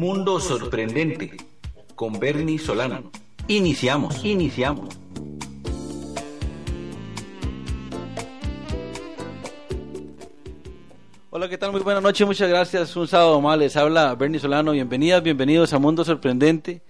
Mundo 0.00 0.40
sorprendente 0.40 1.36
con 1.94 2.18
Bernie 2.18 2.58
Solano. 2.58 3.10
Iniciamos, 3.48 4.24
iniciamos. 4.24 4.88
Hola, 11.28 11.50
¿qué 11.50 11.58
tal? 11.58 11.72
Muy 11.72 11.82
buenas 11.82 12.02
noches, 12.02 12.26
muchas 12.26 12.48
gracias. 12.48 12.96
Un 12.96 13.08
sábado 13.08 13.42
más 13.42 13.58
les 13.58 13.76
habla 13.76 14.14
Bernie 14.14 14.40
Solano. 14.40 14.72
Bienvenidas, 14.72 15.22
bienvenidos 15.22 15.74
a 15.74 15.78
Mundo 15.78 16.02
Sorprendente. 16.02 16.80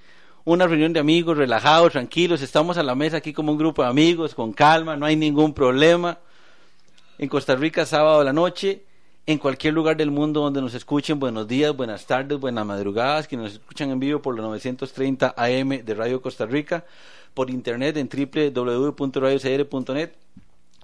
Una 0.44 0.68
reunión 0.68 0.92
de 0.92 1.00
amigos, 1.00 1.36
relajados, 1.36 1.90
tranquilos. 1.90 2.42
Estamos 2.42 2.78
a 2.78 2.84
la 2.84 2.94
mesa 2.94 3.16
aquí 3.16 3.32
como 3.32 3.50
un 3.50 3.58
grupo 3.58 3.82
de 3.82 3.88
amigos, 3.88 4.36
con 4.36 4.52
calma, 4.52 4.96
no 4.96 5.04
hay 5.04 5.16
ningún 5.16 5.52
problema. 5.52 6.20
En 7.18 7.28
Costa 7.28 7.56
Rica, 7.56 7.84
sábado 7.86 8.20
a 8.20 8.24
la 8.24 8.32
noche 8.32 8.84
en 9.26 9.38
cualquier 9.38 9.74
lugar 9.74 9.96
del 9.96 10.10
mundo 10.10 10.40
donde 10.40 10.60
nos 10.60 10.74
escuchen. 10.74 11.20
Buenos 11.20 11.46
días, 11.46 11.76
buenas 11.76 12.06
tardes, 12.06 12.36
buenas 12.38 12.66
madrugadas, 12.66 13.28
que 13.28 13.36
nos 13.36 13.52
escuchan 13.52 13.90
en 13.90 14.00
vivo 14.00 14.20
por 14.22 14.34
los 14.34 14.44
930 14.44 15.34
AM 15.36 15.84
de 15.84 15.94
Radio 15.94 16.20
Costa 16.20 16.46
Rica, 16.46 16.84
por 17.34 17.50
internet 17.50 17.96
en 17.96 18.08
www.radiocr.net 18.08 20.10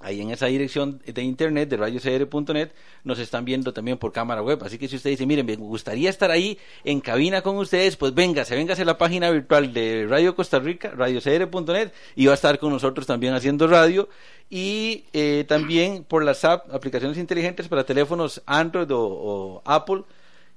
ahí 0.00 0.20
en 0.20 0.30
esa 0.30 0.46
dirección 0.46 1.00
de 1.04 1.22
internet 1.22 1.68
de 1.68 1.76
radiocr.net 1.76 2.70
nos 3.04 3.18
están 3.18 3.44
viendo 3.44 3.72
también 3.72 3.98
por 3.98 4.12
cámara 4.12 4.42
web. 4.42 4.62
Así 4.62 4.78
que 4.78 4.88
si 4.88 4.96
usted 4.96 5.10
dice, 5.10 5.26
miren, 5.26 5.46
me 5.46 5.56
gustaría 5.56 6.10
estar 6.10 6.30
ahí 6.30 6.58
en 6.84 7.00
cabina 7.00 7.42
con 7.42 7.56
ustedes, 7.56 7.96
pues 7.96 8.14
véngase, 8.14 8.54
véngase 8.54 8.82
a 8.82 8.84
la 8.84 8.98
página 8.98 9.30
virtual 9.30 9.72
de 9.72 10.06
Radio 10.08 10.34
Costa 10.34 10.58
Rica, 10.58 10.90
radiocr.net, 10.90 11.92
y 12.14 12.26
va 12.26 12.32
a 12.32 12.34
estar 12.34 12.58
con 12.58 12.72
nosotros 12.72 13.06
también 13.06 13.34
haciendo 13.34 13.66
radio. 13.66 14.08
Y 14.48 15.04
eh, 15.12 15.44
también 15.48 16.04
por 16.04 16.24
las 16.24 16.44
app, 16.44 16.72
aplicaciones 16.72 17.18
inteligentes 17.18 17.68
para 17.68 17.84
teléfonos 17.84 18.42
Android 18.46 18.88
o 18.92 19.62
Apple 19.64 20.04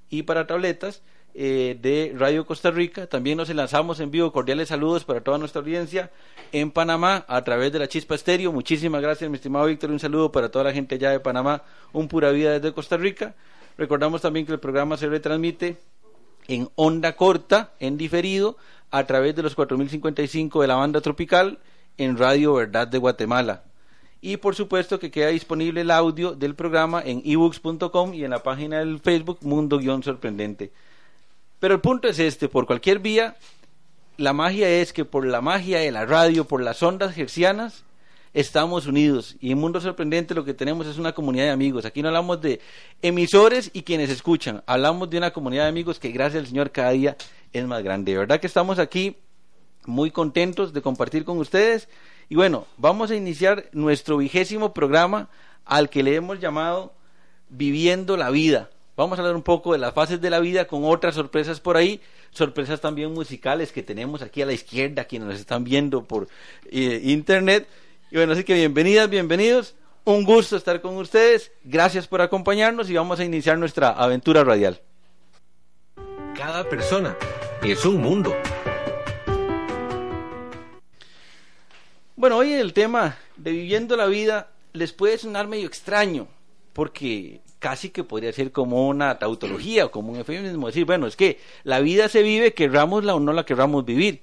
y 0.10 0.24
para 0.24 0.46
tabletas 0.46 1.02
eh, 1.36 1.78
de 1.80 2.14
Radio 2.18 2.46
Costa 2.46 2.72
Rica. 2.72 3.08
También 3.08 3.38
nos 3.38 3.50
lanzamos 3.50 4.00
en 4.00 4.12
vivo. 4.12 4.32
Cordiales 4.32 4.70
saludos 4.70 5.06
para 5.06 5.22
toda 5.22 5.38
nuestra 5.38 5.62
audiencia 5.62 6.12
en 6.52 6.72
Panamá 6.72 7.24
a 7.28 7.44
través 7.44 7.72
de 7.72 7.80
la 7.80 7.88
Chispa 7.88 8.16
Estéreo. 8.16 8.52
Muchísimas 8.52 9.02
gracias, 9.02 9.30
mi 9.30 9.36
estimado 9.36 9.68
Víctor. 9.68 9.92
Un 9.92 10.00
saludo 10.00 10.32
para 10.32 10.50
toda 10.50 10.66
la 10.66 10.74
gente 10.74 10.98
ya 10.98 11.12
de 11.12 11.20
Panamá. 11.20 11.64
Un 11.94 12.08
pura 12.08 12.32
vida 12.32 12.54
desde 12.54 12.74
Costa 12.74 12.98
Rica. 12.98 13.36
Recordamos 13.78 14.22
también 14.22 14.46
que 14.46 14.52
el 14.52 14.60
programa 14.60 14.98
se 14.98 15.08
retransmite 15.08 15.78
en 16.48 16.68
onda 16.76 17.16
corta, 17.16 17.74
en 17.80 17.98
diferido, 17.98 18.58
a 18.90 19.06
través 19.06 19.36
de 19.36 19.44
los 19.44 19.54
4055 19.54 20.62
de 20.62 20.68
la 20.68 20.76
banda 20.76 21.00
tropical 21.00 21.60
en 21.98 22.18
Radio 22.18 22.56
Verdad 22.56 22.88
de 22.88 22.98
Guatemala. 22.98 23.64
Y 24.22 24.38
por 24.38 24.56
supuesto 24.56 25.00
que 25.00 25.12
queda 25.12 25.28
disponible 25.30 25.82
el 25.82 25.92
audio 25.92 26.34
del 26.34 26.56
programa 26.56 27.02
en 27.06 27.22
ebooks.com 27.24 28.14
y 28.14 28.24
en 28.24 28.32
la 28.32 28.44
página 28.44 28.80
del 28.80 29.00
Facebook 29.00 29.40
Mundo-Sorprendente. 29.42 30.72
Pero 31.60 31.76
el 31.76 31.82
punto 31.82 32.08
es 32.08 32.20
este, 32.20 32.50
por 32.50 32.66
cualquier 32.66 33.00
vía, 33.00 33.36
la 34.18 34.34
magia 34.34 34.70
es 34.70 34.92
que 34.92 35.06
por 35.06 35.26
la 35.26 35.40
magia 35.40 35.80
de 35.80 35.92
la 35.92 36.06
radio, 36.06 36.46
por 36.46 36.62
las 36.62 36.84
ondas 36.84 37.14
gercianas, 37.14 37.86
estamos 38.34 38.88
unidos. 38.88 39.38
Y 39.40 39.52
en 39.52 39.58
Mundo 39.58 39.80
Sorprendente 39.80 40.36
lo 40.36 40.44
que 40.44 40.54
tenemos 40.54 40.88
es 40.88 40.98
una 40.98 41.14
comunidad 41.14 41.46
de 41.46 41.52
amigos. 41.52 41.86
Aquí 41.86 42.02
no 42.02 42.10
hablamos 42.10 42.42
de 42.42 42.60
emisores 43.02 43.72
y 43.74 43.84
quienes 43.84 44.10
escuchan, 44.10 44.64
hablamos 44.66 45.10
de 45.10 45.18
una 45.18 45.32
comunidad 45.32 45.64
de 45.64 45.70
amigos 45.70 46.00
que 46.00 46.10
gracias 46.10 46.42
al 46.42 46.48
Señor 46.48 46.72
cada 46.72 46.92
día 46.92 47.16
es 47.54 47.66
más 47.66 47.84
grande. 47.84 48.12
De 48.12 48.18
verdad 48.18 48.40
que 48.40 48.48
estamos 48.48 48.80
aquí 48.80 49.16
muy 49.86 50.12
contentos 50.12 50.74
de 50.74 50.82
compartir 50.82 51.24
con 51.26 51.38
ustedes. 51.38 51.88
Y 52.30 52.36
bueno, 52.36 52.68
vamos 52.78 53.10
a 53.10 53.16
iniciar 53.16 53.66
nuestro 53.72 54.18
vigésimo 54.18 54.72
programa 54.72 55.30
al 55.66 55.90
que 55.90 56.04
le 56.04 56.14
hemos 56.14 56.40
llamado 56.40 56.94
Viviendo 57.50 58.18
la 58.18 58.30
Vida. 58.30 58.70
Vamos 58.96 59.18
a 59.18 59.22
hablar 59.24 59.36
un 59.36 59.42
poco 59.42 59.74
de 59.74 59.80
las 59.80 59.96
fases 59.96 60.22
de 60.22 60.30
la 60.30 60.40
vida 60.40 60.66
con 60.66 60.84
otras 60.84 61.16
sorpresas 61.16 61.60
por 61.60 61.76
ahí, 61.76 62.02
sorpresas 62.32 62.82
también 62.82 63.14
musicales 63.14 63.72
que 63.72 63.82
tenemos 63.82 64.22
aquí 64.22 64.44
a 64.44 64.46
la 64.46 64.54
izquierda, 64.54 65.06
quienes 65.06 65.28
nos 65.30 65.40
están 65.40 65.64
viendo 65.64 66.04
por 66.04 66.28
eh, 66.70 67.02
internet. 67.06 67.68
Y 68.12 68.18
bueno, 68.18 68.34
así 68.34 68.44
que 68.44 68.54
bienvenidas, 68.54 69.10
bienvenidos. 69.10 69.74
Un 70.04 70.24
gusto 70.24 70.56
estar 70.56 70.82
con 70.82 70.98
ustedes. 70.98 71.52
Gracias 71.64 72.08
por 72.08 72.22
acompañarnos 72.22 72.90
y 72.90 72.94
vamos 72.94 73.20
a 73.20 73.26
iniciar 73.26 73.58
nuestra 73.58 73.90
aventura 73.90 74.44
radial. 74.44 74.80
Cada 76.36 76.68
persona 76.70 77.16
es 77.64 77.86
un 77.86 78.02
mundo. 78.02 78.36
Bueno, 82.20 82.36
hoy 82.36 82.52
el 82.52 82.74
tema 82.74 83.16
de 83.38 83.52
viviendo 83.52 83.96
la 83.96 84.06
vida 84.06 84.50
les 84.74 84.92
puede 84.92 85.18
sonar 85.18 85.48
medio 85.48 85.66
extraño, 85.66 86.28
porque 86.74 87.40
casi 87.60 87.92
que 87.92 88.04
podría 88.04 88.34
ser 88.34 88.52
como 88.52 88.90
una 88.90 89.18
tautología 89.20 89.86
o 89.86 89.92
como 89.92 90.12
un 90.12 90.18
eufemismo, 90.18 90.68
decir, 90.68 90.84
bueno, 90.84 91.08
es 91.08 91.16
que 91.16 91.40
la 91.64 91.80
vida 91.80 92.10
se 92.10 92.22
vive, 92.22 92.54
querrámosla 92.54 93.16
o 93.16 93.22
no 93.22 93.32
la 93.32 93.46
querramos 93.46 93.86
vivir, 93.86 94.22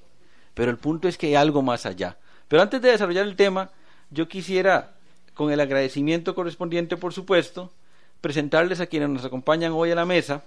pero 0.52 0.70
el 0.70 0.76
punto 0.76 1.08
es 1.08 1.16
que 1.16 1.28
hay 1.28 1.36
algo 1.36 1.62
más 1.62 1.86
allá. 1.86 2.18
Pero 2.48 2.60
antes 2.60 2.82
de 2.82 2.90
desarrollar 2.90 3.26
el 3.26 3.34
tema, 3.34 3.70
yo 4.10 4.28
quisiera, 4.28 4.92
con 5.32 5.50
el 5.50 5.58
agradecimiento 5.58 6.34
correspondiente, 6.34 6.98
por 6.98 7.14
supuesto, 7.14 7.72
presentarles 8.20 8.80
a 8.80 8.88
quienes 8.88 9.08
nos 9.08 9.24
acompañan 9.24 9.72
hoy 9.72 9.90
a 9.90 9.94
la 9.94 10.04
mesa, 10.04 10.44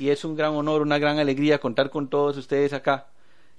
y 0.00 0.08
es 0.08 0.24
un 0.24 0.34
gran 0.34 0.54
honor, 0.54 0.82
una 0.82 0.98
gran 0.98 1.20
alegría 1.20 1.60
contar 1.60 1.90
con 1.90 2.08
todos 2.08 2.36
ustedes 2.36 2.72
acá. 2.72 3.06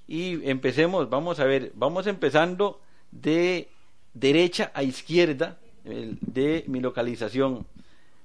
Y 0.08 0.48
empecemos, 0.50 1.10
vamos 1.10 1.40
a 1.40 1.46
ver, 1.46 1.72
vamos 1.76 2.06
empezando 2.08 2.80
de 3.12 3.70
derecha 4.14 4.72
a 4.74 4.84
izquierda 4.84 5.58
de 5.84 6.64
mi 6.68 6.80
localización. 6.80 7.66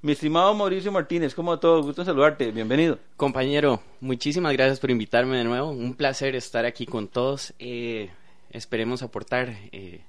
Mi 0.03 0.13
estimado 0.13 0.55
Mauricio 0.55 0.91
Martínez, 0.93 1.35
¿cómo 1.35 1.59
todo? 1.59 1.83
Gusto 1.83 2.05
saludarte, 2.05 2.53
bienvenido. 2.53 2.99
Compañero, 3.17 3.83
muchísimas 4.01 4.53
gracias 4.55 4.81
por 4.81 4.91
invitarme 4.91 5.37
de 5.37 5.45
nuevo. 5.45 5.71
Un 5.71 5.95
placer 5.95 6.35
estar 6.35 6.65
aquí 6.65 6.87
con 6.87 7.09
todos. 7.09 7.53
Eh, 7.59 8.09
esperemos 8.51 9.03
aportar, 9.03 9.55
eh, 9.73 10.01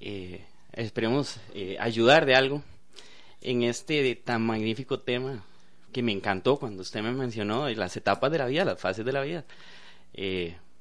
eh, 0.00 0.44
esperemos 0.72 1.40
ayudar 1.80 2.24
de 2.24 2.36
algo 2.36 2.62
en 3.40 3.64
este 3.64 4.14
tan 4.14 4.42
magnífico 4.42 5.00
tema 5.00 5.44
que 5.92 6.04
me 6.04 6.12
encantó 6.12 6.56
cuando 6.56 6.82
usted 6.82 7.02
me 7.02 7.10
mencionó 7.10 7.68
las 7.68 7.96
etapas 7.96 8.30
de 8.30 8.38
la 8.38 8.46
vida, 8.46 8.64
las 8.64 8.80
fases 8.80 9.04
de 9.04 9.12
la 9.12 9.22
vida. 9.22 9.44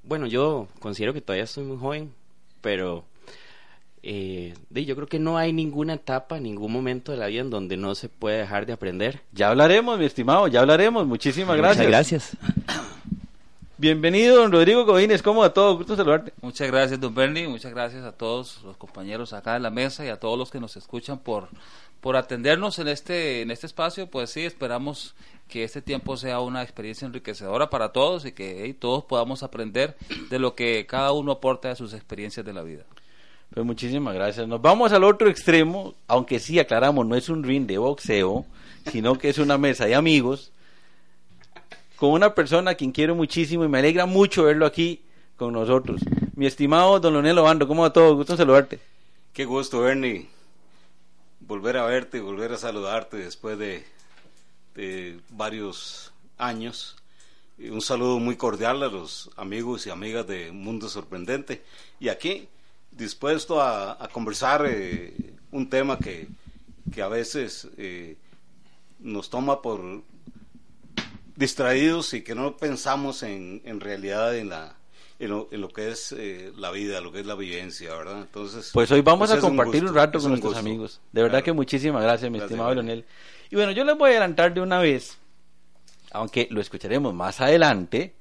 Bueno, 0.10 0.26
yo 0.26 0.68
considero 0.80 1.14
que 1.14 1.22
todavía 1.22 1.44
estoy 1.44 1.64
muy 1.64 1.78
joven, 1.78 2.12
pero 2.62 3.06
eh, 4.02 4.56
yo 4.72 4.96
creo 4.96 5.08
que 5.08 5.20
no 5.20 5.38
hay 5.38 5.54
ninguna 5.54 5.94
etapa, 5.94 6.40
ningún 6.40 6.72
momento 6.72 7.12
de 7.12 7.20
la 7.20 7.28
vida 7.28 7.42
en 7.42 7.52
donde 7.52 7.78
no 7.78 7.94
se 7.94 8.10
puede 8.10 8.40
dejar 8.40 8.66
de 8.66 8.74
aprender. 8.74 9.22
Ya 9.32 9.50
hablaremos, 9.50 10.00
mi 10.00 10.06
estimado, 10.06 10.48
ya 10.48 10.62
hablaremos. 10.62 11.06
Muchísimas 11.06 11.56
gracias. 11.56 11.86
Muchas 11.86 11.88
gracias. 11.88 12.96
Bienvenido, 13.80 14.36
don 14.36 14.52
Rodrigo 14.52 14.84
Godínez, 14.84 15.22
¿cómo 15.22 15.42
a 15.42 15.54
todos? 15.54 15.78
Gusto 15.78 15.96
saludarte. 15.96 16.34
Muchas 16.42 16.68
gracias, 16.68 17.00
don 17.00 17.16
Bernie, 17.16 17.48
muchas 17.48 17.72
gracias 17.72 18.04
a 18.04 18.12
todos 18.12 18.62
los 18.66 18.76
compañeros 18.76 19.32
acá 19.32 19.56
en 19.56 19.64
la 19.64 19.70
mesa 19.70 20.04
y 20.04 20.10
a 20.10 20.20
todos 20.20 20.38
los 20.38 20.52
que 20.52 20.60
nos 20.60 20.76
escuchan 20.76 21.18
por, 21.18 21.48
por 22.02 22.18
atendernos 22.18 22.78
en 22.80 22.90
este, 22.90 23.42
en 23.42 23.52
este 23.52 23.68
espacio. 23.68 24.08
Pues 24.08 24.32
sí, 24.32 24.42
esperamos 24.42 25.16
que 25.48 25.64
este 25.64 25.82
tiempo 25.82 26.18
sea 26.18 26.42
una 26.42 26.62
experiencia 26.62 27.06
enriquecedora 27.06 27.70
para 27.70 27.94
todos 27.94 28.26
y 28.26 28.34
que 28.34 28.76
todos 28.78 29.06
podamos 29.06 29.44
aprender 29.44 29.96
de 30.30 30.40
lo 30.40 30.56
que 30.56 30.86
cada 30.86 31.14
uno 31.14 31.32
aporta 31.32 31.70
de 31.70 31.78
sus 31.78 31.94
experiencias 31.94 32.46
de 32.46 32.52
la 32.52 32.64
vida. 32.64 32.84
Pues 33.54 33.66
muchísimas 33.66 34.14
gracias. 34.14 34.46
Nos 34.46 34.62
vamos 34.62 34.92
al 34.92 35.06
otro 35.06 35.30
extremo, 35.30 35.96
aunque 36.06 36.40
sí 36.40 36.60
aclaramos, 36.60 37.08
no 37.08 37.16
es 37.16 37.30
un 37.30 37.46
ring 37.46 37.66
de 37.66 37.78
boxeo, 37.78 38.46
sino 38.92 39.18
que 39.18 39.30
es 39.30 39.38
una 39.38 39.58
mesa 39.58 39.86
de 39.86 39.96
amigos. 39.96 40.52
Con 42.00 42.12
una 42.12 42.34
persona 42.34 42.72
a 42.72 42.76
quien 42.76 42.94
quiero 42.94 43.14
muchísimo 43.14 43.66
y 43.66 43.68
me 43.68 43.80
alegra 43.80 44.06
mucho 44.06 44.44
verlo 44.44 44.66
aquí 44.66 45.02
con 45.36 45.52
nosotros. 45.52 46.02
Mi 46.34 46.46
estimado 46.46 46.98
don 47.02 47.12
Leonel 47.12 47.38
Obando, 47.38 47.68
¿cómo 47.68 47.82
va 47.82 47.92
todo? 47.92 48.16
Gusto 48.16 48.34
en 48.34 48.38
saludarte. 48.38 48.80
Qué 49.34 49.44
gusto, 49.44 49.82
Bernie, 49.82 50.30
volver 51.42 51.76
a 51.76 51.86
verte 51.86 52.22
volver 52.22 52.54
a 52.54 52.58
saludarte 52.58 53.18
después 53.18 53.60
de, 53.60 53.84
varios 55.32 56.14
años. 56.38 56.96
Un 57.58 57.82
saludo 57.82 58.18
muy 58.18 58.38
cordial 58.38 58.82
a 58.82 58.88
los 58.88 59.30
amigos 59.36 59.86
y 59.86 59.90
amigas 59.90 60.26
de 60.26 60.54
Mundo 60.54 60.88
Sorprendente. 60.88 61.64
Y 62.00 62.08
aquí, 62.08 62.48
dispuesto 62.92 63.62
a, 63.62 64.02
a 64.02 64.08
conversar 64.08 64.66
eh, 64.66 65.14
un 65.52 65.70
tema 65.70 66.00
que, 66.00 66.30
que 66.94 67.02
a 67.02 67.10
veces 67.10 67.68
eh, 67.76 68.16
nos 69.00 69.30
toma 69.30 69.62
por 69.62 69.82
distraídos 71.40 72.14
y 72.14 72.22
que 72.22 72.36
no 72.36 72.58
pensamos 72.58 73.24
en, 73.24 73.62
en 73.66 73.80
realidad 73.80 74.36
en 74.38 74.50
la 74.50 74.76
en 75.20 75.32
lo, 75.32 75.50
en 75.52 75.60
lo 75.60 75.68
que 75.70 75.90
es 75.92 76.14
eh, 76.18 76.54
la 76.58 76.72
vida, 76.72 77.02
lo 77.02 77.12
que 77.12 77.20
es 77.20 77.26
la 77.26 77.36
vivencia, 77.36 77.94
¿verdad? 77.94 78.20
Entonces, 78.22 78.70
Pues 78.74 78.90
hoy 78.92 79.02
vamos 79.02 79.30
pues 79.30 79.44
a 79.44 79.46
un 79.48 79.50
compartir 79.58 79.84
un, 79.84 79.94
rato 79.94 80.18
con 80.20 80.26
un 80.28 80.32
nuestros 80.32 80.54
gusto. 80.54 80.60
amigos. 80.66 81.02
De 81.12 81.22
verdad 81.22 81.40
Claro. 81.40 81.46
que 81.46 81.54
muchísimas 81.54 82.04
gracias, 82.04 82.32
mi 82.32 82.38
Gracias, 82.38 82.52
estimado 82.52 82.74
Leonel. 82.74 83.00
Leonel. 83.00 83.06
Y 83.50 83.56
bueno, 83.56 83.72
yo 83.74 83.84
les 83.84 83.98
voy 83.98 84.10
a 84.10 84.12
adelantar 84.12 84.54
de 84.54 84.62
una 84.62 84.80
vez, 84.80 85.18
aunque 86.12 86.48
lo 86.52 86.62
escucharemos 86.62 87.14
más 87.14 87.42
adelante, 87.42 88.16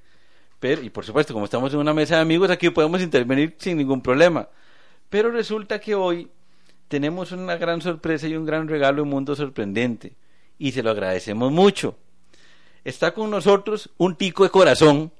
pero, 0.58 0.82
y 0.82 0.90
por 0.90 1.04
supuesto, 1.04 1.32
como 1.32 1.44
estamos 1.44 1.72
en 1.72 1.78
una 1.78 1.94
mesa 1.94 2.16
de 2.16 2.22
amigos, 2.22 2.50
aquí 2.50 2.68
podemos 2.70 3.00
intervenir 3.00 3.54
sin 3.58 3.76
ningún 3.76 4.00
problema. 4.02 4.48
Pero 5.08 5.30
resulta 5.30 5.78
que 5.78 5.94
hoy 5.94 6.28
tenemos 6.88 7.30
una 7.30 7.54
gran 7.56 7.80
sorpresa 7.80 8.26
y 8.26 8.34
un 8.34 8.44
gran 8.44 8.66
regalo 8.66 9.04
en 9.04 9.08
Mundo 9.08 9.36
Sorprendente. 9.36 10.14
Y 10.58 10.72
se 10.72 10.82
lo 10.82 10.90
agradecemos 10.90 11.52
mucho. 11.52 11.96
Está 12.84 13.12
con 13.12 13.30
nosotros 13.30 13.90
un 13.98 14.14
tico 14.14 14.44
de 14.44 14.50
corazón. 14.50 15.12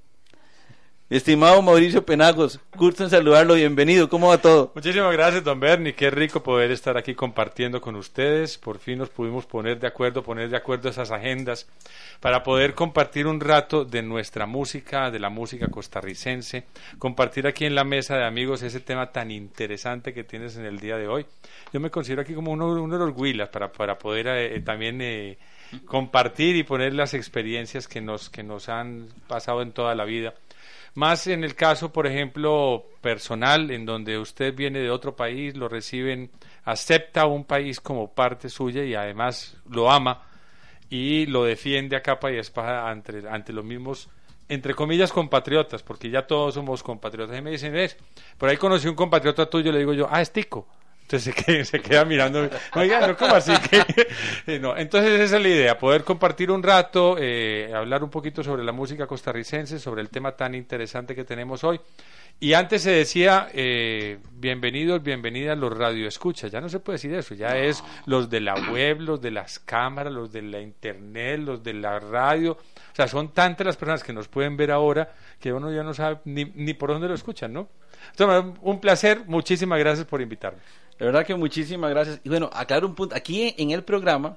Estimado 1.10 1.62
Mauricio 1.62 2.05
Penagos, 2.05 2.60
gusto 2.76 3.02
en 3.02 3.08
saludarlo, 3.08 3.55
bienvenido, 3.55 4.10
¿cómo 4.10 4.28
va 4.28 4.43
todo? 4.43 4.72
Muchísimas 4.75 5.10
gracias, 5.10 5.43
don 5.43 5.58
Bernie. 5.58 5.94
Qué 5.94 6.10
rico 6.10 6.43
poder 6.43 6.70
estar 6.70 6.99
aquí 6.99 7.14
compartiendo 7.14 7.81
con 7.81 7.96
ustedes. 7.96 8.58
Por 8.58 8.78
fin 8.78 8.99
nos 8.99 9.08
pudimos 9.08 9.46
poner 9.46 9.81
de 9.81 9.87
acuerdo, 9.87 10.22
poner 10.22 10.50
de 10.50 10.58
acuerdo 10.58 10.90
esas 10.90 11.10
agendas 11.10 11.66
para 12.20 12.43
poder 12.43 12.75
compartir 12.75 13.26
un 13.26 13.40
rato 13.40 13.87
de 13.87 14.02
nuestra 14.02 14.44
música, 14.44 15.10
de 15.10 15.19
la 15.19 15.31
música 15.31 15.69
costarricense, 15.69 16.64
compartir 16.99 17.46
aquí 17.46 17.64
en 17.64 17.75
la 17.75 17.84
mesa 17.84 18.19
de 18.19 18.26
amigos 18.26 18.62
ese 18.62 18.81
tema 18.81 19.10
tan 19.10 19.31
interesante 19.31 20.12
que 20.12 20.25
tienes 20.25 20.58
en 20.58 20.66
el 20.66 20.78
día 20.78 20.99
de 20.99 21.08
hoy. 21.08 21.25
Yo 21.72 21.81
me 21.81 21.90
considero 21.90 22.20
aquí 22.20 22.34
como 22.34 22.52
uno, 22.52 22.87
de 22.87 22.99
los 22.99 23.16
huilas 23.16 23.49
para, 23.49 23.72
para 23.72 23.99
poder 23.99 24.26
eh, 24.28 24.60
también 24.60 25.00
eh, 25.00 25.38
compartir 25.87 26.56
y 26.56 26.62
poner 26.62 26.94
las 26.94 27.15
experiencias 27.15 27.88
que 27.88 28.00
nos, 28.00 28.31
que 28.31 28.43
nos 28.43 28.69
han 28.69 29.09
pasado 29.26 29.62
en 29.62 29.73
toda 29.73 29.94
la 29.94 30.05
vida. 30.05 30.35
Más 30.94 31.26
en 31.26 31.44
el 31.44 31.55
caso, 31.55 31.93
por 31.93 32.06
ejemplo, 32.06 32.85
personal, 33.00 33.70
en 33.70 33.85
donde 33.85 34.19
usted 34.19 34.55
viene 34.55 34.81
de 34.81 34.91
otro 34.91 35.15
país, 35.15 35.56
lo 35.56 35.69
reciben, 35.69 36.31
acepta 36.65 37.26
un 37.26 37.44
país 37.44 37.81
como 37.81 38.12
parte 38.12 38.49
suya 38.49 38.85
y 38.85 38.94
además 38.94 39.56
lo 39.69 39.91
ama 39.91 40.23
y 40.91 41.26
lo 41.26 41.44
defiende 41.44 41.97
a 41.97 42.03
capa 42.03 42.32
y 42.32 42.38
espada 42.38 42.91
ante, 42.91 43.29
ante 43.29 43.53
los 43.53 43.65
mismos, 43.65 44.09
entre 44.49 44.75
comillas, 44.75 45.12
compatriotas, 45.12 45.82
porque 45.82 46.11
ya 46.11 46.26
todos 46.26 46.55
somos 46.55 46.82
compatriotas. 46.82 47.38
Y 47.38 47.43
me 47.43 47.50
dicen, 47.50 47.73
ves, 47.73 47.97
por 48.38 48.49
ahí 48.49 48.56
conocí 48.56 48.88
un 48.88 48.94
compatriota 48.94 49.49
tuyo, 49.49 49.70
le 49.70 49.81
digo 49.81 49.93
yo, 49.93 50.09
ah, 50.11 50.20
es 50.23 50.32
Tico. 50.32 50.67
Entonces 51.08 51.34
se 51.34 51.43
queda, 51.43 51.64
se 51.64 51.81
queda 51.81 52.05
mirando, 52.05 52.50
oiga, 52.75 53.06
no, 53.06 53.16
¿cómo 53.16 53.34
así? 53.34 53.52
que 53.70 53.78
Eh, 54.46 54.58
no, 54.58 54.76
entonces 54.76 55.19
esa 55.20 55.37
es 55.37 55.43
la 55.43 55.49
idea, 55.49 55.78
poder 55.78 56.05
compartir 56.05 56.50
un 56.50 56.62
rato, 56.62 57.16
eh, 57.19 57.72
hablar 57.75 58.05
un 58.05 58.10
poquito 58.10 58.43
sobre 58.44 58.62
la 58.62 58.72
música 58.72 59.06
costarricense, 59.06 59.78
sobre 59.78 60.02
el 60.02 60.10
tema 60.10 60.32
tan 60.32 60.55
interesante 60.55 61.14
que 61.14 61.25
tenemos 61.25 61.64
hoy. 61.64 61.81
Y 62.40 62.52
antes 62.52 62.82
se 62.82 62.90
decía, 62.90 63.49
eh, 63.55 64.19
bienvenidos, 64.32 65.02
bienvenidas 65.02 65.56
los 65.56 65.76
radioescuchas, 65.76 66.52
ya 66.52 66.60
no 66.60 66.69
se 66.69 66.78
puede 66.78 66.96
decir 66.96 67.14
eso, 67.14 67.34
ya 67.34 67.56
es 67.56 67.82
los 68.05 68.28
de 68.28 68.40
la 68.40 68.55
web, 68.70 69.00
los 69.00 69.20
de 69.20 69.31
las 69.31 69.58
cámaras, 69.58 70.12
los 70.12 70.31
de 70.31 70.43
la 70.43 70.60
internet, 70.60 71.40
los 71.40 71.62
de 71.62 71.72
la 71.72 71.99
radio, 71.99 72.52
o 72.52 72.94
sea, 72.94 73.08
son 73.08 73.32
tantas 73.32 73.66
las 73.66 73.76
personas 73.78 74.05
que 74.05 74.12
nos 74.12 74.28
pueden 74.28 74.58
ver 74.58 74.70
ahora 74.70 75.14
que 75.40 75.55
uno 75.55 75.72
ya 75.72 75.82
no 75.82 75.94
sabe 75.94 76.19
ni, 76.26 76.44
ni 76.44 76.75
por 76.75 76.90
dónde 76.90 77.08
lo 77.08 77.14
escuchan, 77.14 77.52
¿no? 77.52 77.69
Entonces, 78.10 78.58
un 78.62 78.81
placer, 78.81 79.22
muchísimas 79.26 79.78
gracias 79.78 80.06
por 80.06 80.20
invitarme. 80.20 80.60
De 80.99 81.05
verdad 81.05 81.25
que 81.25 81.35
muchísimas 81.35 81.91
gracias. 81.91 82.21
Y 82.25 82.29
bueno, 82.29 82.50
aclaro 82.53 82.87
un 82.87 82.95
punto. 82.95 83.15
Aquí 83.15 83.55
en 83.56 83.71
el 83.71 83.85
programa 83.85 84.37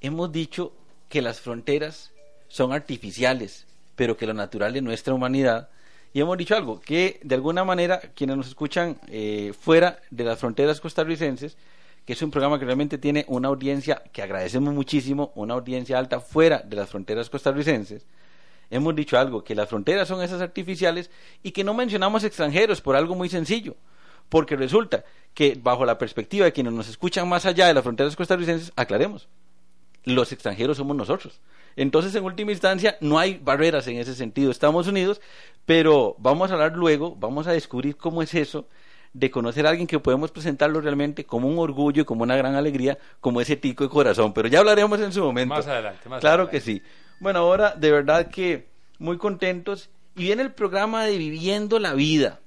hemos 0.00 0.30
dicho 0.30 0.72
que 1.08 1.22
las 1.22 1.40
fronteras 1.40 2.12
son 2.48 2.72
artificiales, 2.72 3.66
pero 3.96 4.16
que 4.16 4.26
lo 4.26 4.34
natural 4.34 4.72
de 4.72 4.80
nuestra 4.80 5.12
humanidad. 5.12 5.68
Y 6.12 6.20
hemos 6.20 6.36
dicho 6.36 6.54
algo, 6.54 6.80
que 6.80 7.18
de 7.22 7.34
alguna 7.34 7.64
manera 7.64 8.00
quienes 8.14 8.36
nos 8.36 8.46
escuchan 8.46 8.98
eh, 9.08 9.52
fuera 9.58 9.98
de 10.10 10.24
las 10.24 10.38
fronteras 10.38 10.80
costarricenses, 10.80 11.56
que 12.04 12.12
es 12.12 12.22
un 12.22 12.30
programa 12.30 12.58
que 12.58 12.64
realmente 12.64 12.98
tiene 12.98 13.24
una 13.28 13.48
audiencia 13.48 14.02
que 14.12 14.22
agradecemos 14.22 14.74
muchísimo, 14.74 15.32
una 15.34 15.54
audiencia 15.54 15.98
alta 15.98 16.20
fuera 16.20 16.58
de 16.58 16.76
las 16.76 16.90
fronteras 16.90 17.30
costarricenses, 17.30 18.06
hemos 18.70 18.94
dicho 18.94 19.18
algo, 19.18 19.42
que 19.42 19.54
las 19.54 19.68
fronteras 19.68 20.08
son 20.08 20.22
esas 20.22 20.40
artificiales 20.40 21.10
y 21.42 21.52
que 21.52 21.64
no 21.64 21.74
mencionamos 21.74 22.24
extranjeros 22.24 22.80
por 22.80 22.96
algo 22.96 23.14
muy 23.14 23.28
sencillo. 23.28 23.76
Porque 24.32 24.56
resulta 24.56 25.04
que 25.34 25.58
bajo 25.62 25.84
la 25.84 25.98
perspectiva 25.98 26.46
de 26.46 26.52
quienes 26.54 26.72
nos 26.72 26.88
escuchan 26.88 27.28
más 27.28 27.44
allá 27.44 27.66
de 27.66 27.74
las 27.74 27.82
fronteras 27.82 28.16
costarricenses, 28.16 28.72
aclaremos, 28.76 29.28
los 30.04 30.32
extranjeros 30.32 30.78
somos 30.78 30.96
nosotros. 30.96 31.42
Entonces, 31.76 32.14
en 32.14 32.24
última 32.24 32.50
instancia, 32.50 32.96
no 33.02 33.18
hay 33.18 33.34
barreras 33.44 33.86
en 33.88 33.98
ese 33.98 34.14
sentido. 34.14 34.50
Estamos 34.50 34.86
unidos, 34.86 35.20
pero 35.66 36.16
vamos 36.18 36.50
a 36.50 36.54
hablar 36.54 36.72
luego, 36.76 37.14
vamos 37.14 37.46
a 37.46 37.52
descubrir 37.52 37.94
cómo 37.98 38.22
es 38.22 38.32
eso 38.32 38.66
de 39.12 39.30
conocer 39.30 39.66
a 39.66 39.68
alguien 39.70 39.86
que 39.86 39.98
podemos 39.98 40.30
presentarlo 40.30 40.80
realmente 40.80 41.26
como 41.26 41.46
un 41.46 41.58
orgullo 41.58 42.00
y 42.00 42.04
como 42.06 42.22
una 42.22 42.34
gran 42.34 42.54
alegría, 42.54 42.96
como 43.20 43.42
ese 43.42 43.56
tico 43.56 43.84
de 43.84 43.90
corazón. 43.90 44.32
Pero 44.32 44.48
ya 44.48 44.60
hablaremos 44.60 44.98
en 45.00 45.12
su 45.12 45.22
momento. 45.22 45.54
Más 45.56 45.66
adelante, 45.66 46.08
más 46.08 46.20
Claro 46.20 46.44
adelante. 46.44 46.56
que 46.56 46.60
sí. 46.64 46.82
Bueno, 47.20 47.40
ahora 47.40 47.74
de 47.76 47.90
verdad 47.92 48.28
que 48.30 48.68
muy 48.98 49.18
contentos. 49.18 49.90
Y 50.16 50.24
viene 50.24 50.40
el 50.42 50.52
programa 50.52 51.04
de 51.04 51.18
Viviendo 51.18 51.78
la 51.78 51.92
Vida. 51.94 52.40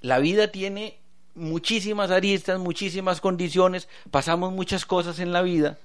La 0.00 0.18
vida 0.18 0.52
tiene 0.52 0.98
muchísimas 1.34 2.10
aristas, 2.10 2.58
muchísimas 2.58 3.20
condiciones, 3.20 3.88
pasamos 4.10 4.52
muchas 4.52 4.84
cosas 4.86 5.18
en 5.20 5.32
la 5.32 5.42
vida 5.42 5.78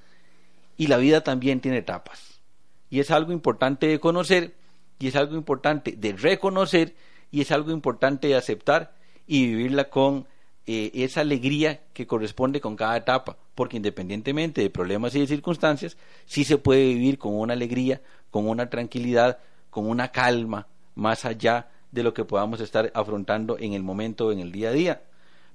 y 0.77 0.87
la 0.87 0.97
vida 0.97 1.21
también 1.21 1.61
tiene 1.61 1.77
etapas. 1.77 2.41
Y 2.89 2.99
es 2.99 3.11
algo 3.11 3.31
importante 3.31 3.87
de 3.87 3.99
conocer 3.99 4.53
y 4.99 5.07
es 5.07 5.15
algo 5.15 5.35
importante 5.35 5.93
de 5.93 6.13
reconocer 6.13 6.95
y 7.31 7.41
es 7.41 7.51
algo 7.51 7.71
importante 7.71 8.27
de 8.27 8.35
aceptar 8.35 8.93
y 9.25 9.47
vivirla 9.47 9.89
con 9.89 10.27
eh, 10.65 10.91
esa 10.93 11.21
alegría 11.21 11.81
que 11.93 12.07
corresponde 12.07 12.61
con 12.61 12.75
cada 12.75 12.95
etapa, 12.95 13.37
porque 13.55 13.77
independientemente 13.77 14.61
de 14.61 14.69
problemas 14.69 15.15
y 15.15 15.19
de 15.19 15.27
circunstancias, 15.27 15.97
sí 16.25 16.43
se 16.43 16.57
puede 16.57 16.85
vivir 16.85 17.17
con 17.17 17.35
una 17.35 17.53
alegría, 17.53 18.01
con 18.31 18.47
una 18.47 18.69
tranquilidad, 18.69 19.39
con 19.69 19.87
una 19.87 20.09
calma, 20.09 20.67
más 20.95 21.25
allá 21.25 21.69
de 21.93 22.03
lo 22.03 22.13
que 22.13 22.25
podamos 22.25 22.59
estar 22.59 22.91
afrontando 22.95 23.57
en 23.59 23.73
el 23.73 23.83
momento, 23.83 24.31
en 24.31 24.39
el 24.39 24.51
día 24.51 24.69
a 24.69 24.73
día. 24.73 25.01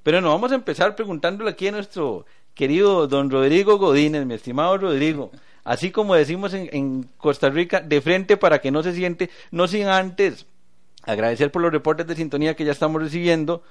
Pero 0.03 0.21
no, 0.21 0.31
vamos 0.31 0.53
a 0.53 0.55
empezar 0.55 0.95
preguntándole 0.95 1.51
aquí 1.51 1.69
a 1.69 1.73
nuestro 1.73 2.25
querido 2.55 3.09
don 3.09 3.31
Rodrigo 3.31 3.77
Godínez, 3.77 4.25
mi 4.25 4.35
estimado 4.35 4.79
Rodrigo. 4.79 5.31
Así 5.65 5.91
como 5.91 6.15
decimos 6.15 6.55
en, 6.55 6.71
en 6.73 7.03
Costa 7.19 7.51
Rica, 7.51 7.81
de 7.81 8.01
frente 8.01 8.37
para 8.37 8.61
que 8.61 8.71
no 8.71 8.83
se 8.83 8.95
siente, 8.95 9.29
no 9.51 9.67
sin 9.67 9.89
antes 9.89 10.47
agradecer 11.03 11.51
por 11.51 11.63
los 11.63 11.73
reportes 11.73 12.07
de 12.07 12.15
sintonía 12.15 12.55
que 12.55 12.65
ya 12.65 12.73
estamos 12.73 13.03
recibiendo, 13.03 13.63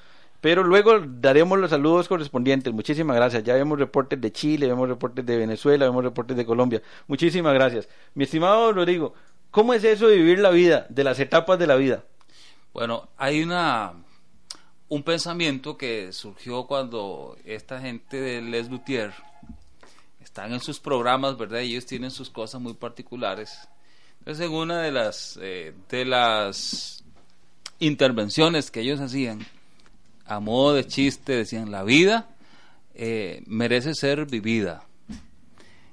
pero 0.42 0.64
luego 0.64 1.00
daremos 1.00 1.58
los 1.58 1.70
saludos 1.70 2.08
correspondientes. 2.08 2.74
Muchísimas 2.74 3.16
gracias. 3.16 3.44
Ya 3.44 3.54
vemos 3.54 3.80
reportes 3.80 4.20
de 4.20 4.32
Chile, 4.32 4.68
vemos 4.68 4.90
reportes 4.90 5.26
de 5.26 5.38
Venezuela, 5.38 5.86
vemos 5.86 6.04
reportes 6.04 6.36
de 6.36 6.46
Colombia. 6.46 6.82
Muchísimas 7.08 7.54
gracias. 7.54 7.88
Mi 8.14 8.26
estimado 8.26 8.74
Rodrigo, 8.74 9.14
¿cómo 9.52 9.74
es 9.74 9.84
eso 9.84 10.08
de 10.08 10.18
vivir 10.18 10.40
la 10.40 10.50
vida, 10.50 10.86
de 10.90 11.04
las 11.04 11.20
etapas 11.20 11.58
de 11.58 11.68
la 11.68 11.76
vida? 11.76 12.04
Bueno, 12.78 13.10
hay 13.18 13.42
una 13.42 13.92
un 14.88 15.02
pensamiento 15.02 15.78
que 15.78 16.14
surgió 16.14 16.68
cuando 16.68 17.36
esta 17.44 17.82
gente 17.82 18.22
de 18.22 18.40
Les 18.40 18.70
Luthier 18.70 19.16
están 20.24 20.54
en 20.54 20.60
sus 20.60 20.80
programas, 20.80 21.40
¿verdad? 21.40 21.62
Ellos 21.62 21.88
tienen 21.88 22.12
sus 22.12 22.30
cosas 22.30 22.62
muy 22.62 22.76
particulares. 22.76 23.68
Entonces, 24.20 24.46
en 24.46 24.54
una 24.54 24.80
de 24.84 24.92
las 24.92 25.40
eh, 25.42 25.74
de 25.90 26.06
las 26.06 27.04
intervenciones 27.80 28.70
que 28.70 28.82
ellos 28.82 29.00
hacían, 29.00 29.40
a 30.28 30.40
modo 30.40 30.76
de 30.76 30.86
chiste, 30.86 31.34
decían 31.34 31.72
la 31.72 31.82
vida 31.82 32.30
eh, 32.94 33.42
merece 33.48 33.96
ser 33.96 34.28
vivida 34.28 34.84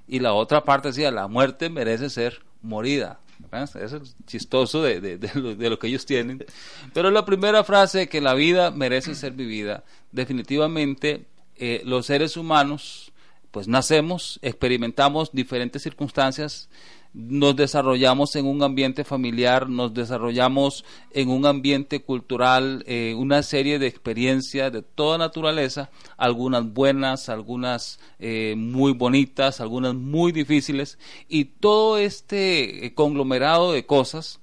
y 0.06 0.18
la 0.18 0.34
otra 0.34 0.64
parte 0.64 0.88
decía 0.88 1.10
la 1.10 1.28
muerte 1.28 1.70
merece 1.70 2.10
ser 2.10 2.42
morida. 2.60 3.20
¿Verdad? 3.60 3.82
Eso 3.82 3.96
es 3.98 4.16
chistoso 4.26 4.82
de, 4.82 5.00
de- 5.00 5.18
de 5.18 5.30
lo, 5.34 5.54
de 5.54 5.70
lo 5.70 5.78
que 5.78 5.86
ellos 5.88 6.06
tienen. 6.06 6.44
Pero 6.92 7.10
la 7.10 7.24
primera 7.24 7.64
frase, 7.64 8.08
que 8.08 8.20
la 8.20 8.34
vida 8.34 8.70
merece 8.70 9.14
ser 9.14 9.32
vivida, 9.32 9.84
definitivamente 10.12 11.26
eh, 11.56 11.82
los 11.84 12.06
seres 12.06 12.36
humanos, 12.36 13.12
pues 13.50 13.68
nacemos, 13.68 14.38
experimentamos 14.42 15.30
diferentes 15.32 15.82
circunstancias 15.82 16.68
nos 17.14 17.54
desarrollamos 17.54 18.34
en 18.34 18.46
un 18.46 18.62
ambiente 18.64 19.04
familiar, 19.04 19.68
nos 19.68 19.94
desarrollamos 19.94 20.84
en 21.12 21.30
un 21.30 21.46
ambiente 21.46 22.02
cultural, 22.02 22.82
eh, 22.86 23.14
una 23.16 23.44
serie 23.44 23.78
de 23.78 23.86
experiencias 23.86 24.72
de 24.72 24.82
toda 24.82 25.16
naturaleza, 25.16 25.90
algunas 26.16 26.72
buenas, 26.72 27.28
algunas 27.28 28.00
eh, 28.18 28.54
muy 28.56 28.92
bonitas, 28.92 29.60
algunas 29.60 29.94
muy 29.94 30.32
difíciles, 30.32 30.98
y 31.28 31.44
todo 31.44 31.98
este 31.98 32.84
eh, 32.84 32.94
conglomerado 32.94 33.72
de 33.72 33.86
cosas 33.86 34.40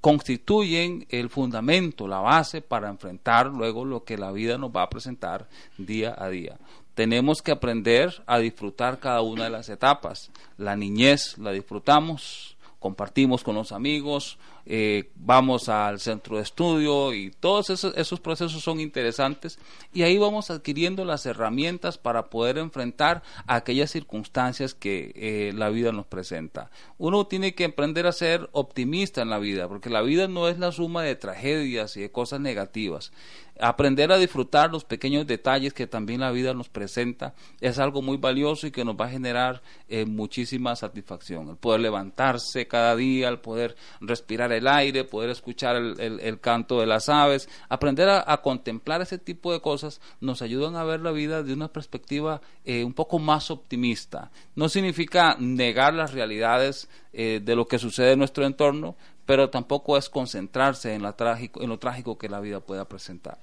constituyen 0.00 1.06
el 1.10 1.28
fundamento, 1.28 2.08
la 2.08 2.20
base 2.20 2.62
para 2.62 2.88
enfrentar 2.88 3.48
luego 3.48 3.84
lo 3.84 4.04
que 4.04 4.16
la 4.16 4.32
vida 4.32 4.56
nos 4.56 4.70
va 4.70 4.82
a 4.82 4.90
presentar 4.90 5.48
día 5.76 6.14
a 6.16 6.30
día 6.30 6.56
tenemos 6.98 7.42
que 7.42 7.52
aprender 7.52 8.24
a 8.26 8.40
disfrutar 8.40 8.98
cada 8.98 9.22
una 9.22 9.44
de 9.44 9.50
las 9.50 9.68
etapas. 9.68 10.32
La 10.56 10.74
niñez 10.74 11.38
la 11.38 11.52
disfrutamos, 11.52 12.56
compartimos 12.80 13.44
con 13.44 13.54
los 13.54 13.70
amigos, 13.70 14.36
eh, 14.70 15.10
vamos 15.16 15.70
al 15.70 15.98
centro 15.98 16.36
de 16.36 16.42
estudio 16.42 17.14
y 17.14 17.30
todos 17.30 17.70
esos, 17.70 18.20
procesos 18.20 18.62
son 18.62 18.80
interesantes 18.80 19.58
y 19.94 20.02
ahí 20.02 20.18
vamos 20.18 20.50
adquiriendo 20.50 21.06
las 21.06 21.24
herramientas 21.24 21.96
para 21.96 22.28
poder 22.28 22.58
enfrentar 22.58 23.22
aquellas 23.46 23.90
circunstancias 23.90 24.74
que 24.74 25.12
eh, 25.16 25.52
la 25.54 25.70
vida 25.70 25.90
nos 25.90 26.04
presenta. 26.04 26.70
Uno 26.98 27.26
tiene 27.26 27.54
que 27.54 27.64
aprender 27.64 28.06
a 28.06 28.12
ser 28.12 28.50
optimista 28.52 29.22
en 29.22 29.30
la 29.30 29.38
vida 29.38 29.68
porque 29.68 29.88
la 29.88 30.02
vida 30.02 30.28
no 30.28 30.48
es 30.48 30.58
la 30.58 30.70
suma 30.70 31.02
de 31.02 31.16
tragedias 31.16 31.96
y 31.96 32.02
de 32.02 32.12
cosas 32.12 32.40
negativas 32.40 33.10
aprender 33.60 34.12
a 34.12 34.18
disfrutar 34.18 34.70
los 34.70 34.84
pequeños 34.84 35.26
detalles 35.26 35.74
que 35.74 35.86
también 35.86 36.20
la 36.20 36.30
vida 36.30 36.54
nos 36.54 36.68
presenta 36.68 37.34
es 37.60 37.78
algo 37.78 38.02
muy 38.02 38.16
valioso 38.16 38.66
y 38.66 38.70
que 38.70 38.84
nos 38.84 38.96
va 38.96 39.06
a 39.06 39.10
generar 39.10 39.62
eh, 39.88 40.06
muchísima 40.06 40.76
satisfacción. 40.76 41.48
El 41.48 41.56
poder 41.56 41.80
levantarse 41.80 42.68
cada 42.68 42.94
día, 42.94 43.28
el 43.28 43.40
poder 43.40 43.76
respirar 44.00 44.52
el 44.58 44.68
aire, 44.68 45.04
poder 45.04 45.30
escuchar 45.30 45.76
el, 45.76 46.40
canto 46.40 46.80
de 46.80 46.86
las 46.86 47.08
aves, 47.08 47.48
aprender 47.68 48.08
a, 48.08 48.36
contemplar 48.42 49.00
ese 49.00 49.18
tipo 49.18 49.52
de 49.52 49.60
cosas 49.60 50.00
nos 50.20 50.42
ayudan 50.42 50.76
a 50.76 50.84
ver 50.84 51.00
la 51.00 51.10
vida 51.10 51.42
de 51.42 51.52
una 51.52 51.68
perspectiva 51.68 52.40
eh, 52.64 52.84
un 52.84 52.92
poco 52.92 53.18
más 53.18 53.50
optimista. 53.50 54.30
No 54.54 54.68
significa 54.68 55.36
negar 55.38 55.94
las 55.94 56.12
realidades 56.12 56.88
eh, 57.12 57.40
de 57.42 57.56
lo 57.56 57.66
que 57.66 57.78
sucede 57.78 58.12
en 58.12 58.18
nuestro 58.18 58.44
entorno, 58.44 58.96
pero 59.24 59.50
tampoco 59.50 59.96
es 59.96 60.08
concentrarse 60.08 60.94
en, 60.94 61.10
trágico, 61.16 61.62
en 61.62 61.68
lo 61.68 61.78
trágico 61.78 62.18
que 62.18 62.28
la 62.28 62.40
vida 62.40 62.60
pueda 62.60 62.86
presentar. 62.86 63.38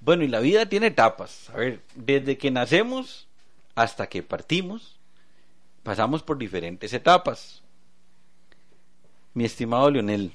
Bueno, 0.00 0.22
y 0.22 0.28
la 0.28 0.40
vida 0.40 0.66
tiene 0.66 0.88
etapas. 0.88 1.50
A 1.50 1.56
ver, 1.56 1.80
desde 1.94 2.36
que 2.36 2.50
nacemos 2.50 3.26
hasta 3.74 4.06
que 4.08 4.22
partimos, 4.22 4.96
pasamos 5.82 6.22
por 6.22 6.38
diferentes 6.38 6.92
etapas. 6.92 7.63
Mi 9.34 9.44
estimado 9.44 9.90
Leonel, 9.90 10.32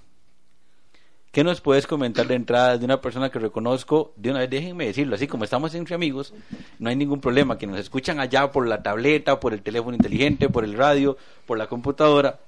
¿qué 1.31 1.43
nos 1.43 1.61
puedes 1.61 1.87
comentar 1.87 2.27
de 2.27 2.35
entrada 2.35 2.77
de 2.77 2.85
una 2.85 3.01
persona 3.01 3.29
que 3.29 3.39
reconozco? 3.39 4.13
De 4.17 4.29
una 4.29 4.39
vez, 4.39 4.49
déjenme 4.49 4.85
decirlo, 4.85 5.15
así 5.15 5.25
como 5.25 5.45
estamos 5.45 5.73
entre 5.73 5.95
amigos, 5.95 6.33
no 6.79 6.89
hay 6.89 6.95
ningún 6.95 7.21
problema, 7.21 7.57
que 7.57 7.65
nos 7.65 7.79
escuchan 7.79 8.19
allá 8.19 8.51
por 8.51 8.67
la 8.67 8.83
tableta, 8.83 9.39
por 9.39 9.53
el 9.53 9.61
teléfono 9.61 9.95
inteligente, 9.95 10.49
por 10.49 10.63
el 10.63 10.73
radio, 10.73 11.17
por 11.45 11.57
la 11.57 11.67
computadora 11.67 12.39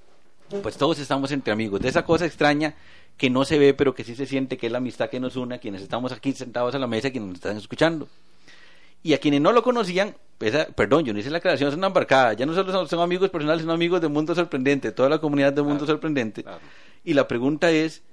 pues 0.60 0.78
todos 0.78 1.00
estamos 1.00 1.32
entre 1.32 1.54
amigos. 1.54 1.82
De 1.82 1.90
esa 1.90 2.04
cosa 2.04 2.26
extraña 2.26 2.76
que 3.18 3.30
no 3.30 3.46
se 3.46 3.58
ve, 3.58 3.74
pero 3.74 3.94
que 3.94 4.04
sí 4.04 4.16
se 4.16 4.26
siente 4.26 4.58
que 4.58 4.68
es 4.68 4.72
la 4.72 4.80
amistad 4.80 5.10
que 5.10 5.20
nos 5.20 5.36
une, 5.36 5.60
quienes 5.60 5.82
estamos 5.82 6.12
aquí 6.12 6.34
sentados 6.34 6.76
a 6.76 6.80
la 6.80 6.88
mesa, 6.88 7.12
quienes 7.12 7.30
nos 7.30 7.36
están 7.38 7.58
escuchando. 7.58 8.08
Y 9.04 9.14
a 9.14 9.20
quienes 9.20 9.42
no 9.42 9.52
lo 9.52 9.64
conocían, 9.64 10.16
perdón, 10.76 11.06
yo 11.06 11.14
no 11.14 11.20
hice 11.20 11.30
la 11.30 11.40
aclaración, 11.40 11.70
es 11.70 11.76
una 11.76 11.88
embarcada. 11.88 12.34
Ya 12.34 12.46
no 12.46 12.54
solo 12.54 12.88
son, 12.88 13.00
amigos 13.00 13.30
personales, 13.30 13.62
sino 13.62 13.74
amigos 13.74 14.02
de 14.02 14.08
Mundo 14.08 14.36
Sorprendente, 14.36 14.92
toda 14.92 15.10
la 15.10 15.20
comunidad 15.20 15.54
de 15.54 15.62
Mundo 15.62 15.86
Sorprendente. 15.86 16.46
Y 17.04 17.14
la 17.14 17.28
pregunta 17.28 17.72
es, 17.72 18.04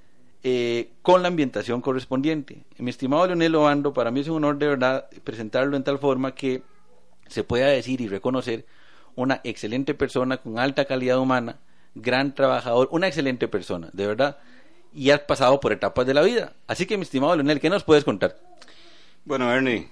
eh, 0.44 0.92
con 1.02 1.22
la 1.22 1.28
ambientación 1.28 1.80
correspondiente. 1.80 2.62
Mi 2.78 2.90
estimado 2.90 3.26
Leonel 3.26 3.54
Obando, 3.56 3.92
para 3.92 4.10
mí 4.10 4.20
es 4.20 4.28
un 4.28 4.36
honor 4.36 4.58
de 4.58 4.68
verdad 4.68 5.08
presentarlo 5.24 5.76
en 5.76 5.82
tal 5.82 5.98
forma 5.98 6.34
que 6.34 6.62
se 7.26 7.42
pueda 7.44 7.66
decir 7.66 8.00
y 8.00 8.08
reconocer 8.08 8.64
una 9.16 9.40
excelente 9.42 9.94
persona 9.94 10.36
con 10.36 10.60
alta 10.60 10.84
calidad 10.84 11.18
humana, 11.18 11.58
gran 11.96 12.34
trabajador, 12.34 12.88
una 12.92 13.08
excelente 13.08 13.48
persona, 13.48 13.90
de 13.92 14.06
verdad, 14.06 14.38
y 14.94 15.10
has 15.10 15.20
pasado 15.20 15.58
por 15.58 15.72
etapas 15.72 16.06
de 16.06 16.14
la 16.14 16.22
vida. 16.22 16.52
Así 16.68 16.86
que, 16.86 16.96
mi 16.96 17.02
estimado 17.02 17.34
Leonel, 17.34 17.58
¿qué 17.60 17.68
nos 17.68 17.82
puedes 17.82 18.04
contar? 18.04 18.38
Bueno, 19.24 19.52
Ernie, 19.52 19.90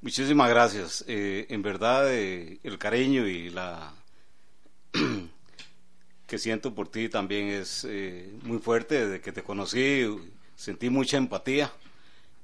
muchísimas 0.00 0.48
gracias. 0.50 1.04
Eh, 1.08 1.46
en 1.48 1.62
verdad, 1.62 2.12
eh, 2.12 2.58
el 2.62 2.78
cariño 2.78 3.26
y 3.26 3.50
la 3.50 3.92
que 6.26 6.38
siento 6.38 6.74
por 6.74 6.88
ti 6.88 7.08
también 7.08 7.48
es 7.48 7.86
eh, 7.88 8.30
muy 8.42 8.58
fuerte. 8.58 9.06
Desde 9.06 9.20
que 9.20 9.32
te 9.32 9.42
conocí, 9.42 10.06
sentí 10.56 10.90
mucha 10.90 11.16
empatía 11.16 11.72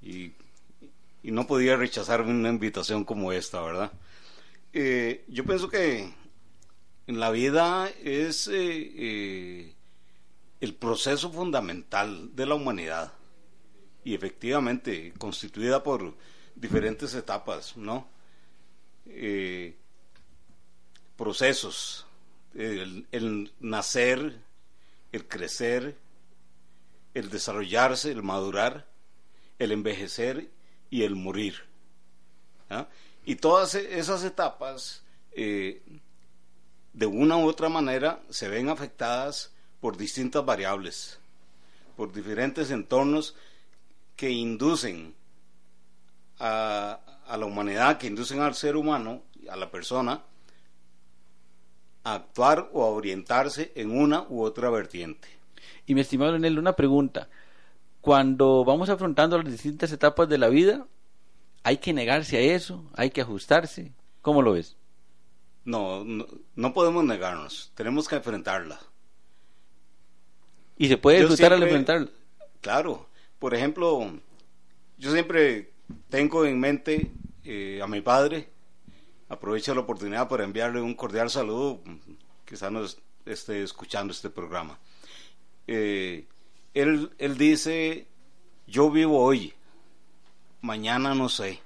y, 0.03 0.33
y 1.23 1.31
no 1.31 1.47
podía 1.47 1.77
rechazar 1.77 2.23
una 2.23 2.49
invitación 2.49 3.05
como 3.05 3.33
esta, 3.33 3.61
¿verdad? 3.63 3.93
yo 5.29 5.45
pienso 5.45 5.69
que 5.69 6.13
en 7.07 7.21
la 7.21 7.31
vida 7.31 7.89
es 8.03 8.49
el 8.49 9.73
proceso 10.81 11.31
fundamental 11.31 12.35
de 12.35 12.47
la 12.47 12.57
humanidad 12.57 13.13
y 14.03 14.15
efectivamente 14.15 15.15
constituida 15.17 15.85
por 15.85 16.15
diferentes 16.55 17.15
etapas, 17.15 17.77
¿no? 17.77 18.09
Eh, 19.07 19.77
procesos, 21.17 22.07
el, 22.55 23.53
nacer, 23.61 24.41
el 25.13 25.29
crecer, 25.29 25.97
el 27.15 27.31
desarrollarse, 27.31 28.11
el 28.11 28.23
madurar, 28.23 28.87
el 29.59 29.73
envejecer 29.73 30.51
y 30.91 31.03
el 31.03 31.15
morir. 31.15 31.63
¿ah? 32.71 32.89
Y 33.25 33.37
todas 33.37 33.75
esas 33.75 34.25
etapas 34.25 35.03
de 36.95 37.07
una 37.07 37.37
u 37.37 37.47
otra 37.47 37.69
manera 37.69 38.23
se 38.31 38.49
ven 38.49 38.69
afectadas 38.69 39.53
por 39.81 39.97
distintas 39.97 40.45
variables, 40.45 41.19
por 41.97 42.13
diferentes 42.13 42.71
entornos 42.71 43.35
que 44.17 44.31
inducen 44.31 45.15
a, 46.47 47.37
la 47.39 47.47
humanidad, 47.47 47.99
que 47.99 48.07
inducen 48.07 48.41
al 48.41 48.55
ser 48.55 48.77
humano, 48.77 49.23
a 49.49 49.57
la 49.57 49.71
persona, 49.71 50.23
a 52.05 52.15
actuar 52.15 52.69
o 52.73 52.85
a 52.85 52.89
orientarse 52.89 53.73
en 53.75 53.91
una 53.91 54.27
u 54.29 54.43
otra 54.43 54.69
vertiente. 54.69 55.29
Y 55.87 55.95
mi 55.95 56.03
estimado 56.03 56.33
Leonel, 56.33 56.59
una 56.59 56.75
pregunta. 56.75 57.29
Cuando 58.03 58.65
vamos 58.65 58.91
afrontando 58.91 59.39
las 59.39 59.51
distintas 59.51 59.91
etapas 59.93 60.29
de 60.29 60.37
la 60.37 60.49
vida, 60.49 60.87
¿hay 61.63 61.79
que 61.79 61.95
negarse 61.95 62.37
a 62.37 62.41
eso? 62.41 62.85
¿Hay 62.95 63.11
que 63.11 63.23
ajustarse? 63.23 63.93
¿Cómo 64.21 64.43
lo 64.43 64.53
ves? 64.53 64.77
No, 65.65 66.05
no, 66.05 66.75
podemos 66.75 67.05
negarnos, 67.05 67.73
tenemos 67.75 68.07
que 68.07 68.17
enfrentarla. 68.17 68.79
¿Y 70.77 70.89
se 70.89 70.99
puede 70.99 71.21
disfrutar 71.21 71.55
al 71.55 71.63
enfrentarla? 71.63 72.11
Claro, 72.61 73.09
por 73.39 73.55
ejemplo, 73.55 74.13
yo 74.99 75.13
siempre 75.13 75.74
tengo 76.09 76.45
en 76.45 76.61
mente 76.61 77.11
eh, 77.45 77.81
a 77.83 77.87
mi 77.87 78.01
padre, 78.01 78.49
aprovecho 79.29 79.75
la 79.75 79.83
oportunidad 79.83 80.29
para 80.29 80.45
enviarle 80.45 80.81
un 80.81 80.95
cordial 80.95 81.31
saludo, 81.31 81.81
quizá 82.45 82.71
no 82.71 82.85
esté 83.27 83.63
escuchando 83.63 84.13
este 84.13 84.31
programa. 84.31 84.79
Eh, 85.67 86.27
él, 86.75 87.13
él 87.19 87.39
dice, 87.39 88.07
yo 88.67 88.91
vivo 88.91 89.23
hoy, 89.23 89.55
mañana 90.61 91.15
no 91.15 91.29
sé 91.29 91.61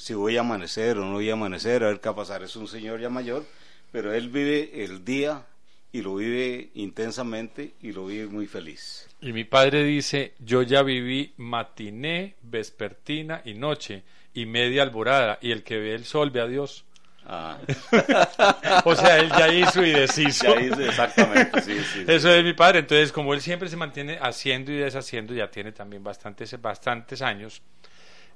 si 0.00 0.14
voy 0.14 0.38
a 0.38 0.40
amanecer 0.40 0.96
o 0.96 1.04
no 1.04 1.12
voy 1.12 1.28
a 1.28 1.34
amanecer, 1.34 1.84
a 1.84 1.88
ver 1.88 2.00
qué 2.00 2.08
va 2.08 2.14
a 2.14 2.16
pasar. 2.16 2.42
Es 2.42 2.56
un 2.56 2.66
señor 2.66 3.00
ya 3.00 3.10
mayor, 3.10 3.44
pero 3.92 4.14
él 4.14 4.30
vive 4.30 4.82
el 4.82 5.04
día 5.04 5.46
y 5.92 6.02
lo 6.02 6.14
vive 6.16 6.70
intensamente 6.74 7.74
y 7.82 7.92
lo 7.92 8.06
vive 8.06 8.26
muy 8.26 8.46
feliz. 8.46 9.08
Y 9.20 9.32
mi 9.32 9.44
padre 9.44 9.84
dice, 9.84 10.34
yo 10.38 10.62
ya 10.62 10.82
viví 10.82 11.32
matiné, 11.36 12.36
vespertina 12.42 13.42
y 13.44 13.54
noche 13.54 14.04
y 14.32 14.46
media 14.46 14.82
alborada 14.82 15.38
y 15.42 15.50
el 15.50 15.62
que 15.62 15.78
ve 15.78 15.94
el 15.94 16.04
sol 16.04 16.30
ve 16.30 16.40
a 16.40 16.46
Dios. 16.46 16.84
Ah. 17.26 17.58
o 18.84 18.96
sea, 18.96 19.18
él 19.18 19.30
ya 19.30 19.52
hizo 19.52 19.84
y 19.84 19.90
deshizo. 19.90 20.54
Ya 20.54 20.60
hizo, 20.60 20.80
exactamente, 20.80 21.60
sí, 21.62 21.78
sí, 21.92 22.04
Eso 22.06 22.32
es 22.32 22.44
mi 22.44 22.54
padre. 22.54 22.80
Entonces, 22.80 23.12
como 23.12 23.34
él 23.34 23.40
siempre 23.40 23.68
se 23.68 23.76
mantiene 23.76 24.18
haciendo 24.20 24.72
y 24.72 24.76
deshaciendo, 24.76 25.34
ya 25.34 25.50
tiene 25.50 25.72
también 25.72 26.02
bastantes, 26.02 26.60
bastantes 26.60 27.22
años, 27.22 27.62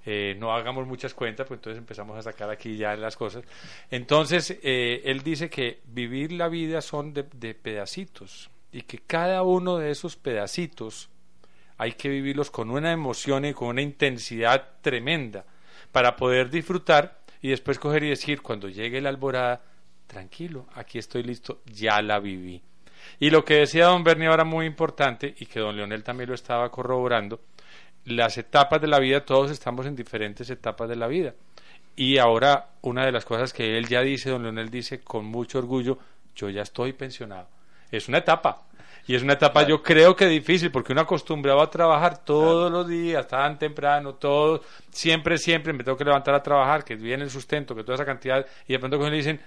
eh, 0.06 0.36
no 0.38 0.54
hagamos 0.54 0.86
muchas 0.86 1.14
cuentas, 1.14 1.46
pues 1.46 1.58
entonces 1.58 1.78
empezamos 1.78 2.18
a 2.18 2.22
sacar 2.22 2.50
aquí 2.50 2.76
ya 2.76 2.94
las 2.96 3.16
cosas. 3.16 3.44
Entonces, 3.90 4.58
eh, 4.62 5.02
él 5.04 5.22
dice 5.22 5.48
que 5.48 5.80
vivir 5.86 6.32
la 6.32 6.48
vida 6.48 6.82
son 6.82 7.14
de, 7.14 7.24
pedacitos 7.54 8.50
y 8.70 8.82
que 8.82 8.98
cada 8.98 9.42
uno 9.42 9.78
de 9.78 9.90
esos 9.90 10.16
pedacitos 10.16 11.08
hay 11.78 11.92
que 11.92 12.08
vivirlos 12.08 12.50
con 12.50 12.70
una 12.70 12.92
emoción 12.92 13.44
y 13.46 13.54
con 13.54 13.68
una 13.68 13.82
intensidad 13.82 14.68
tremenda 14.82 15.44
para 15.90 16.16
poder 16.16 16.50
disfrutar 16.50 17.20
y 17.40 17.48
después 17.48 17.78
coger 17.78 18.04
y 18.04 18.10
decir, 18.10 18.42
cuando 18.42 18.68
llegue 18.68 19.00
la 19.00 19.08
alborada, 19.08 19.62
tranquilo, 20.06 20.66
aquí 20.74 20.98
estoy 20.98 21.22
listo, 21.22 21.62
ya 21.66 22.00
la 22.02 22.18
viví. 22.18 22.62
Y 23.20 23.30
lo 23.30 23.44
que 23.44 23.54
decía 23.54 23.86
don 23.86 24.04
Bernie 24.04 24.28
ahora 24.28 24.44
muy 24.44 24.66
importante, 24.66 25.34
y 25.38 25.46
que 25.46 25.60
don 25.60 25.76
Leonel 25.76 26.02
también 26.02 26.28
lo 26.28 26.34
estaba 26.34 26.70
corroborando, 26.70 27.40
las 28.04 28.38
etapas 28.38 28.80
de 28.80 28.86
la 28.86 28.98
vida, 28.98 29.24
todos 29.24 29.50
estamos 29.50 29.86
en 29.86 29.96
diferentes 29.96 30.50
etapas 30.50 30.88
de 30.88 30.96
la 30.96 31.06
vida. 31.06 31.34
Y 31.96 32.18
ahora 32.18 32.70
una 32.82 33.06
de 33.06 33.12
las 33.12 33.24
cosas 33.24 33.52
que 33.52 33.78
él 33.78 33.86
ya 33.88 34.00
dice, 34.02 34.30
don 34.30 34.42
Leonel 34.42 34.70
dice 34.70 35.00
con 35.00 35.24
mucho 35.24 35.58
orgullo, 35.58 35.98
yo 36.34 36.50
ya 36.50 36.62
estoy 36.62 36.92
pensionado. 36.92 37.48
Es 37.90 38.08
una 38.08 38.18
etapa. 38.18 38.62
Y 39.06 39.14
es 39.14 39.22
una 39.22 39.34
etapa 39.34 39.66
yo 39.66 39.82
creo 39.82 40.16
que 40.16 40.26
difícil 40.26 40.70
porque 40.70 40.92
uno 40.92 41.02
acostumbrado 41.02 41.60
a 41.60 41.70
trabajar 41.70 42.24
todos 42.24 42.72
los 42.72 42.88
días, 42.88 43.28
tan 43.28 43.58
temprano, 43.58 44.14
todo, 44.14 44.62
siempre, 44.90 45.36
siempre 45.36 45.72
me 45.74 45.84
tengo 45.84 45.98
que 45.98 46.04
levantar 46.04 46.34
a 46.34 46.42
trabajar, 46.42 46.84
que 46.84 46.96
viene 46.96 47.22
el 47.22 47.30
sustento, 47.30 47.74
que 47.74 47.84
toda 47.84 47.96
esa 47.96 48.06
cantidad, 48.06 48.46
y 48.66 48.72
de 48.72 48.78
pronto 48.78 48.96
cuando 48.96 49.10
le 49.10 49.18
dicen, 49.18 49.40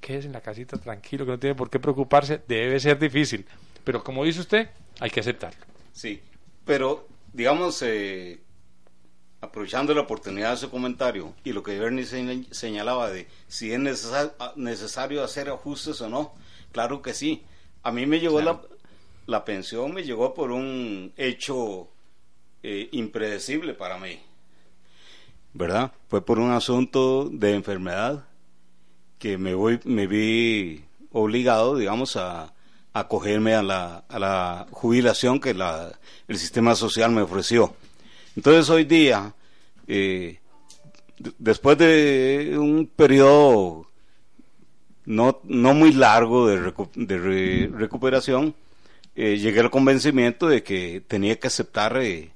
quédese 0.00 0.26
en 0.26 0.32
la 0.32 0.40
casita 0.40 0.76
tranquilo, 0.76 1.24
que 1.24 1.30
no 1.30 1.38
tiene 1.38 1.54
por 1.54 1.70
qué 1.70 1.78
preocuparse, 1.78 2.42
debe 2.48 2.80
ser 2.80 2.98
difícil. 2.98 3.46
Pero 3.84 4.02
como 4.02 4.24
dice 4.24 4.40
usted, 4.40 4.68
hay 4.98 5.10
que 5.10 5.20
aceptarlo. 5.20 5.64
Sí, 5.92 6.20
pero 6.64 7.06
digamos, 7.34 7.82
eh, 7.82 8.40
aprovechando 9.42 9.92
la 9.92 10.00
oportunidad 10.00 10.52
de 10.52 10.56
su 10.56 10.70
comentario 10.70 11.34
y 11.44 11.52
lo 11.52 11.62
que 11.62 11.78
Bernie 11.78 12.06
señalaba 12.50 13.10
de 13.10 13.28
si 13.46 13.72
es 13.72 13.78
necesario 14.56 15.22
hacer 15.22 15.50
ajustes 15.50 16.00
o 16.00 16.08
no, 16.08 16.32
claro 16.72 17.02
que 17.02 17.12
sí 17.12 17.44
a 17.82 17.92
mí 17.92 18.06
me 18.06 18.18
llegó 18.18 18.40
la, 18.40 18.60
la, 19.26 19.44
pensión, 19.44 19.92
me 19.92 20.02
llegó 20.02 20.32
por 20.32 20.50
un 20.50 21.12
hecho 21.18 21.88
eh, 22.62 22.88
impredecible 22.92 23.74
para 23.74 23.98
mí. 23.98 24.18
¿Verdad? 25.52 25.92
Fue 26.08 26.24
por 26.24 26.38
un 26.38 26.50
asunto 26.50 27.28
de 27.30 27.54
enfermedad 27.54 28.24
que 29.18 29.36
me, 29.36 29.54
voy, 29.54 29.80
me 29.84 30.06
vi 30.06 30.84
obligado, 31.12 31.76
digamos, 31.76 32.16
a 32.16 32.53
acogerme 32.94 33.54
a 33.54 33.62
la, 33.62 34.04
a 34.08 34.18
la 34.18 34.66
jubilación 34.70 35.40
que 35.40 35.52
la, 35.52 35.92
el 36.28 36.38
sistema 36.38 36.74
social 36.76 37.10
me 37.10 37.22
ofreció. 37.22 37.74
Entonces 38.36 38.70
hoy 38.70 38.84
día, 38.84 39.34
eh, 39.88 40.38
después 41.38 41.76
de 41.76 42.54
un 42.56 42.86
periodo 42.86 43.90
no, 45.06 45.40
no 45.42 45.74
muy 45.74 45.92
largo 45.92 46.46
de, 46.46 47.68
recuperación, 47.68 48.54
eh, 49.16 49.38
llegué 49.38 49.60
al 49.60 49.70
convencimiento 49.70 50.48
de 50.48 50.62
que 50.62 51.02
tenía 51.06 51.38
que 51.38 51.48
aceptar 51.48 51.96
eh, 52.00 52.30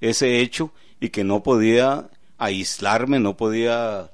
ese 0.00 0.40
hecho 0.40 0.72
y 1.00 1.10
que 1.10 1.22
no 1.22 1.42
podía 1.42 2.10
aislarme, 2.36 3.20
no 3.20 3.36
podía 3.36 4.10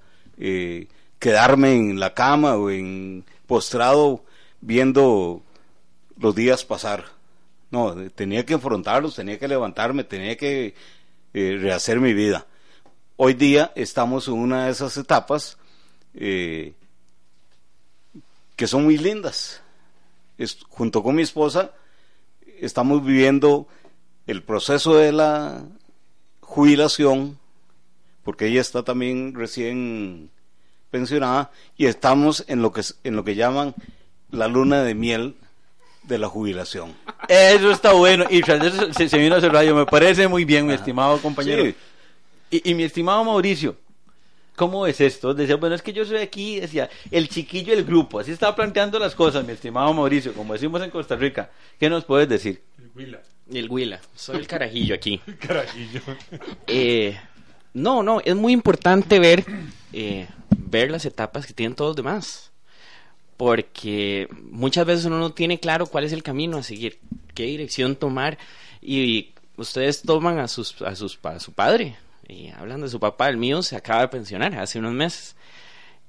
quedarme 1.18 1.74
en 1.74 1.98
la 1.98 2.12
cama 2.12 2.56
o 2.56 2.68
en 2.68 3.24
postrado 3.46 4.22
viendo 4.60 5.42
los 6.18 6.34
días 6.34 6.64
pasar. 6.64 7.04
No, 7.70 7.94
tenía 8.10 8.46
que 8.46 8.54
enfrentarlos, 8.54 9.16
tenía 9.16 9.38
que 9.38 9.48
levantarme, 9.48 10.04
tenía 10.04 10.36
que 10.36 10.74
rehacer 11.32 12.00
mi 12.00 12.14
vida. 12.14 12.46
Hoy 13.16 13.34
día 13.34 13.72
estamos 13.74 14.28
en 14.28 14.34
una 14.34 14.66
de 14.66 14.72
esas 14.72 14.96
etapas 14.96 15.58
que 16.14 16.74
son 18.66 18.84
muy 18.84 18.96
lindas. 18.98 19.62
junto 20.68 21.02
con 21.02 21.14
mi 21.14 21.22
esposa 21.22 21.72
estamos 22.60 23.04
viviendo 23.04 23.66
el 24.26 24.42
proceso 24.42 24.94
de 24.96 25.12
la 25.12 25.64
jubilación, 26.40 27.38
porque 28.24 28.46
ella 28.46 28.60
está 28.60 28.82
también 28.82 29.34
recién 29.34 30.30
pensionada, 30.90 31.50
y 31.76 31.86
estamos 31.86 32.44
en 32.48 32.62
lo 32.62 32.72
que, 32.72 32.82
en 33.04 33.16
lo 33.16 33.24
que 33.24 33.34
llaman 33.34 33.74
la 34.30 34.48
luna 34.48 34.82
de 34.82 34.94
miel 34.94 35.36
de 36.06 36.18
la 36.18 36.28
jubilación. 36.28 36.94
Eso 37.28 37.70
está 37.70 37.92
bueno. 37.92 38.24
Y 38.30 38.42
se, 38.42 39.08
se 39.08 39.18
vino 39.18 39.34
a 39.34 39.38
hacer 39.38 39.52
radio. 39.52 39.74
Me 39.74 39.86
parece 39.86 40.28
muy 40.28 40.44
bien, 40.44 40.66
mi 40.66 40.74
estimado 40.74 41.18
compañero. 41.18 41.72
y, 42.50 42.74
mi 42.74 42.84
estimado 42.84 43.24
Mauricio, 43.24 43.76
¿cómo 44.54 44.86
es 44.86 45.00
esto? 45.00 45.34
Decía, 45.34 45.56
bueno, 45.56 45.74
es 45.74 45.82
que 45.82 45.92
yo 45.92 46.04
soy 46.04 46.18
aquí, 46.18 46.60
decía, 46.60 46.88
el 47.10 47.28
chiquillo 47.28 47.74
del 47.74 47.84
grupo. 47.84 48.20
Así 48.20 48.32
estaba 48.32 48.54
planteando 48.54 48.98
las 48.98 49.14
cosas, 49.14 49.44
mi 49.44 49.52
estimado 49.52 49.92
Mauricio, 49.92 50.32
como 50.32 50.52
decimos 50.52 50.82
en 50.82 50.90
Costa 50.90 51.16
Rica. 51.16 51.50
¿Qué 51.78 51.90
nos 51.90 52.04
puedes 52.04 52.28
decir? 52.28 52.62
El 52.78 52.90
Huila. 52.94 53.20
El 53.52 53.68
Huila. 53.68 54.00
Soy 54.14 54.36
el 54.36 54.46
carajillo 54.46 54.94
aquí. 54.94 55.20
El 55.26 55.38
carajillo. 55.38 56.00
Eh, 56.66 57.16
no, 57.74 58.02
no, 58.02 58.20
es 58.24 58.34
muy 58.34 58.52
importante 58.52 59.18
ver, 59.18 59.44
eh, 59.92 60.26
ver 60.50 60.90
las 60.90 61.04
etapas 61.04 61.46
que 61.46 61.52
tienen 61.52 61.76
todos 61.76 61.90
los 61.90 61.96
demás. 61.96 62.52
Porque 63.36 64.28
muchas 64.50 64.86
veces 64.86 65.04
uno 65.04 65.18
no 65.18 65.32
tiene 65.32 65.60
claro 65.60 65.86
cuál 65.86 66.04
es 66.04 66.12
el 66.12 66.22
camino 66.22 66.58
a 66.58 66.62
seguir, 66.62 66.98
qué 67.34 67.44
dirección 67.44 67.96
tomar. 67.96 68.38
Y 68.80 69.34
ustedes 69.56 70.02
toman 70.02 70.38
a, 70.38 70.48
sus, 70.48 70.80
a, 70.82 70.94
sus, 70.96 71.18
a 71.22 71.40
su 71.40 71.52
padre, 71.52 71.96
y 72.28 72.48
hablando 72.48 72.86
de 72.86 72.90
su 72.90 72.98
papá, 72.98 73.28
el 73.28 73.36
mío 73.36 73.62
se 73.62 73.76
acaba 73.76 74.02
de 74.02 74.08
pensionar 74.08 74.54
hace 74.58 74.78
unos 74.78 74.92
meses. 74.92 75.36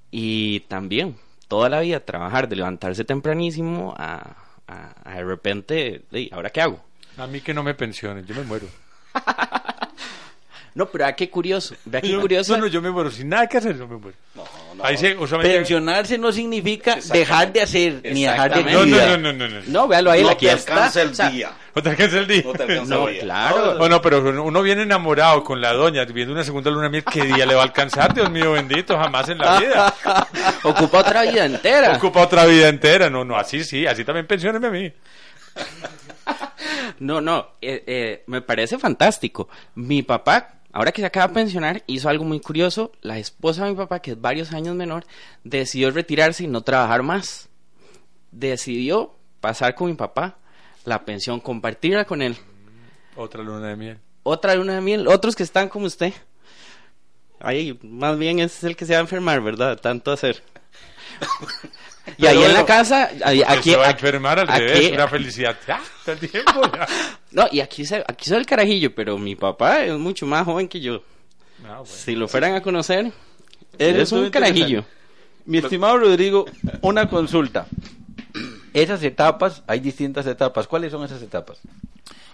Y 0.09 0.61
también, 0.61 1.17
toda 1.47 1.69
la 1.69 1.81
vida 1.81 1.99
trabajar, 1.99 2.47
de 2.47 2.55
levantarse 2.55 3.03
tempranísimo 3.03 3.93
a, 3.97 4.37
a, 4.67 5.15
de 5.15 5.23
repente, 5.23 6.03
¿ahora 6.31 6.49
qué 6.49 6.61
hago? 6.61 6.83
A 7.17 7.27
mí 7.27 7.41
que 7.41 7.53
no 7.53 7.63
me 7.63 7.73
pensionen, 7.73 8.25
yo 8.25 8.35
me 8.35 8.43
muero. 8.43 8.67
no, 10.77 10.85
pero 10.85 11.05
vea 11.05 11.15
qué 11.15 11.27
curioso, 11.27 11.73
vea 11.85 12.01
qué 12.01 12.15
curioso. 12.19 12.55
No, 12.55 12.65
no, 12.65 12.67
yo 12.67 12.83
me 12.83 12.91
muero, 12.91 13.09
sin 13.09 13.29
nada 13.29 13.47
que 13.47 13.57
hacer, 13.57 13.75
yo 13.75 13.87
me 13.87 13.97
muero. 13.97 14.15
No, 14.35 14.43
no. 14.75 15.41
Pensionarse 15.41 16.19
no 16.19 16.31
significa 16.31 16.99
dejar 17.11 17.51
de 17.51 17.63
hacer, 17.63 18.01
ni 18.03 18.25
dejar 18.25 18.53
de 18.53 18.63
no, 18.63 18.85
no, 18.85 19.17
no, 19.17 19.33
no, 19.33 19.47
no, 19.47 19.61
no. 19.65 19.87
véalo 19.87 20.11
ahí, 20.11 20.23
aquí 20.29 20.47
está. 20.47 20.91
el 21.01 21.17
día. 21.31 21.49
¿No 21.73 21.81
te 21.81 21.89
alcanza 21.89 22.19
el 22.19 22.27
día? 22.27 22.43
No, 22.85 23.07
claro. 23.07 23.75
Bueno, 23.79 23.99
pero 24.03 24.19
uno 24.43 24.61
viene 24.61 24.83
enamorado 24.83 25.43
con 25.43 25.59
la 25.59 25.73
doña, 25.73 26.05
viendo 26.05 26.31
una 26.31 26.43
segunda 26.43 26.69
luna 26.69 26.89
miel, 26.89 27.03
¿qué 27.03 27.23
día 27.23 27.47
le 27.47 27.55
va 27.55 27.61
a 27.61 27.65
alcanzar? 27.65 28.13
Dios 28.13 28.29
mío 28.29 28.51
bendito, 28.51 28.95
jamás 28.99 29.29
en 29.29 29.39
la 29.39 29.59
vida. 29.59 29.95
Ocupa 30.63 30.99
otra 30.99 31.23
vida 31.23 31.45
entera. 31.45 31.97
Ocupa 31.97 32.21
otra 32.21 32.45
vida 32.45 32.69
entera. 32.69 33.09
No, 33.09 33.25
no, 33.25 33.35
así 33.35 33.63
sí, 33.63 33.87
así 33.87 34.05
también 34.05 34.27
pensionenme 34.27 34.67
a 34.67 34.71
mí. 34.71 34.93
No, 36.99 37.21
no, 37.21 37.55
eh, 37.61 37.83
eh, 37.85 38.23
me 38.27 38.41
parece 38.41 38.79
fantástico. 38.79 39.49
Mi 39.75 40.01
papá, 40.01 40.56
ahora 40.77 40.91
que 40.91 41.01
se 41.01 41.07
acaba 41.07 41.27
de 41.27 41.33
pensionar, 41.33 41.83
hizo 41.87 42.07
algo 42.07 42.23
muy 42.23 42.39
curioso. 42.39 42.91
La 43.01 43.17
esposa 43.17 43.65
de 43.65 43.71
mi 43.71 43.75
papá, 43.75 43.99
que 43.99 44.11
es 44.11 44.21
varios 44.21 44.53
años 44.53 44.75
menor, 44.75 45.07
decidió 45.43 45.89
retirarse 45.89 46.43
y 46.43 46.47
no 46.47 46.61
trabajar 46.61 47.01
más. 47.01 47.49
Decidió 48.31 49.15
pasar 49.41 49.73
con 49.73 49.87
mi 49.87 49.95
papá 49.95 50.37
la 50.85 51.03
pensión, 51.03 51.39
compartirla 51.39 52.05
con 52.05 52.21
él. 52.21 52.37
Otra 53.15 53.41
luna 53.41 53.69
de 53.69 53.75
miel. 53.75 53.97
Otra 54.21 54.53
luna 54.53 54.75
de 54.75 54.81
miel, 54.81 55.07
otros 55.07 55.35
que 55.35 55.41
están 55.41 55.67
como 55.67 55.87
usted. 55.87 56.13
Ahí, 57.39 57.79
más 57.81 58.19
bien 58.19 58.37
ese 58.37 58.57
es 58.57 58.63
el 58.65 58.75
que 58.75 58.85
se 58.85 58.93
va 58.93 58.99
a 58.99 59.01
enfermar, 59.01 59.41
¿verdad? 59.41 59.79
Tanto 59.79 60.11
hacer. 60.11 60.43
Y 62.17 62.25
ahí 62.25 62.43
en 62.43 62.53
la 62.53 62.65
casa, 62.65 63.09
aquí, 63.47 63.71
se 63.71 63.77
va 63.77 63.87
a 63.87 63.91
enfermar 63.91 64.39
al 64.39 64.47
revés, 64.47 64.91
una 64.91 65.07
felicidad. 65.07 65.57
¡Ah! 65.67 65.81
el 66.05 66.19
tiempo 66.19 66.61
No, 67.31 67.47
y 67.51 67.59
aquí, 67.59 67.83
aquí 68.07 68.29
soy 68.29 68.37
el 68.37 68.45
carajillo, 68.45 68.93
pero 68.95 69.17
mi 69.17 69.35
papá 69.35 69.83
es 69.83 69.97
mucho 69.97 70.25
más 70.25 70.45
joven 70.45 70.67
que 70.67 70.79
yo. 70.79 71.01
Ah, 71.65 71.81
si 71.85 72.15
lo 72.15 72.27
fueran 72.27 72.55
a 72.55 72.61
conocer, 72.61 73.11
es 73.77 74.11
un 74.11 74.29
carajillo. 74.29 74.85
Mi 75.45 75.59
estimado 75.59 75.97
Rodrigo, 75.97 76.45
una 76.81 77.07
consulta 77.09 77.67
esas 78.81 79.01
etapas, 79.03 79.63
hay 79.67 79.79
distintas 79.79 80.27
etapas. 80.27 80.67
¿Cuáles 80.67 80.91
son 80.91 81.03
esas 81.03 81.21
etapas? 81.21 81.59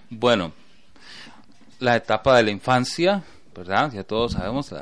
Bueno, 0.10 0.52
la 1.80 1.96
etapa 1.96 2.36
de 2.38 2.44
la 2.44 2.52
infancia, 2.52 3.24
¿verdad? 3.54 3.92
Ya 3.94 4.04
todos 4.04 4.34
sabemos, 4.34 4.74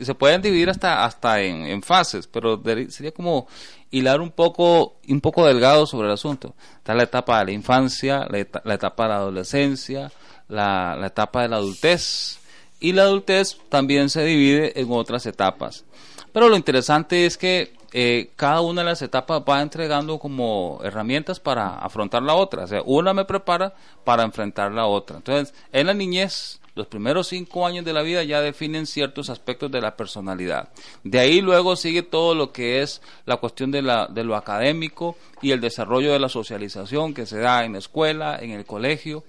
se 0.00 0.14
pueden 0.14 0.42
dividir 0.42 0.70
hasta, 0.70 1.04
hasta 1.04 1.40
en, 1.42 1.82
fases, 1.82 2.26
pero 2.26 2.60
sería 2.88 3.12
como 3.12 3.46
hilar 3.90 4.20
un 4.20 4.30
poco, 4.30 4.96
un 5.08 5.20
poco 5.20 5.46
delgado 5.46 5.86
sobre 5.86 6.08
el 6.08 6.14
asunto. 6.14 6.54
Está 6.76 6.94
la 6.94 7.04
etapa 7.04 7.40
de 7.40 7.46
la 7.46 7.52
infancia, 7.52 8.26
la, 8.28 8.38
etapa 8.74 9.04
de 9.04 9.08
la 9.08 9.16
adolescencia, 9.16 10.12
la, 10.48 10.96
la 10.96 11.08
etapa 11.08 11.42
de 11.42 11.48
la 11.48 11.56
adultez, 11.56 12.38
y 12.78 12.92
la 12.92 13.02
adultez 13.02 13.58
también 13.68 14.10
se 14.10 14.24
divide 14.24 14.80
en 14.80 14.90
otras 14.90 15.26
etapas. 15.26 15.84
Pero 16.32 16.48
lo 16.48 16.56
interesante 16.56 17.24
es 17.24 17.38
que 17.38 17.72
eh, 17.92 18.32
cada 18.36 18.60
una 18.60 18.82
de 18.82 18.88
las 18.88 19.00
etapas 19.00 19.42
va 19.48 19.62
entregando 19.62 20.18
como 20.18 20.80
herramientas 20.84 21.40
para 21.40 21.78
afrontar 21.78 22.22
la 22.22 22.34
otra. 22.34 22.64
O 22.64 22.66
sea, 22.66 22.82
una 22.84 23.14
me 23.14 23.24
prepara 23.24 23.72
para 24.04 24.22
enfrentar 24.22 24.70
la 24.72 24.84
otra. 24.84 25.16
Entonces, 25.16 25.54
en 25.72 25.86
la 25.86 25.94
niñez, 25.94 26.60
los 26.76 26.86
primeros 26.86 27.28
cinco 27.28 27.66
años 27.66 27.84
de 27.84 27.92
la 27.94 28.02
vida 28.02 28.22
ya 28.22 28.40
definen 28.40 28.86
ciertos 28.86 29.30
aspectos 29.30 29.72
de 29.72 29.80
la 29.80 29.96
personalidad. 29.96 30.68
De 31.02 31.18
ahí 31.18 31.40
luego 31.40 31.74
sigue 31.74 32.02
todo 32.02 32.34
lo 32.34 32.52
que 32.52 32.82
es 32.82 33.00
la 33.24 33.38
cuestión 33.38 33.70
de, 33.70 33.80
la, 33.82 34.06
de 34.06 34.22
lo 34.22 34.36
académico 34.36 35.16
y 35.40 35.52
el 35.52 35.60
desarrollo 35.60 36.12
de 36.12 36.20
la 36.20 36.28
socialización 36.28 37.14
que 37.14 37.24
se 37.26 37.38
da 37.38 37.64
en 37.64 37.72
la 37.72 37.78
escuela, 37.78 38.38
en 38.40 38.50
el 38.50 38.66
colegio 38.66 39.24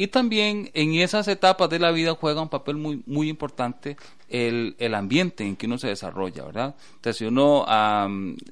Y 0.00 0.06
también 0.06 0.70
en 0.74 0.94
esas 0.94 1.26
etapas 1.26 1.68
de 1.70 1.80
la 1.80 1.90
vida 1.90 2.14
juega 2.14 2.40
un 2.40 2.48
papel 2.48 2.76
muy, 2.76 3.02
muy 3.06 3.28
importante 3.28 3.96
el, 4.28 4.76
el 4.78 4.94
ambiente 4.94 5.42
en 5.42 5.56
que 5.56 5.66
uno 5.66 5.76
se 5.76 5.88
desarrolla, 5.88 6.44
¿verdad? 6.44 6.76
Entonces, 6.94 7.16
si 7.16 7.24
uno 7.24 7.66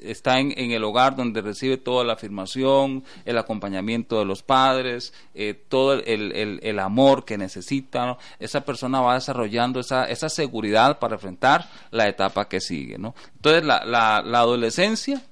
está 0.03 0.41
en, 0.41 0.53
el 0.57 0.83
hogar 0.83 1.15
donde 1.15 1.43
recibe 1.43 1.77
toda 1.77 2.03
la 2.03 2.15
afirmación, 2.15 3.05
el 3.25 3.39
acompañamiento 3.39 4.19
de 4.19 4.25
los 4.25 4.43
padres, 4.43 5.15
eh, 5.37 5.55
todo 5.69 5.93
el, 5.93 6.33
el, 6.33 6.59
el, 6.65 6.79
amor 6.81 7.25
que 7.25 7.39
necesita, 7.39 8.19
esa 8.41 8.65
persona 8.65 9.01
va 9.01 9.15
desarrollando 9.15 9.79
esa, 9.79 10.07
esa 10.07 10.29
seguridad 10.29 10.99
para 10.99 11.15
enfrentar 11.15 11.71
la 11.93 12.09
etapa 12.09 12.49
que 12.49 12.61
sigue, 12.61 12.99
¿no? 12.99 13.15
Entonces, 13.37 13.63
la, 13.63 13.85
la, 13.85 14.21
la 14.21 14.41
adolescencia, 14.41 15.23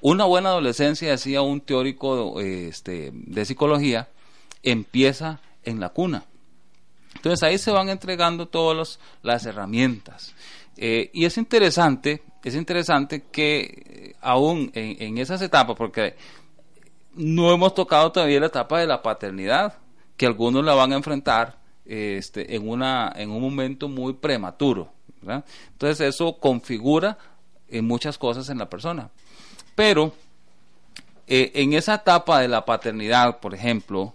una 0.00 0.24
buena 0.24 0.48
adolescencia, 0.48 1.10
decía 1.10 1.42
un 1.42 1.60
teórico 1.60 2.40
este, 2.40 3.10
de 3.12 3.44
psicología, 3.44 4.08
empieza 4.62 5.40
en 5.68 5.80
la 5.80 5.90
cuna. 5.90 6.24
Entonces 7.14 7.42
ahí 7.42 7.58
se 7.58 7.70
van 7.70 7.88
entregando 7.88 8.48
todas 8.48 8.98
las 9.22 9.46
herramientas. 9.46 10.34
Eh, 10.76 11.10
y 11.12 11.24
es 11.24 11.36
interesante, 11.36 12.22
es 12.44 12.54
interesante 12.54 13.24
que 13.32 13.60
eh, 13.60 14.16
aún 14.20 14.70
en, 14.74 15.18
esas 15.18 15.42
etapas, 15.42 15.76
porque 15.76 16.14
no 17.14 17.52
hemos 17.52 17.74
tocado 17.74 18.12
todavía 18.12 18.40
la 18.40 18.46
etapa 18.46 18.78
de 18.78 18.86
la 18.86 19.02
paternidad, 19.02 19.78
que 20.16 20.26
algunos 20.26 20.64
la 20.64 20.74
van 20.74 20.92
a 20.92 20.96
enfrentar 20.96 21.58
este, 21.84 22.54
en, 22.54 22.68
una, 22.68 23.12
en 23.16 23.30
un 23.30 23.40
momento 23.40 23.88
muy 23.88 24.12
prematuro. 24.12 24.92
Entonces 25.72 26.14
eso 26.14 26.38
configura 26.38 27.18
en 27.68 27.84
muchas 27.84 28.16
cosas 28.16 28.48
en 28.48 28.58
la 28.58 28.70
persona. 28.70 29.10
Pero 29.74 30.12
eh, 31.26 31.52
en 31.54 31.72
esa 31.74 31.96
etapa 31.96 32.40
de 32.40 32.48
la 32.48 32.64
paternidad, 32.64 33.40
por 33.40 33.54
ejemplo, 33.54 34.14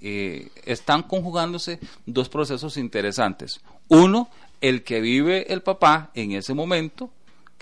eh, 0.00 0.50
están 0.64 1.02
conjugándose 1.02 1.78
dos 2.06 2.28
procesos 2.28 2.76
interesantes. 2.76 3.60
Uno, 3.88 4.28
el 4.60 4.82
que 4.82 5.00
vive 5.00 5.52
el 5.52 5.62
papá 5.62 6.10
en 6.14 6.32
ese 6.32 6.54
momento, 6.54 7.10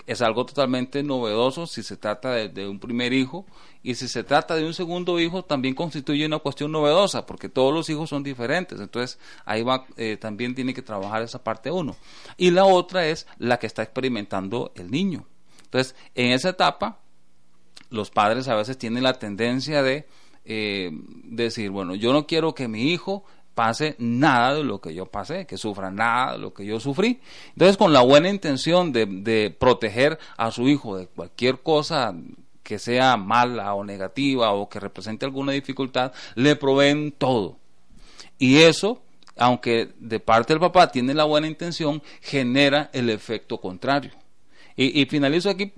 es 0.09 0.23
algo 0.23 0.43
totalmente 0.43 1.03
novedoso 1.03 1.67
si 1.67 1.83
se 1.83 1.95
trata 1.95 2.31
de, 2.31 2.67
un 2.67 2.79
primer 2.79 3.13
hijo 3.13 3.45
y 3.83 3.93
si 3.93 4.07
se 4.07 4.23
trata 4.23 4.55
de 4.55 4.65
un 4.65 4.73
segundo 4.73 5.19
hijo 5.19 5.45
también 5.45 5.75
constituye 5.75 6.25
una 6.25 6.39
cuestión 6.39 6.71
novedosa 6.71 7.27
porque 7.27 7.47
todos 7.47 7.71
los 7.71 7.91
hijos 7.91 8.09
son 8.09 8.23
diferentes. 8.23 8.79
Entonces 8.79 9.19
ahí 9.45 9.61
va 9.61 9.85
eh, 9.97 10.17
también 10.17 10.55
tiene 10.55 10.73
que 10.73 10.81
trabajar 10.81 11.21
esa 11.21 11.43
parte 11.43 11.69
uno. 11.69 11.95
Y 12.37 12.49
la 12.49 12.65
otra 12.65 13.05
es 13.05 13.27
la 13.37 13.59
que 13.59 13.67
está 13.67 13.83
experimentando 13.83 14.71
el 14.73 14.89
niño. 14.89 15.27
Entonces 15.65 15.95
en 16.15 16.31
esa 16.31 16.49
etapa 16.49 16.97
los 17.91 18.09
padres 18.09 18.47
a 18.47 18.55
veces 18.55 18.79
tienen 18.79 19.03
la 19.03 19.19
tendencia 19.19 19.83
de 19.83 20.07
eh, 20.51 20.89
decir, 21.25 21.69
bueno, 21.69 21.93
yo 21.93 22.11
no 22.11 22.25
quiero 22.25 22.55
que 22.55 22.67
mi 22.67 22.91
hijo 22.91 23.23
pase 23.53 23.95
nada 23.99 24.55
de 24.55 24.63
lo 24.63 24.81
que 24.81 24.95
yo 24.95 25.05
pasé, 25.05 25.45
que 25.45 25.57
sufra 25.57 25.91
nada 25.91 26.33
de 26.33 26.39
lo 26.39 26.55
que 26.55 26.65
yo 26.65 26.79
sufrí. 26.79 27.19
Entonces, 27.49 27.77
con 27.77 27.93
la 27.93 28.01
buena 28.01 28.29
intención 28.29 28.91
de, 28.91 29.55
proteger 29.59 30.17
a 30.37 30.49
su 30.49 30.67
hijo 30.67 30.97
de 30.97 31.05
cualquier 31.05 31.59
cosa 31.59 32.15
que 32.63 32.79
sea 32.79 33.15
mala 33.15 33.75
o 33.75 33.83
negativa 33.83 34.53
o 34.53 34.67
que 34.69 34.79
represente 34.79 35.23
alguna 35.23 35.51
dificultad, 35.51 36.13
le 36.33 36.55
proveen 36.55 37.11
todo. 37.11 37.59
Y 38.39 38.57
eso, 38.57 39.03
aunque 39.37 39.89
de 39.99 40.19
parte 40.19 40.53
del 40.53 40.59
papá 40.59 40.91
tiene 40.91 41.13
la 41.13 41.25
buena 41.25 41.45
intención, 41.45 42.01
genera 42.21 42.89
el 42.91 43.11
efecto 43.11 43.61
contrario. 43.61 44.13
Y 44.75 45.05
finalizo 45.05 45.49
aquí 45.49 45.73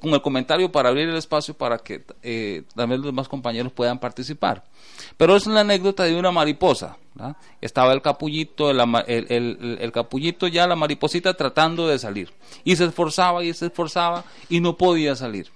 con 0.00 0.12
el 0.14 0.22
comentario 0.22 0.72
para 0.72 0.88
abrir 0.88 1.08
el 1.08 1.16
espacio 1.16 1.54
para 1.54 1.78
que 1.78 2.04
eh, 2.22 2.64
también 2.74 3.00
los 3.00 3.06
demás 3.06 3.28
compañeros 3.28 3.72
puedan 3.72 3.98
participar. 3.98 4.64
Pero 5.16 5.36
es 5.36 5.46
una 5.46 5.60
anécdota 5.60 6.04
de 6.04 6.18
una 6.18 6.30
mariposa. 6.30 6.96
Estaba 7.60 7.92
el 7.92 8.02
capullito, 8.02 8.70
el, 8.70 8.80
el, 9.06 9.78
el, 9.80 9.92
capullito 9.92 10.48
ya, 10.48 10.66
la 10.66 10.76
mariposita 10.76 11.34
tratando 11.34 11.88
de 11.88 11.98
salir. 11.98 12.32
Y 12.64 12.76
se 12.76 12.84
esforzaba 12.84 13.42
y 13.42 13.54
se 13.54 13.66
esforzaba 13.66 14.24
y 14.48 14.60
no 14.60 14.76
podía 14.76 15.16
salir. 15.16 15.50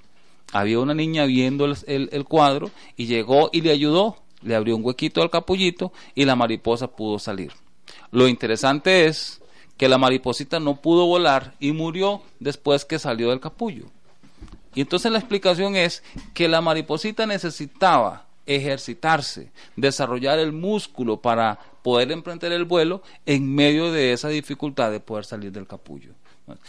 Había 0.53 0.81
una 0.81 0.95
niña 0.95 1.27
viendo 1.27 1.67
el, 1.67 2.25
cuadro 2.25 2.71
y 2.97 3.07
llegó 3.07 3.51
y 3.53 3.61
le 3.61 3.73
ayudó. 3.73 4.17
Le 4.43 4.55
abrió 4.55 4.75
un 4.75 4.85
huequito 4.85 5.21
al 5.21 5.31
capullito 5.31 5.93
y 6.15 6.25
la 6.25 6.35
mariposa 6.35 6.89
pudo 6.89 7.19
salir. 7.19 7.53
Lo 8.11 8.27
interesante 8.27 9.07
es 9.07 9.43
que 9.77 9.89
la 9.89 9.99
mariposita 9.99 10.61
no 10.61 10.81
pudo 10.81 11.07
volar 11.07 11.55
y 11.61 11.73
murió 11.73 12.23
después 12.39 12.87
que 12.87 12.99
salió 12.99 13.31
del 13.31 13.41
capullo. 13.41 13.87
Y 14.75 14.83
entonces 14.83 15.11
la 15.11 15.19
explicación 15.19 15.77
es 15.77 16.03
que 16.35 16.49
la 16.49 16.61
mariposita 16.61 17.27
necesitaba 17.27 18.27
ejercitarse, 18.47 19.51
desarrollar 19.77 20.39
el 20.39 20.53
músculo 20.53 21.21
para 21.21 21.59
poder 21.83 22.13
emprender 22.13 22.53
el 22.53 22.65
vuelo 22.65 23.03
en 23.27 23.55
medio 23.55 23.93
de 23.93 24.13
esa 24.13 24.29
dificultad 24.29 24.91
de 24.91 25.01
poder 25.01 25.25
salir 25.25 25.53
del 25.53 25.67
capullo. 25.67 26.13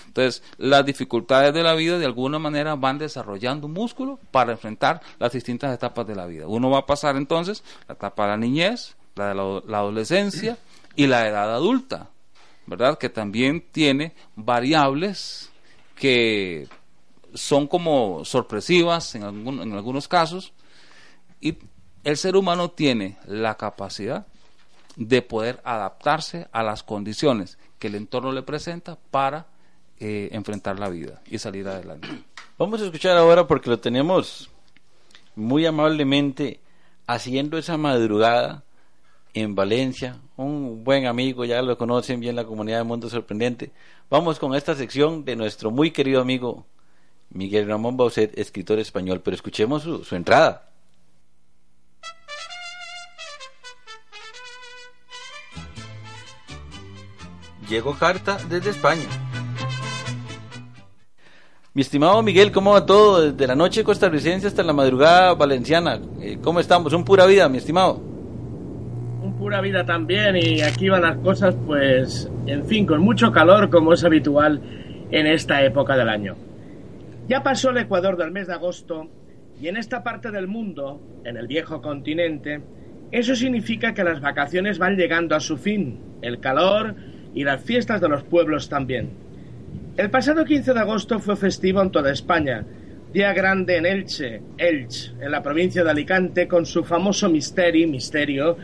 Entonces, 0.05 0.43
las 0.57 0.85
dificultades 0.85 1.53
de 1.53 1.63
la 1.63 1.73
vida 1.73 1.97
de 1.97 2.05
alguna 2.05 2.37
manera 2.37 2.75
van 2.75 2.99
desarrollando 2.99 3.67
músculo 3.67 4.19
para 4.29 4.51
enfrentar 4.51 5.01
las 5.17 5.31
distintas 5.31 5.73
etapas 5.73 6.05
de 6.05 6.15
la 6.15 6.27
vida. 6.27 6.47
Uno 6.47 6.69
va 6.69 6.79
a 6.79 6.85
pasar 6.85 7.15
entonces 7.15 7.63
la 7.87 7.95
etapa 7.95 8.23
de 8.23 8.29
la 8.29 8.37
niñez, 8.37 8.95
la 9.15 9.29
de 9.29 9.35
la, 9.35 9.77
adolescencia 9.79 10.57
y 10.95 11.07
la 11.07 11.27
edad 11.27 11.53
adulta, 11.53 12.09
¿verdad? 12.67 12.97
Que 12.97 13.09
también 13.09 13.63
tiene 13.71 14.13
variables 14.35 15.49
que 15.95 16.67
son 17.34 17.67
como 17.67 18.26
sorpresivas 18.26 19.15
en, 19.15 19.24
en 19.24 19.74
algunos 19.74 20.08
casos 20.08 20.54
y 21.39 21.58
el 22.04 22.17
ser 22.17 22.36
humano 22.36 22.72
tiene 22.72 23.17
la 23.26 23.56
capacidad 23.56 24.28
de 24.96 25.22
poder 25.22 25.62
adaptarse 25.63 26.48
a 26.52 26.63
las 26.63 26.84
condiciones 26.84 27.58
que 27.80 27.88
el 27.88 27.96
entorno 27.96 28.32
le 28.32 28.44
presenta 28.44 28.98
para 29.10 29.48
eh, 30.00 30.30
enfrentar 30.32 30.80
la 30.80 30.89
vida 30.89 31.22
y 31.30 31.38
salir 31.38 31.67
adelante. 31.67 32.08
Vamos 32.58 32.82
a 32.82 32.86
escuchar 32.86 33.17
ahora 33.17 33.48
porque 33.48 33.70
lo 33.70 33.80
tenemos 33.80 34.50
muy 35.36 35.65
amablemente 35.65 36.60
haciendo 37.08 37.58
esa 37.58 37.78
madrugada 37.78 38.63
en 39.34 39.56
Valencia, 39.56 40.20
un 40.36 40.84
buen 40.84 41.06
amigo, 41.06 41.46
ya 41.46 41.62
lo 41.62 41.78
conocen 41.78 42.20
bien 42.20 42.36
la 42.36 42.44
comunidad 42.44 42.80
de 42.80 42.84
Mundo 42.84 43.10
Sorprendente. 43.10 43.72
Vamos 44.10 44.39
con 44.39 44.56
esta 44.56 44.76
sección 44.76 45.24
de 45.24 45.36
nuestro 45.36 45.72
muy 45.72 45.91
querido 45.91 46.20
amigo 46.20 46.65
Miguel 47.34 47.67
Ramón 47.67 47.98
Bauset, 47.98 48.38
escritor 48.38 48.80
español, 48.80 49.22
pero 49.24 49.36
escuchemos 49.36 49.84
su, 49.84 50.04
su 50.04 50.15
entrada. 50.15 50.70
Llegó 57.70 57.98
carta 57.98 58.38
desde 58.50 58.72
España. 58.72 59.08
Mi 61.74 61.84
estimado 61.84 62.22
Miguel, 62.22 62.52
¿cómo 62.52 62.74
va 62.74 62.86
todo? 62.86 63.32
Desde 63.32 63.48
la 63.48 63.56
noche 63.56 63.86
costarricense 63.86 64.46
hasta 64.46 64.62
la 64.62 64.74
madrugada 64.74 65.34
valenciana. 65.36 66.02
Eh, 66.20 66.38
¿Cómo 66.44 66.60
estamos? 66.60 66.91
Un 66.91 67.06
pura 67.06 67.26
vida, 67.26 67.48
mi 67.48 67.60
estimado. 67.60 67.94
Un 69.22 69.36
pura 69.39 69.62
vida 69.62 69.86
también 69.86 70.36
y 70.36 70.62
aquí 70.62 70.89
van 70.89 71.04
las 71.04 71.17
cosas, 71.20 71.56
pues, 71.65 72.30
en 72.46 72.65
fin, 72.65 72.86
con 72.86 73.00
mucho 73.00 73.32
calor 73.32 73.70
como 73.70 73.94
es 73.94 74.04
habitual 74.04 74.62
en 75.12 75.28
esta 75.28 75.63
época 75.63 75.96
del 75.96 76.10
año. 76.10 76.36
Ya 77.32 77.44
pasó 77.44 77.70
el 77.70 77.78
Ecuador 77.78 78.17
del 78.17 78.32
mes 78.32 78.48
de 78.48 78.56
agosto 78.56 79.08
y 79.62 79.70
en 79.70 79.78
esta 79.78 80.04
parte 80.04 80.32
del 80.32 80.50
mundo, 80.50 81.00
en 81.24 81.38
el 81.38 81.48
viejo 81.48 81.82
continente, 81.82 82.60
eso 83.10 83.38
significa 83.38 83.94
que 83.94 84.04
las 84.04 84.20
vacaciones 84.20 84.78
van 84.78 84.98
llegando 84.98 85.34
a 85.34 85.39
su 85.39 85.56
fin, 85.56 85.98
el 86.22 86.41
calor 86.41 86.94
y 87.34 87.46
las 87.46 87.63
fiestas 87.63 88.02
de 88.02 88.10
los 88.10 88.24
pueblos 88.24 88.67
también. 88.67 89.12
El 89.96 90.10
pasado 90.10 90.44
15 90.44 90.74
de 90.74 90.80
agosto 90.82 91.20
fue 91.20 91.38
festivo 91.38 91.82
en 91.82 91.91
toda 91.91 92.12
España, 92.12 92.65
día 93.13 93.32
grande 93.32 93.78
en 93.78 93.86
Elche, 93.86 94.41
Elche, 94.58 95.13
en 95.22 95.32
la 95.32 95.41
provincia 95.41 95.86
de 95.86 95.91
Alicante, 95.91 96.50
con 96.50 96.65
su 96.65 96.84
famoso 96.84 97.30
misteri, 97.30 97.88
misterio, 97.88 98.58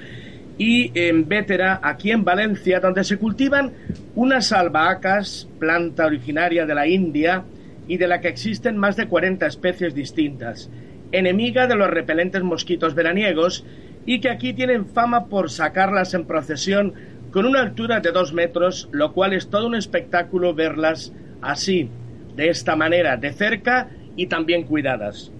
y 0.58 0.92
en 0.94 1.26
Vétera, 1.26 1.80
aquí 1.82 2.12
en 2.12 2.26
Valencia, 2.26 2.82
donde 2.82 3.06
se 3.06 3.18
cultivan 3.18 3.72
unas 4.16 4.52
albahacas, 4.52 5.48
planta 5.58 6.06
originaria 6.06 6.66
de 6.66 6.76
la 6.76 6.86
India, 6.86 7.46
y 7.88 7.97
de 7.97 8.08
la 8.08 8.21
que 8.21 8.28
existen 8.28 8.78
más 8.78 8.95
de 8.95 9.08
40 9.08 9.45
especies 9.45 9.93
distintas, 9.93 10.69
enemiga 11.12 11.67
de 11.67 11.76
los 11.76 11.89
repelentes 11.89 12.43
mosquitos 12.43 12.95
veraniegos 12.95 13.65
y 14.06 14.19
que 14.19 14.30
aquí 14.30 14.54
tienen 14.54 14.88
fama 14.88 15.28
por 15.28 15.50
sacarlas 15.50 16.13
en 16.13 16.26
procesión 16.26 16.93
con 17.32 17.45
una 17.45 17.62
altura 17.62 18.00
de 18.00 18.12
dos 18.12 18.34
metros, 18.34 18.89
lo 18.91 19.13
cual 19.13 19.34
es 19.34 19.50
todo 19.50 19.67
un 19.67 19.76
espectáculo 19.76 20.54
verlas 20.54 21.13
así, 21.41 21.89
de 22.36 22.50
esta 22.50 22.76
manera, 22.76 23.17
de 23.17 23.34
cerca 23.34 23.89
y 24.15 24.28
también 24.28 24.63
cuidadas. 24.63 25.32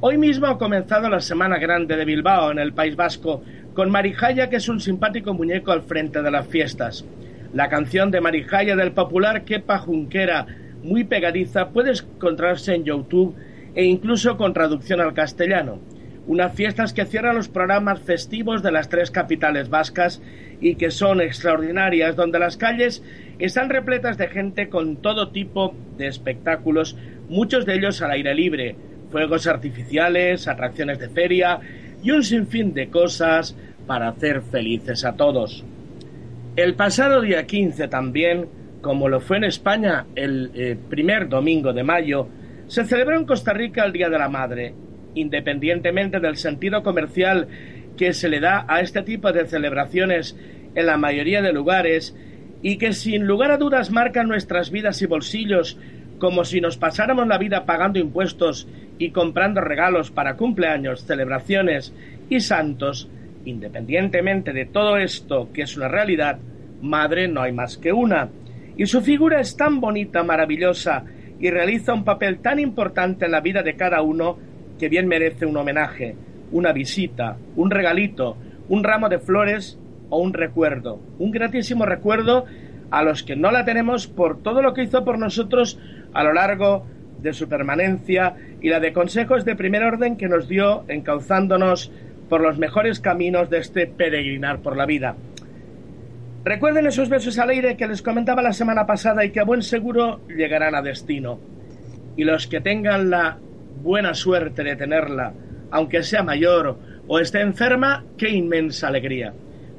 Hoy 0.00 0.16
mismo 0.16 0.46
ha 0.46 0.58
comenzado 0.58 1.08
la 1.08 1.20
Semana 1.20 1.58
Grande 1.58 1.96
de 1.96 2.04
Bilbao, 2.04 2.52
en 2.52 2.58
el 2.58 2.72
País 2.72 2.96
Vasco, 2.96 3.42
con 3.74 3.90
Marijaya, 3.90 4.48
que 4.48 4.56
es 4.56 4.68
un 4.68 4.80
simpático 4.80 5.34
muñeco 5.34 5.72
al 5.72 5.82
frente 5.82 6.22
de 6.22 6.30
las 6.30 6.46
fiestas. 6.46 7.04
La 7.52 7.68
canción 7.68 8.10
de 8.10 8.20
Marijaya 8.20 8.76
del 8.76 8.92
popular 8.92 9.44
Kepa 9.44 9.78
Junquera 9.78 10.46
muy 10.82 11.04
pegadiza 11.04 11.70
puede 11.70 11.92
encontrarse 11.92 12.74
en 12.74 12.84
YouTube 12.84 13.34
e 13.74 13.84
incluso 13.84 14.36
con 14.36 14.52
traducción 14.52 15.00
al 15.00 15.14
castellano. 15.14 15.80
unas 16.26 16.52
fiestas 16.52 16.92
que 16.92 17.06
cierran 17.06 17.36
los 17.36 17.48
programas 17.48 18.00
festivos 18.00 18.62
de 18.62 18.70
las 18.70 18.90
tres 18.90 19.10
capitales 19.10 19.70
vascas 19.70 20.20
y 20.60 20.74
que 20.74 20.90
son 20.90 21.22
extraordinarias, 21.22 22.16
donde 22.16 22.38
las 22.38 22.58
calles 22.58 23.02
están 23.38 23.70
repletas 23.70 24.18
de 24.18 24.28
gente 24.28 24.68
con 24.68 24.98
todo 24.98 25.30
tipo 25.30 25.74
de 25.96 26.06
espectáculos, 26.06 26.96
muchos 27.30 27.64
de 27.64 27.76
ellos 27.76 28.02
al 28.02 28.10
aire 28.10 28.34
libre, 28.34 28.76
fuegos 29.10 29.46
artificiales, 29.46 30.48
atracciones 30.48 30.98
de 30.98 31.08
feria 31.08 31.60
y 32.02 32.10
un 32.10 32.22
sinfín 32.22 32.74
de 32.74 32.90
cosas 32.90 33.56
para 33.86 34.08
hacer 34.08 34.42
felices 34.42 35.06
a 35.06 35.14
todos. 35.14 35.64
El 36.56 36.74
pasado 36.74 37.22
día 37.22 37.46
15 37.46 37.88
también, 37.88 38.48
como 38.80 39.08
lo 39.08 39.20
fue 39.20 39.38
en 39.38 39.44
España 39.44 40.06
el 40.14 40.50
eh, 40.54 40.76
primer 40.88 41.28
domingo 41.28 41.72
de 41.72 41.82
mayo, 41.82 42.28
se 42.66 42.84
celebró 42.84 43.16
en 43.16 43.26
Costa 43.26 43.52
Rica 43.52 43.84
el 43.84 43.92
Día 43.92 44.08
de 44.08 44.18
la 44.18 44.28
Madre, 44.28 44.74
independientemente 45.14 46.20
del 46.20 46.36
sentido 46.36 46.82
comercial 46.82 47.48
que 47.96 48.12
se 48.12 48.28
le 48.28 48.40
da 48.40 48.64
a 48.68 48.80
este 48.80 49.02
tipo 49.02 49.32
de 49.32 49.46
celebraciones 49.46 50.36
en 50.74 50.86
la 50.86 50.96
mayoría 50.96 51.42
de 51.42 51.52
lugares 51.52 52.16
y 52.62 52.78
que 52.78 52.92
sin 52.92 53.26
lugar 53.26 53.50
a 53.50 53.56
dudas 53.56 53.90
marcan 53.90 54.28
nuestras 54.28 54.70
vidas 54.70 55.02
y 55.02 55.06
bolsillos 55.06 55.78
como 56.18 56.44
si 56.44 56.60
nos 56.60 56.76
pasáramos 56.76 57.26
la 57.26 57.38
vida 57.38 57.64
pagando 57.64 57.98
impuestos 57.98 58.68
y 58.98 59.10
comprando 59.10 59.60
regalos 59.60 60.10
para 60.10 60.36
cumpleaños, 60.36 61.04
celebraciones 61.04 61.94
y 62.28 62.40
santos, 62.40 63.08
independientemente 63.44 64.52
de 64.52 64.66
todo 64.66 64.98
esto 64.98 65.50
que 65.52 65.62
es 65.62 65.76
una 65.76 65.88
realidad, 65.88 66.38
madre 66.82 67.28
no 67.28 67.42
hay 67.42 67.52
más 67.52 67.78
que 67.78 67.92
una. 67.92 68.28
Y 68.78 68.86
su 68.86 69.02
figura 69.02 69.40
es 69.40 69.56
tan 69.56 69.80
bonita, 69.80 70.22
maravillosa, 70.22 71.04
y 71.40 71.50
realiza 71.50 71.92
un 71.92 72.04
papel 72.04 72.38
tan 72.38 72.60
importante 72.60 73.24
en 73.24 73.32
la 73.32 73.40
vida 73.40 73.62
de 73.64 73.74
cada 73.74 74.02
uno 74.02 74.38
que 74.78 74.88
bien 74.88 75.08
merece 75.08 75.46
un 75.46 75.56
homenaje, 75.56 76.14
una 76.52 76.72
visita, 76.72 77.36
un 77.56 77.72
regalito, 77.72 78.36
un 78.68 78.84
ramo 78.84 79.08
de 79.08 79.18
flores 79.18 79.76
o 80.10 80.20
un 80.22 80.32
recuerdo, 80.32 81.00
un 81.18 81.32
gratísimo 81.32 81.86
recuerdo 81.86 82.44
a 82.92 83.02
los 83.02 83.24
que 83.24 83.34
no 83.34 83.50
la 83.50 83.64
tenemos 83.64 84.06
por 84.06 84.42
todo 84.42 84.62
lo 84.62 84.74
que 84.74 84.84
hizo 84.84 85.04
por 85.04 85.18
nosotros 85.18 85.80
a 86.14 86.22
lo 86.22 86.32
largo 86.32 86.86
de 87.20 87.32
su 87.32 87.48
permanencia 87.48 88.36
y 88.60 88.68
la 88.68 88.78
de 88.78 88.92
consejos 88.92 89.44
de 89.44 89.56
primer 89.56 89.82
orden 89.82 90.16
que 90.16 90.28
nos 90.28 90.46
dio 90.48 90.84
encauzándonos 90.86 91.90
por 92.28 92.40
los 92.40 92.58
mejores 92.58 93.00
caminos 93.00 93.50
de 93.50 93.58
este 93.58 93.88
peregrinar 93.88 94.60
por 94.60 94.76
la 94.76 94.86
vida. 94.86 95.16
Recuerden 96.48 96.86
esos 96.86 97.10
besos 97.10 97.38
al 97.38 97.50
aire 97.50 97.76
que 97.76 97.86
les 97.86 98.00
comentaba 98.00 98.40
la 98.40 98.54
semana 98.54 98.86
pasada 98.86 99.22
y 99.22 99.32
que 99.32 99.40
a 99.40 99.44
buen 99.44 99.60
seguro 99.60 100.26
llegarán 100.28 100.74
a 100.74 100.80
destino. 100.80 101.38
Y 102.16 102.24
los 102.24 102.46
que 102.46 102.62
tengan 102.62 103.10
la 103.10 103.36
buena 103.82 104.14
suerte 104.14 104.64
de 104.64 104.74
tenerla, 104.74 105.34
aunque 105.70 106.02
sea 106.02 106.22
mayor 106.22 106.78
o 107.06 107.18
esté 107.18 107.42
enferma, 107.42 108.02
qué 108.16 108.30
inmensa 108.30 108.88
alegría. 108.88 109.34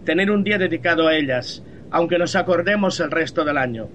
Tener 0.06 0.30
un 0.30 0.44
día 0.44 0.60
dedicado 0.60 1.08
a 1.08 1.16
ellas, 1.16 1.64
aunque 1.90 2.20
nos 2.20 2.36
acordemos 2.36 3.00
el 3.00 3.10
resto 3.10 3.44
del 3.44 3.58
año. 3.58 3.88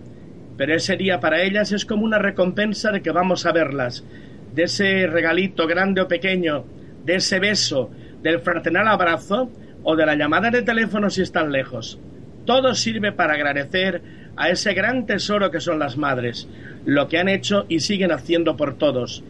Pero 0.57 0.75
ese 0.75 0.97
día 0.97 1.21
para 1.21 1.43
ellas 1.43 1.71
es 1.71 1.85
como 1.85 2.05
una 2.05 2.19
recompensa 2.19 2.91
de 2.91 3.03
que 3.03 3.13
vamos 3.13 3.47
a 3.47 3.53
verlas, 3.53 4.05
de 4.53 4.65
ese 4.65 5.07
regalito 5.07 5.69
grande 5.69 6.01
o 6.01 6.09
pequeño, 6.09 6.65
de 7.05 7.15
ese 7.15 7.39
beso, 7.39 7.93
del 8.21 8.41
fraternal 8.41 8.89
abrazo 8.89 9.53
o 9.85 9.95
de 9.95 10.07
la 10.07 10.17
llamada 10.17 10.51
de 10.51 10.63
teléfono 10.63 11.09
si 11.09 11.23
están 11.23 11.53
lejos. 11.53 12.01
Todo 12.45 12.75
sirve 12.75 13.13
para 13.13 13.35
agradecer 13.35 14.03
a 14.37 14.49
ese 14.51 14.75
gran 14.75 15.07
tesoro 15.07 15.51
que 15.51 15.61
son 15.61 15.79
las 15.79 15.97
madres, 15.97 16.49
lo 16.85 17.09
que 17.09 17.19
han 17.19 17.29
hecho 17.29 17.67
y 17.69 17.81
siguen 17.81 18.13
haciendo 18.13 18.57
por 18.57 18.77
todos. 18.77 19.23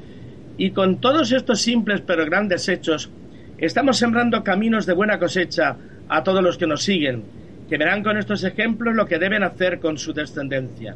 Y 0.57 0.71
con 0.71 1.01
todos 1.01 1.33
estos 1.33 1.61
simples 1.61 2.03
pero 2.07 2.25
grandes 2.25 2.69
hechos, 2.69 3.11
estamos 3.59 3.99
sembrando 3.99 4.43
caminos 4.43 4.87
de 4.87 4.95
buena 4.95 5.19
cosecha 5.19 5.77
a 6.09 6.23
todos 6.23 6.43
los 6.43 6.59
que 6.59 6.67
nos 6.67 6.83
siguen, 6.83 7.25
que 7.69 7.79
verán 7.79 8.03
con 8.03 8.17
estos 8.17 8.45
ejemplos 8.45 8.95
lo 8.95 9.07
que 9.07 9.19
deben 9.19 9.43
hacer 9.43 9.79
con 9.81 9.99
su 9.99 10.13
descendencia. 10.13 10.95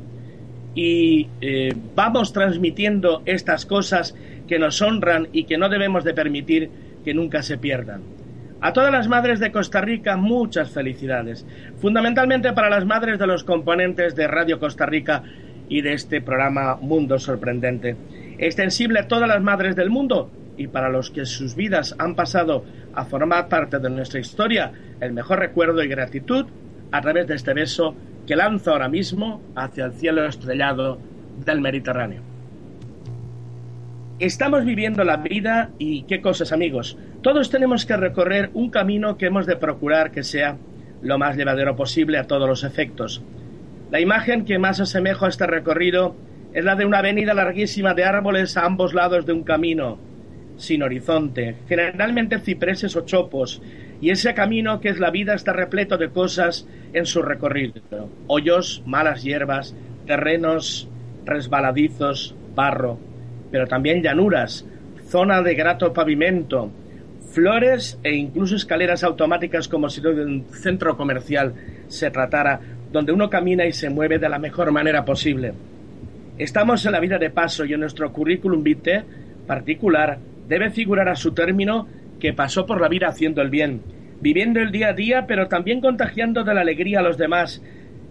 Y 0.75 1.29
eh, 1.41 1.75
vamos 1.95 2.33
transmitiendo 2.33 3.23
estas 3.25 3.67
cosas 3.67 4.15
que 4.47 4.59
nos 4.59 4.81
honran 4.81 5.29
y 5.33 5.45
que 5.45 5.59
no 5.59 5.69
debemos 5.69 6.05
de 6.05 6.15
permitir 6.15 6.71
que 7.05 7.15
nunca 7.15 7.43
se 7.43 7.59
pierdan. 7.59 8.18
A 8.61 8.73
todas 8.73 8.91
las 8.91 9.07
madres 9.07 9.39
de 9.39 9.53
Costa 9.53 9.81
Rica, 9.81 10.17
muchas 10.17 10.71
felicidades. 10.73 11.47
Fundamentalmente 11.77 12.53
para 12.53 12.69
las 12.69 12.85
madres 12.85 13.17
de 13.17 13.27
los 13.29 13.45
componentes 13.45 14.17
de 14.17 14.27
Radio 14.27 14.59
Costa 14.59 14.85
Rica 14.85 15.23
y 15.69 15.81
de 15.81 15.93
este 15.93 16.21
programa 16.21 16.75
Mundo 16.75 17.21
Sorprendente. 17.21 17.97
Extensible 18.37 18.99
a 18.99 19.07
todas 19.07 19.29
las 19.29 19.41
madres 19.41 19.77
del 19.77 19.91
mundo 19.91 20.29
y 20.57 20.67
para 20.67 20.89
los 20.89 21.13
que 21.13 21.25
sus 21.25 21.55
vidas 21.55 21.95
han 22.01 22.17
pasado 22.17 22.65
a 22.95 23.05
formar 23.05 23.49
parte 23.49 23.79
de 23.79 23.91
nuestra 23.91 24.19
historia, 24.19 24.73
el 25.01 25.13
mejor 25.13 25.39
recuerdo 25.39 25.85
y 25.85 25.89
gratitud 25.89 26.47
a 26.91 27.01
través 27.01 27.29
de 27.29 27.37
este 27.37 27.55
beso 27.55 27.95
que 28.27 28.35
lanzo 28.35 28.73
ahora 28.73 28.89
mismo 28.89 29.41
hacia 29.55 29.85
el 29.85 29.93
cielo 29.93 30.25
estrellado 30.27 30.99
del 31.45 31.61
Mediterráneo. 31.61 32.38
Estamos 34.21 34.65
viviendo 34.65 35.05
la 35.05 35.19
vida 35.19 35.71
y 35.79 36.03
qué 36.03 36.21
cosas 36.21 36.51
amigos. 36.51 36.99
Todos 37.23 37.51
tenemos 37.51 37.87
que 37.87 37.97
recorrer 37.97 38.51
un 38.53 38.69
camino 38.69 39.17
que 39.17 39.27
hemos 39.27 39.47
de 39.47 39.55
procurar 39.55 40.11
que 40.11 40.25
sea 40.25 40.57
lo 41.03 41.19
más 41.19 41.37
llevadero 41.37 41.77
posible 41.77 42.19
a 42.19 42.27
todos 42.27 42.49
los 42.49 42.65
efectos. 42.65 43.23
La 43.93 44.01
imagen 44.01 44.45
que 44.45 44.59
más 44.59 44.81
asemejo 44.81 45.27
a 45.27 45.29
este 45.29 45.47
recorrido 45.47 46.17
es 46.53 46.65
la 46.65 46.75
de 46.75 46.85
una 46.85 46.99
avenida 46.99 47.33
larguísima 47.33 47.95
de 47.95 48.03
árboles 48.03 48.57
a 48.57 48.65
ambos 48.65 48.93
lados 48.93 49.25
de 49.25 49.35
un 49.35 49.45
camino, 49.45 50.01
sin 50.57 50.83
horizonte, 50.83 51.55
generalmente 51.69 52.41
cipreses 52.41 52.97
o 52.97 53.03
chopos, 53.03 53.63
y 54.01 54.11
ese 54.11 54.35
camino 54.35 54.81
que 54.81 54.89
es 54.89 54.99
la 54.99 55.13
vida 55.13 55.35
está 55.35 55.53
repleto 55.53 55.97
de 55.97 56.11
cosas 56.11 56.67
en 56.93 57.07
su 57.07 57.23
recorrido. 57.23 57.81
Hoyos, 58.27 58.83
malas 58.85 59.23
hierbas, 59.23 59.77
terrenos 60.07 60.89
resbaladizos, 61.25 62.35
barro, 62.57 62.99
pero 63.51 63.67
también 63.67 64.03
llanuras, 64.03 64.67
zona 65.09 65.43
de 65.43 65.55
grato 65.55 65.93
pavimento, 65.93 66.71
flores 67.31 67.99
e 68.03 68.15
incluso 68.15 68.57
escaleras 68.57 69.05
automáticas 69.05 69.69
como 69.69 69.89
si 69.89 70.01
de 70.01 70.09
un 70.11 70.47
centro 70.51 70.97
comercial 70.97 71.55
se 71.89 72.11
tratara, 72.11 72.61
donde 72.91 73.13
uno 73.13 73.29
camina 73.31 73.67
y 73.67 73.73
se 73.73 73.91
mueve 73.91 74.19
de 74.19 74.29
la 74.29 74.39
mejor 74.39 74.73
manera 74.73 75.05
posible. 75.05 75.53
Estamos 76.39 76.85
en 76.87 76.93
la 76.93 77.01
vida 77.01 77.19
de 77.19 77.31
paso 77.31 77.65
y 77.65 77.75
en 77.75 77.81
nuestro 77.81 78.13
currículum 78.13 78.63
vitae 78.63 79.05
particular 79.47 80.19
debe 80.47 80.71
figurar 80.71 81.09
a 81.09 81.17
su 81.17 81.33
término 81.33 81.87
que 82.21 82.33
pasó 82.33 82.67
por 82.67 82.81
la 82.81 82.89
vida 82.89 83.09
haciendo 83.09 83.43
el 83.43 83.51
bien, 83.51 83.83
viviendo 84.21 84.61
el 84.61 84.71
día 84.71 84.89
a 84.89 84.93
día, 84.93 85.27
pero 85.27 85.49
también 85.49 85.81
contagiando 85.81 86.45
de 86.45 86.55
la 86.55 86.61
alegría 86.61 87.01
a 87.01 87.03
los 87.03 87.19
demás, 87.19 87.63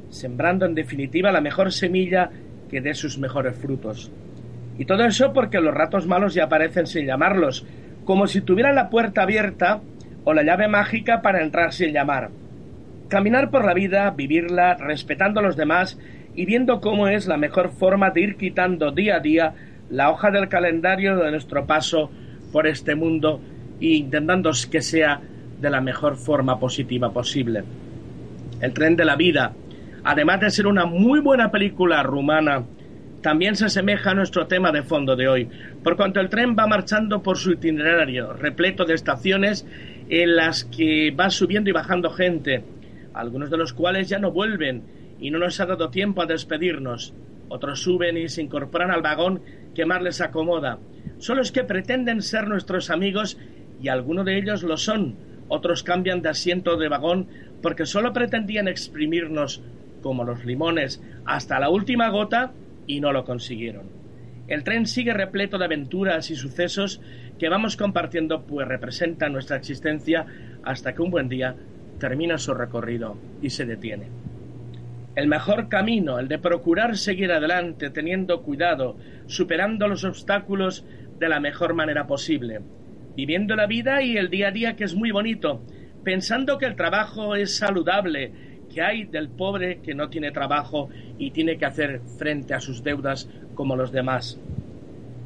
sembrando 0.09 0.65
en 0.65 0.75
definitiva 0.75 1.31
la 1.31 1.41
mejor 1.41 1.71
semilla 1.71 2.29
que 2.69 2.81
dé 2.81 2.93
sus 2.93 3.17
mejores 3.17 3.55
frutos. 3.55 4.11
Y 4.77 4.85
todo 4.85 5.03
eso 5.03 5.33
porque 5.33 5.59
los 5.59 5.73
ratos 5.73 6.05
malos 6.05 6.33
ya 6.33 6.45
aparecen 6.45 6.87
sin 6.87 7.05
llamarlos, 7.05 7.65
como 8.05 8.27
si 8.27 8.41
tuvieran 8.41 8.75
la 8.75 8.89
puerta 8.89 9.23
abierta 9.23 9.81
o 10.23 10.33
la 10.33 10.43
llave 10.43 10.67
mágica 10.67 11.21
para 11.21 11.41
entrar 11.41 11.73
sin 11.73 11.93
llamar. 11.93 12.29
Caminar 13.07 13.49
por 13.49 13.65
la 13.65 13.73
vida, 13.73 14.09
vivirla, 14.11 14.75
respetando 14.75 15.39
a 15.39 15.43
los 15.43 15.55
demás 15.55 15.97
y 16.35 16.45
viendo 16.45 16.81
cómo 16.81 17.07
es 17.07 17.27
la 17.27 17.37
mejor 17.37 17.71
forma 17.71 18.11
de 18.11 18.21
ir 18.21 18.35
quitando 18.37 18.91
día 18.91 19.15
a 19.15 19.19
día 19.19 19.53
la 19.89 20.11
hoja 20.11 20.31
del 20.31 20.49
calendario 20.49 21.15
de 21.17 21.31
nuestro 21.31 21.65
paso 21.65 22.11
por 22.51 22.67
este 22.67 22.95
mundo 22.95 23.41
e 23.79 23.87
intentando 23.87 24.51
que 24.69 24.81
sea 24.81 25.21
de 25.59 25.69
la 25.69 25.81
mejor 25.81 26.17
forma 26.17 26.59
positiva 26.59 27.11
posible. 27.11 27.63
El 28.61 28.73
tren 28.73 28.95
de 28.95 29.05
la 29.05 29.15
vida, 29.15 29.53
además 30.03 30.41
de 30.41 30.51
ser 30.51 30.67
una 30.67 30.85
muy 30.85 31.19
buena 31.19 31.51
película 31.51 32.03
rumana 32.03 32.63
también 33.27 33.57
se 33.57 33.65
asemeja 33.65 34.11
a 34.11 34.13
nuestro 34.13 34.47
tema 34.47 34.71
de 34.71 34.83
fondo 34.83 35.17
de 35.17 35.27
hoy, 35.27 35.49
por 35.83 35.97
cuanto 35.97 36.21
el 36.21 36.29
tren 36.29 36.55
va 36.57 36.65
marchando 36.65 37.21
por 37.21 37.37
su 37.37 37.51
itinerario, 37.51 38.31
repleto 38.31 38.85
de 38.85 38.93
estaciones 38.93 39.67
en 40.07 40.37
las 40.37 40.63
que 40.63 41.11
va 41.11 41.29
subiendo 41.29 41.69
y 41.69 41.73
bajando 41.73 42.09
gente, 42.09 42.63
algunos 43.13 43.49
de 43.49 43.57
los 43.57 43.73
cuales 43.73 44.07
ya 44.07 44.17
no 44.17 44.31
vuelven 44.31 44.81
y 45.19 45.29
no 45.29 45.39
nos 45.39 45.59
ha 45.59 45.65
dado 45.65 45.89
tiempo 45.89 46.21
a 46.21 46.25
despedirnos. 46.25 47.13
Otros 47.49 47.81
suben 47.81 48.15
y 48.15 48.29
se 48.29 48.41
incorporan 48.41 48.91
al 48.91 49.01
vagón 49.01 49.41
que 49.75 49.85
más 49.85 50.01
les 50.01 50.21
acomoda. 50.21 50.79
Son 51.17 51.35
los 51.35 51.51
que 51.51 51.65
pretenden 51.65 52.21
ser 52.21 52.47
nuestros 52.47 52.89
amigos 52.89 53.37
y 53.83 53.89
algunos 53.89 54.23
de 54.23 54.37
ellos 54.37 54.63
lo 54.63 54.77
son. 54.77 55.17
Otros 55.49 55.83
cambian 55.83 56.21
de 56.21 56.29
asiento 56.29 56.77
de 56.77 56.87
vagón 56.87 57.27
porque 57.61 57.85
solo 57.85 58.13
pretendían 58.13 58.69
exprimirnos 58.69 59.61
como 60.01 60.23
los 60.23 60.45
limones 60.45 61.03
hasta 61.25 61.59
la 61.59 61.69
última 61.69 62.07
gota 62.07 62.53
y 62.87 62.99
no 62.99 63.11
lo 63.11 63.25
consiguieron. 63.25 64.07
El 64.47 64.63
tren 64.63 64.85
sigue 64.85 65.13
repleto 65.13 65.57
de 65.57 65.65
aventuras 65.65 66.31
y 66.31 66.35
sucesos 66.35 67.01
que 67.37 67.49
vamos 67.49 67.75
compartiendo 67.75 68.43
pues 68.43 68.67
representa 68.67 69.29
nuestra 69.29 69.57
existencia 69.57 70.25
hasta 70.63 70.93
que 70.93 71.01
un 71.01 71.11
buen 71.11 71.27
día 71.27 71.55
termina 71.99 72.37
su 72.37 72.53
recorrido 72.53 73.17
y 73.41 73.49
se 73.49 73.65
detiene. 73.65 74.07
El 75.15 75.27
mejor 75.27 75.67
camino, 75.67 76.19
el 76.19 76.27
de 76.27 76.37
procurar 76.37 76.95
seguir 76.95 77.31
adelante 77.31 77.89
teniendo 77.89 78.43
cuidado, 78.43 78.97
superando 79.25 79.87
los 79.87 80.03
obstáculos 80.03 80.85
de 81.19 81.27
la 81.27 81.39
mejor 81.39 81.73
manera 81.73 82.07
posible. 82.07 82.61
viviendo 83.15 83.55
la 83.55 83.65
vida 83.65 84.03
y 84.03 84.15
el 84.15 84.29
día 84.29 84.49
a 84.49 84.51
día 84.51 84.75
que 84.75 84.83
es 84.83 84.93
muy 84.93 85.09
bonito, 85.09 85.63
pensando 86.03 86.59
que 86.59 86.67
el 86.67 86.75
trabajo 86.75 87.35
es 87.35 87.57
saludable, 87.57 88.31
que 88.73 88.81
hay 88.81 89.05
del 89.05 89.29
pobre 89.29 89.79
que 89.81 89.95
no 89.95 90.09
tiene 90.09 90.31
trabajo 90.31 90.89
y 91.17 91.31
tiene 91.31 91.57
que 91.57 91.65
hacer 91.65 92.01
frente 92.17 92.53
a 92.53 92.59
sus 92.59 92.83
deudas 92.83 93.29
como 93.55 93.75
los 93.75 93.91
demás. 93.91 94.39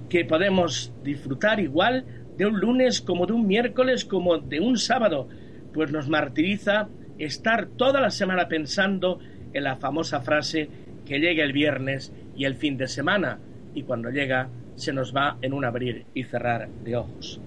Que 0.09 0.25
podemos 0.25 0.93
disfrutar 1.03 1.59
igual 1.59 2.05
de 2.37 2.45
un 2.45 2.59
lunes 2.59 3.01
como 3.01 3.25
de 3.25 3.33
un 3.33 3.47
miércoles 3.47 4.05
como 4.05 4.37
de 4.37 4.59
un 4.59 4.77
sábado, 4.77 5.27
pues 5.73 5.91
nos 5.91 6.09
martiriza 6.09 6.89
estar 7.17 7.67
toda 7.67 8.01
la 8.01 8.09
semana 8.09 8.47
pensando 8.47 9.19
en 9.53 9.63
la 9.63 9.75
famosa 9.75 10.21
frase 10.21 10.69
que 11.05 11.19
llega 11.19 11.43
el 11.43 11.53
viernes 11.53 12.13
y 12.35 12.45
el 12.45 12.55
fin 12.55 12.77
de 12.77 12.87
semana, 12.87 13.39
y 13.73 13.83
cuando 13.83 14.09
llega 14.09 14.49
se 14.75 14.93
nos 14.93 15.15
va 15.15 15.37
en 15.41 15.53
un 15.53 15.65
abrir 15.65 16.05
y 16.13 16.23
cerrar 16.23 16.69
de 16.83 16.95
ojos. 16.95 17.39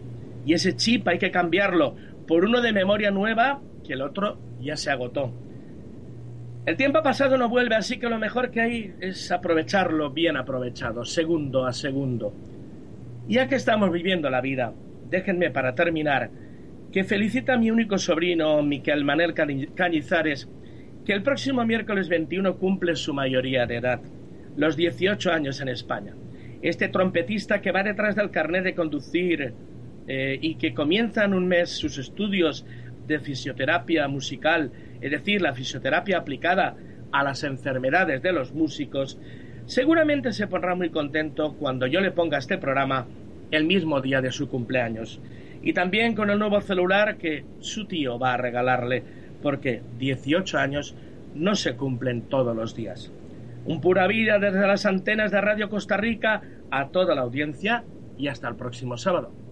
Y 0.46 0.52
ese 0.52 0.76
chip 0.76 1.08
hay 1.08 1.18
que 1.18 1.30
cambiarlo 1.30 1.96
por 2.26 2.44
uno 2.44 2.60
de 2.60 2.72
memoria 2.72 3.10
nueva 3.10 3.60
que 3.84 3.94
el 3.94 4.02
otro 4.02 4.38
ya 4.60 4.76
se 4.76 4.90
agotó. 4.90 5.32
El 6.66 6.78
tiempo 6.78 7.02
pasado 7.02 7.36
no 7.36 7.50
vuelve, 7.50 7.74
así 7.74 7.98
que 7.98 8.08
lo 8.08 8.18
mejor 8.18 8.50
que 8.50 8.62
hay 8.62 8.94
es 8.98 9.30
aprovecharlo 9.30 10.10
bien 10.10 10.38
aprovechado, 10.38 11.04
segundo 11.04 11.66
a 11.66 11.74
segundo. 11.74 12.32
Ya 13.28 13.48
que 13.48 13.56
estamos 13.56 13.92
viviendo 13.92 14.30
la 14.30 14.40
vida, 14.40 14.72
déjenme 15.10 15.50
para 15.50 15.74
terminar 15.74 16.30
que 16.90 17.04
felicita 17.04 17.54
a 17.54 17.58
mi 17.58 17.70
único 17.70 17.98
sobrino, 17.98 18.62
Miquel 18.62 19.04
Manel 19.04 19.34
Cañizares, 19.34 20.48
que 21.04 21.12
el 21.12 21.22
próximo 21.22 21.66
miércoles 21.66 22.08
21 22.08 22.56
cumple 22.56 22.96
su 22.96 23.12
mayoría 23.12 23.66
de 23.66 23.76
edad, 23.76 24.00
los 24.56 24.74
18 24.74 25.32
años 25.32 25.60
en 25.60 25.68
España. 25.68 26.14
Este 26.62 26.88
trompetista 26.88 27.60
que 27.60 27.72
va 27.72 27.82
detrás 27.82 28.16
del 28.16 28.30
carnet 28.30 28.64
de 28.64 28.74
conducir 28.74 29.52
eh, 30.06 30.38
y 30.40 30.54
que 30.54 30.72
comienza 30.72 31.24
en 31.24 31.34
un 31.34 31.46
mes 31.46 31.68
sus 31.70 31.98
estudios 31.98 32.64
de 33.06 33.20
fisioterapia 33.20 34.08
musical, 34.08 34.70
es 35.00 35.10
decir, 35.10 35.42
la 35.42 35.54
fisioterapia 35.54 36.18
aplicada 36.18 36.76
a 37.12 37.22
las 37.22 37.44
enfermedades 37.44 38.22
de 38.22 38.32
los 38.32 38.52
músicos, 38.52 39.18
seguramente 39.66 40.32
se 40.32 40.46
pondrá 40.46 40.74
muy 40.74 40.90
contento 40.90 41.54
cuando 41.54 41.86
yo 41.86 42.00
le 42.00 42.10
ponga 42.10 42.38
este 42.38 42.58
programa 42.58 43.06
el 43.50 43.64
mismo 43.64 44.00
día 44.00 44.20
de 44.20 44.32
su 44.32 44.48
cumpleaños. 44.48 45.20
Y 45.62 45.72
también 45.72 46.14
con 46.14 46.30
el 46.30 46.38
nuevo 46.38 46.60
celular 46.60 47.16
que 47.16 47.44
su 47.60 47.86
tío 47.86 48.18
va 48.18 48.34
a 48.34 48.36
regalarle, 48.36 49.02
porque 49.42 49.82
18 49.98 50.58
años 50.58 50.94
no 51.34 51.54
se 51.54 51.76
cumplen 51.76 52.22
todos 52.22 52.54
los 52.54 52.74
días. 52.74 53.12
Un 53.64 53.80
pura 53.80 54.06
vida 54.06 54.38
desde 54.38 54.66
las 54.66 54.84
antenas 54.84 55.30
de 55.30 55.40
Radio 55.40 55.70
Costa 55.70 55.96
Rica 55.96 56.42
a 56.70 56.88
toda 56.88 57.14
la 57.14 57.22
audiencia 57.22 57.84
y 58.18 58.28
hasta 58.28 58.48
el 58.48 58.56
próximo 58.56 58.96
sábado. 58.96 59.43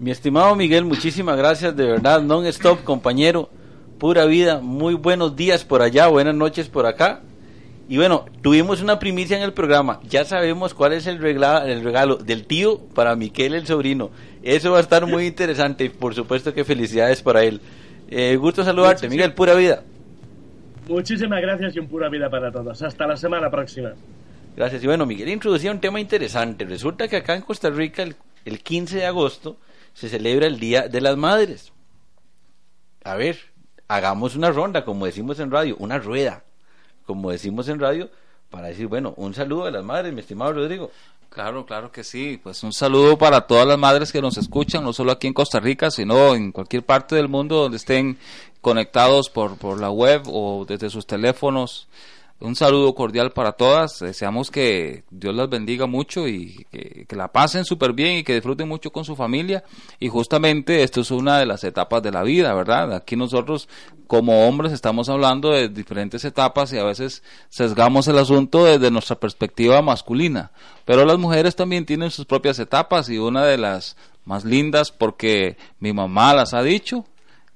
Mi 0.00 0.12
estimado 0.12 0.54
Miguel, 0.54 0.84
muchísimas 0.84 1.36
gracias, 1.36 1.74
de 1.74 1.84
verdad, 1.84 2.22
non-stop, 2.22 2.84
compañero, 2.84 3.50
pura 3.98 4.26
vida, 4.26 4.60
muy 4.60 4.94
buenos 4.94 5.34
días 5.34 5.64
por 5.64 5.82
allá, 5.82 6.06
buenas 6.06 6.36
noches 6.36 6.68
por 6.68 6.86
acá. 6.86 7.22
Y 7.88 7.96
bueno, 7.96 8.26
tuvimos 8.40 8.80
una 8.80 9.00
primicia 9.00 9.36
en 9.36 9.42
el 9.42 9.52
programa, 9.52 9.98
ya 10.08 10.24
sabemos 10.24 10.72
cuál 10.72 10.92
es 10.92 11.08
el, 11.08 11.18
regla, 11.18 11.68
el 11.68 11.82
regalo 11.82 12.14
del 12.14 12.46
tío 12.46 12.78
para 12.94 13.16
Miguel 13.16 13.54
el 13.54 13.66
sobrino. 13.66 14.10
Eso 14.44 14.70
va 14.70 14.78
a 14.78 14.82
estar 14.82 15.04
muy 15.04 15.26
interesante 15.26 15.86
y 15.86 15.88
por 15.88 16.14
supuesto 16.14 16.54
que 16.54 16.64
felicidades 16.64 17.20
para 17.20 17.42
él. 17.42 17.60
Eh, 18.08 18.36
gusto 18.36 18.62
saludarte, 18.62 19.08
Miguel, 19.08 19.34
pura 19.34 19.54
vida. 19.54 19.82
Muchísimas 20.86 21.42
gracias 21.42 21.74
y 21.74 21.80
un 21.80 21.88
pura 21.88 22.08
vida 22.08 22.30
para 22.30 22.52
todos. 22.52 22.80
Hasta 22.82 23.04
la 23.04 23.16
semana 23.16 23.50
próxima. 23.50 23.94
Gracias. 24.56 24.84
Y 24.84 24.86
bueno, 24.86 25.06
Miguel 25.06 25.28
introducía 25.28 25.72
un 25.72 25.80
tema 25.80 25.98
interesante. 25.98 26.64
Resulta 26.64 27.08
que 27.08 27.16
acá 27.16 27.34
en 27.34 27.42
Costa 27.42 27.68
Rica, 27.68 28.04
el, 28.04 28.14
el 28.44 28.60
15 28.60 28.98
de 28.98 29.06
agosto, 29.06 29.56
se 29.98 30.08
celebra 30.08 30.46
el 30.46 30.60
Día 30.60 30.86
de 30.86 31.00
las 31.00 31.16
Madres. 31.16 31.72
A 33.02 33.16
ver, 33.16 33.36
hagamos 33.88 34.36
una 34.36 34.52
ronda, 34.52 34.84
como 34.84 35.06
decimos 35.06 35.40
en 35.40 35.50
radio, 35.50 35.74
una 35.80 35.98
rueda, 35.98 36.44
como 37.04 37.32
decimos 37.32 37.68
en 37.68 37.80
radio, 37.80 38.08
para 38.48 38.68
decir, 38.68 38.86
bueno, 38.86 39.12
un 39.16 39.34
saludo 39.34 39.66
a 39.66 39.72
las 39.72 39.84
madres, 39.84 40.14
mi 40.14 40.20
estimado 40.20 40.52
Rodrigo. 40.52 40.92
Claro, 41.30 41.66
claro 41.66 41.90
que 41.90 42.04
sí. 42.04 42.38
Pues 42.40 42.62
un 42.62 42.72
saludo 42.72 43.18
para 43.18 43.40
todas 43.48 43.66
las 43.66 43.76
madres 43.76 44.12
que 44.12 44.22
nos 44.22 44.36
escuchan, 44.38 44.84
no 44.84 44.92
solo 44.92 45.10
aquí 45.10 45.26
en 45.26 45.34
Costa 45.34 45.58
Rica, 45.58 45.90
sino 45.90 46.32
en 46.32 46.52
cualquier 46.52 46.86
parte 46.86 47.16
del 47.16 47.28
mundo 47.28 47.56
donde 47.56 47.76
estén 47.76 48.18
conectados 48.60 49.28
por, 49.30 49.58
por 49.58 49.80
la 49.80 49.90
web 49.90 50.22
o 50.26 50.64
desde 50.64 50.90
sus 50.90 51.08
teléfonos 51.08 51.88
un 52.40 52.54
saludo 52.54 52.94
cordial 52.94 53.32
para 53.32 53.52
todas. 53.52 53.98
Deseamos 53.98 54.50
que 54.50 55.02
Dios 55.10 55.34
las 55.34 55.48
bendiga 55.48 55.86
mucho 55.86 56.28
y 56.28 56.66
que, 56.70 57.16
la 57.16 57.32
pasen 57.32 57.64
súper 57.64 57.92
bien 57.92 58.18
y 58.18 58.22
que 58.22 58.34
disfruten 58.34 58.68
mucho 58.68 58.90
con 58.92 59.04
su 59.04 59.16
familia. 59.16 59.64
Y 59.98 60.08
justamente 60.08 60.84
esto 60.84 61.00
es 61.00 61.10
una 61.10 61.38
de 61.38 61.46
las 61.46 61.64
etapas 61.64 62.00
de 62.02 62.12
la 62.12 62.22
vida, 62.22 62.54
¿verdad? 62.54 62.94
Aquí 62.94 63.16
nosotros 63.16 63.68
como 64.06 64.46
hombres 64.46 64.72
estamos 64.72 65.08
hablando 65.08 65.50
de 65.50 65.68
diferentes 65.68 66.24
etapas 66.24 66.72
y 66.72 66.78
a 66.78 66.84
veces 66.84 67.24
sesgamos 67.48 68.06
el 68.06 68.18
asunto 68.18 68.64
desde 68.64 68.90
nuestra 68.92 69.16
perspectiva 69.16 69.82
masculina. 69.82 70.52
Pero 70.84 71.04
las 71.04 71.18
mujeres 71.18 71.56
también 71.56 71.86
tienen 71.86 72.12
sus 72.12 72.24
propias 72.24 72.58
etapas 72.60 73.08
y 73.08 73.18
una 73.18 73.44
de 73.44 73.58
las 73.58 73.96
más 74.24 74.44
lindas 74.44 74.92
porque 74.92 75.56
mi 75.80 75.92
mamá 75.92 76.34
las 76.34 76.54
ha 76.54 76.62
dicho 76.62 77.04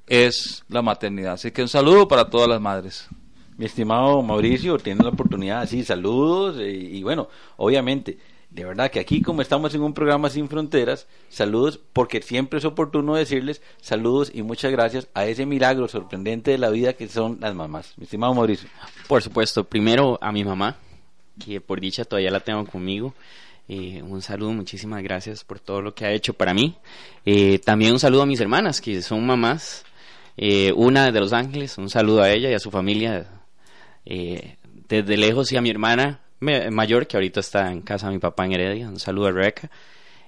es 0.09 0.65
la 0.69 0.83
maternidad. 0.83 1.35
Así 1.35 1.53
que 1.53 1.63
un 1.63 1.69
saludo 1.69 2.09
para 2.09 2.29
todas 2.31 2.49
las 2.49 2.61
madres 2.61 3.09
mi 3.57 3.67
estimado 3.67 4.23
Mauricio, 4.23 4.79
tiene 4.79 5.05
la 5.05 5.11
oportunidad, 5.11 5.61
así, 5.61 5.85
saludos 5.85 6.57
eh, 6.59 6.71
y, 6.73 7.03
bueno, 7.03 7.29
obviamente, 7.57 8.19
de 8.51 8.65
verdad 8.65 8.91
que 8.91 9.01
aquí 9.01 9.23
como 9.23 9.43
estamos 9.43 9.75
en 9.75 9.83
un 9.83 9.95
programa 9.95 10.31
sin 10.31 10.49
fronteras, 10.49 11.07
saludos 11.29 11.79
porque 11.93 12.21
siempre 12.23 12.59
es 12.59 12.65
oportuno 12.65 13.15
decirles 13.15 13.63
saludos 13.81 14.31
y 14.35 14.43
muchas 14.43 14.73
gracias 14.73 15.09
a 15.15 15.27
ese 15.27 15.47
milagro 15.47 15.89
sorprendente 15.89 16.51
de 16.51 16.59
la 16.59 16.71
vida 16.71 16.93
que 16.93 17.09
son 17.09 17.39
las 17.41 17.55
mamás. 17.55 17.95
Mi 17.97 18.05
estimado 18.05 18.35
Mauricio. 18.35 18.69
Por 19.09 19.23
supuesto, 19.23 19.65
primero 19.65 20.19
a 20.21 20.33
mi 20.33 20.45
mamá, 20.45 20.77
que 21.45 21.61
por 21.61 21.81
dicha 21.81 22.05
todavía 22.05 22.31
la 22.31 22.41
tengo 22.41 22.65
conmigo. 22.67 23.15
Eh, 23.69 24.03
un 24.03 24.21
saludo, 24.21 24.53
muchísimas 24.53 25.03
gracias 25.03 25.45
por 25.45 25.61
todo 25.61 25.81
lo 25.81 25.95
que 25.95 26.05
ha 26.05 26.13
hecho 26.13 26.35
para 26.35 26.53
mí. 26.53 26.77
Eh, 27.25 27.59
también 27.59 27.93
un 27.93 28.01
saludo 28.01 28.23
a 28.23 28.27
mis 28.27 28.41
hermanas, 28.41 28.81
que 28.81 29.01
son 29.03 29.25
mamás. 29.25 29.85
una 30.75 31.11
de 31.11 31.21
Los 31.21 31.33
Ángeles, 31.33 31.79
un 31.79 31.89
saludo 31.89 32.23
a 32.23 32.31
ella 32.31 32.51
y 32.51 32.55
a 32.55 32.59
su 32.59 32.71
familia 32.71 33.42
eh, 34.05 34.57
desde 34.89 35.17
lejos 35.17 35.53
y 35.53 35.57
a 35.57 35.61
mi 35.61 35.71
hermana 35.71 36.21
mayor, 36.41 37.07
que 37.07 37.17
ahorita 37.17 37.41
está 37.41 37.71
en 37.71 37.83
casa 37.83 38.09
de 38.09 38.15
mi 38.15 38.19
papá 38.19 38.45
en 38.45 38.53
Heredia, 38.53 38.89
un 38.89 38.99
saludo 38.99 39.29
a 39.29 39.33
Rebeca, 39.33 39.71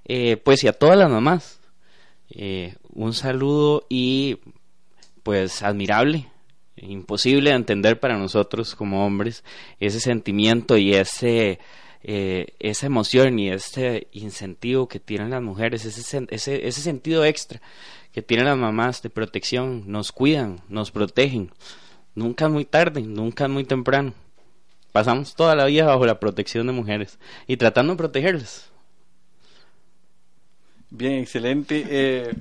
eh, 0.04 0.36
pues 0.36 0.62
y 0.62 0.68
a 0.68 0.72
todas 0.72 0.96
las 0.96 1.10
mamás, 1.10 1.60
eh, 2.30 2.76
un 2.92 3.14
saludo 3.14 3.84
y 3.88 4.38
pues 5.24 5.62
admirable, 5.62 6.28
imposible 6.76 7.50
de 7.50 7.56
entender 7.56 7.98
para 7.98 8.16
nosotros 8.16 8.74
como 8.76 9.04
hombres 9.04 9.42
ese 9.80 10.00
sentimiento 10.00 10.76
y 10.76 10.94
ese 10.94 11.58
esa 12.06 12.84
emoción 12.84 13.38
y 13.38 13.48
ese 13.48 14.08
incentivo 14.12 14.88
que 14.88 15.00
tienen 15.00 15.30
las 15.30 15.40
mujeres, 15.40 15.86
ese, 15.86 16.26
ese, 16.28 16.68
ese 16.68 16.80
sentido 16.82 17.24
extra 17.24 17.62
que 18.14 18.22
tienen 18.22 18.46
las 18.46 18.56
mamás 18.56 19.02
de 19.02 19.10
protección, 19.10 19.84
nos 19.86 20.12
cuidan, 20.12 20.60
nos 20.68 20.92
protegen. 20.92 21.50
Nunca 22.14 22.46
es 22.46 22.50
muy 22.50 22.64
tarde, 22.64 23.02
nunca 23.02 23.44
es 23.44 23.50
muy 23.50 23.64
temprano. 23.64 24.14
Pasamos 24.92 25.34
toda 25.34 25.56
la 25.56 25.64
vida 25.64 25.86
bajo 25.86 26.06
la 26.06 26.20
protección 26.20 26.66
de 26.68 26.72
mujeres 26.72 27.18
y 27.48 27.56
tratando 27.56 27.94
de 27.94 27.98
protegerlas. 27.98 28.70
Bien, 30.90 31.14
excelente. 31.14 31.84
Eh, 31.88 32.32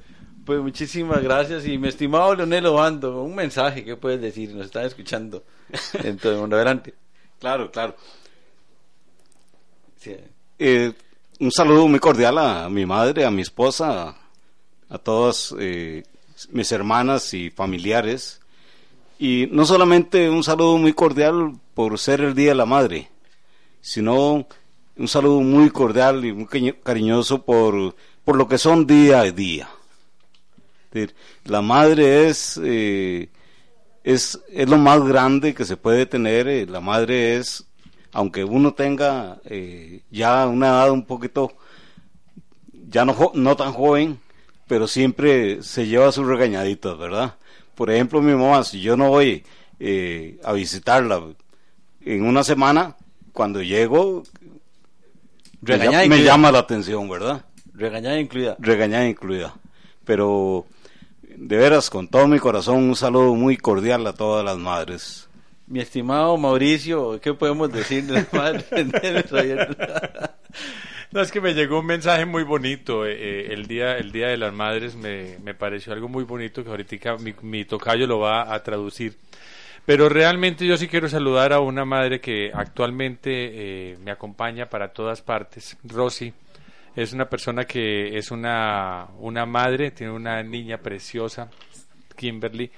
pues 0.46 0.62
muchísimas 0.62 1.24
gracias. 1.24 1.66
Y 1.66 1.80
mi 1.80 1.88
estimado 1.88 2.36
Leonel 2.36 2.68
Obando, 2.68 3.24
un 3.24 3.34
mensaje 3.34 3.84
que 3.84 3.98
puedes 3.98 4.22
decir, 4.22 4.54
nos 4.54 4.68
están 4.68 4.86
escuchando 4.86 5.44
en 6.04 6.18
todo 6.18 6.34
el 6.34 6.40
mundo. 6.42 6.56
Adelante. 6.56 6.94
Claro, 7.40 7.72
claro. 7.72 7.96
Eh, 10.60 10.94
un 11.40 11.52
saludo 11.52 11.88
muy 11.88 12.00
cordial 12.00 12.38
a 12.38 12.70
mi 12.70 12.86
madre, 12.86 13.26
a 13.26 13.32
mi 13.32 13.42
esposa, 13.42 14.16
a, 14.90 14.98
todas 15.00 15.56
eh, 15.60 16.04
mis 16.52 16.72
hermanas 16.72 17.34
y 17.34 17.50
familiares 17.50 18.43
y 19.24 19.48
no 19.50 19.66
solamente 19.66 20.30
un 20.30 20.44
saludo 20.44 20.78
muy 20.78 20.92
cordial 20.92 21.54
por 21.74 21.98
ser 21.98 22.20
el 22.20 22.36
Día 22.36 22.50
de 22.50 22.56
la 22.56 22.66
Madre, 22.66 23.10
sino 23.80 24.46
un 24.98 25.08
saludo 25.08 25.40
muy 25.40 25.70
cordial 25.70 26.26
y 26.26 26.34
muy 26.34 26.46
cariñoso 26.84 27.46
por, 27.46 27.96
por 28.26 28.36
lo 28.36 28.50
que 28.50 28.58
son 28.58 28.86
día 28.86 29.22
a 29.22 29.32
día. 29.32 29.70
La 31.46 31.62
madre 31.62 32.28
es, 32.28 32.60
eh, 32.62 33.30
es, 34.04 34.42
es, 34.50 34.70
lo 34.70 34.78
más 34.78 35.02
grande 35.08 35.54
que 35.54 35.64
se 35.64 35.78
puede 35.78 36.06
tener. 36.06 36.50
Eh, 36.50 36.66
la 36.66 36.82
madre 36.82 37.38
es, 37.38 37.66
aunque 38.12 38.44
uno 38.44 38.74
tenga 38.74 39.40
eh, 39.46 40.02
ya 40.12 40.46
una 40.48 40.68
edad 40.68 40.92
un 40.92 41.06
poquito, 41.06 41.54
ya 42.74 43.06
no, 43.06 43.32
no 43.36 43.56
tan 43.56 43.72
joven, 43.72 44.20
pero 44.68 44.86
siempre 44.86 45.64
se 45.64 45.88
lleva 45.88 46.12
sus 46.12 46.28
regañaditas, 46.28 46.98
¿verdad? 46.98 47.38
Por 47.76 47.90
ejemplo, 47.90 48.22
mi 48.22 48.34
mamá, 48.34 48.64
si 48.64 48.82
yo 48.82 48.96
no 48.96 49.10
voy 49.10 49.44
eh, 49.80 50.40
a 50.44 50.54
visitarla 50.54 51.22
en 52.02 52.26
una 52.26 52.44
semana, 52.44 52.96
cuando 53.32 53.62
llego, 53.62 54.24
me, 55.62 56.24
llama, 56.24 56.52
la 56.52 56.60
atención, 56.60 57.10
¿verdad? 57.10 57.46
Regañada 57.74 58.20
incluida. 58.20 58.56
Regañada 58.60 59.08
incluida. 59.08 59.56
Pero 60.06 60.66
de 61.36 61.58
veras, 61.58 61.90
con 61.90 62.08
todo 62.08 62.28
mi 62.28 62.40
corazón, 62.40 62.78
un 62.78 62.96
saludo 62.96 63.34
muy 63.36 63.58
cordial 63.58 64.06
a 64.08 64.14
todas 64.14 64.46
las 64.46 64.58
madres. 64.58 65.28
Mi 65.66 65.80
estimado 65.80 66.38
Mauricio, 66.38 67.20
¿qué 67.22 67.34
podemos 67.34 67.72
decir 67.72 68.06
de 68.06 68.14
las 68.14 68.34
madres? 68.34 68.66
No, 71.14 71.22
es 71.22 71.32
que 71.32 71.42
me 71.42 71.54
llegó 71.54 71.82
un 71.82 71.86
mensaje 71.86 72.26
muy 72.26 72.42
bonito. 72.42 73.06
eh, 73.06 73.12
eh, 73.14 73.48
el, 73.54 73.68
día, 73.68 73.98
el 73.98 74.12
Día 74.12 74.30
de 74.30 74.38
las 74.38 74.52
Madres 74.52 74.96
me, 74.96 75.38
me 75.44 75.54
pareció 75.54 75.94
algo 75.94 76.10
muy 76.10 76.24
bonito 76.24 76.64
que 76.64 76.72
ahorita 76.72 77.18
mi, 77.18 77.36
mi 77.44 77.66
tocayo 77.66 78.08
lo 78.08 78.18
va 78.18 78.52
a 78.52 78.64
traducir. 78.64 79.16
Pero 79.86 80.10
realmente 80.10 80.66
yo 80.66 80.76
sí 80.76 80.88
quiero 80.88 81.08
saludar 81.08 81.54
a 81.54 81.60
una 81.60 81.86
madre 81.86 82.20
que 82.20 82.50
actualmente 82.52 83.92
eh, 83.92 83.98
me 84.04 84.10
acompaña 84.10 84.68
para 84.70 84.92
todas 84.92 85.22
partes, 85.22 85.78
Rosy. 85.84 86.34
Es 86.96 87.14
una 87.14 87.30
persona 87.30 87.66
que 87.66 88.18
es 88.18 88.32
una, 88.32 89.08
una 89.20 89.46
madre, 89.46 89.92
tiene 89.92 90.14
una 90.14 90.42
niña 90.42 90.80
preciosa, 90.80 91.48
Kimberly, 92.16 92.72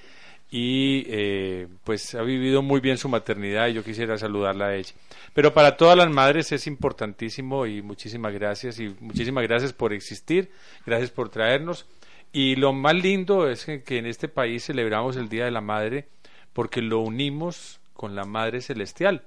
y 0.52 1.06
eh, 1.08 1.68
pues 1.84 2.16
ha 2.16 2.22
vivido 2.22 2.62
muy 2.62 2.80
bien 2.80 2.98
su 2.98 3.10
maternidad 3.10 3.68
y 3.68 3.74
yo 3.74 3.84
quisiera 3.84 4.18
saludarla 4.18 4.68
a 4.68 4.76
ella. 4.76 4.94
Pero 5.34 5.54
para 5.54 5.76
todas 5.76 5.98
las 5.98 6.10
madres 6.10 6.52
es 6.52 6.68
importantísimo 6.68 7.66
y 7.66 7.82
muchísimas 7.82 8.34
gracias 8.34 8.80
y 8.80 8.96
muchísimas 9.00 9.44
gracias 9.44 9.74
por 9.74 9.92
existir, 9.94 10.50
gracias 10.86 11.12
por 11.12 11.30
traernos. 11.30 11.86
Y 12.32 12.56
lo 12.56 12.74
más 12.74 12.96
lindo 12.96 13.50
es 13.50 13.66
que, 13.66 13.98
en 13.98 14.06
este 14.06 14.28
país 14.28 14.66
celebramos 14.66 15.16
el 15.18 15.30
Día 15.30 15.46
de 15.46 15.52
la 15.52 15.62
Madre 15.62 16.08
porque 16.54 16.82
lo 16.82 17.00
unimos 17.00 17.80
con 17.94 18.16
la 18.16 18.26
Madre 18.26 18.62
Celestial. 18.62 19.24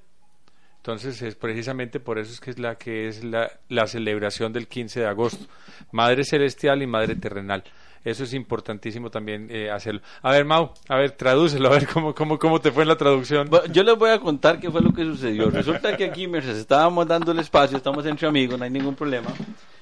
Entonces 0.78 1.20
es 1.22 1.34
precisamente 1.34 2.00
por 2.00 2.18
eso 2.18 2.32
es 2.32 2.40
que 2.40 2.50
es 2.50 2.58
la 2.58 2.76
que 2.76 3.08
es 3.08 3.24
la, 3.24 3.50
la 3.68 3.86
celebración 3.86 4.52
del 4.52 4.68
15 4.68 5.00
de 5.00 5.06
agosto, 5.06 5.46
Madre 5.90 6.24
Celestial 6.24 6.82
y 6.82 6.86
Madre 6.86 7.16
Terrenal. 7.16 7.64
Eso 8.10 8.24
es 8.24 8.32
importantísimo 8.34 9.10
también 9.10 9.48
eh, 9.50 9.70
hacerlo. 9.70 10.00
A 10.22 10.30
ver, 10.32 10.44
Mau, 10.44 10.72
a 10.88 10.96
ver, 10.96 11.12
tradúcelo, 11.12 11.68
a 11.68 11.72
ver 11.72 11.86
cómo, 11.86 12.14
cómo, 12.14 12.38
cómo 12.38 12.60
te 12.60 12.72
fue 12.72 12.82
en 12.82 12.88
la 12.88 12.96
traducción. 12.96 13.48
Bueno, 13.48 13.66
Yo 13.72 13.82
les 13.82 13.96
voy 13.96 14.10
a 14.10 14.18
contar 14.18 14.58
qué 14.60 14.70
fue 14.70 14.80
lo 14.82 14.92
que 14.92 15.04
sucedió. 15.04 15.50
Resulta 15.50 15.96
que 15.96 16.04
aquí, 16.04 16.26
mientras 16.26 16.56
estábamos 16.56 17.06
dando 17.06 17.32
el 17.32 17.38
espacio, 17.38 17.76
estamos 17.76 18.04
entre 18.06 18.26
amigos, 18.28 18.58
no 18.58 18.64
hay 18.64 18.70
ningún 18.70 18.94
problema. 18.94 19.28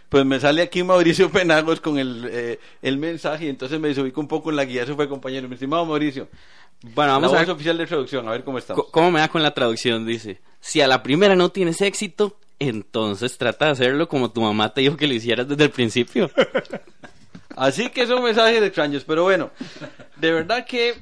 Pues 0.08 0.24
me 0.24 0.38
sale 0.38 0.62
aquí 0.62 0.82
Mauricio 0.84 1.30
Penagos 1.30 1.80
con 1.80 1.98
el, 1.98 2.28
eh, 2.30 2.60
el 2.82 2.96
mensaje 2.98 3.46
y 3.46 3.48
entonces 3.48 3.80
me 3.80 3.88
desubico 3.88 4.20
un 4.20 4.28
poco 4.28 4.50
en 4.50 4.56
la 4.56 4.64
guía. 4.64 4.84
Eso 4.84 4.94
fue, 4.94 5.08
compañero. 5.08 5.48
Mi 5.48 5.54
estimado 5.54 5.84
Mauricio. 5.84 6.28
Bueno, 6.94 7.12
vamos 7.12 7.32
la 7.32 7.38
a 7.38 7.40
ver 7.40 7.50
oficial 7.50 7.76
de 7.78 7.86
traducción, 7.86 8.28
a 8.28 8.30
ver 8.32 8.44
cómo 8.44 8.58
estamos. 8.58 8.84
co- 8.84 8.90
cómo 8.92 9.10
me 9.10 9.18
da 9.20 9.28
con 9.28 9.42
la 9.42 9.52
traducción. 9.52 10.06
Dice, 10.06 10.40
si 10.60 10.80
a 10.80 10.86
la 10.86 11.02
primera 11.02 11.34
no 11.34 11.48
tienes 11.50 11.80
éxito, 11.80 12.36
entonces 12.58 13.36
trata 13.38 13.66
de 13.66 13.70
hacerlo 13.72 14.08
como 14.08 14.30
tu 14.30 14.40
mamá 14.42 14.72
te 14.72 14.82
dijo 14.82 14.96
que 14.96 15.06
lo 15.08 15.14
hicieras 15.14 15.48
desde 15.48 15.64
el 15.64 15.70
principio. 15.70 16.30
Así 17.56 17.88
que 17.90 18.06
son 18.06 18.22
mensajes 18.22 18.62
extraños, 18.62 19.02
pero 19.04 19.24
bueno, 19.24 19.50
de 20.16 20.30
verdad 20.32 20.66
que 20.66 20.94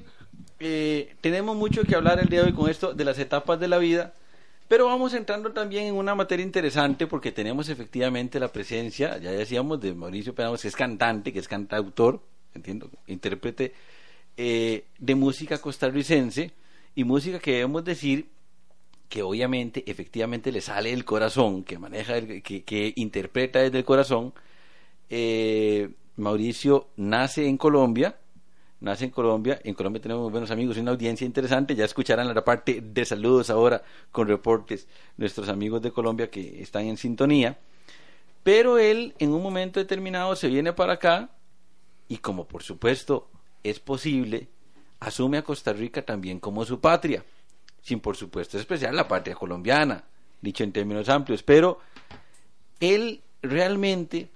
eh, 0.60 1.14
tenemos 1.20 1.56
mucho 1.56 1.84
que 1.84 1.94
hablar 1.96 2.20
el 2.20 2.28
día 2.28 2.40
de 2.40 2.46
hoy 2.46 2.52
con 2.52 2.70
esto 2.70 2.94
de 2.94 3.04
las 3.04 3.18
etapas 3.18 3.58
de 3.58 3.66
la 3.68 3.78
vida, 3.78 4.14
pero 4.68 4.86
vamos 4.86 5.14
entrando 5.14 5.50
también 5.52 5.84
en 5.86 5.94
una 5.96 6.14
materia 6.14 6.44
interesante 6.44 7.06
porque 7.08 7.32
tenemos 7.32 7.68
efectivamente 7.68 8.38
la 8.38 8.48
presencia, 8.48 9.18
ya 9.18 9.32
decíamos, 9.32 9.80
de 9.80 9.94
Mauricio 9.94 10.34
Penagos, 10.34 10.62
que 10.62 10.68
es 10.68 10.76
cantante, 10.76 11.32
que 11.32 11.40
es 11.40 11.48
cantautor, 11.48 12.20
entiendo, 12.54 12.88
intérprete 13.08 13.74
eh, 14.36 14.84
de 14.98 15.14
música 15.16 15.58
costarricense 15.58 16.52
y 16.94 17.02
música 17.04 17.40
que 17.40 17.52
debemos 17.52 17.84
decir 17.84 18.28
que 19.08 19.22
obviamente 19.22 19.82
efectivamente 19.88 20.50
le 20.52 20.60
sale 20.60 20.90
del 20.90 21.04
corazón, 21.04 21.64
que 21.64 21.78
maneja, 21.78 22.16
el- 22.16 22.42
que, 22.42 22.62
que 22.62 22.92
interpreta 22.96 23.58
desde 23.60 23.78
el 23.78 23.84
corazón. 23.84 24.32
Eh, 25.10 25.90
Mauricio 26.16 26.88
nace 26.96 27.46
en 27.46 27.56
Colombia, 27.56 28.16
nace 28.80 29.06
en 29.06 29.10
Colombia, 29.10 29.60
en 29.64 29.74
Colombia 29.74 30.00
tenemos 30.00 30.30
buenos 30.30 30.50
amigos 30.50 30.76
y 30.76 30.80
una 30.80 30.92
audiencia 30.92 31.24
interesante, 31.24 31.74
ya 31.74 31.84
escucharán 31.84 32.32
la 32.32 32.44
parte 32.44 32.80
de 32.80 33.04
saludos 33.04 33.50
ahora 33.50 33.82
con 34.12 34.28
reportes 34.28 34.86
nuestros 35.16 35.48
amigos 35.48 35.82
de 35.82 35.90
Colombia 35.90 36.30
que 36.30 36.62
están 36.62 36.86
en 36.86 36.96
sintonía, 36.96 37.58
pero 38.42 38.78
él 38.78 39.14
en 39.18 39.32
un 39.32 39.42
momento 39.42 39.80
determinado 39.80 40.36
se 40.36 40.48
viene 40.48 40.72
para 40.72 40.94
acá 40.94 41.30
y 42.08 42.18
como 42.18 42.46
por 42.46 42.62
supuesto 42.62 43.28
es 43.62 43.80
posible, 43.80 44.48
asume 45.00 45.38
a 45.38 45.42
Costa 45.42 45.72
Rica 45.72 46.02
también 46.02 46.38
como 46.38 46.64
su 46.64 46.80
patria, 46.80 47.24
sin 47.80 48.00
por 48.00 48.16
supuesto 48.16 48.58
especial 48.58 48.94
la 48.94 49.08
patria 49.08 49.34
colombiana, 49.34 50.04
dicho 50.40 50.62
en 50.62 50.72
términos 50.72 51.08
amplios, 51.08 51.42
pero 51.42 51.80
él 52.78 53.22
realmente 53.42 54.28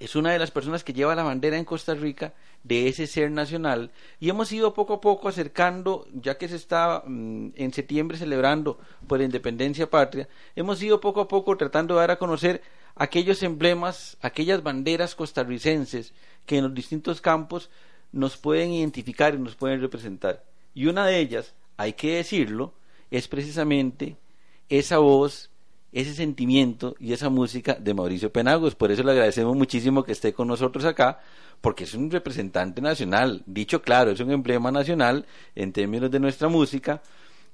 es 0.00 0.16
una 0.16 0.32
de 0.32 0.38
las 0.38 0.50
personas 0.50 0.84
que 0.84 0.92
lleva 0.92 1.14
la 1.14 1.22
bandera 1.22 1.56
en 1.56 1.64
Costa 1.64 1.94
Rica 1.94 2.34
de 2.62 2.88
ese 2.88 3.06
ser 3.06 3.30
nacional 3.30 3.90
y 4.20 4.28
hemos 4.28 4.52
ido 4.52 4.74
poco 4.74 4.94
a 4.94 5.00
poco 5.00 5.28
acercando, 5.28 6.06
ya 6.12 6.38
que 6.38 6.48
se 6.48 6.56
está 6.56 7.02
mm, 7.04 7.50
en 7.56 7.72
septiembre 7.72 8.16
celebrando 8.16 8.78
por 9.06 9.18
la 9.18 9.24
independencia 9.24 9.90
patria, 9.90 10.28
hemos 10.54 10.82
ido 10.82 11.00
poco 11.00 11.20
a 11.20 11.28
poco 11.28 11.56
tratando 11.56 11.94
de 11.94 12.00
dar 12.00 12.10
a 12.12 12.18
conocer 12.18 12.62
aquellos 12.94 13.42
emblemas, 13.42 14.16
aquellas 14.20 14.62
banderas 14.62 15.14
costarricenses 15.14 16.12
que 16.46 16.58
en 16.58 16.64
los 16.64 16.74
distintos 16.74 17.20
campos 17.20 17.70
nos 18.12 18.36
pueden 18.36 18.72
identificar 18.72 19.34
y 19.34 19.38
nos 19.38 19.54
pueden 19.54 19.80
representar. 19.80 20.44
Y 20.74 20.86
una 20.86 21.06
de 21.06 21.18
ellas, 21.18 21.54
hay 21.76 21.92
que 21.92 22.16
decirlo, 22.16 22.74
es 23.10 23.28
precisamente 23.28 24.16
esa 24.68 24.98
voz 24.98 25.50
ese 26.00 26.14
sentimiento 26.14 26.94
y 27.00 27.12
esa 27.12 27.28
música 27.28 27.74
de 27.74 27.92
Mauricio 27.92 28.32
Penagos. 28.32 28.76
Por 28.76 28.92
eso 28.92 29.02
le 29.02 29.10
agradecemos 29.10 29.56
muchísimo 29.56 30.04
que 30.04 30.12
esté 30.12 30.32
con 30.32 30.46
nosotros 30.46 30.84
acá, 30.84 31.18
porque 31.60 31.84
es 31.84 31.94
un 31.94 32.08
representante 32.08 32.80
nacional. 32.80 33.42
Dicho 33.46 33.82
claro, 33.82 34.12
es 34.12 34.20
un 34.20 34.30
emblema 34.30 34.70
nacional 34.70 35.26
en 35.56 35.72
términos 35.72 36.08
de 36.08 36.20
nuestra 36.20 36.48
música. 36.48 37.02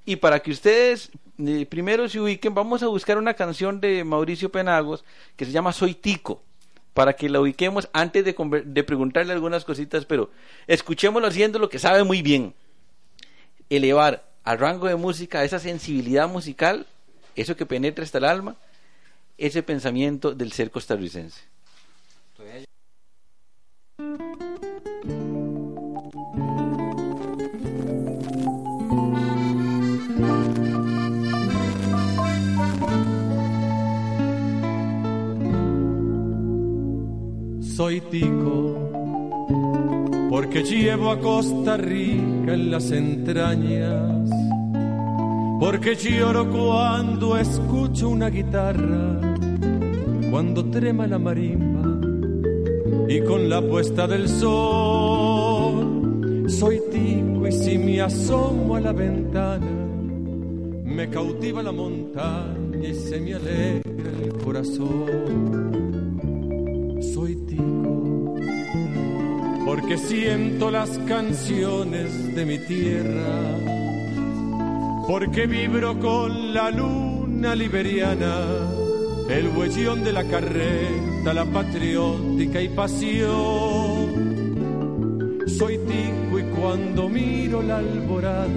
Y 0.05 0.17
para 0.17 0.41
que 0.41 0.51
ustedes 0.51 1.09
eh, 1.39 1.65
primero 1.65 2.07
se 2.07 2.19
ubiquen, 2.19 2.53
vamos 2.53 2.83
a 2.83 2.87
buscar 2.87 3.17
una 3.17 3.33
canción 3.33 3.81
de 3.81 4.03
Mauricio 4.03 4.51
Penagos 4.51 5.03
que 5.35 5.45
se 5.45 5.51
llama 5.51 5.73
Soy 5.73 5.95
Tico, 5.95 6.43
para 6.93 7.13
que 7.13 7.29
la 7.29 7.41
ubiquemos 7.41 7.89
antes 7.93 8.23
de, 8.23 8.35
de 8.63 8.83
preguntarle 8.83 9.33
algunas 9.33 9.65
cositas, 9.65 10.05
pero 10.05 10.29
escuchémoslo 10.67 11.27
haciendo 11.27 11.57
lo 11.57 11.67
que 11.67 11.79
sabe 11.79 12.03
muy 12.03 12.21
bien. 12.21 12.53
Elevar 13.71 14.23
al 14.43 14.59
rango 14.59 14.85
de 14.85 14.97
música 14.97 15.43
esa 15.43 15.57
sensibilidad 15.57 16.29
musical 16.29 16.85
eso 17.35 17.55
que 17.55 17.65
penetra 17.65 18.03
hasta 18.03 18.17
el 18.17 18.25
alma, 18.25 18.55
ese 19.37 19.63
pensamiento 19.63 20.33
del 20.33 20.51
ser 20.51 20.71
costarricense. 20.71 21.41
Soy 37.75 37.99
tico 37.99 38.85
porque 40.29 40.63
llevo 40.63 41.11
a 41.11 41.19
Costa 41.19 41.77
Rica 41.77 42.53
en 42.53 42.71
las 42.71 42.91
entrañas, 42.91 44.29
porque 45.59 45.95
lloro 45.95 46.49
cuando 46.49 47.37
escucho 47.37 48.09
una 48.09 48.29
guitarra, 48.29 49.19
cuando 50.29 50.65
trema 50.69 51.07
la 51.07 51.17
marimba 51.19 51.99
y 53.07 53.21
con 53.21 53.49
la 53.49 53.61
puesta 53.61 54.07
del 54.07 54.27
sol. 54.27 56.03
Soy 56.47 56.81
tico 56.91 57.47
y 57.47 57.51
si 57.51 57.77
me 57.77 58.01
asomo 58.01 58.75
a 58.75 58.79
la 58.79 58.91
ventana, 58.91 59.65
me 60.83 61.09
cautiva 61.09 61.63
la 61.63 61.71
montaña 61.71 62.87
y 62.87 62.93
se 62.93 63.19
me 63.19 63.33
alegra 63.33 64.11
el 64.23 64.33
corazón. 64.43 65.71
Soy 67.01 67.35
tico 67.47 68.35
porque 69.65 69.97
siento 69.97 70.69
las 70.69 70.99
canciones 70.99 72.35
de 72.35 72.45
mi 72.45 72.59
tierra, 72.59 73.57
porque 75.07 75.45
vibro 75.45 75.99
con 75.99 76.53
la 76.53 76.71
luna 76.71 77.55
liberiana, 77.55 78.43
el 79.29 79.49
huellón 79.49 80.03
de 80.03 80.11
la 80.11 80.23
carreta, 80.23 81.33
la 81.33 81.45
patriótica 81.45 82.61
y 82.61 82.69
pasión. 82.69 84.25
Soy 85.47 85.77
tico 85.77 86.39
y 86.39 86.43
cuando 86.59 87.07
miro 87.07 87.61
la 87.61 87.77
alborada, 87.77 88.49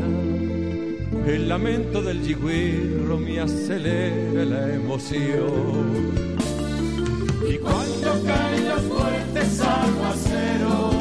el 1.26 1.49
lamento 1.49 2.03
del 2.03 2.22
yigüirro 2.22 3.18
me 3.18 3.40
acelera 3.40 4.44
la 4.44 4.74
emoción. 4.74 6.12
Y 7.49 7.59
cuando 7.59 8.24
caen 8.24 8.68
los 8.68 8.82
fuertes 8.82 9.61
aguaceros, 9.61 10.94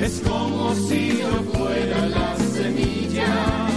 es 0.00 0.20
como 0.20 0.74
si 0.74 1.18
yo 1.18 1.42
fuera 1.52 2.06
la 2.06 2.36
semilla 2.36 3.69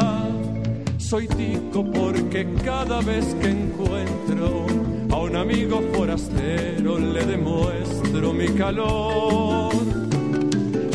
Soy 0.97 1.27
tico 1.27 1.83
porque 1.91 2.47
cada 2.63 3.01
vez 3.01 3.35
que 3.41 3.49
encuentro 3.49 4.65
a 5.11 5.17
un 5.17 5.35
amigo 5.35 5.81
forastero 5.93 6.99
le 6.99 7.25
demuestro 7.25 8.33
mi 8.33 8.47
calor. 8.49 9.71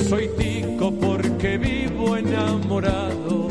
Soy 0.08 0.28
tico 0.38 0.92
porque 0.92 1.58
vivo 1.58 2.16
enamorado 2.16 3.48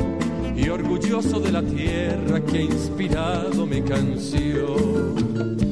y 0.55 0.69
orgulloso 0.69 1.39
de 1.39 1.51
la 1.51 1.63
tierra 1.63 2.41
que 2.41 2.57
ha 2.57 2.61
inspirado 2.61 3.65
mi 3.65 3.81
canción. 3.81 5.68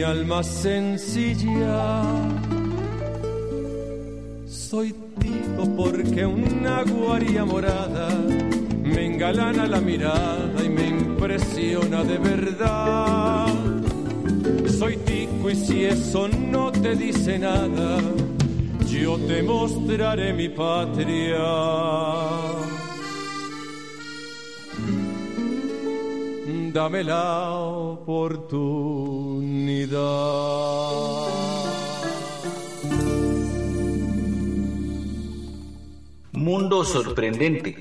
Mi 0.00 0.04
alma 0.06 0.42
sencilla. 0.42 2.02
Soy 4.46 4.94
tipo 5.18 5.62
porque 5.76 6.24
una 6.24 6.82
guaría 6.84 7.44
morada 7.44 8.08
me 8.82 9.06
engalana 9.06 9.66
la 9.66 9.80
mirada 9.80 10.64
y 10.64 10.70
me 10.70 10.86
impresiona 10.88 12.02
de 12.02 12.16
verdad. 12.16 13.46
Soy 14.78 14.96
tico 14.96 15.50
y 15.50 15.56
si 15.56 15.84
eso 15.84 16.28
no 16.28 16.72
te 16.72 16.96
dice 16.96 17.38
nada, 17.38 17.98
yo 18.88 19.18
te 19.28 19.42
mostraré 19.42 20.32
mi 20.32 20.48
patria. 20.48 21.44
dame 26.72 27.02
la 27.02 27.50
oportunidad. 27.50 29.29
Mundo 36.32 36.84
sorprendente. 36.84 37.80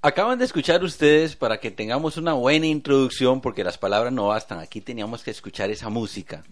Acaban 0.00 0.38
de 0.38 0.44
escuchar 0.44 0.82
ustedes 0.84 1.36
para 1.36 1.58
que 1.58 1.70
tengamos 1.70 2.16
una 2.16 2.32
buena 2.32 2.66
introducción, 2.66 3.40
porque 3.40 3.64
las 3.64 3.78
palabras 3.78 4.12
no 4.12 4.28
bastan. 4.28 4.60
Aquí 4.60 4.80
teníamos 4.80 5.22
que 5.22 5.30
escuchar 5.30 5.70
esa 5.70 5.88
música. 5.88 6.44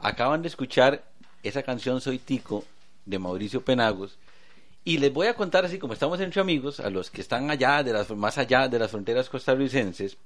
Acaban 0.00 0.42
de 0.42 0.48
escuchar 0.48 1.04
esa 1.42 1.62
canción 1.62 2.00
Soy 2.00 2.18
Tico 2.18 2.64
de 3.06 3.18
Mauricio 3.18 3.64
Penagos. 3.64 4.18
Y 4.84 4.98
les 4.98 5.12
voy 5.12 5.28
a 5.28 5.34
contar, 5.34 5.64
así 5.64 5.78
como 5.78 5.92
estamos 5.92 6.20
entre 6.20 6.40
amigos, 6.40 6.80
a 6.80 6.90
los 6.90 7.10
que 7.10 7.20
están 7.20 7.50
allá, 7.50 7.82
de 7.84 7.92
las, 7.92 8.10
más 8.10 8.36
allá 8.36 8.68
de 8.68 8.80
las 8.80 8.90
fronteras 8.90 9.28
costarricenses, 9.28 10.16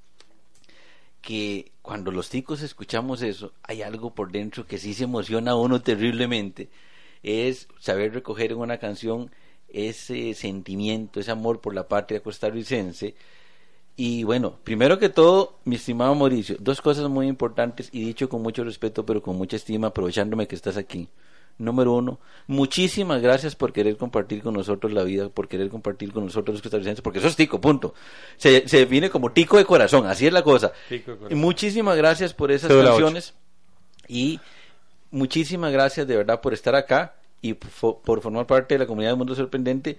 que 1.21 1.73
cuando 1.83 2.11
los 2.11 2.29
ticos 2.29 2.63
escuchamos 2.63 3.23
eso, 3.23 3.53
hay 3.63 3.83
algo 3.83 4.15
por 4.15 4.31
dentro 4.33 4.67
que 4.67 4.79
sí 4.79 4.95
se 4.95 5.05
emociona 5.05 5.53
a 5.53 5.57
uno 5.57 5.83
terriblemente. 5.83 6.69
Es 7.23 7.69
saber 7.81 8.15
recoger 8.15 8.53
en 8.53 8.59
una 8.59 8.79
canción 8.79 9.31
ese 9.69 10.35
sentimiento, 10.35 11.21
ese 11.21 11.31
amor 11.31 11.61
por 11.61 11.75
la 11.75 11.89
patria 11.89 12.21
costarricense. 12.21 13.15
Y 13.97 14.25
bueno, 14.25 14.59
primero 14.63 14.99
que 14.99 15.09
todo, 15.09 15.59
mi 15.65 15.77
estimado 15.77 16.15
Mauricio, 16.15 16.57
dos 16.61 16.81
cosas 16.83 17.09
muy 17.09 17.27
importantes 17.29 17.89
y 17.93 18.05
dicho 18.05 18.29
con 18.29 18.43
mucho 18.43 18.63
respeto, 18.63 19.07
pero 19.07 19.23
con 19.23 19.37
mucha 19.37 19.57
estima, 19.57 19.89
aprovechándome 19.89 20.47
que 20.47 20.55
estás 20.55 20.77
aquí. 20.77 21.09
Número 21.59 21.95
uno, 21.95 22.21
muchísimas 22.47 23.23
gracias 23.23 23.57
por 23.57 23.73
querer 23.73 23.97
compartir 23.97 24.43
con 24.43 24.53
nosotros 24.55 24.93
la 24.93 25.03
vida, 25.05 25.31
por 25.31 25.49
querer 25.49 25.71
compartir 25.71 26.13
con 26.13 26.25
nosotros 26.25 26.55
los 26.57 26.63
costarricenses, 26.63 27.01
porque 27.01 27.19
eso 27.19 27.29
es 27.29 27.37
tico, 27.37 27.61
punto. 27.61 27.95
Se, 28.37 28.69
se 28.69 28.79
define 28.81 29.09
como 29.09 29.33
tico 29.33 29.57
de 29.57 29.65
corazón, 29.65 30.07
así 30.07 30.27
es 30.27 30.33
la 30.35 30.43
cosa. 30.43 30.73
Tico 30.89 31.13
de 31.13 31.17
corazón. 31.17 31.39
Y 31.39 31.41
muchísimas 31.41 31.97
gracias 31.97 32.35
por 32.35 32.53
esas 32.53 32.69
canciones 32.91 33.35
y 34.07 34.39
muchísimas 35.11 35.73
gracias 35.73 36.07
de 36.07 36.17
verdad 36.17 36.41
por 36.41 36.53
estar 36.53 36.75
acá 36.75 37.15
y 37.41 37.55
fo- 37.55 38.01
por 38.03 38.21
formar 38.21 38.47
parte 38.47 38.75
de 38.75 38.79
la 38.81 38.87
comunidad 38.87 39.11
del 39.13 39.19
Mundo 39.19 39.35
Sorprendente. 39.35 39.97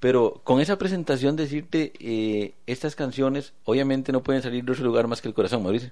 Pero 0.00 0.40
con 0.44 0.60
esa 0.60 0.78
presentación 0.78 1.34
decirte, 1.34 1.92
eh, 1.98 2.54
estas 2.66 2.94
canciones 2.94 3.52
obviamente 3.64 4.12
no 4.12 4.22
pueden 4.22 4.42
salir 4.42 4.64
de 4.64 4.72
otro 4.72 4.84
lugar 4.84 5.08
más 5.08 5.20
que 5.20 5.26
el 5.28 5.34
corazón, 5.34 5.62
Mauricio. 5.62 5.90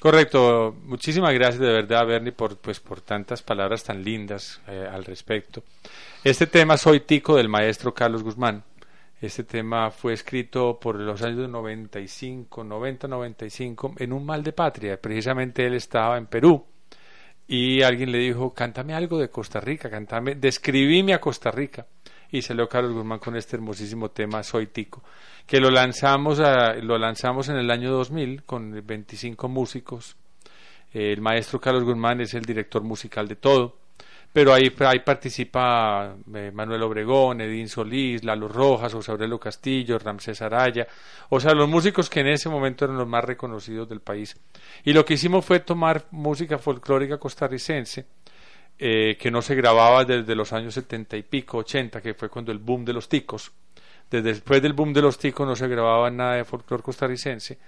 Correcto, 0.00 0.76
muchísimas 0.84 1.34
gracias 1.34 1.58
de 1.58 1.72
verdad, 1.72 2.06
Bernie, 2.06 2.30
por, 2.30 2.56
pues, 2.58 2.78
por 2.78 3.00
tantas 3.00 3.42
palabras 3.42 3.82
tan 3.82 4.04
lindas 4.04 4.60
eh, 4.68 4.88
al 4.88 5.04
respecto. 5.04 5.64
Este 6.22 6.46
tema 6.46 6.76
Soy 6.76 7.00
Tico 7.00 7.36
del 7.36 7.48
maestro 7.48 7.92
Carlos 7.92 8.22
Guzmán. 8.22 8.62
Este 9.20 9.42
tema 9.42 9.90
fue 9.90 10.12
escrito 10.12 10.78
por 10.78 10.94
los 10.94 11.20
años 11.22 11.48
95, 11.48 12.62
90, 12.62 13.08
95 13.08 13.94
en 13.98 14.12
un 14.12 14.24
mal 14.24 14.44
de 14.44 14.52
patria. 14.52 15.00
Precisamente 15.00 15.66
él 15.66 15.74
estaba 15.74 16.16
en 16.16 16.26
Perú 16.26 16.64
y 17.48 17.82
alguien 17.82 18.12
le 18.12 18.18
dijo, 18.18 18.54
cántame 18.54 18.94
algo 18.94 19.18
de 19.18 19.30
Costa 19.30 19.58
Rica, 19.58 19.90
cántame, 19.90 20.36
describime 20.36 21.14
a 21.14 21.20
Costa 21.20 21.50
Rica. 21.50 21.84
Y 22.30 22.42
salió 22.42 22.68
Carlos 22.68 22.92
Guzmán 22.92 23.18
con 23.18 23.36
este 23.36 23.56
hermosísimo 23.56 24.10
tema 24.10 24.42
Soy 24.42 24.66
Tico, 24.66 25.02
que 25.46 25.60
lo 25.60 25.70
lanzamos, 25.70 26.40
a- 26.40 26.74
lo 26.74 26.98
lanzamos 26.98 27.48
en 27.48 27.56
el 27.56 27.70
año 27.70 27.90
2000 27.90 28.42
con 28.44 28.82
25 28.86 29.48
músicos. 29.48 30.16
El 30.92 31.20
maestro 31.20 31.60
Carlos 31.60 31.84
Guzmán 31.84 32.20
es 32.20 32.34
el 32.34 32.44
director 32.44 32.82
musical 32.82 33.28
de 33.28 33.36
todo, 33.36 33.76
pero 34.32 34.52
ahí, 34.52 34.70
ahí 34.80 35.00
participa 35.00 36.14
eh, 36.34 36.50
Manuel 36.52 36.82
Obregón, 36.82 37.40
Edín 37.40 37.68
Solís, 37.68 38.22
Lalo 38.24 38.46
Rojas, 38.48 38.92
José 38.92 39.10
Aurelio 39.10 39.38
Castillo, 39.40 39.98
Ramsés 39.98 40.42
Araya, 40.42 40.86
o 41.30 41.40
sea, 41.40 41.52
los 41.54 41.68
músicos 41.68 42.10
que 42.10 42.20
en 42.20 42.28
ese 42.28 42.48
momento 42.50 42.84
eran 42.84 42.98
los 42.98 43.08
más 43.08 43.24
reconocidos 43.24 43.88
del 43.88 44.00
país. 44.00 44.38
Y 44.84 44.92
lo 44.92 45.04
que 45.04 45.14
hicimos 45.14 45.44
fue 45.46 45.60
tomar 45.60 46.04
música 46.10 46.58
folclórica 46.58 47.16
costarricense, 47.18 48.04
eh, 48.78 49.16
que 49.18 49.30
no 49.30 49.42
se 49.42 49.54
grababa 49.54 50.04
desde 50.04 50.34
los 50.34 50.52
años 50.52 50.74
70 50.74 51.16
y 51.16 51.22
pico, 51.22 51.58
80, 51.58 52.00
que 52.00 52.14
fue 52.14 52.28
cuando 52.28 52.52
el 52.52 52.58
boom 52.58 52.84
de 52.84 52.92
los 52.92 53.08
ticos. 53.08 53.52
Desde 54.10 54.30
después 54.30 54.62
del 54.62 54.72
boom 54.72 54.92
de 54.92 55.02
los 55.02 55.18
ticos 55.18 55.46
no 55.46 55.54
se 55.54 55.68
grababa 55.68 56.10
nada 56.10 56.36
de 56.36 56.44
folclore 56.44 56.82
costarricense. 56.82 57.58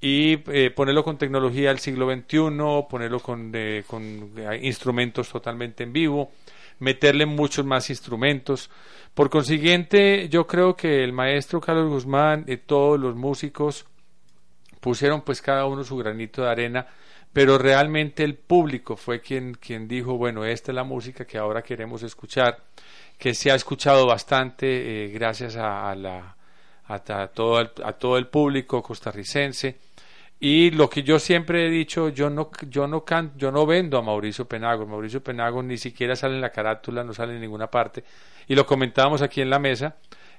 Y 0.00 0.38
eh, 0.50 0.70
ponerlo 0.70 1.04
con 1.04 1.18
tecnología 1.18 1.68
del 1.68 1.78
siglo 1.78 2.10
XXI, 2.10 2.86
ponerlo 2.88 3.20
con, 3.20 3.50
eh, 3.54 3.84
con 3.86 4.32
eh, 4.36 4.60
instrumentos 4.62 5.28
totalmente 5.28 5.82
en 5.82 5.92
vivo, 5.92 6.32
meterle 6.78 7.26
muchos 7.26 7.66
más 7.66 7.90
instrumentos. 7.90 8.70
Por 9.12 9.28
consiguiente, 9.28 10.28
yo 10.28 10.46
creo 10.46 10.74
que 10.74 11.04
el 11.04 11.12
maestro 11.12 11.60
Carlos 11.60 11.90
Guzmán 11.90 12.44
y 12.46 12.56
todos 12.56 12.98
los 12.98 13.14
músicos 13.14 13.84
pusieron 14.80 15.20
pues 15.20 15.42
cada 15.42 15.66
uno 15.66 15.84
su 15.84 15.96
granito 15.96 16.42
de 16.42 16.48
arena, 16.48 16.86
pero 17.32 17.58
realmente 17.58 18.24
el 18.24 18.34
público 18.34 18.96
fue 18.96 19.20
quien, 19.20 19.54
quien 19.54 19.86
dijo, 19.86 20.16
bueno, 20.16 20.44
esta 20.44 20.72
es 20.72 20.76
la 20.76 20.84
música 20.84 21.24
que 21.24 21.38
ahora 21.38 21.62
queremos 21.62 22.02
escuchar, 22.02 22.58
que 23.18 23.34
se 23.34 23.50
ha 23.50 23.54
escuchado 23.54 24.06
bastante 24.06 25.04
eh, 25.04 25.08
gracias 25.08 25.56
a, 25.56 25.94
la, 25.94 26.36
a, 26.86 26.98
todo 27.28 27.60
el, 27.60 27.70
a 27.84 27.92
todo 27.92 28.16
el 28.16 28.26
público 28.26 28.82
costarricense. 28.82 29.78
Y 30.42 30.70
lo 30.70 30.88
que 30.88 31.02
yo 31.02 31.18
siempre 31.18 31.66
he 31.66 31.70
dicho, 31.70 32.08
yo 32.08 32.30
no, 32.30 32.50
yo 32.68 32.86
no 32.86 33.04
can, 33.04 33.32
yo 33.36 33.52
no 33.52 33.66
vendo 33.66 33.98
a 33.98 34.02
Mauricio 34.02 34.46
Penagos. 34.46 34.88
Mauricio 34.88 35.22
Penagos 35.22 35.62
ni 35.64 35.76
siquiera 35.76 36.16
sale 36.16 36.34
en 36.34 36.40
la 36.40 36.50
carátula, 36.50 37.04
no 37.04 37.12
sale 37.12 37.34
en 37.34 37.42
ninguna 37.42 37.66
parte. 37.66 38.02
Y 38.48 38.54
lo 38.54 38.64
comentábamos 38.64 39.20
aquí 39.20 39.42
en 39.42 39.50
la 39.50 39.58
mesa. 39.58 39.96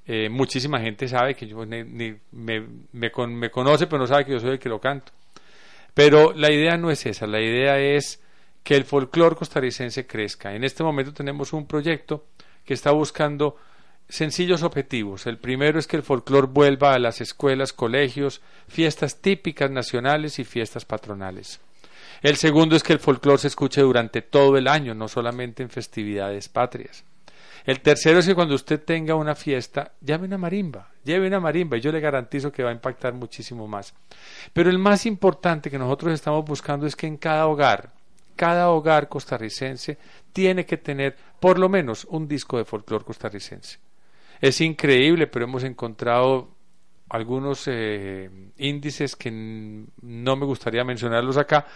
Eh, 0.07 0.27
muchísima 0.27 0.79
gente 0.79 1.07
sabe 1.07 1.35
que 1.35 1.45
yo 1.45 1.57
me, 1.67 1.83
me, 1.83 2.67
me 2.91 3.51
conoce, 3.51 3.85
pero 3.85 3.99
no 3.99 4.07
sabe 4.07 4.25
que 4.25 4.31
yo 4.31 4.39
soy 4.39 4.51
el 4.51 4.59
que 4.59 4.69
lo 4.69 4.81
canto. 4.81 5.11
Pero 5.93 6.33
la 6.33 6.51
idea 6.51 6.77
no 6.77 6.89
es 6.89 7.05
esa, 7.05 7.27
la 7.27 7.41
idea 7.41 7.79
es 7.79 8.21
que 8.63 8.75
el 8.75 8.85
folclore 8.85 9.35
costarricense 9.35 10.05
crezca. 10.05 10.53
En 10.53 10.63
este 10.63 10.83
momento 10.83 11.13
tenemos 11.13 11.53
un 11.53 11.65
proyecto 11.65 12.27
que 12.63 12.73
está 12.73 12.91
buscando 12.91 13.57
sencillos 14.07 14.61
objetivos. 14.63 15.25
El 15.25 15.37
primero 15.37 15.79
es 15.79 15.87
que 15.87 15.97
el 15.97 16.03
folclore 16.03 16.47
vuelva 16.47 16.93
a 16.93 16.99
las 16.99 17.21
escuelas, 17.21 17.73
colegios, 17.73 18.41
fiestas 18.67 19.21
típicas 19.21 19.71
nacionales 19.71 20.37
y 20.39 20.43
fiestas 20.43 20.85
patronales. 20.85 21.59
El 22.21 22.35
segundo 22.35 22.75
es 22.75 22.83
que 22.83 22.93
el 22.93 22.99
folclore 22.99 23.39
se 23.39 23.47
escuche 23.47 23.81
durante 23.81 24.21
todo 24.21 24.57
el 24.57 24.67
año, 24.67 24.93
no 24.93 25.07
solamente 25.07 25.63
en 25.63 25.69
festividades 25.69 26.49
patrias. 26.49 27.03
El 27.65 27.79
tercero 27.81 28.19
es 28.19 28.27
que 28.27 28.35
cuando 28.35 28.55
usted 28.55 28.83
tenga 28.83 29.15
una 29.15 29.35
fiesta, 29.35 29.93
llame 30.01 30.25
una 30.25 30.37
marimba, 30.37 30.90
lleve 31.03 31.27
una 31.27 31.39
marimba 31.39 31.77
y 31.77 31.81
yo 31.81 31.91
le 31.91 31.99
garantizo 31.99 32.51
que 32.51 32.63
va 32.63 32.69
a 32.69 32.73
impactar 32.73 33.13
muchísimo 33.13 33.67
más. 33.67 33.93
Pero 34.53 34.69
el 34.69 34.77
más 34.77 35.05
importante 35.05 35.69
que 35.69 35.79
nosotros 35.79 36.13
estamos 36.13 36.45
buscando 36.45 36.85
es 36.85 36.95
que 36.95 37.07
en 37.07 37.17
cada 37.17 37.47
hogar, 37.47 37.93
cada 38.35 38.69
hogar 38.69 39.09
costarricense 39.09 39.97
tiene 40.33 40.65
que 40.65 40.77
tener 40.77 41.15
por 41.39 41.59
lo 41.59 41.69
menos 41.69 42.05
un 42.09 42.27
disco 42.27 42.57
de 42.57 42.65
folclore 42.65 43.05
costarricense. 43.05 43.79
Es 44.39 44.61
increíble, 44.61 45.27
pero 45.27 45.45
hemos 45.45 45.63
encontrado 45.63 46.49
algunos 47.09 47.63
eh, 47.67 48.29
índices 48.57 49.15
que 49.15 49.29
no 49.31 50.35
me 50.35 50.45
gustaría 50.45 50.83
mencionarlos 50.83 51.37
acá, 51.37 51.67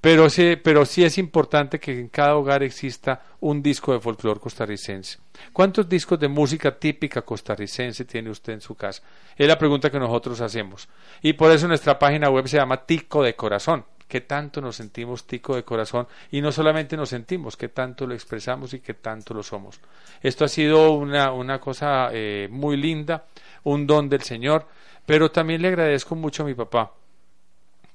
pero 0.00 0.30
sí, 0.30 0.56
pero 0.62 0.86
sí 0.86 1.04
es 1.04 1.18
importante 1.18 1.80
que 1.80 1.98
en 1.98 2.08
cada 2.08 2.36
hogar 2.36 2.62
exista 2.62 3.20
un 3.40 3.60
disco 3.62 3.92
de 3.92 4.00
folclore 4.00 4.38
costarricense. 4.38 5.18
¿Cuántos 5.52 5.88
discos 5.88 6.20
de 6.20 6.28
música 6.28 6.78
típica 6.78 7.22
costarricense 7.22 8.04
tiene 8.04 8.30
usted 8.30 8.52
en 8.52 8.60
su 8.60 8.76
casa? 8.76 9.02
Es 9.36 9.48
la 9.48 9.58
pregunta 9.58 9.90
que 9.90 9.98
nosotros 9.98 10.40
hacemos. 10.40 10.88
Y 11.20 11.32
por 11.32 11.50
eso 11.50 11.66
nuestra 11.66 11.98
página 11.98 12.30
web 12.30 12.46
se 12.46 12.58
llama 12.58 12.84
Tico 12.86 13.24
de 13.24 13.34
Corazón. 13.34 13.84
¿Qué 14.06 14.22
tanto 14.22 14.62
nos 14.62 14.76
sentimos 14.76 15.26
tico 15.26 15.54
de 15.54 15.64
corazón? 15.64 16.08
Y 16.30 16.40
no 16.40 16.50
solamente 16.50 16.96
nos 16.96 17.10
sentimos, 17.10 17.58
qué 17.58 17.68
tanto 17.68 18.06
lo 18.06 18.14
expresamos 18.14 18.72
y 18.72 18.80
qué 18.80 18.94
tanto 18.94 19.34
lo 19.34 19.42
somos. 19.42 19.80
Esto 20.22 20.46
ha 20.46 20.48
sido 20.48 20.92
una, 20.92 21.30
una 21.32 21.60
cosa 21.60 22.08
eh, 22.10 22.48
muy 22.50 22.78
linda, 22.78 23.26
un 23.64 23.86
don 23.86 24.08
del 24.08 24.22
Señor, 24.22 24.66
pero 25.04 25.30
también 25.30 25.60
le 25.60 25.68
agradezco 25.68 26.14
mucho 26.14 26.42
a 26.42 26.46
mi 26.46 26.54
papá, 26.54 26.94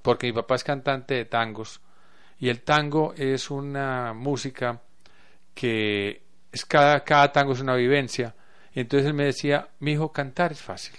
porque 0.03 0.27
mi 0.27 0.33
papá 0.33 0.53
es 0.53 0.63
cantante 0.63 1.15
de 1.15 1.25
tangos 1.25 1.81
y 2.39 2.49
el 2.49 2.61
tango 2.61 3.13
es 3.15 3.49
una 3.49 4.13
música 4.13 4.81
que 5.53 6.21
es 6.51 6.65
cada, 6.65 7.03
cada 7.03 7.31
tango 7.31 7.53
es 7.53 7.61
una 7.61 7.75
vivencia. 7.75 8.35
Y 8.73 8.79
entonces 8.79 9.07
él 9.07 9.13
me 9.13 9.25
decía, 9.25 9.67
mi 9.79 9.93
hijo, 9.93 10.11
cantar 10.11 10.51
es 10.51 10.61
fácil. 10.61 10.95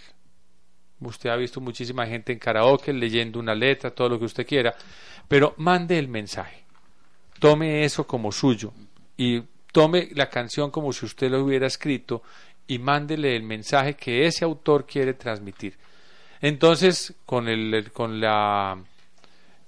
Usted 1.00 1.30
ha 1.30 1.36
visto 1.36 1.60
muchísima 1.60 2.06
gente 2.06 2.32
en 2.32 2.38
karaoke 2.38 2.92
leyendo 2.92 3.38
una 3.38 3.54
letra, 3.54 3.90
todo 3.90 4.08
lo 4.08 4.18
que 4.18 4.24
usted 4.24 4.46
quiera, 4.46 4.74
pero 5.28 5.54
mande 5.58 5.98
el 5.98 6.08
mensaje. 6.08 6.64
Tome 7.38 7.84
eso 7.84 8.06
como 8.06 8.32
suyo 8.32 8.72
y 9.16 9.42
tome 9.72 10.08
la 10.12 10.30
canción 10.30 10.70
como 10.70 10.92
si 10.92 11.04
usted 11.04 11.30
lo 11.30 11.42
hubiera 11.44 11.66
escrito 11.66 12.22
y 12.66 12.78
mándele 12.78 13.36
el 13.36 13.42
mensaje 13.42 13.94
que 13.94 14.26
ese 14.26 14.44
autor 14.44 14.86
quiere 14.86 15.14
transmitir. 15.14 15.76
Entonces, 16.40 17.14
con 17.26 17.48
el, 17.48 17.90
con 17.92 18.20
la 18.20 18.78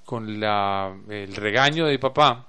con 0.06 0.40
la, 0.40 0.96
el 1.10 1.36
regaño 1.36 1.86
de 1.86 1.98
papá 1.98 2.48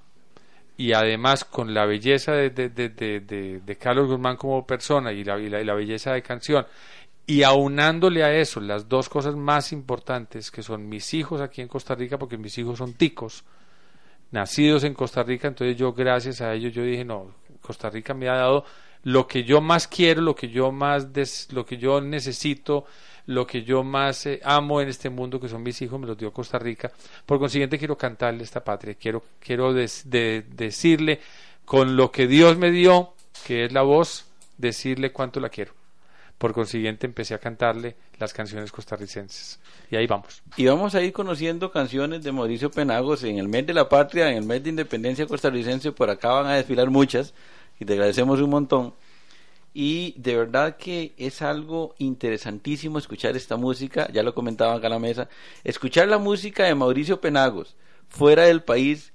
y 0.78 0.94
además 0.94 1.44
con 1.44 1.74
la 1.74 1.86
belleza 1.86 2.34
de, 2.34 2.52
de, 2.52 2.70
de- 2.70 3.62
de 3.66 3.78
Carlos 3.78 4.08
Guzmán 4.08 4.38
como 4.38 4.66
persona 4.66 5.12
y 5.12 5.24
la, 5.26 5.40
y 5.40 5.50
la, 5.50 5.62
y 5.62 5.66
la 5.66 5.74
belleza 5.74 6.14
de 6.14 6.22
canción 6.24 6.66
y 7.26 7.44
aunándole 7.44 8.24
a 8.24 8.34
eso 8.34 8.62
las 8.62 8.88
dos 8.88 9.10
cosas 9.10 9.36
más 9.36 9.74
importantes 9.74 10.52
que 10.52 10.64
son 10.64 10.88
mis 10.88 11.14
hijos 11.14 11.42
aquí 11.42 11.62
en 11.62 11.68
Costa 11.68 11.96
Rica 11.96 12.18
porque 12.20 12.38
mis 12.38 12.58
hijos 12.60 12.78
son 12.78 12.94
ticos 12.94 13.44
nacidos 14.32 14.84
en 14.84 14.94
Costa 14.94 15.24
Rica 15.24 15.48
entonces 15.48 15.78
yo 15.78 15.94
gracias 15.94 16.42
a 16.42 16.54
ellos 16.54 16.74
yo 16.74 16.84
dije 16.84 17.06
no 17.06 17.32
Costa 17.62 17.90
Rica 17.90 18.14
me 18.14 18.30
ha 18.30 18.34
dado 18.36 18.66
lo 19.04 19.28
que 19.28 19.44
yo 19.44 19.62
más 19.62 19.88
quiero 19.88 20.22
lo 20.22 20.36
que 20.36 20.50
yo 20.50 20.72
más 20.72 21.14
des- 21.14 21.52
lo 21.54 21.66
que 21.66 21.78
yo 21.78 22.02
necesito 22.02 22.86
lo 23.28 23.46
que 23.46 23.64
yo 23.64 23.84
más 23.84 24.26
eh, 24.26 24.42
amo 24.44 24.82
en 24.82 24.88
este 24.90 25.10
mundo 25.10 25.40
que 25.40 25.48
son 25.50 25.62
mis 25.64 25.82
hijos 25.82 26.00
me 26.00 26.08
los 26.08 26.18
dio 26.18 26.34
Costa 26.34 26.58
Rica. 26.60 26.92
Por 27.26 27.40
consiguiente 27.40 27.78
quiero 27.78 27.98
cantarle 27.98 28.44
esta 28.44 28.64
patria. 28.64 28.96
Quiero 28.96 29.24
quiero 29.40 29.74
de- 29.74 30.44
decirle 30.50 31.20
con 31.66 31.96
lo 31.96 32.12
que 32.12 32.28
Dios 32.28 32.58
me 32.58 32.72
dio 32.72 33.14
que 33.46 33.66
es 33.66 33.72
la 33.72 33.84
voz 33.84 34.26
decirle 34.58 35.12
cuánto 35.12 35.40
la 35.40 35.50
quiero. 35.50 35.74
Por 36.38 36.54
consiguiente 36.54 37.06
empecé 37.08 37.34
a 37.34 37.40
cantarle 37.40 37.96
las 38.20 38.32
canciones 38.34 38.72
costarricenses. 38.72 39.60
Y 39.90 39.96
ahí 39.96 40.06
vamos. 40.08 40.44
Y 40.56 40.66
vamos 40.68 40.94
a 40.96 41.02
ir 41.02 41.12
conociendo 41.12 41.72
canciones 41.72 42.24
de 42.24 42.32
Mauricio 42.32 42.70
Penagos 42.70 43.24
en 43.24 43.40
el 43.40 43.48
mes 43.48 43.66
de 43.66 43.74
la 43.74 43.90
patria, 43.90 44.30
en 44.30 44.38
el 44.38 44.44
mes 44.44 44.64
de 44.64 44.70
independencia 44.70 45.26
costarricense. 45.26 45.92
Por 45.92 46.10
acá 46.10 46.30
van 46.30 46.46
a 46.48 46.54
desfilar 46.56 46.90
muchas 46.92 47.34
y 47.80 47.86
te 47.86 47.94
agradecemos 47.94 48.40
un 48.40 48.50
montón. 48.52 48.94
Y 49.80 50.16
de 50.18 50.36
verdad 50.36 50.76
que 50.76 51.14
es 51.18 51.44
algo 51.44 51.94
interesantísimo 52.00 52.98
escuchar 52.98 53.38
esta 53.38 53.58
música, 53.58 54.12
ya 54.12 54.24
lo 54.24 54.34
comentaban 54.34 54.76
acá 54.76 54.88
en 54.88 54.94
la 54.94 54.98
mesa. 54.98 55.30
Escuchar 55.64 56.08
la 56.08 56.18
música 56.18 56.64
de 56.64 56.74
Mauricio 56.74 57.22
Penagos 57.22 57.76
fuera 58.10 58.46
del 58.46 58.64
país 58.64 59.14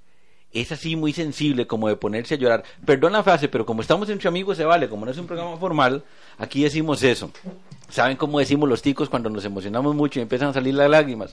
es 0.53 0.71
así 0.71 0.95
muy 0.95 1.13
sensible, 1.13 1.67
como 1.67 1.89
de 1.89 1.97
ponerse 1.97 2.35
a 2.35 2.39
llorar. 2.39 2.63
Perdón 2.87 3.15
la 3.15 3.25
frase, 3.25 3.49
pero 3.49 3.67
como 3.67 3.83
estamos 3.83 4.09
entre 4.09 4.29
amigos 4.29 4.57
se 4.57 4.65
vale, 4.65 4.89
como 4.89 5.05
no 5.05 5.11
es 5.11 5.19
un 5.19 5.27
programa 5.27 5.57
formal, 5.57 6.05
aquí 6.39 6.63
decimos 6.63 7.03
eso. 7.03 7.33
¿Saben 7.89 8.17
cómo 8.17 8.39
decimos 8.39 8.69
los 8.69 8.83
ticos 8.83 9.09
cuando 9.09 9.31
nos 9.31 9.45
emocionamos 9.45 9.97
mucho 9.97 10.21
y 10.21 10.23
empiezan 10.23 10.51
a 10.51 10.53
salir 10.53 10.75
las 10.75 10.89
lágrimas? 10.89 11.33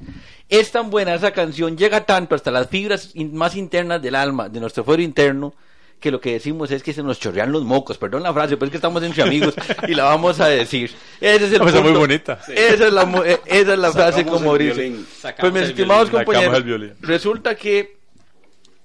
Es 0.50 0.72
tan 0.72 0.90
buena 0.90 1.14
esa 1.14 1.34
canción, 1.34 1.78
llega 1.78 2.04
tanto 2.04 2.34
hasta 2.34 2.50
las 2.50 2.68
fibras 2.68 3.14
más 3.16 3.56
internas 3.56 4.02
del 4.02 4.16
alma, 4.16 4.50
de 4.50 4.60
nuestro 4.60 4.84
fuero 4.84 5.04
interno, 5.04 5.54
que 6.00 6.12
lo 6.12 6.22
que 6.22 6.34
decimos 6.34 6.72
es 6.72 6.82
que 6.84 6.94
se 6.94 7.04
nos 7.04 7.20
chorrean 7.20 7.52
los 7.52 7.64
mocos. 7.64 7.98
Perdón 7.98 8.24
la 8.24 8.34
frase, 8.34 8.56
pero 8.58 8.66
es 8.66 8.72
que 8.72 8.78
estamos 8.78 9.04
entre 9.04 9.24
amigos 9.24 9.54
y 9.88 9.94
la 9.94 10.06
vamos 10.06 10.40
a 10.40 10.48
decir. 10.48 10.92
Ese 11.20 11.46
es 11.46 11.54
el 11.54 11.60
No, 11.60 11.68
esa 11.68 11.78
es 11.78 11.84
muy 11.84 11.92
punto. 11.92 12.00
bonita. 12.00 12.40
Esa 12.48 12.88
es 12.88 12.94
la, 12.94 13.04
eh, 13.26 13.40
esa 13.46 13.74
es 13.74 13.80
la 13.80 13.92
frase 13.92 14.26
como 14.26 14.58
dice. 14.58 14.94
Pues 15.40 15.54
mis 15.54 15.64
estimados 15.64 16.10
compañeros, 16.10 16.64
resulta 17.02 17.56
que 17.56 17.98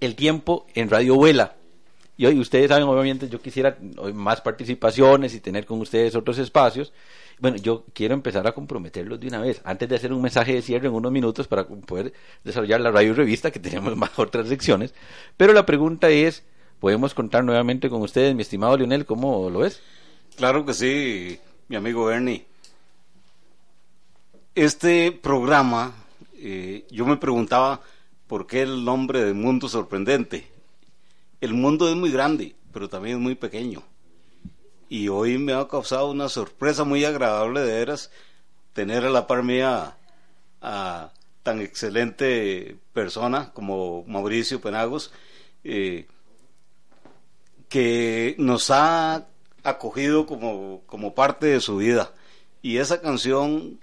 el 0.00 0.14
tiempo 0.14 0.66
en 0.74 0.90
radio 0.90 1.14
vuela. 1.14 1.54
Y 2.16 2.26
hoy 2.26 2.38
ustedes 2.38 2.68
saben, 2.68 2.84
obviamente, 2.84 3.28
yo 3.28 3.40
quisiera 3.40 3.76
hoy 3.96 4.12
más 4.12 4.40
participaciones 4.40 5.34
y 5.34 5.40
tener 5.40 5.66
con 5.66 5.80
ustedes 5.80 6.14
otros 6.14 6.38
espacios. 6.38 6.92
Bueno, 7.40 7.56
yo 7.56 7.84
quiero 7.92 8.14
empezar 8.14 8.46
a 8.46 8.52
comprometerlos 8.52 9.18
de 9.18 9.26
una 9.26 9.40
vez, 9.40 9.60
antes 9.64 9.88
de 9.88 9.96
hacer 9.96 10.12
un 10.12 10.22
mensaje 10.22 10.54
de 10.54 10.62
cierre 10.62 10.86
en 10.86 10.94
unos 10.94 11.10
minutos 11.10 11.48
para 11.48 11.66
poder 11.66 12.12
desarrollar 12.44 12.80
la 12.80 12.92
radio 12.92 13.14
revista, 13.14 13.50
que 13.50 13.58
tenemos 13.58 13.96
más 13.96 14.16
otras 14.16 14.46
secciones. 14.48 14.94
Pero 15.36 15.52
la 15.52 15.66
pregunta 15.66 16.08
es, 16.10 16.44
¿podemos 16.80 17.14
contar 17.14 17.44
nuevamente 17.44 17.88
con 17.88 18.02
ustedes, 18.02 18.34
mi 18.34 18.42
estimado 18.42 18.76
Lionel? 18.76 19.06
¿Cómo 19.06 19.50
lo 19.50 19.60
ves? 19.60 19.80
Claro 20.36 20.64
que 20.64 20.74
sí, 20.74 21.38
mi 21.68 21.76
amigo 21.76 22.06
Bernie. 22.06 22.46
Este 24.54 25.12
programa, 25.12 25.94
eh, 26.34 26.86
yo 26.90 27.06
me 27.06 27.16
preguntaba 27.16 27.80
por 28.26 28.46
qué 28.46 28.62
el 28.62 28.84
nombre 28.84 29.24
de 29.24 29.32
Mundo 29.32 29.68
Sorprendente. 29.68 30.46
El 31.40 31.54
mundo 31.54 31.88
es 31.88 31.96
muy 31.96 32.10
grande, 32.10 32.54
pero 32.72 32.88
también 32.88 33.16
es 33.16 33.22
muy 33.22 33.34
pequeño. 33.34 33.82
Y 34.88 35.08
hoy 35.08 35.38
me 35.38 35.52
ha 35.52 35.66
causado 35.68 36.10
una 36.10 36.28
sorpresa 36.28 36.84
muy 36.84 37.04
agradable 37.04 37.60
de 37.60 37.72
veras 37.72 38.10
tener 38.72 39.04
a 39.04 39.10
la 39.10 39.26
par 39.26 39.42
mía 39.42 39.96
a 40.60 41.12
tan 41.42 41.60
excelente 41.60 42.76
persona 42.92 43.52
como 43.52 44.04
Mauricio 44.06 44.60
Penagos, 44.60 45.12
eh, 45.62 46.06
que 47.74 48.36
nos 48.38 48.70
ha 48.70 49.26
acogido 49.64 50.26
como, 50.26 50.82
como 50.86 51.12
parte 51.12 51.46
de 51.46 51.58
su 51.60 51.78
vida. 51.78 52.12
Y 52.62 52.76
esa 52.76 53.00
canción, 53.00 53.80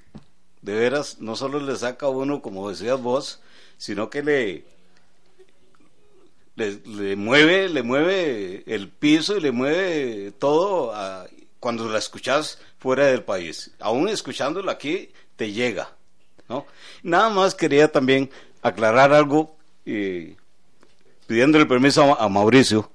de 0.61 0.75
veras, 0.75 1.17
no 1.19 1.35
solo 1.35 1.59
le 1.59 1.75
saca 1.75 2.05
a 2.05 2.09
uno, 2.09 2.41
como 2.41 2.69
decías 2.69 3.01
vos, 3.01 3.41
sino 3.77 4.09
que 4.09 4.23
le, 4.23 4.63
le, 6.55 7.17
mueve, 7.17 7.67
le 7.67 7.83
mueve 7.83 8.63
el 8.65 8.87
piso 8.87 9.35
y 9.35 9.41
le 9.41 9.51
mueve 9.51 10.31
todo 10.39 10.95
a- 10.95 11.27
cuando 11.59 11.89
la 11.89 11.99
escuchas 11.99 12.59
fuera 12.79 13.07
del 13.07 13.23
país. 13.25 13.71
Aún 13.81 14.07
escuchándola 14.07 14.71
aquí, 14.71 15.09
te 15.35 15.51
llega. 15.51 15.89
¿no? 16.47 16.65
Nada 17.03 17.29
más 17.29 17.55
quería 17.55 17.91
también 17.91 18.29
aclarar 18.61 19.11
algo, 19.11 19.53
eh, 19.85 20.37
pidiéndole 21.27 21.65
permiso 21.65 22.03
a, 22.17 22.23
a 22.23 22.29
Mauricio. 22.29 22.89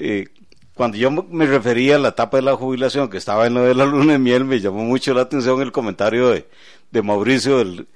Eh, 0.00 0.28
cuando 0.74 0.96
yo 0.96 1.10
me 1.10 1.44
refería 1.44 1.96
a 1.96 1.98
la 1.98 2.08
etapa 2.08 2.38
de 2.38 2.42
la 2.42 2.56
jubilación, 2.56 3.10
que 3.10 3.18
estaba 3.18 3.46
en 3.46 3.54
lo 3.54 3.64
de 3.64 3.74
la 3.74 3.84
luna 3.84 4.14
de 4.14 4.18
miel, 4.18 4.46
me 4.46 4.60
llamó 4.60 4.82
mucho 4.82 5.12
la 5.12 5.22
atención 5.22 5.60
el 5.60 5.72
comentario 5.72 6.30
de, 6.30 6.48
de 6.90 7.02
Mauricio, 7.02 7.60
el, 7.60 7.86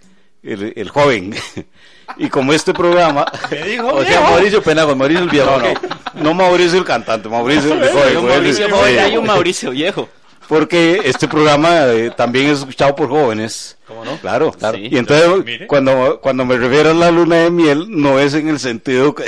el, 0.42 0.74
el 0.76 0.88
joven. 0.90 1.34
y 2.18 2.28
como 2.28 2.52
este 2.52 2.74
programa... 2.74 3.24
O 3.82 4.04
sea, 4.04 4.20
Mauricio 4.20 4.62
Penagos, 4.62 4.96
Mauricio 4.96 5.22
el 5.22 5.30
viejo. 5.30 5.50
No, 5.50 5.58
no, 5.58 6.22
no 6.22 6.34
Mauricio 6.34 6.78
el 6.78 6.84
cantante, 6.84 7.28
Mauricio 7.28 7.72
el 7.72 7.88
joven. 7.88 8.08
Hay 8.08 8.16
un 8.16 8.26
Mauricio 8.28 8.68
joven, 8.68 8.98
hay 8.98 9.16
un 9.16 9.26
Mauricio 9.26 9.70
viejo. 9.70 10.08
porque 10.46 11.00
este 11.04 11.26
programa 11.26 11.86
eh, 11.86 12.10
también 12.14 12.48
es 12.50 12.58
escuchado 12.58 12.94
por 12.94 13.08
jóvenes. 13.08 13.78
¿Cómo 13.86 14.04
no? 14.04 14.18
Claro, 14.18 14.52
claro. 14.52 14.76
Sí. 14.76 14.88
Y 14.90 14.98
entonces, 14.98 15.66
cuando, 15.68 16.20
cuando 16.20 16.44
me 16.44 16.58
refiero 16.58 16.90
a 16.90 16.94
la 16.94 17.10
luna 17.10 17.36
de 17.36 17.50
miel, 17.50 17.86
no 17.88 18.18
es 18.18 18.34
en 18.34 18.48
el 18.48 18.58
sentido 18.58 19.14
que. 19.14 19.24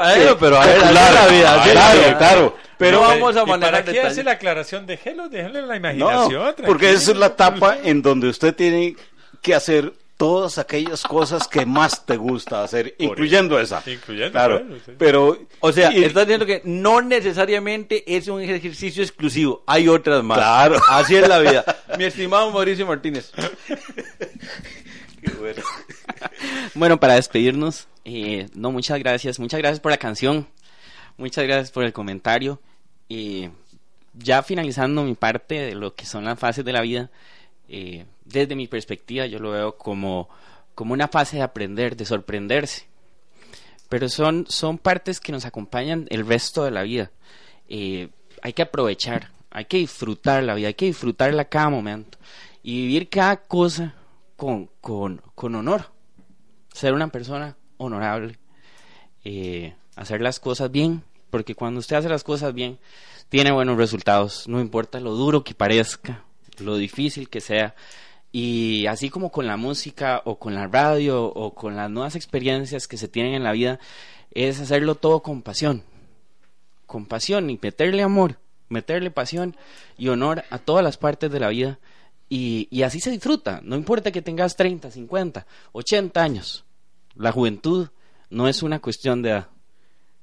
Bueno, 0.00 0.36
pero 0.38 0.56
a 0.60 0.66
ver, 0.66 0.78
Claro, 0.78 0.88
así 0.88 1.08
es 1.08 1.14
la 1.14 1.26
vida, 1.28 1.54
así 1.60 1.68
es 1.70 1.74
la 1.74 1.80
claro, 1.80 1.98
vida. 2.00 2.18
claro. 2.18 2.56
Pero 2.78 3.00
No 3.00 3.08
vamos 3.08 3.36
a 3.36 3.42
¿Y 3.42 3.46
para 3.46 3.56
manejar 3.58 3.84
qué 3.84 3.90
detalles. 3.90 4.12
hace 4.12 4.22
la 4.24 4.30
aclaración? 4.32 4.86
Déjelo, 4.86 5.28
déjelo 5.28 5.58
en 5.58 5.66
la 5.68 5.74
no, 5.74 5.76
imaginación. 5.76 6.54
porque 6.66 6.90
esa 6.92 7.10
es 7.10 7.16
la 7.16 7.26
etapa 7.26 7.76
en 7.82 8.02
donde 8.02 8.28
usted 8.28 8.54
tiene 8.54 8.94
que 9.42 9.54
hacer 9.54 9.92
todas 10.16 10.58
aquellas 10.58 11.02
cosas 11.04 11.46
que 11.46 11.64
más 11.64 12.04
te 12.04 12.16
gusta 12.16 12.62
hacer, 12.64 12.94
incluyendo 12.98 13.58
esa. 13.60 13.82
Incluyendo, 13.86 14.32
Claro. 14.32 14.62
sí. 14.84 14.92
Pero. 14.98 15.38
O 15.60 15.72
sea, 15.72 15.92
y- 15.92 16.02
estás 16.04 16.24
diciendo 16.26 16.44
que 16.46 16.60
no 16.64 17.00
necesariamente 17.02 18.04
es 18.16 18.26
un 18.28 18.40
ejercicio 18.42 19.02
exclusivo, 19.02 19.62
hay 19.66 19.86
otras 19.88 20.22
más. 20.24 20.38
Claro. 20.38 20.80
Así 20.88 21.14
es 21.16 21.28
la 21.28 21.38
vida. 21.40 21.64
Mi 21.98 22.04
estimado 22.04 22.50
Mauricio 22.50 22.86
Martínez. 22.86 23.30
Qué 25.22 25.30
bueno. 25.38 25.62
Bueno, 26.74 27.00
para 27.00 27.14
despedirnos, 27.14 27.88
eh, 28.04 28.48
no, 28.54 28.72
muchas 28.72 28.98
gracias. 28.98 29.38
Muchas 29.38 29.58
gracias 29.58 29.80
por 29.80 29.90
la 29.90 29.98
canción. 29.98 30.46
Muchas 31.16 31.44
gracias 31.44 31.70
por 31.70 31.84
el 31.84 31.92
comentario. 31.92 32.60
Y 33.08 33.48
ya 34.14 34.42
finalizando 34.42 35.02
mi 35.04 35.14
parte 35.14 35.54
de 35.56 35.74
lo 35.74 35.94
que 35.94 36.06
son 36.06 36.24
las 36.24 36.38
fases 36.38 36.64
de 36.64 36.72
la 36.72 36.82
vida, 36.82 37.10
eh, 37.68 38.06
desde 38.24 38.54
mi 38.54 38.66
perspectiva 38.66 39.26
yo 39.26 39.38
lo 39.38 39.50
veo 39.50 39.76
como, 39.76 40.28
como 40.74 40.92
una 40.94 41.08
fase 41.08 41.36
de 41.36 41.42
aprender, 41.42 41.96
de 41.96 42.04
sorprenderse. 42.04 42.86
Pero 43.88 44.08
son, 44.08 44.46
son 44.48 44.78
partes 44.78 45.20
que 45.20 45.32
nos 45.32 45.46
acompañan 45.46 46.06
el 46.10 46.26
resto 46.26 46.64
de 46.64 46.70
la 46.70 46.82
vida. 46.82 47.10
Eh, 47.68 48.08
hay 48.42 48.52
que 48.52 48.62
aprovechar, 48.62 49.30
hay 49.50 49.64
que 49.64 49.78
disfrutar 49.78 50.42
la 50.42 50.54
vida, 50.54 50.68
hay 50.68 50.74
que 50.74 50.86
disfrutarla 50.86 51.46
cada 51.46 51.70
momento 51.70 52.18
y 52.62 52.82
vivir 52.82 53.08
cada 53.08 53.36
cosa 53.36 53.94
con, 54.36 54.68
con, 54.80 55.22
con 55.34 55.54
honor. 55.54 55.97
Ser 56.78 56.92
una 56.92 57.08
persona 57.08 57.56
honorable, 57.76 58.38
eh, 59.24 59.74
hacer 59.96 60.20
las 60.20 60.38
cosas 60.38 60.70
bien, 60.70 61.02
porque 61.28 61.56
cuando 61.56 61.80
usted 61.80 61.96
hace 61.96 62.08
las 62.08 62.22
cosas 62.22 62.54
bien, 62.54 62.78
tiene 63.28 63.50
buenos 63.50 63.76
resultados, 63.76 64.46
no 64.46 64.60
importa 64.60 65.00
lo 65.00 65.16
duro 65.16 65.42
que 65.42 65.54
parezca, 65.54 66.22
lo 66.60 66.76
difícil 66.76 67.28
que 67.28 67.40
sea. 67.40 67.74
Y 68.30 68.86
así 68.86 69.10
como 69.10 69.32
con 69.32 69.48
la 69.48 69.56
música 69.56 70.22
o 70.24 70.38
con 70.38 70.54
la 70.54 70.68
radio 70.68 71.24
o 71.24 71.52
con 71.52 71.74
las 71.74 71.90
nuevas 71.90 72.14
experiencias 72.14 72.86
que 72.86 72.96
se 72.96 73.08
tienen 73.08 73.34
en 73.34 73.42
la 73.42 73.50
vida, 73.50 73.80
es 74.30 74.60
hacerlo 74.60 74.94
todo 74.94 75.20
con 75.20 75.42
pasión. 75.42 75.82
Con 76.86 77.06
pasión 77.06 77.50
y 77.50 77.58
meterle 77.60 78.04
amor, 78.04 78.38
meterle 78.68 79.10
pasión 79.10 79.56
y 79.96 80.10
honor 80.10 80.44
a 80.50 80.58
todas 80.58 80.84
las 80.84 80.96
partes 80.96 81.32
de 81.32 81.40
la 81.40 81.48
vida. 81.48 81.80
Y, 82.28 82.68
y 82.70 82.82
así 82.84 83.00
se 83.00 83.10
disfruta. 83.10 83.62
No 83.64 83.74
importa 83.74 84.12
que 84.12 84.22
tengas 84.22 84.54
30, 84.54 84.92
50, 84.92 85.44
80 85.72 86.22
años. 86.22 86.64
La 87.18 87.32
juventud 87.32 87.88
no 88.30 88.46
es 88.46 88.62
una 88.62 88.78
cuestión 88.78 89.22
de 89.22 89.30
edad. 89.30 89.48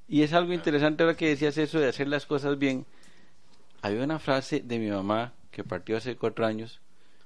Y 0.07 0.21
es 0.21 0.31
algo 0.31 0.53
interesante 0.53 1.03
ahora 1.03 1.17
que 1.17 1.27
decías 1.27 1.57
eso 1.57 1.79
de 1.79 1.89
hacer 1.89 2.07
las 2.07 2.25
cosas 2.25 2.57
bien. 2.57 2.85
Había 3.81 4.03
una 4.03 4.17
frase 4.17 4.61
de 4.61 4.79
mi 4.79 4.89
mamá 4.89 5.33
que 5.51 5.65
partió 5.65 5.97
hace 5.97 6.15
cuatro 6.15 6.45
años 6.45 6.79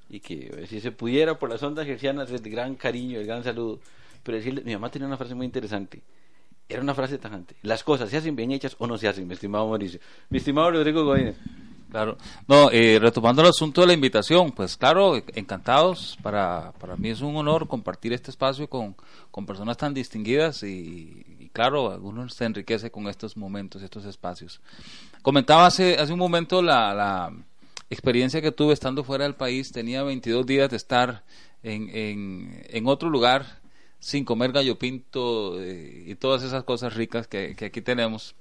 y 0.10 0.22
que 0.22 0.52
eh, 0.58 0.68
si 0.68 0.82
se 0.82 0.92
pudiera 0.92 1.38
por 1.38 1.50
las 1.50 1.62
ondas 1.62 1.86
gercianas 1.86 2.32
el 2.32 2.42
gran 2.50 2.76
cariño, 2.76 3.20
el 3.20 3.28
gran 3.28 3.44
saludo, 3.44 3.80
pero 4.24 4.38
decirle, 4.38 4.64
mi 4.64 4.74
mamá 4.74 4.90
tenía 4.90 5.08
una 5.08 5.18
frase 5.18 5.36
muy 5.36 5.46
interesante. 5.46 6.02
Era 6.68 6.82
una 6.82 6.96
frase 6.96 7.20
tajante. 7.20 7.56
Las 7.62 7.84
cosas 7.84 8.10
se 8.10 8.18
hacen 8.18 8.36
bien 8.36 8.52
hechas 8.52 8.76
o 8.80 8.88
no 8.88 8.98
se 8.98 9.08
hacen, 9.08 9.28
mi 9.28 9.36
estimado 9.36 9.68
Mauricio. 9.68 10.00
Mi 10.30 10.40
estimado 10.40 10.72
Rodrigo 10.72 11.04
Godínez. 11.06 11.36
Claro. 11.90 12.18
No, 12.48 12.70
eh, 12.72 13.00
retomando 13.02 13.42
el 13.42 13.48
asunto 13.48 13.82
de 13.82 13.88
la 13.88 13.94
invitación, 13.94 14.52
pues 14.52 14.78
claro, 14.78 15.16
encantados. 15.34 16.18
Para, 16.22 16.72
para 16.80 16.96
mí 16.96 17.10
es 17.10 17.22
un 17.22 17.36
honor 17.36 17.68
compartir 17.68 18.14
este 18.14 18.30
espacio 18.30 18.70
con, 18.70 18.96
con 19.32 19.46
personas 19.46 19.78
tan 19.78 19.94
distinguidas 19.94 20.62
y, 20.62 21.26
y 21.40 21.50
claro, 21.52 22.00
uno 22.02 22.30
se 22.30 22.46
enriquece 22.46 22.92
con 22.92 23.08
estos 23.08 23.36
momentos, 23.36 23.82
estos 23.82 24.06
espacios. 24.06 24.62
Comentaba 25.24 25.66
hace, 25.66 25.98
hace 25.98 26.14
un 26.14 26.20
momento 26.20 26.62
la, 26.62 26.94
la 26.94 27.34
experiencia 27.90 28.42
que 28.42 28.52
tuve 28.52 28.74
estando 28.74 29.04
fuera 29.04 29.24
del 29.24 29.36
país. 29.36 29.72
Tenía 29.72 30.04
22 30.04 30.46
días 30.46 30.70
de 30.70 30.78
estar 30.78 31.24
en, 31.64 31.90
en, 31.90 32.66
en 32.70 32.88
otro 32.88 33.10
lugar 33.10 33.60
sin 34.00 34.24
comer 34.24 34.52
gallo 34.52 34.78
pinto 34.78 35.62
eh, 35.62 36.06
y 36.08 36.16
todas 36.16 36.44
esas 36.44 36.64
cosas 36.64 36.94
ricas 36.94 37.28
que, 37.28 37.56
que 37.56 37.66
aquí 37.66 37.82
tenemos 37.82 38.36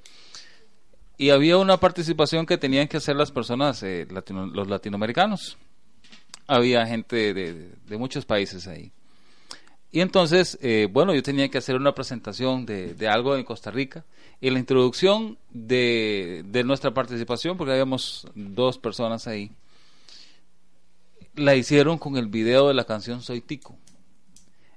y 1.18 1.30
había 1.30 1.58
una 1.58 1.78
participación 1.78 2.46
que 2.46 2.56
tenían 2.56 2.86
que 2.86 2.96
hacer 2.96 3.16
las 3.16 3.32
personas, 3.32 3.82
eh, 3.82 4.06
los 4.08 4.68
latinoamericanos. 4.68 5.58
Había 6.46 6.86
gente 6.86 7.34
de, 7.34 7.72
de, 7.86 7.98
muchos 7.98 8.24
países 8.24 8.68
ahí. 8.68 8.92
Y 9.90 10.00
entonces, 10.00 10.56
eh, 10.62 10.86
bueno, 10.90 11.12
yo 11.12 11.22
tenía 11.22 11.48
que 11.48 11.58
hacer 11.58 11.74
una 11.74 11.92
presentación 11.92 12.64
de, 12.64 12.94
de, 12.94 13.08
algo 13.08 13.36
en 13.36 13.42
Costa 13.42 13.72
Rica. 13.72 14.04
Y 14.40 14.48
la 14.50 14.60
introducción 14.60 15.38
de, 15.50 16.44
de 16.46 16.62
nuestra 16.62 16.94
participación, 16.94 17.56
porque 17.56 17.72
habíamos 17.72 18.28
dos 18.36 18.78
personas 18.78 19.26
ahí, 19.26 19.50
la 21.34 21.56
hicieron 21.56 21.98
con 21.98 22.16
el 22.16 22.28
video 22.28 22.68
de 22.68 22.74
la 22.74 22.84
canción 22.84 23.22
Soy 23.22 23.40
Tico. 23.40 23.76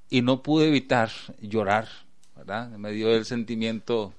Y 0.10 0.24
no 0.24 0.42
pude 0.42 0.68
evitar 0.68 1.12
llorar, 1.40 1.88
¿verdad? 2.36 2.70
Me 2.72 2.92
dio 2.92 3.12
el 3.12 3.26
sentimiento 3.26 4.16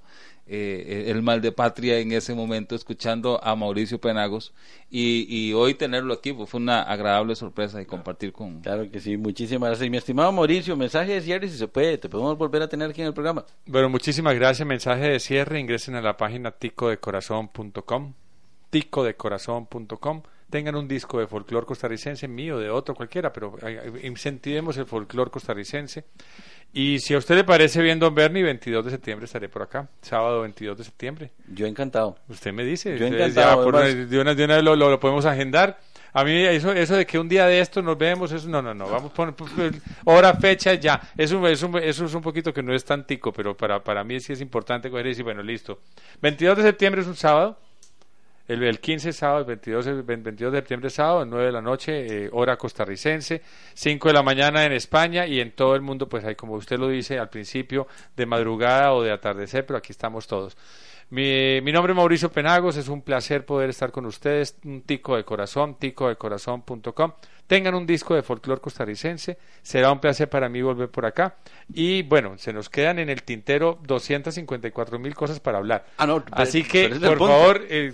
eh, 0.46 1.04
el 1.06 1.22
mal 1.22 1.40
de 1.40 1.52
patria 1.52 1.98
en 1.98 2.12
ese 2.12 2.34
momento 2.34 2.74
escuchando 2.74 3.42
a 3.42 3.54
Mauricio 3.54 4.00
Penagos 4.00 4.52
y, 4.90 5.26
y 5.28 5.52
hoy 5.52 5.74
tenerlo 5.74 6.14
aquí 6.14 6.32
pues, 6.32 6.50
fue 6.50 6.60
una 6.60 6.82
agradable 6.82 7.36
sorpresa 7.36 7.80
y 7.80 7.86
compartir 7.86 8.32
con... 8.32 8.60
Claro 8.60 8.90
que 8.90 9.00
sí, 9.00 9.16
muchísimas 9.16 9.68
gracias. 9.68 9.86
Y 9.86 9.90
mi 9.90 9.98
estimado 9.98 10.32
Mauricio, 10.32 10.76
mensaje 10.76 11.12
de 11.12 11.20
cierre 11.20 11.48
si 11.48 11.56
se 11.56 11.68
puede, 11.68 11.98
te 11.98 12.08
podemos 12.08 12.36
volver 12.36 12.62
a 12.62 12.68
tener 12.68 12.90
aquí 12.90 13.00
en 13.00 13.06
el 13.08 13.14
programa. 13.14 13.44
Bueno, 13.66 13.88
muchísimas 13.88 14.34
gracias. 14.34 14.66
Mensaje 14.66 15.08
de 15.08 15.20
cierre, 15.20 15.60
ingresen 15.60 15.94
a 15.94 16.02
la 16.02 16.16
página 16.16 16.50
ticodecorazon.com 16.50 18.14
ticodecorazon.com 18.70 20.22
tengan 20.52 20.76
un 20.76 20.86
disco 20.86 21.18
de 21.18 21.26
folclore 21.26 21.64
costarricense 21.64 22.28
mío, 22.28 22.58
de 22.58 22.68
otro, 22.68 22.94
cualquiera, 22.94 23.32
pero 23.32 23.56
incentivemos 24.02 24.76
el 24.76 24.84
folclore 24.84 25.30
costarricense. 25.30 26.04
Y 26.74 26.98
si 27.00 27.14
a 27.14 27.18
usted 27.18 27.36
le 27.36 27.44
parece 27.44 27.80
bien, 27.80 27.98
don 27.98 28.14
Bernie, 28.14 28.42
22 28.42 28.84
de 28.84 28.90
septiembre 28.90 29.24
estaré 29.24 29.48
por 29.48 29.62
acá, 29.62 29.88
sábado 30.02 30.42
22 30.42 30.76
de 30.76 30.84
septiembre. 30.84 31.30
Yo 31.48 31.66
encantado. 31.66 32.18
Usted 32.28 32.52
me 32.52 32.64
dice. 32.64 32.98
Yo 32.98 33.06
encantado. 33.06 33.64
Por, 33.64 33.82
de 33.82 34.20
una, 34.20 34.34
de 34.34 34.44
una 34.44 34.60
lo, 34.60 34.76
lo, 34.76 34.90
lo, 34.90 35.00
podemos 35.00 35.24
agendar. 35.24 35.80
A 36.12 36.22
mí 36.22 36.32
eso, 36.44 36.70
eso 36.72 36.96
de 36.96 37.06
que 37.06 37.18
un 37.18 37.30
día 37.30 37.46
de 37.46 37.60
esto 37.60 37.80
nos 37.80 37.96
vemos, 37.96 38.30
eso 38.32 38.46
no, 38.46 38.60
no, 38.60 38.74
no. 38.74 38.90
Vamos 38.90 39.10
a 39.12 39.14
poner 39.14 39.72
hora, 40.04 40.34
fecha, 40.34 40.74
ya. 40.74 41.00
Eso, 41.16 41.46
eso, 41.48 41.78
eso 41.78 42.04
es 42.04 42.14
un 42.14 42.20
poquito 42.20 42.52
que 42.52 42.62
no 42.62 42.74
es 42.74 42.84
tan 42.84 43.06
tico, 43.06 43.32
pero 43.32 43.56
para, 43.56 43.82
para 43.82 44.04
mí 44.04 44.20
sí 44.20 44.34
es 44.34 44.42
importante 44.42 44.90
coger 44.90 45.06
y 45.06 45.08
decir, 45.10 45.24
bueno, 45.24 45.42
listo. 45.42 45.80
22 46.20 46.58
de 46.58 46.62
septiembre 46.62 47.00
es 47.00 47.06
un 47.06 47.16
sábado. 47.16 47.58
El, 48.48 48.62
el 48.62 48.80
15 48.80 49.12
sábado, 49.12 49.40
el 49.40 49.46
22, 49.46 49.86
el 49.86 50.02
22 50.02 50.52
de 50.52 50.58
septiembre 50.58 50.90
sábado, 50.90 51.24
9 51.24 51.46
de 51.46 51.52
la 51.52 51.62
noche, 51.62 52.24
eh, 52.24 52.30
hora 52.32 52.56
costarricense, 52.56 53.42
5 53.74 54.08
de 54.08 54.14
la 54.14 54.22
mañana 54.22 54.64
en 54.64 54.72
España 54.72 55.26
y 55.26 55.40
en 55.40 55.52
todo 55.52 55.74
el 55.74 55.82
mundo, 55.82 56.08
pues 56.08 56.24
hay, 56.24 56.34
como 56.34 56.54
usted 56.54 56.78
lo 56.78 56.88
dice 56.88 57.18
al 57.18 57.28
principio, 57.28 57.86
de 58.16 58.26
madrugada 58.26 58.92
o 58.92 59.02
de 59.02 59.12
atardecer, 59.12 59.64
pero 59.64 59.78
aquí 59.78 59.92
estamos 59.92 60.26
todos. 60.26 60.56
Mi, 61.12 61.60
mi 61.60 61.72
nombre 61.72 61.92
es 61.92 61.96
Mauricio 61.98 62.32
Penagos, 62.32 62.78
es 62.78 62.88
un 62.88 63.02
placer 63.02 63.44
poder 63.44 63.68
estar 63.68 63.92
con 63.92 64.06
ustedes, 64.06 64.56
un 64.64 64.80
tico 64.80 65.14
de 65.14 65.24
corazón, 65.24 65.74
ticodecorazón.com. 65.78 67.12
Tengan 67.46 67.74
un 67.74 67.86
disco 67.86 68.14
de 68.14 68.22
folclore 68.22 68.62
costarricense, 68.62 69.36
será 69.60 69.92
un 69.92 70.00
placer 70.00 70.30
para 70.30 70.48
mí 70.48 70.62
volver 70.62 70.88
por 70.88 71.04
acá. 71.04 71.36
Y 71.70 72.02
bueno, 72.02 72.38
se 72.38 72.54
nos 72.54 72.70
quedan 72.70 72.98
en 72.98 73.10
el 73.10 73.24
tintero 73.24 73.78
254 73.82 74.98
mil 74.98 75.14
cosas 75.14 75.38
para 75.38 75.58
hablar. 75.58 75.84
Ah, 75.98 76.06
no, 76.06 76.24
Así 76.30 76.64
que, 76.64 76.88
por 76.88 77.18
favor, 77.18 77.60
eh, 77.68 77.92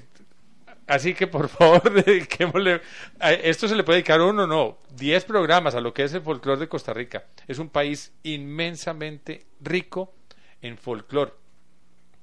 Así 0.88 1.12
que 1.12 1.26
por 1.26 1.48
favor, 1.48 1.92
dediquémosle. 2.04 2.80
Esto 3.20 3.68
se 3.68 3.76
le 3.76 3.84
puede 3.84 3.98
dedicar 3.98 4.22
uno, 4.22 4.46
no, 4.46 4.78
diez 4.96 5.24
programas 5.24 5.74
a 5.74 5.80
lo 5.80 5.92
que 5.92 6.02
es 6.02 6.14
el 6.14 6.22
folclore 6.22 6.60
de 6.60 6.68
Costa 6.68 6.94
Rica. 6.94 7.26
Es 7.46 7.58
un 7.58 7.68
país 7.68 8.12
inmensamente 8.22 9.44
rico 9.60 10.14
en 10.62 10.78
folclore, 10.78 11.34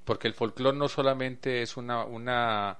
porque 0.03 0.27
el 0.27 0.33
folclore 0.33 0.75
no 0.75 0.89
solamente 0.89 1.61
es 1.61 1.77
una, 1.77 2.05
una, 2.05 2.79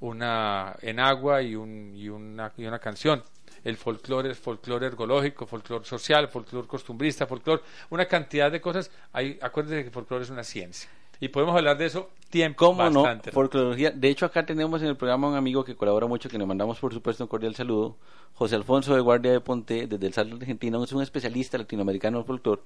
una 0.00 0.76
en 0.82 1.00
agua 1.00 1.40
y, 1.40 1.56
un, 1.56 1.94
y, 1.96 2.10
una, 2.10 2.52
y 2.58 2.66
una 2.66 2.78
canción. 2.78 3.24
El 3.64 3.78
folclore 3.78 4.30
es 4.30 4.38
folclore 4.38 4.86
ergológico, 4.86 5.46
folclore 5.46 5.86
social, 5.86 6.28
folclore 6.28 6.68
costumbrista, 6.68 7.26
folclore, 7.26 7.62
una 7.88 8.04
cantidad 8.04 8.52
de 8.52 8.60
cosas. 8.60 8.90
Hay, 9.14 9.38
acuérdense 9.40 9.80
que 9.80 9.86
el 9.86 9.94
folclore 9.94 10.24
es 10.24 10.30
una 10.30 10.44
ciencia. 10.44 10.90
Y 11.24 11.28
podemos 11.28 11.56
hablar 11.56 11.78
de 11.78 11.86
eso 11.86 12.10
tiempo 12.28 12.66
¿Cómo 12.66 12.82
bastante. 12.82 13.30
no? 13.30 13.32
Folclorología. 13.32 13.90
De 13.90 14.10
hecho, 14.10 14.26
acá 14.26 14.44
tenemos 14.44 14.82
en 14.82 14.88
el 14.88 14.96
programa 14.98 15.26
un 15.26 15.36
amigo 15.36 15.64
que 15.64 15.74
colabora 15.74 16.06
mucho, 16.06 16.28
que 16.28 16.36
le 16.36 16.44
mandamos, 16.44 16.78
por 16.78 16.92
supuesto, 16.92 17.24
un 17.24 17.28
cordial 17.28 17.54
saludo. 17.54 17.96
José 18.34 18.56
Alfonso 18.56 18.94
de 18.94 19.00
Guardia 19.00 19.32
de 19.32 19.40
Ponte, 19.40 19.86
desde 19.86 20.06
el 20.06 20.12
Salto 20.12 20.36
Argentino. 20.36 20.84
Es 20.84 20.92
un 20.92 21.00
especialista 21.00 21.56
latinoamericano 21.56 22.18
en 22.18 22.26
folclore. 22.26 22.60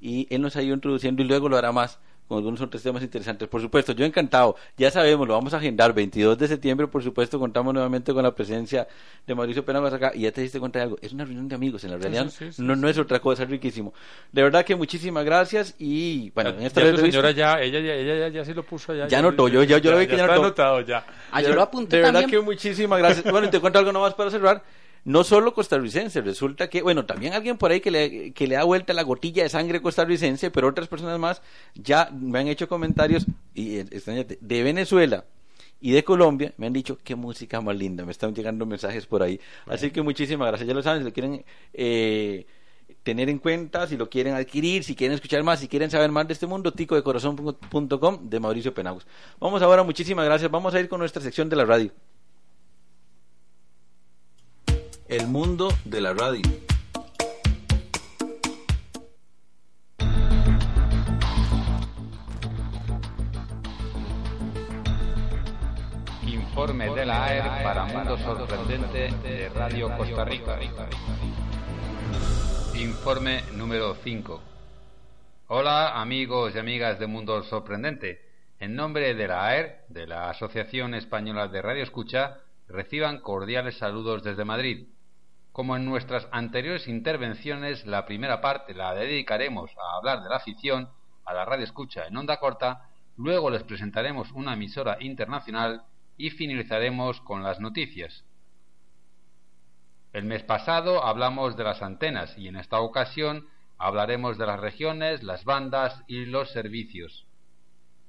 Y 0.00 0.26
él 0.34 0.42
nos 0.42 0.56
ha 0.56 0.62
ido 0.62 0.74
introduciendo 0.74 1.22
y 1.22 1.26
luego 1.26 1.48
lo 1.48 1.56
hará 1.56 1.70
más 1.70 2.00
con 2.30 2.38
algunos 2.38 2.60
otros 2.60 2.80
temas 2.80 3.02
interesantes. 3.02 3.48
Por 3.48 3.60
supuesto, 3.60 3.90
yo 3.90 4.04
encantado. 4.04 4.54
Ya 4.76 4.88
sabemos, 4.92 5.26
lo 5.26 5.34
vamos 5.34 5.52
a 5.52 5.56
agendar. 5.56 5.92
22 5.92 6.38
de 6.38 6.46
septiembre, 6.46 6.86
por 6.86 7.02
supuesto, 7.02 7.40
contamos 7.40 7.74
nuevamente 7.74 8.14
con 8.14 8.22
la 8.22 8.32
presencia 8.32 8.86
de 9.26 9.34
Mauricio 9.34 9.64
Penagos 9.64 9.92
acá. 9.92 10.12
Y 10.14 10.20
ya 10.20 10.30
te 10.30 10.40
diste 10.40 10.60
cuenta 10.60 10.78
de 10.78 10.84
algo. 10.84 10.96
Es 11.02 11.12
una 11.12 11.24
reunión 11.24 11.48
de 11.48 11.56
amigos, 11.56 11.82
en 11.82 11.90
la 11.90 11.98
realidad. 11.98 12.28
Sí, 12.28 12.46
sí, 12.46 12.52
sí, 12.52 12.62
no, 12.62 12.76
no 12.76 12.88
es 12.88 12.96
otra 12.98 13.18
cosa, 13.18 13.42
es 13.42 13.50
riquísimo. 13.50 13.92
De 14.30 14.44
verdad 14.44 14.64
que 14.64 14.76
muchísimas 14.76 15.24
gracias. 15.24 15.74
Y 15.80 16.30
bueno, 16.30 16.50
ya, 16.50 16.56
en 16.58 16.62
esta 16.66 16.84
ya 16.84 16.90
tu 16.92 16.98
señora 16.98 17.32
ya, 17.32 17.60
ella 17.60 17.80
ya, 17.80 17.94
ella 17.94 18.14
ya, 18.16 18.28
ya 18.28 18.44
sí 18.44 18.54
lo 18.54 18.62
puso 18.62 18.92
allá. 18.92 19.08
Ya, 19.08 19.18
ya 19.18 19.22
notó, 19.22 19.48
yo, 19.48 19.64
yo, 19.64 19.78
yo 19.78 19.78
ya, 19.78 19.90
lo 19.90 19.98
vi 19.98 20.06
que 20.06 20.16
ya, 20.16 20.22
está 20.22 20.36
notó. 20.36 20.46
anotado 20.46 20.80
ya. 20.82 21.04
Ah, 21.32 21.42
yo 21.42 21.52
lo 21.52 21.62
apunté 21.62 21.96
De 21.96 22.02
verdad 22.02 22.20
también. 22.20 22.40
que 22.42 22.46
muchísimas 22.46 23.00
gracias. 23.00 23.28
bueno, 23.28 23.48
y 23.48 23.50
te 23.50 23.58
cuento 23.58 23.80
algo 23.80 23.90
nomás 23.90 24.14
para 24.14 24.30
cerrar 24.30 24.62
no 25.04 25.24
solo 25.24 25.54
costarricense, 25.54 26.20
resulta 26.20 26.68
que, 26.68 26.82
bueno, 26.82 27.06
también 27.06 27.32
alguien 27.32 27.56
por 27.56 27.70
ahí 27.70 27.80
que 27.80 27.90
le, 27.90 28.32
que 28.32 28.46
le 28.46 28.56
da 28.56 28.64
vuelta 28.64 28.92
la 28.92 29.02
gotilla 29.02 29.42
de 29.42 29.48
sangre 29.48 29.80
costarricense, 29.80 30.50
pero 30.50 30.68
otras 30.68 30.88
personas 30.88 31.18
más 31.18 31.42
ya 31.74 32.10
me 32.12 32.38
han 32.38 32.48
hecho 32.48 32.68
comentarios, 32.68 33.26
y 33.54 33.78
extrañate, 33.78 34.38
de 34.40 34.62
Venezuela 34.62 35.24
y 35.80 35.92
de 35.92 36.04
Colombia, 36.04 36.52
me 36.58 36.66
han 36.66 36.72
dicho 36.72 36.98
qué 37.02 37.14
música 37.14 37.60
más 37.60 37.76
linda, 37.76 38.04
me 38.04 38.12
están 38.12 38.34
llegando 38.34 38.66
mensajes 38.66 39.06
por 39.06 39.22
ahí. 39.22 39.40
Bueno. 39.64 39.76
Así 39.76 39.90
que 39.90 40.02
muchísimas 40.02 40.48
gracias, 40.48 40.68
ya 40.68 40.74
lo 40.74 40.82
saben, 40.82 41.00
si 41.00 41.08
lo 41.08 41.12
quieren 41.12 41.44
eh, 41.72 42.46
tener 43.02 43.30
en 43.30 43.38
cuenta, 43.38 43.86
si 43.86 43.96
lo 43.96 44.10
quieren 44.10 44.34
adquirir, 44.34 44.84
si 44.84 44.94
quieren 44.94 45.14
escuchar 45.14 45.42
más, 45.42 45.60
si 45.60 45.68
quieren 45.68 45.90
saber 45.90 46.10
más 46.10 46.26
de 46.26 46.34
este 46.34 46.46
mundo, 46.46 46.72
ticodecorazon.com 46.72 48.28
de 48.28 48.40
Mauricio 48.40 48.74
Penagos. 48.74 49.06
Vamos 49.38 49.62
ahora, 49.62 49.82
muchísimas 49.82 50.26
gracias, 50.26 50.50
vamos 50.50 50.74
a 50.74 50.80
ir 50.80 50.88
con 50.88 51.00
nuestra 51.00 51.22
sección 51.22 51.48
de 51.48 51.56
la 51.56 51.64
radio. 51.64 51.90
El 55.10 55.26
mundo 55.26 55.70
de 55.84 56.00
la 56.00 56.14
radio. 56.14 56.42
Informe 66.24 66.90
de 66.94 67.06
la 67.06 67.24
AER 67.24 67.64
para 67.64 67.86
Mundo 67.86 68.16
Sorprendente 68.18 69.10
de 69.24 69.48
Radio 69.48 69.90
Costa 69.96 70.24
Rica. 70.24 70.60
Informe 72.76 73.42
número 73.56 73.96
5. 73.96 74.40
Hola 75.48 76.00
amigos 76.00 76.54
y 76.54 76.58
amigas 76.60 77.00
de 77.00 77.08
Mundo 77.08 77.42
Sorprendente. 77.42 78.20
En 78.60 78.76
nombre 78.76 79.12
de 79.14 79.26
la 79.26 79.48
AER, 79.48 79.80
de 79.88 80.06
la 80.06 80.30
Asociación 80.30 80.94
Española 80.94 81.48
de 81.48 81.62
Radio 81.62 81.82
Escucha, 81.82 82.38
reciban 82.68 83.18
cordiales 83.18 83.76
saludos 83.76 84.22
desde 84.22 84.44
Madrid. 84.44 84.86
Como 85.60 85.76
en 85.76 85.84
nuestras 85.84 86.26
anteriores 86.32 86.88
intervenciones, 86.88 87.84
la 87.84 88.06
primera 88.06 88.40
parte 88.40 88.72
la 88.72 88.94
dedicaremos 88.94 89.70
a 89.76 89.98
hablar 89.98 90.22
de 90.22 90.30
la 90.30 90.36
afición 90.36 90.88
a 91.26 91.34
la 91.34 91.44
radio 91.44 91.64
escucha 91.64 92.06
en 92.06 92.16
onda 92.16 92.38
corta, 92.38 92.88
luego 93.18 93.50
les 93.50 93.62
presentaremos 93.64 94.32
una 94.32 94.54
emisora 94.54 94.96
internacional 95.00 95.82
y 96.16 96.30
finalizaremos 96.30 97.20
con 97.20 97.42
las 97.42 97.60
noticias. 97.60 98.24
El 100.14 100.24
mes 100.24 100.44
pasado 100.44 101.04
hablamos 101.04 101.58
de 101.58 101.64
las 101.64 101.82
antenas 101.82 102.38
y 102.38 102.48
en 102.48 102.56
esta 102.56 102.80
ocasión 102.80 103.46
hablaremos 103.76 104.38
de 104.38 104.46
las 104.46 104.60
regiones, 104.60 105.22
las 105.22 105.44
bandas 105.44 106.02
y 106.06 106.24
los 106.24 106.50
servicios. 106.52 107.26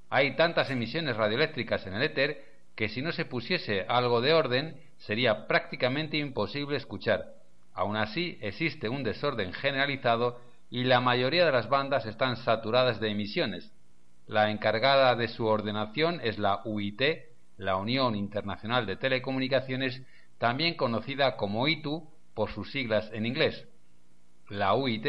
Hay 0.09 0.37
tantas 0.37 0.69
emisiones 0.69 1.17
radioeléctricas 1.17 1.85
en 1.85 1.95
el 1.95 2.03
éter 2.03 2.45
que 2.77 2.87
si 2.87 3.01
no 3.01 3.11
se 3.11 3.25
pusiese 3.25 3.85
algo 3.89 4.21
de 4.21 4.33
orden 4.33 4.81
sería 4.99 5.47
prácticamente 5.47 6.15
imposible 6.15 6.77
escuchar. 6.77 7.40
Aún 7.73 7.95
así, 7.95 8.37
existe 8.41 8.89
un 8.89 9.03
desorden 9.03 9.53
generalizado 9.53 10.39
y 10.69 10.83
la 10.83 11.01
mayoría 11.01 11.45
de 11.45 11.51
las 11.51 11.69
bandas 11.69 12.05
están 12.05 12.37
saturadas 12.37 12.99
de 12.99 13.09
emisiones. 13.11 13.73
La 14.27 14.51
encargada 14.51 15.15
de 15.15 15.27
su 15.27 15.45
ordenación 15.45 16.21
es 16.23 16.39
la 16.39 16.61
UIT, 16.63 17.01
la 17.57 17.75
Unión 17.75 18.15
Internacional 18.15 18.85
de 18.85 18.95
Telecomunicaciones, 18.95 20.01
también 20.37 20.75
conocida 20.75 21.35
como 21.35 21.67
ITU 21.67 22.09
por 22.33 22.51
sus 22.51 22.71
siglas 22.71 23.09
en 23.13 23.25
inglés. 23.25 23.67
La 24.49 24.73
UIT 24.73 25.05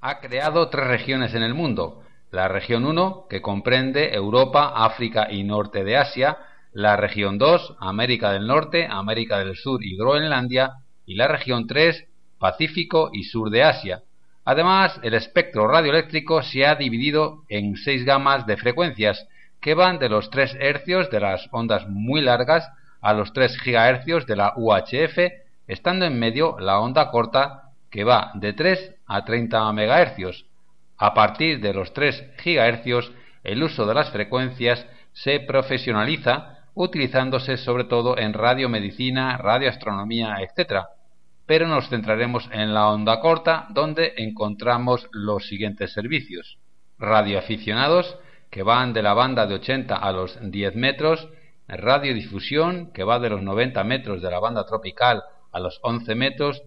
ha 0.00 0.20
creado 0.20 0.68
tres 0.68 0.86
regiones 0.86 1.34
en 1.34 1.42
el 1.42 1.54
mundo. 1.54 2.02
La 2.30 2.48
región 2.48 2.84
1, 2.84 3.26
que 3.28 3.40
comprende 3.40 4.14
Europa, 4.14 4.72
África 4.74 5.28
y 5.30 5.42
norte 5.44 5.84
de 5.84 5.96
Asia, 5.96 6.36
la 6.72 6.96
región 6.96 7.38
2, 7.38 7.76
América 7.80 8.32
del 8.32 8.46
Norte, 8.46 8.86
América 8.88 9.38
del 9.38 9.56
Sur 9.56 9.82
y 9.82 9.96
Groenlandia, 9.96 10.72
y 11.06 11.14
la 11.14 11.28
región 11.28 11.66
3, 11.66 12.06
Pacífico 12.38 13.10
y 13.12 13.24
sur 13.24 13.50
de 13.50 13.62
Asia. 13.62 14.02
Además, 14.44 15.00
el 15.02 15.14
espectro 15.14 15.66
radioeléctrico 15.66 16.42
se 16.42 16.66
ha 16.66 16.74
dividido 16.74 17.44
en 17.48 17.76
seis 17.76 18.04
gamas 18.04 18.46
de 18.46 18.56
frecuencias, 18.56 19.26
que 19.60 19.74
van 19.74 19.98
de 19.98 20.08
los 20.08 20.30
3 20.30 20.56
hercios 20.60 21.10
de 21.10 21.20
las 21.20 21.48
ondas 21.50 21.88
muy 21.88 22.20
largas 22.20 22.70
a 23.00 23.14
los 23.14 23.32
3 23.32 23.58
gigahercios 23.60 24.26
de 24.26 24.36
la 24.36 24.52
UHF, 24.56 25.18
estando 25.66 26.04
en 26.04 26.18
medio 26.18 26.58
la 26.60 26.78
onda 26.78 27.10
corta, 27.10 27.70
que 27.90 28.04
va 28.04 28.32
de 28.34 28.52
3 28.52 28.94
a 29.06 29.24
30 29.24 29.72
megahercios. 29.72 30.46
A 30.98 31.14
partir 31.14 31.60
de 31.60 31.74
los 31.74 31.92
3 31.92 32.34
gigahercios, 32.38 33.12
el 33.42 33.62
uso 33.62 33.86
de 33.86 33.94
las 33.94 34.10
frecuencias 34.10 34.86
se 35.12 35.40
profesionaliza 35.40 36.56
utilizándose 36.74 37.56
sobre 37.56 37.84
todo 37.84 38.18
en 38.18 38.34
radiomedicina, 38.34 39.38
radioastronomía, 39.38 40.36
etc. 40.40 40.84
Pero 41.46 41.68
nos 41.68 41.88
centraremos 41.88 42.48
en 42.52 42.74
la 42.74 42.88
onda 42.88 43.20
corta, 43.20 43.66
donde 43.70 44.14
encontramos 44.16 45.08
los 45.12 45.46
siguientes 45.46 45.92
servicios. 45.92 46.58
Radioaficionados, 46.98 48.18
que 48.50 48.62
van 48.62 48.92
de 48.92 49.02
la 49.02 49.14
banda 49.14 49.46
de 49.46 49.54
80 49.54 49.94
a 49.94 50.12
los 50.12 50.38
10 50.42 50.74
metros, 50.74 51.28
radiodifusión, 51.68 52.92
que 52.92 53.04
va 53.04 53.18
de 53.18 53.30
los 53.30 53.42
90 53.42 53.82
metros 53.84 54.22
de 54.22 54.30
la 54.30 54.40
banda 54.40 54.66
tropical 54.66 55.22
a 55.52 55.60
los 55.60 55.78
11 55.82 56.14
metros, 56.14 56.62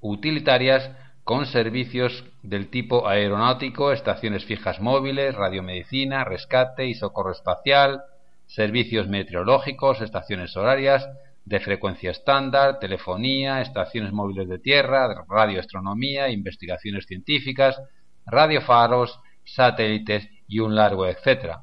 utilitarias, 0.00 0.90
con 1.24 1.44
servicios 1.44 2.24
del 2.42 2.70
tipo 2.70 3.06
aeronáutico, 3.06 3.92
estaciones 3.92 4.46
fijas 4.46 4.80
móviles, 4.80 5.34
radiomedicina, 5.34 6.24
rescate 6.24 6.86
y 6.86 6.94
socorro 6.94 7.32
espacial, 7.32 8.02
servicios 8.46 9.08
meteorológicos, 9.08 10.00
estaciones 10.00 10.56
horarias, 10.56 11.06
de 11.48 11.60
frecuencia 11.60 12.10
estándar, 12.10 12.78
telefonía, 12.78 13.62
estaciones 13.62 14.12
móviles 14.12 14.48
de 14.48 14.58
tierra, 14.58 15.24
radioastronomía, 15.26 16.28
investigaciones 16.28 17.06
científicas, 17.06 17.80
radiofaros, 18.26 19.18
satélites 19.44 20.28
y 20.46 20.60
un 20.60 20.74
largo 20.74 21.06
etcétera. 21.06 21.62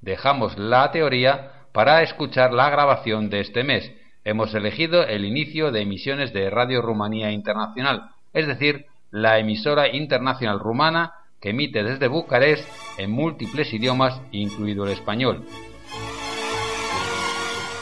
Dejamos 0.00 0.56
la 0.56 0.92
teoría 0.92 1.66
para 1.72 2.02
escuchar 2.02 2.52
la 2.52 2.70
grabación 2.70 3.28
de 3.28 3.40
este 3.40 3.64
mes. 3.64 3.92
Hemos 4.24 4.54
elegido 4.54 5.04
el 5.04 5.24
inicio 5.24 5.72
de 5.72 5.82
emisiones 5.82 6.32
de 6.32 6.48
Radio 6.48 6.80
Rumanía 6.80 7.32
Internacional, 7.32 8.10
es 8.32 8.46
decir, 8.46 8.86
la 9.10 9.38
emisora 9.38 9.88
internacional 9.88 10.60
rumana 10.60 11.14
que 11.40 11.50
emite 11.50 11.82
desde 11.82 12.08
Bucarest 12.08 12.68
en 12.98 13.10
múltiples 13.10 13.72
idiomas, 13.72 14.20
incluido 14.30 14.84
el 14.84 14.92
español. 14.92 15.44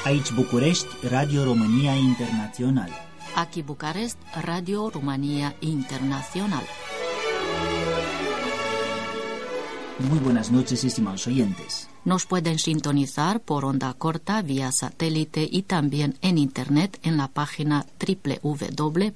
Aici 0.05 0.33
București, 0.33 0.87
Radio 1.09 1.45
România 1.45 1.95
Internațional. 1.95 2.91
Aquí 3.35 3.63
Bucarest, 3.63 4.17
Radio 4.45 4.89
Rumania 4.89 5.55
Internacional. 5.59 6.63
Muy 10.11 10.19
buenas 10.19 10.51
noches, 10.51 10.85
estimados 10.85 11.27
oyentes. 11.27 11.89
Nos 12.05 12.27
pueden 12.27 12.59
sintonizar 12.59 13.41
por 13.41 13.65
onda 13.65 13.95
corta 13.95 14.43
vía 14.43 14.73
satélite 14.73 15.49
y 15.51 15.63
también 15.63 16.19
en 16.21 16.37
Internet 16.37 16.99
en 17.03 17.17
la 17.17 17.29
página 17.29 17.87
www.rri.ro. 17.99 19.15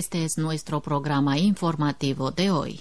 Este 0.00 0.24
es 0.24 0.38
nuestro 0.38 0.80
programa 0.80 1.36
informativo 1.36 2.30
de 2.30 2.50
hoy. 2.50 2.80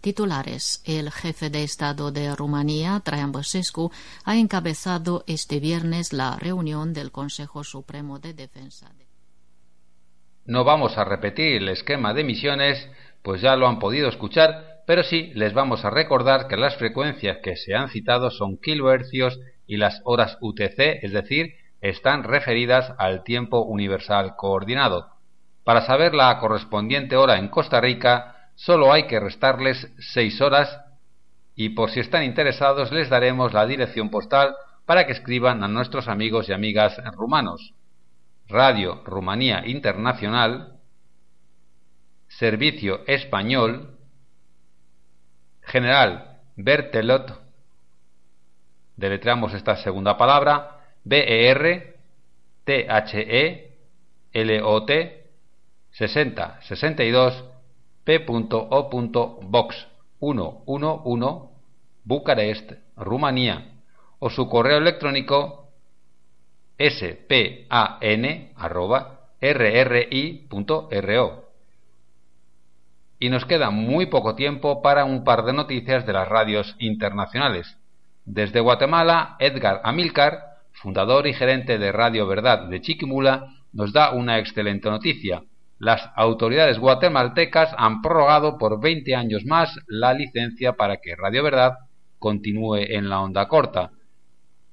Titulares. 0.00 0.82
El 0.84 1.12
jefe 1.12 1.48
de 1.48 1.62
Estado 1.62 2.10
de 2.10 2.34
Rumanía, 2.34 3.00
Traian 3.04 3.30
Băsescu, 3.30 3.92
ha 4.24 4.36
encabezado 4.36 5.22
este 5.28 5.60
viernes 5.60 6.12
la 6.12 6.36
reunión 6.36 6.92
del 6.92 7.12
Consejo 7.12 7.62
Supremo 7.62 8.18
de 8.18 8.34
Defensa. 8.34 8.90
No 10.44 10.64
vamos 10.64 10.98
a 10.98 11.04
repetir 11.04 11.62
el 11.62 11.68
esquema 11.68 12.12
de 12.12 12.22
emisiones, 12.22 12.90
pues 13.22 13.40
ya 13.40 13.54
lo 13.54 13.68
han 13.68 13.78
podido 13.78 14.08
escuchar, 14.08 14.82
pero 14.88 15.04
sí 15.04 15.30
les 15.34 15.54
vamos 15.54 15.84
a 15.84 15.90
recordar 15.90 16.48
que 16.48 16.56
las 16.56 16.74
frecuencias 16.74 17.38
que 17.44 17.54
se 17.54 17.76
han 17.76 17.90
citado 17.90 18.32
son 18.32 18.56
kilohercios 18.56 19.38
y 19.68 19.76
las 19.76 20.00
horas 20.02 20.36
UTC, 20.40 20.98
es 21.00 21.12
decir, 21.12 21.59
están 21.80 22.24
referidas 22.24 22.92
al 22.98 23.24
tiempo 23.24 23.62
universal 23.62 24.36
coordinado. 24.36 25.08
Para 25.64 25.82
saber 25.82 26.14
la 26.14 26.38
correspondiente 26.38 27.16
hora 27.16 27.38
en 27.38 27.48
Costa 27.48 27.80
Rica, 27.80 28.50
solo 28.54 28.92
hay 28.92 29.06
que 29.06 29.20
restarles 29.20 29.92
seis 29.98 30.40
horas 30.40 30.80
y 31.54 31.70
por 31.70 31.90
si 31.90 32.00
están 32.00 32.24
interesados 32.24 32.92
les 32.92 33.08
daremos 33.08 33.52
la 33.52 33.66
dirección 33.66 34.10
postal 34.10 34.54
para 34.86 35.06
que 35.06 35.12
escriban 35.12 35.62
a 35.62 35.68
nuestros 35.68 36.08
amigos 36.08 36.48
y 36.48 36.52
amigas 36.52 37.00
rumanos. 37.14 37.74
Radio 38.48 39.02
Rumanía 39.04 39.62
Internacional, 39.66 40.80
Servicio 42.26 43.02
Español, 43.06 43.96
General 45.62 46.40
Bertelot, 46.56 47.40
deletreamos 48.96 49.54
esta 49.54 49.76
segunda 49.76 50.18
palabra, 50.18 50.79
B-E-R-T-H-E-L-O-T 51.04 52.00
6062 55.92 57.44
P.O.Box 58.04 59.86
111 60.20 61.50
Bucarest, 62.04 62.72
Rumanía, 62.96 63.72
o 64.18 64.30
su 64.30 64.48
correo 64.48 64.78
electrónico 64.78 65.68
span.rri.ro. 66.78 67.70
Y 73.22 73.28
nos 73.28 73.44
queda 73.44 73.70
muy 73.70 74.06
poco 74.06 74.34
tiempo 74.34 74.80
para 74.80 75.04
un 75.04 75.24
par 75.24 75.44
de 75.44 75.52
noticias 75.52 76.06
de 76.06 76.14
las 76.14 76.26
radios 76.26 76.74
internacionales. 76.78 77.76
Desde 78.24 78.60
Guatemala, 78.60 79.36
Edgar 79.38 79.82
Amilcar, 79.84 80.49
fundador 80.82 81.26
y 81.26 81.34
gerente 81.34 81.78
de 81.78 81.92
Radio 81.92 82.26
Verdad 82.26 82.68
de 82.68 82.80
Chiquimula, 82.80 83.54
nos 83.72 83.92
da 83.92 84.12
una 84.12 84.38
excelente 84.38 84.90
noticia 84.90 85.42
las 85.80 86.10
autoridades 86.14 86.78
guatemaltecas 86.78 87.74
han 87.78 88.02
prorrogado 88.02 88.58
por 88.58 88.82
20 88.82 89.16
años 89.16 89.46
más 89.46 89.74
la 89.86 90.12
licencia 90.12 90.74
para 90.74 90.98
que 90.98 91.16
Radio 91.16 91.42
Verdad 91.42 91.72
continúe 92.18 92.76
en 92.76 93.08
la 93.08 93.22
onda 93.22 93.48
corta. 93.48 93.90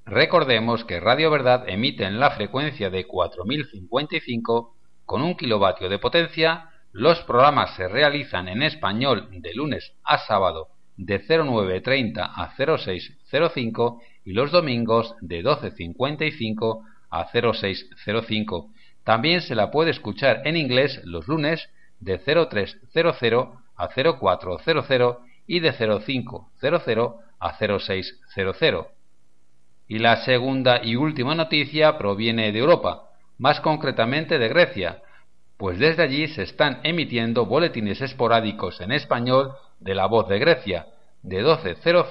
Recordemos 0.05 0.83
que 0.83 0.99
Radio 0.99 1.31
Verdad 1.31 1.63
emite 1.69 2.03
en 2.03 2.19
la 2.19 2.31
frecuencia 2.31 2.89
de 2.89 3.07
4055 3.07 4.75
con 5.05 5.21
un 5.21 5.37
kilovatio 5.37 5.87
de 5.87 5.97
potencia. 5.97 6.71
Los 6.91 7.19
programas 7.21 7.73
se 7.77 7.87
realizan 7.87 8.49
en 8.49 8.61
español 8.61 9.29
de 9.31 9.53
lunes 9.53 9.93
a 10.03 10.17
sábado 10.17 10.67
de 10.97 11.19
0930 11.19 12.25
a 12.25 12.53
0605 12.57 14.01
y 14.27 14.33
los 14.33 14.51
domingos 14.51 15.15
de 15.21 15.37
1255 15.37 16.83
a 17.09 17.27
0605 17.31 18.69
también 19.05 19.39
se 19.39 19.55
la 19.55 19.71
puede 19.71 19.91
escuchar 19.91 20.41
en 20.43 20.57
inglés 20.57 20.99
los 21.05 21.29
lunes 21.29 21.69
de 22.01 22.17
0300 22.19 23.47
a 23.77 23.87
0400 23.87 25.17
y 25.47 25.61
de 25.61 25.71
0500 25.71 27.15
a 27.39 27.57
0600. 27.57 28.87
Y 29.87 29.99
la 29.99 30.17
segunda 30.17 30.83
y 30.83 30.97
última 30.97 31.33
noticia 31.33 31.97
proviene 31.97 32.51
de 32.51 32.59
Europa, 32.59 33.03
más 33.37 33.61
concretamente 33.61 34.39
de 34.39 34.49
Grecia, 34.49 35.03
pues 35.55 35.79
desde 35.79 36.03
allí 36.03 36.27
se 36.27 36.43
están 36.43 36.81
emitiendo 36.83 37.45
boletines 37.45 38.01
esporádicos 38.01 38.81
en 38.81 38.91
español 38.91 39.53
de 39.79 39.95
la 39.95 40.05
voz 40.05 40.27
de 40.27 40.37
Grecia, 40.37 40.87
de 41.23 41.37
1200 41.37 42.07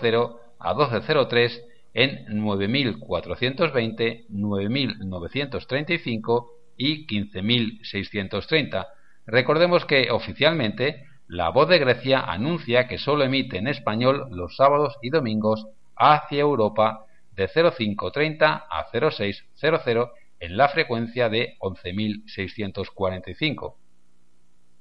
a 0.58 0.72
1203 0.72 1.75
en 1.96 2.24
9420, 2.28 4.26
9935 4.28 6.50
y 6.76 7.06
15.630. 7.06 8.86
Recordemos 9.26 9.86
que 9.86 10.10
oficialmente 10.10 11.06
la 11.26 11.48
voz 11.48 11.70
de 11.70 11.78
Grecia 11.78 12.20
anuncia 12.20 12.86
que 12.86 12.98
solo 12.98 13.24
emite 13.24 13.56
en 13.56 13.66
español 13.66 14.26
los 14.30 14.56
sábados 14.56 14.98
y 15.00 15.08
domingos 15.08 15.68
hacia 15.96 16.40
Europa 16.40 17.06
de 17.32 17.48
0530 17.48 18.66
a 18.70 18.86
0600 18.92 20.10
en 20.38 20.58
la 20.58 20.68
frecuencia 20.68 21.30
de 21.30 21.56
11.645. 21.60 23.74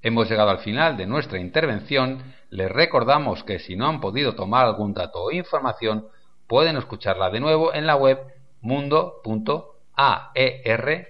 Hemos 0.02 0.30
llegado 0.30 0.50
al 0.50 0.60
final 0.60 0.98
de 0.98 1.08
nuestra 1.08 1.40
intervención. 1.40 2.22
Les 2.50 2.70
recordamos 2.70 3.46
que 3.46 3.60
si 3.60 3.78
no 3.78 3.88
han 3.88 4.02
podido 4.02 4.36
tomar 4.36 4.66
algún 4.66 4.94
dato 4.94 5.24
o 5.24 5.32
información, 5.32 6.10
pueden 6.48 6.78
escucharla 6.78 7.30
de 7.30 7.40
nuevo 7.40 7.72
en 7.74 7.86
la 7.86 7.96
web 7.96 8.20
mundo.aer- 8.62 11.08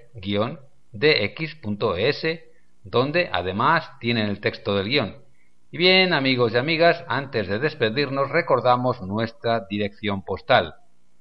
dx.es, 0.92 2.40
donde 2.84 3.30
además 3.32 3.90
tienen 4.00 4.30
el 4.30 4.40
texto 4.40 4.76
del 4.76 4.88
guion. 4.88 5.18
Y 5.72 5.78
bien, 5.78 6.14
amigos 6.14 6.54
y 6.54 6.58
amigas, 6.58 7.04
antes 7.08 7.48
de 7.48 7.58
despedirnos 7.60 8.30
recordamos 8.30 9.02
nuestra 9.02 9.66
dirección 9.70 10.24
postal. 10.24 10.76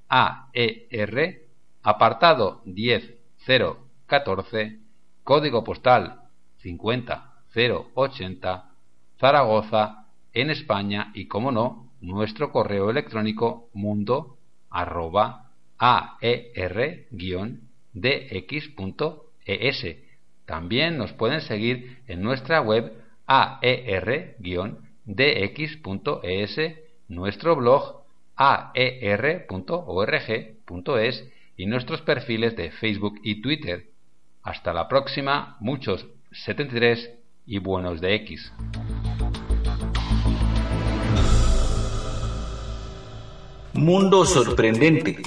AER, 0.07 1.41
apartado 1.83 2.61
10014, 2.65 4.79
código 5.23 5.63
postal 5.63 6.21
50080, 6.61 8.69
Zaragoza, 9.19 10.05
en 10.33 10.51
España 10.51 11.11
y, 11.13 11.27
como 11.27 11.51
no, 11.51 11.84
nuestro 12.01 12.51
correo 12.51 12.89
electrónico 12.89 13.69
mundo 13.73 14.37
arroba 14.69 15.51
aer 15.77 17.07
dx.es. 17.93 19.85
También 20.45 20.97
nos 20.97 21.13
pueden 21.13 21.39
seguir 21.41 21.99
en 22.07 22.21
nuestra 22.21 22.61
web 22.61 22.93
aer-dx.es, 23.25 24.37
nuestro 27.07 27.55
blog 27.55 28.03
aer.org.es 28.35 29.55
y 31.57 31.65
nuestros 31.65 32.01
perfiles 32.01 32.55
de 32.55 32.69
Facebook 32.71 33.19
y 33.23 33.41
Twitter. 33.41 33.87
Hasta 34.43 34.73
la 34.73 34.87
próxima, 34.87 35.57
muchos 35.59 36.05
73 36.31 37.11
y 37.47 37.57
buenos 37.59 38.01
de 38.01 38.15
X. 38.15 38.51
Mundo 43.77 44.23
sorprendente. 44.25 45.17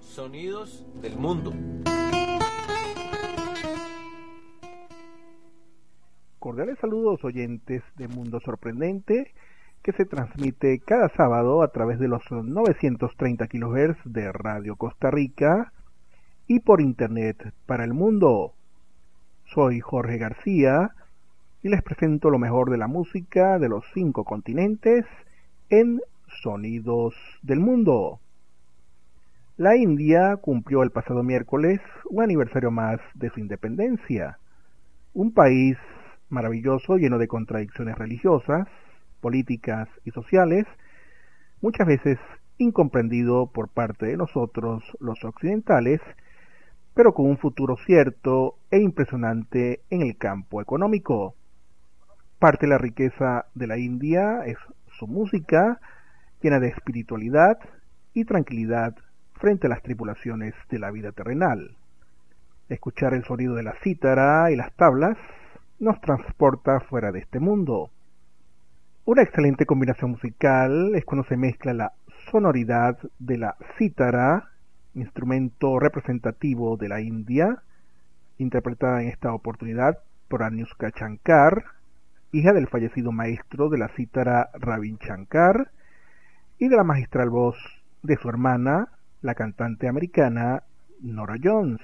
Sonidos 0.00 0.82
del 1.02 1.16
mundo. 1.16 1.52
Cordiales 6.38 6.78
saludos 6.80 7.22
oyentes 7.22 7.82
de 7.96 8.08
Mundo 8.08 8.40
Sorprendente 8.40 9.34
que 9.82 9.92
se 9.92 10.06
transmite 10.06 10.80
cada 10.80 11.10
sábado 11.10 11.62
a 11.62 11.68
través 11.68 11.98
de 11.98 12.08
los 12.08 12.22
930 12.30 13.46
kHz 13.48 13.98
de 14.04 14.32
Radio 14.32 14.76
Costa 14.76 15.10
Rica 15.10 15.72
y 16.46 16.60
por 16.60 16.80
internet 16.80 17.52
para 17.66 17.84
el 17.84 17.92
mundo. 17.92 18.54
Soy 19.44 19.80
Jorge 19.80 20.16
García 20.16 20.95
y 21.66 21.68
les 21.68 21.82
presento 21.82 22.30
lo 22.30 22.38
mejor 22.38 22.70
de 22.70 22.78
la 22.78 22.86
música 22.86 23.58
de 23.58 23.68
los 23.68 23.84
cinco 23.92 24.22
continentes 24.22 25.04
en 25.68 26.00
Sonidos 26.40 27.12
del 27.42 27.58
Mundo. 27.58 28.20
La 29.56 29.74
India 29.74 30.36
cumplió 30.36 30.84
el 30.84 30.92
pasado 30.92 31.24
miércoles 31.24 31.80
un 32.08 32.22
aniversario 32.22 32.70
más 32.70 33.00
de 33.14 33.30
su 33.30 33.40
independencia, 33.40 34.38
un 35.12 35.34
país 35.34 35.76
maravilloso 36.28 36.98
lleno 36.98 37.18
de 37.18 37.26
contradicciones 37.26 37.98
religiosas, 37.98 38.68
políticas 39.20 39.88
y 40.04 40.12
sociales, 40.12 40.66
muchas 41.60 41.88
veces 41.88 42.20
incomprendido 42.58 43.50
por 43.52 43.70
parte 43.70 44.06
de 44.06 44.16
nosotros 44.16 44.84
los 45.00 45.24
occidentales, 45.24 46.00
pero 46.94 47.12
con 47.12 47.26
un 47.26 47.38
futuro 47.38 47.76
cierto 47.84 48.54
e 48.70 48.78
impresionante 48.78 49.80
en 49.90 50.02
el 50.02 50.16
campo 50.16 50.62
económico. 50.62 51.34
Parte 52.38 52.66
de 52.66 52.70
la 52.70 52.78
riqueza 52.78 53.46
de 53.54 53.66
la 53.66 53.78
India 53.78 54.44
es 54.44 54.58
su 54.98 55.06
música, 55.06 55.80
llena 56.42 56.60
de 56.60 56.68
espiritualidad 56.68 57.58
y 58.12 58.26
tranquilidad 58.26 58.94
frente 59.34 59.66
a 59.66 59.70
las 59.70 59.82
tribulaciones 59.82 60.54
de 60.68 60.78
la 60.78 60.90
vida 60.90 61.12
terrenal. 61.12 61.76
Escuchar 62.68 63.14
el 63.14 63.24
sonido 63.24 63.54
de 63.54 63.62
la 63.62 63.74
cítara 63.82 64.50
y 64.50 64.56
las 64.56 64.70
tablas 64.74 65.16
nos 65.78 65.98
transporta 66.02 66.80
fuera 66.80 67.10
de 67.10 67.20
este 67.20 67.40
mundo. 67.40 67.90
Una 69.06 69.22
excelente 69.22 69.64
combinación 69.64 70.10
musical 70.10 70.94
es 70.94 71.06
cuando 71.06 71.26
se 71.28 71.38
mezcla 71.38 71.72
la 71.72 71.92
sonoridad 72.30 72.98
de 73.18 73.38
la 73.38 73.56
cítara, 73.78 74.50
instrumento 74.94 75.78
representativo 75.78 76.76
de 76.76 76.88
la 76.88 77.00
India, 77.00 77.62
interpretada 78.36 79.00
en 79.02 79.08
esta 79.08 79.32
oportunidad 79.32 80.00
por 80.28 80.42
Anushka 80.42 80.90
Shankar, 80.90 81.75
hija 82.32 82.52
del 82.52 82.68
fallecido 82.68 83.12
maestro 83.12 83.68
de 83.68 83.78
la 83.78 83.88
cítara 83.88 84.50
Ravin 84.54 84.98
Shankar, 84.98 85.70
y 86.58 86.68
de 86.68 86.76
la 86.76 86.84
magistral 86.84 87.30
voz 87.30 87.56
de 88.02 88.16
su 88.16 88.28
hermana, 88.28 88.88
la 89.20 89.34
cantante 89.34 89.88
americana 89.88 90.62
Nora 91.02 91.36
Jones. 91.42 91.80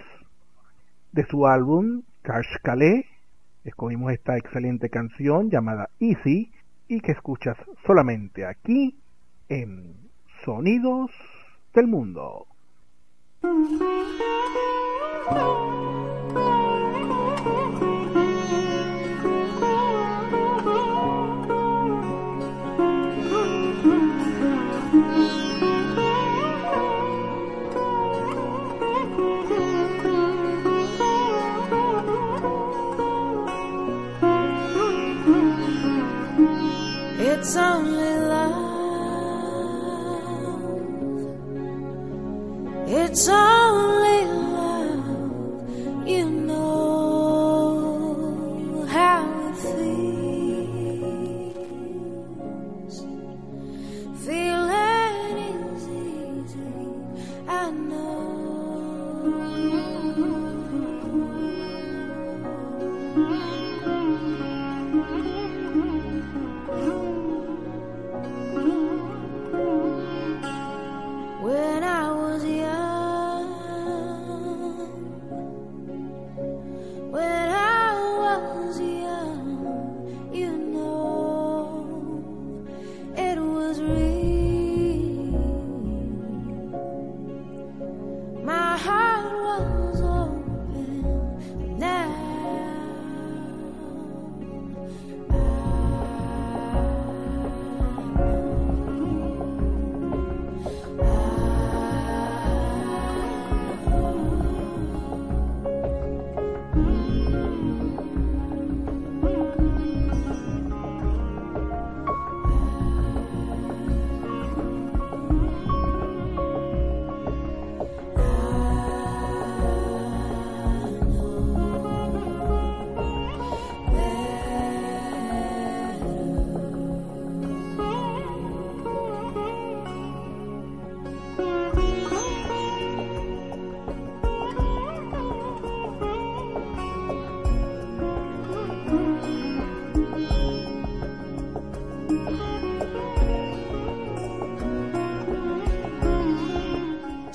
De 1.13 1.27
su 1.27 1.47
álbum 1.47 2.03
Cash 2.23 2.57
Calais, 2.63 3.05
escogimos 3.65 4.13
esta 4.13 4.37
excelente 4.37 4.89
canción 4.89 5.51
llamada 5.51 5.91
Easy 6.01 6.51
y 6.89 7.01
que 7.01 7.13
escuchas 7.13 7.57
solamente 7.87 8.47
aquí 8.47 8.97
en 9.49 9.95
Sonidos 10.45 11.11
del 11.75 11.87
Mundo. 11.87 12.47
It's 37.53 37.59
only 37.59 38.17
love. 38.33 38.55
It's 42.89 43.29
only 43.29 43.62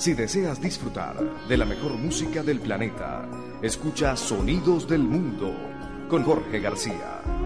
Si 0.08 0.14
deseas 0.14 0.58
disfrutar 0.58 1.16
de 1.46 1.56
la 1.58 1.66
mejor 1.66 1.92
música 1.92 2.42
del 2.42 2.60
planeta, 2.60 3.28
escucha 3.60 4.16
Sonidos 4.16 4.88
del 4.88 5.02
Mundo 5.02 5.54
con 6.08 6.24
Jorge 6.24 6.60
García. 6.60 7.37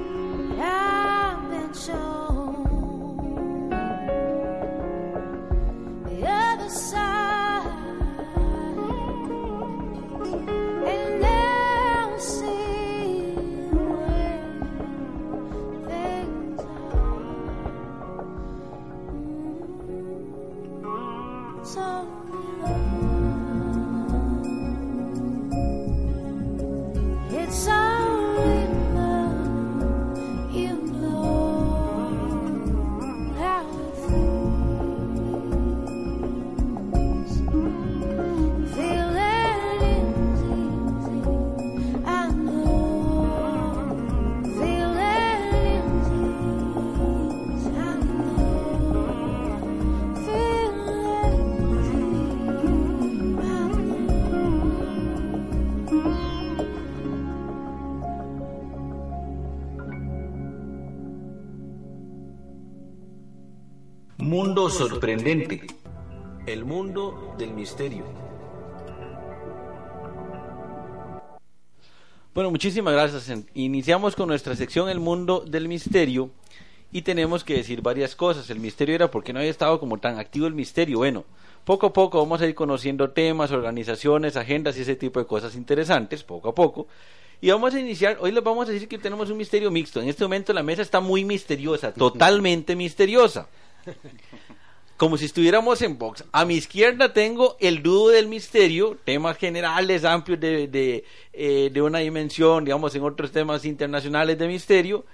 Sorprendente. 64.72 65.66
El 66.46 66.64
mundo 66.64 67.34
del 67.38 67.52
misterio. 67.52 68.04
Bueno, 72.34 72.50
muchísimas 72.50 72.94
gracias. 72.94 73.30
Iniciamos 73.54 74.16
con 74.16 74.28
nuestra 74.28 74.56
sección 74.56 74.88
El 74.88 74.98
mundo 74.98 75.44
del 75.46 75.68
misterio 75.68 76.30
y 76.90 77.02
tenemos 77.02 77.44
que 77.44 77.54
decir 77.54 77.82
varias 77.82 78.16
cosas. 78.16 78.48
El 78.48 78.60
misterio 78.60 78.94
era 78.94 79.10
porque 79.10 79.32
no 79.32 79.40
había 79.40 79.50
estado 79.50 79.78
como 79.78 79.98
tan 79.98 80.18
activo 80.18 80.46
el 80.46 80.54
misterio. 80.54 80.98
Bueno, 80.98 81.24
poco 81.64 81.88
a 81.88 81.92
poco 81.92 82.18
vamos 82.18 82.40
a 82.40 82.46
ir 82.46 82.54
conociendo 82.54 83.10
temas, 83.10 83.50
organizaciones, 83.50 84.36
agendas 84.36 84.78
y 84.78 84.82
ese 84.82 84.96
tipo 84.96 85.20
de 85.20 85.26
cosas 85.26 85.54
interesantes, 85.54 86.22
poco 86.24 86.48
a 86.48 86.54
poco. 86.54 86.88
Y 87.42 87.50
vamos 87.50 87.74
a 87.74 87.80
iniciar, 87.80 88.16
hoy 88.20 88.32
les 88.32 88.42
vamos 88.42 88.68
a 88.68 88.72
decir 88.72 88.88
que 88.88 88.98
tenemos 88.98 89.28
un 89.28 89.36
misterio 89.36 89.70
mixto. 89.70 90.00
En 90.00 90.08
este 90.08 90.24
momento 90.24 90.52
la 90.54 90.62
mesa 90.62 90.80
está 90.80 91.00
muy 91.00 91.24
misteriosa, 91.24 91.92
totalmente 91.94 92.74
misteriosa. 92.74 93.48
Como 95.02 95.18
si 95.18 95.24
estuviéramos 95.24 95.82
en 95.82 95.98
box. 95.98 96.22
A 96.30 96.44
mi 96.44 96.54
izquierda 96.54 97.12
tengo 97.12 97.56
el 97.58 97.82
dúo 97.82 98.10
del 98.10 98.28
misterio, 98.28 98.96
temas 99.04 99.36
generales, 99.36 100.04
amplios 100.04 100.38
de, 100.38 100.68
de, 100.68 101.04
eh, 101.32 101.80
una 101.80 101.98
dimensión, 101.98 102.64
digamos, 102.64 102.94
en 102.94 103.02
otros 103.02 103.32
temas 103.32 103.64
internacionales 103.64 104.38
de 104.38 104.46
misterio. 104.46 105.04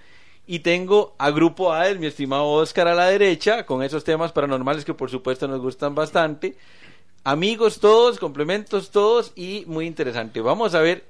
Y 0.47 0.59
tengo 0.59 1.15
a 1.17 1.31
Grupo 1.31 1.73
A, 1.73 1.89
mi 1.95 2.07
estimado 2.07 2.51
Oscar 2.51 2.87
a 2.89 2.95
la 2.95 3.07
derecha, 3.07 3.65
con 3.65 3.83
esos 3.83 4.05
temas 4.05 4.31
paranormales 4.31 4.85
que 4.85 4.93
por 4.93 5.09
supuesto 5.09 5.49
nos 5.49 5.63
gustan 5.63 5.95
bastante. 5.95 6.55
Amigos 7.25 7.81
todos, 7.81 8.19
complementos 8.19 8.91
todos 8.91 9.33
y 9.37 9.65
muy 9.69 9.87
interesante. 9.87 10.43
Vamos 10.43 10.75
a 10.75 10.83
ver 10.83 11.07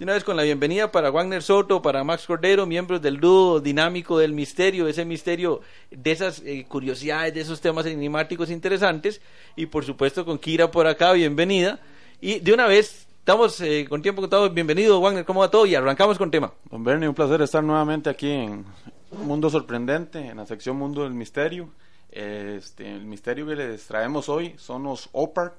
De 0.00 0.04
una 0.04 0.14
vez 0.14 0.24
con 0.24 0.34
la 0.34 0.44
bienvenida 0.44 0.90
para 0.90 1.10
Wagner 1.10 1.42
Soto, 1.42 1.82
para 1.82 2.02
Max 2.04 2.24
Cordero, 2.24 2.64
miembros 2.64 3.02
del 3.02 3.20
dúo 3.20 3.60
dinámico 3.60 4.18
del 4.18 4.32
misterio, 4.32 4.88
ese 4.88 5.04
misterio 5.04 5.60
de 5.90 6.10
esas 6.10 6.40
eh, 6.42 6.64
curiosidades, 6.66 7.34
de 7.34 7.42
esos 7.42 7.60
temas 7.60 7.84
enigmáticos 7.84 8.48
interesantes. 8.48 9.20
Y 9.56 9.66
por 9.66 9.84
supuesto 9.84 10.24
con 10.24 10.38
Kira 10.38 10.70
por 10.70 10.86
acá, 10.86 11.12
bienvenida. 11.12 11.80
Y 12.18 12.40
de 12.40 12.54
una 12.54 12.66
vez, 12.66 13.08
estamos 13.18 13.60
eh, 13.60 13.84
con 13.90 14.00
tiempo 14.00 14.22
contado, 14.22 14.48
bienvenido 14.48 14.98
Wagner, 15.02 15.26
¿cómo 15.26 15.40
va 15.40 15.50
todo? 15.50 15.66
Y 15.66 15.74
arrancamos 15.74 16.16
con 16.16 16.30
tema. 16.30 16.50
Don 16.70 16.82
Bernie, 16.82 17.06
un 17.06 17.14
placer 17.14 17.42
estar 17.42 17.62
nuevamente 17.62 18.08
aquí 18.08 18.30
en 18.30 18.64
Mundo 19.12 19.50
Sorprendente, 19.50 20.28
en 20.28 20.38
la 20.38 20.46
sección 20.46 20.78
Mundo 20.78 21.02
del 21.02 21.12
Misterio. 21.12 21.68
Este, 22.10 22.90
el 22.90 23.04
misterio 23.04 23.46
que 23.46 23.54
les 23.54 23.86
traemos 23.86 24.30
hoy 24.30 24.54
son 24.56 24.84
los 24.84 25.10
OPAR, 25.12 25.56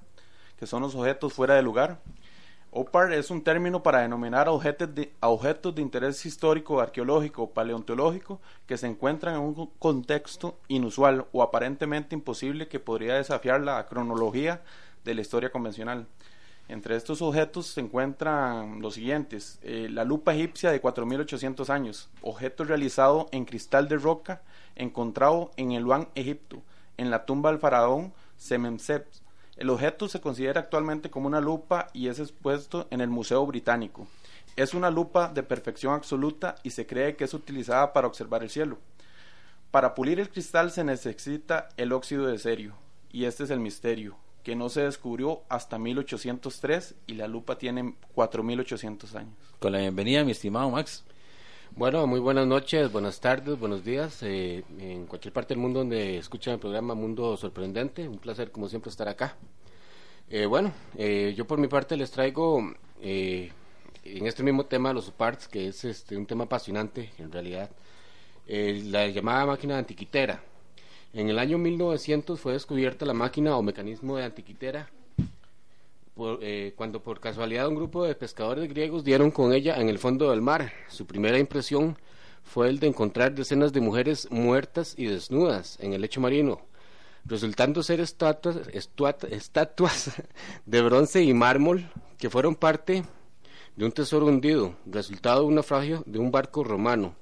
que 0.57 0.65
son 0.65 0.81
los 0.81 0.95
objetos 0.95 1.31
fuera 1.31 1.53
de 1.53 1.61
lugar. 1.61 1.99
OPAR 2.73 3.11
es 3.11 3.29
un 3.29 3.43
término 3.43 3.83
para 3.83 3.99
denominar 3.99 4.47
objetos 4.47 4.95
de, 4.95 5.11
objetos 5.19 5.75
de 5.75 5.81
interés 5.81 6.25
histórico, 6.25 6.79
arqueológico 6.79 7.43
o 7.43 7.49
paleontológico 7.51 8.39
que 8.65 8.77
se 8.77 8.87
encuentran 8.87 9.35
en 9.35 9.41
un 9.41 9.69
contexto 9.77 10.57
inusual 10.69 11.25
o 11.33 11.43
aparentemente 11.43 12.15
imposible 12.15 12.69
que 12.69 12.79
podría 12.79 13.15
desafiar 13.15 13.59
la 13.59 13.85
cronología 13.87 14.61
de 15.03 15.13
la 15.13 15.19
historia 15.19 15.51
convencional. 15.51 16.07
Entre 16.69 16.95
estos 16.95 17.21
objetos 17.21 17.67
se 17.67 17.81
encuentran 17.81 18.81
los 18.81 18.93
siguientes: 18.93 19.59
eh, 19.63 19.89
la 19.91 20.05
lupa 20.05 20.33
egipcia 20.33 20.71
de 20.71 20.81
4.800 20.81 21.69
años, 21.69 22.09
objeto 22.21 22.63
realizado 22.63 23.27
en 23.33 23.43
cristal 23.43 23.89
de 23.89 23.97
roca, 23.97 24.43
encontrado 24.77 25.51
en 25.57 25.73
el 25.73 25.83
Luan, 25.83 26.07
Egipto, 26.15 26.61
en 26.95 27.11
la 27.11 27.25
tumba 27.25 27.51
del 27.51 27.59
faraón 27.59 28.13
Sememsep. 28.37 29.05
El 29.61 29.69
objeto 29.69 30.07
se 30.07 30.21
considera 30.21 30.61
actualmente 30.61 31.11
como 31.11 31.27
una 31.27 31.39
lupa 31.39 31.89
y 31.93 32.07
es 32.07 32.17
expuesto 32.17 32.87
en 32.89 32.99
el 32.99 33.09
Museo 33.09 33.45
Británico. 33.45 34.07
Es 34.55 34.73
una 34.73 34.89
lupa 34.89 35.27
de 35.27 35.43
perfección 35.43 35.93
absoluta 35.93 36.55
y 36.63 36.71
se 36.71 36.87
cree 36.87 37.15
que 37.15 37.25
es 37.25 37.33
utilizada 37.35 37.93
para 37.93 38.07
observar 38.07 38.41
el 38.41 38.49
cielo. 38.49 38.79
Para 39.69 39.93
pulir 39.93 40.19
el 40.19 40.29
cristal 40.29 40.71
se 40.71 40.83
necesita 40.83 41.69
el 41.77 41.93
óxido 41.93 42.25
de 42.25 42.39
cerio, 42.39 42.73
y 43.11 43.25
este 43.25 43.43
es 43.43 43.51
el 43.51 43.59
misterio 43.59 44.17
que 44.41 44.55
no 44.55 44.67
se 44.67 44.81
descubrió 44.81 45.43
hasta 45.47 45.77
1803 45.77 46.95
y 47.05 47.13
la 47.13 47.27
lupa 47.27 47.59
tiene 47.59 47.93
4800 48.15 49.13
años. 49.13 49.35
Con 49.59 49.73
la 49.73 49.77
bienvenida, 49.77 50.23
mi 50.23 50.31
estimado 50.31 50.71
Max. 50.71 51.03
Bueno, 51.75 52.05
muy 52.05 52.19
buenas 52.19 52.45
noches, 52.45 52.91
buenas 52.91 53.21
tardes, 53.21 53.57
buenos 53.57 53.83
días. 53.85 54.21
Eh, 54.23 54.63
en 54.77 55.05
cualquier 55.05 55.33
parte 55.33 55.53
del 55.53 55.61
mundo 55.61 55.79
donde 55.79 56.17
escuchan 56.17 56.55
el 56.55 56.59
programa 56.59 56.95
Mundo 56.95 57.37
Sorprendente, 57.37 58.07
un 58.09 58.17
placer 58.19 58.51
como 58.51 58.67
siempre 58.67 58.89
estar 58.89 59.07
acá. 59.07 59.37
Eh, 60.29 60.45
bueno, 60.45 60.73
eh, 60.97 61.33
yo 61.35 61.47
por 61.47 61.59
mi 61.59 61.67
parte 61.67 61.95
les 61.95 62.11
traigo 62.11 62.73
eh, 63.01 63.51
en 64.03 64.27
este 64.27 64.43
mismo 64.43 64.65
tema 64.65 64.91
los 64.91 65.11
parts, 65.11 65.47
que 65.47 65.67
es 65.69 65.85
este, 65.85 66.17
un 66.17 66.25
tema 66.25 66.43
apasionante 66.43 67.11
en 67.17 67.31
realidad, 67.31 67.71
eh, 68.47 68.81
la 68.85 69.07
llamada 69.07 69.45
máquina 69.45 69.77
antiquitera. 69.77 70.43
En 71.13 71.29
el 71.29 71.39
año 71.39 71.57
1900 71.57 72.39
fue 72.39 72.53
descubierta 72.53 73.05
la 73.05 73.13
máquina 73.13 73.55
o 73.55 73.63
mecanismo 73.63 74.17
de 74.17 74.25
antiquitera 74.25 74.89
eh, 76.17 76.73
cuando 76.75 77.01
por 77.01 77.19
casualidad 77.19 77.67
un 77.67 77.75
grupo 77.75 78.03
de 78.03 78.15
pescadores 78.15 78.67
griegos 78.67 79.03
dieron 79.03 79.31
con 79.31 79.53
ella 79.53 79.77
en 79.77 79.89
el 79.89 79.97
fondo 79.97 80.29
del 80.29 80.41
mar. 80.41 80.71
Su 80.89 81.05
primera 81.05 81.39
impresión 81.39 81.97
fue 82.43 82.67
el 82.67 82.79
de 82.79 82.87
encontrar 82.87 83.33
decenas 83.33 83.71
de 83.71 83.81
mujeres 83.81 84.29
muertas 84.29 84.93
y 84.97 85.05
desnudas 85.05 85.77
en 85.79 85.93
el 85.93 86.01
lecho 86.01 86.19
marino, 86.19 86.61
resultando 87.25 87.81
ser 87.81 88.01
estatuas, 88.01 88.57
estatuas 89.29 90.11
de 90.65 90.81
bronce 90.81 91.23
y 91.23 91.33
mármol 91.33 91.89
que 92.17 92.29
fueron 92.29 92.55
parte 92.55 93.03
de 93.75 93.85
un 93.85 93.91
tesoro 93.91 94.25
hundido, 94.25 94.75
resultado 94.85 95.41
de 95.41 95.47
un 95.47 95.55
naufragio 95.55 96.03
de 96.05 96.19
un 96.19 96.29
barco 96.29 96.63
romano. 96.63 97.15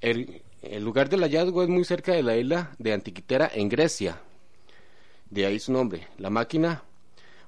El, 0.00 0.42
el 0.62 0.82
lugar 0.82 1.08
del 1.08 1.20
hallazgo 1.20 1.62
es 1.62 1.68
muy 1.68 1.84
cerca 1.84 2.12
de 2.12 2.22
la 2.22 2.36
isla 2.36 2.72
de 2.78 2.92
Antiquitera 2.92 3.50
en 3.52 3.68
Grecia. 3.68 4.20
De 5.28 5.46
ahí 5.46 5.58
su 5.58 5.72
nombre. 5.72 6.08
La 6.18 6.30
máquina 6.30 6.82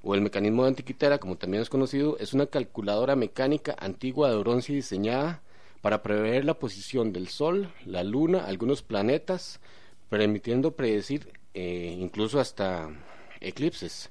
o 0.04 0.14
el 0.14 0.20
mecanismo 0.20 0.62
de 0.62 0.68
Antiquitera, 0.68 1.18
como 1.18 1.36
también 1.36 1.62
es 1.62 1.70
conocido, 1.70 2.18
es 2.18 2.34
una 2.34 2.46
calculadora 2.46 3.16
mecánica 3.16 3.74
antigua 3.78 4.30
de 4.30 4.36
bronce 4.36 4.74
diseñada 4.74 5.42
para 5.80 6.02
prever 6.02 6.44
la 6.44 6.58
posición 6.58 7.12
del 7.12 7.28
Sol, 7.28 7.72
la 7.86 8.04
Luna, 8.04 8.44
algunos 8.44 8.82
planetas, 8.82 9.60
permitiendo 10.10 10.72
predecir 10.72 11.32
eh, 11.54 11.96
incluso 11.98 12.38
hasta 12.38 12.90
eclipses. 13.40 14.10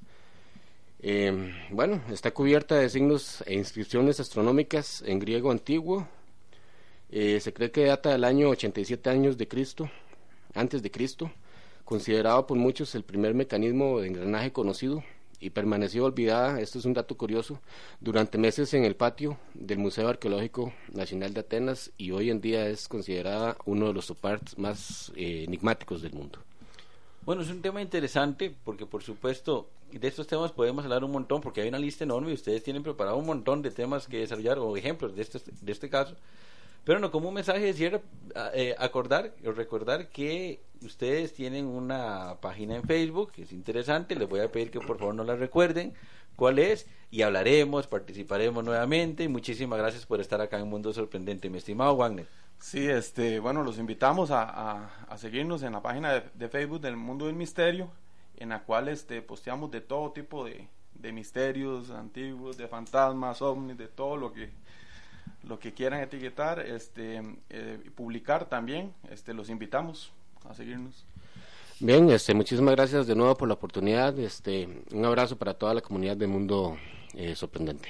Eh, 0.99 1.53
bueno, 1.69 2.01
está 2.09 2.31
cubierta 2.31 2.75
de 2.75 2.89
signos 2.89 3.43
e 3.45 3.53
inscripciones 3.53 4.19
astronómicas 4.19 5.03
en 5.05 5.19
griego 5.19 5.51
antiguo. 5.51 6.07
Eh, 7.11 7.39
se 7.39 7.53
cree 7.53 7.69
que 7.69 7.85
data 7.85 8.09
del 8.09 8.23
año 8.23 8.49
87 8.49 9.11
años 9.11 9.37
de 9.37 9.47
Cristo, 9.47 9.91
antes 10.55 10.81
de 10.81 10.89
Cristo, 10.89 11.31
considerado 11.85 12.47
por 12.47 12.57
muchos 12.57 12.95
el 12.95 13.03
primer 13.03 13.35
mecanismo 13.35 13.99
de 13.99 14.07
engranaje 14.07 14.51
conocido 14.51 15.03
y 15.43 15.49
permaneció 15.49 16.05
olvidada, 16.05 16.61
esto 16.61 16.79
es 16.79 16.85
un 16.85 16.93
dato 16.93 17.15
curioso, 17.15 17.59
durante 17.99 18.37
meses 18.37 18.73
en 18.73 18.85
el 18.85 18.95
patio 18.95 19.37
del 19.53 19.77
Museo 19.77 20.07
Arqueológico 20.07 20.71
Nacional 20.93 21.33
de 21.33 21.41
Atenas 21.41 21.91
y 21.97 22.11
hoy 22.11 22.29
en 22.29 22.39
día 22.39 22.67
es 22.67 22.87
considerada 22.87 23.57
uno 23.65 23.87
de 23.87 23.93
los 23.93 24.09
parts 24.11 24.57
más 24.57 25.11
eh, 25.17 25.43
enigmáticos 25.45 26.01
del 26.01 26.13
mundo. 26.13 26.39
Bueno, 27.25 27.41
es 27.41 27.49
un 27.49 27.61
tema 27.61 27.81
interesante 27.81 28.55
porque 28.63 28.85
por 28.85 29.03
supuesto 29.03 29.67
de 29.91 30.07
estos 30.07 30.27
temas 30.27 30.53
podemos 30.53 30.85
hablar 30.85 31.03
un 31.03 31.11
montón 31.11 31.41
porque 31.41 31.59
hay 31.59 31.67
una 31.67 31.77
lista 31.77 32.05
enorme 32.05 32.31
y 32.31 32.35
ustedes 32.35 32.63
tienen 32.63 32.81
preparado 32.81 33.17
un 33.17 33.25
montón 33.25 33.61
de 33.61 33.71
temas 33.71 34.07
que 34.07 34.19
desarrollar 34.19 34.59
o 34.59 34.77
ejemplos 34.77 35.13
de 35.13 35.23
este, 35.23 35.39
de 35.61 35.71
este 35.71 35.89
caso. 35.89 36.15
Pero 36.83 36.99
no, 36.99 37.11
como 37.11 37.29
un 37.29 37.35
mensaje 37.35 37.61
de 37.61 37.73
cierre, 37.73 38.01
a- 38.35 38.51
eh, 38.53 38.75
acordar 38.77 39.33
o 39.45 39.51
recordar 39.51 40.09
que 40.09 40.61
ustedes 40.81 41.33
tienen 41.33 41.65
una 41.65 42.35
página 42.41 42.75
en 42.75 42.83
Facebook 42.83 43.31
que 43.31 43.43
es 43.43 43.53
interesante, 43.53 44.15
les 44.15 44.27
voy 44.27 44.41
a 44.41 44.51
pedir 44.51 44.69
que 44.69 44.79
por 44.81 44.97
favor 44.97 45.15
no 45.15 45.23
la 45.23 45.35
recuerden 45.35 45.93
cuál 46.35 46.59
es 46.59 46.87
y 47.09 47.21
hablaremos, 47.21 47.87
participaremos 47.87 48.63
nuevamente 48.63 49.29
muchísimas 49.29 49.79
gracias 49.79 50.05
por 50.05 50.19
estar 50.19 50.41
acá 50.41 50.59
en 50.59 50.67
Mundo 50.67 50.91
Sorprendente, 50.91 51.49
mi 51.49 51.59
estimado 51.59 51.95
Wagner. 51.95 52.27
Sí, 52.59 52.87
este, 52.87 53.39
bueno, 53.39 53.63
los 53.63 53.77
invitamos 53.77 54.31
a, 54.31 54.43
a- 54.43 54.89
a 55.07 55.17
seguirnos 55.17 55.63
en 55.63 55.73
la 55.73 55.81
página 55.81 56.13
de, 56.13 56.23
de 56.33 56.49
Facebook 56.49 56.81
del 56.81 56.97
Mundo 56.97 57.27
del 57.27 57.35
Misterio, 57.35 57.91
en 58.37 58.49
la 58.49 58.63
cual 58.63 58.87
este, 58.89 59.21
posteamos 59.21 59.69
de 59.71 59.81
todo 59.81 60.11
tipo 60.11 60.43
de, 60.43 60.67
de 60.95 61.11
misterios 61.13 61.91
antiguos, 61.91 62.57
de 62.57 62.67
fantasmas, 62.67 63.41
ovnis, 63.41 63.77
de 63.77 63.87
todo 63.87 64.17
lo 64.17 64.33
que 64.33 64.49
lo 65.47 65.59
que 65.59 65.73
quieran 65.73 66.01
etiquetar, 66.01 66.59
este, 66.59 67.21
eh, 67.49 67.79
y 67.83 67.89
publicar 67.89 68.45
también, 68.49 68.93
este, 69.09 69.33
los 69.33 69.49
invitamos 69.49 70.11
a 70.49 70.53
seguirnos. 70.53 71.05
Bien, 71.79 72.09
este, 72.09 72.33
muchísimas 72.33 72.75
gracias 72.75 73.07
de 73.07 73.15
nuevo 73.15 73.35
por 73.35 73.47
la 73.47 73.55
oportunidad. 73.55 74.17
Este, 74.19 74.69
un 74.91 75.05
abrazo 75.05 75.37
para 75.37 75.53
toda 75.53 75.73
la 75.73 75.81
comunidad 75.81 76.15
del 76.15 76.29
mundo 76.29 76.77
eh, 77.13 77.35
sorprendente. 77.35 77.89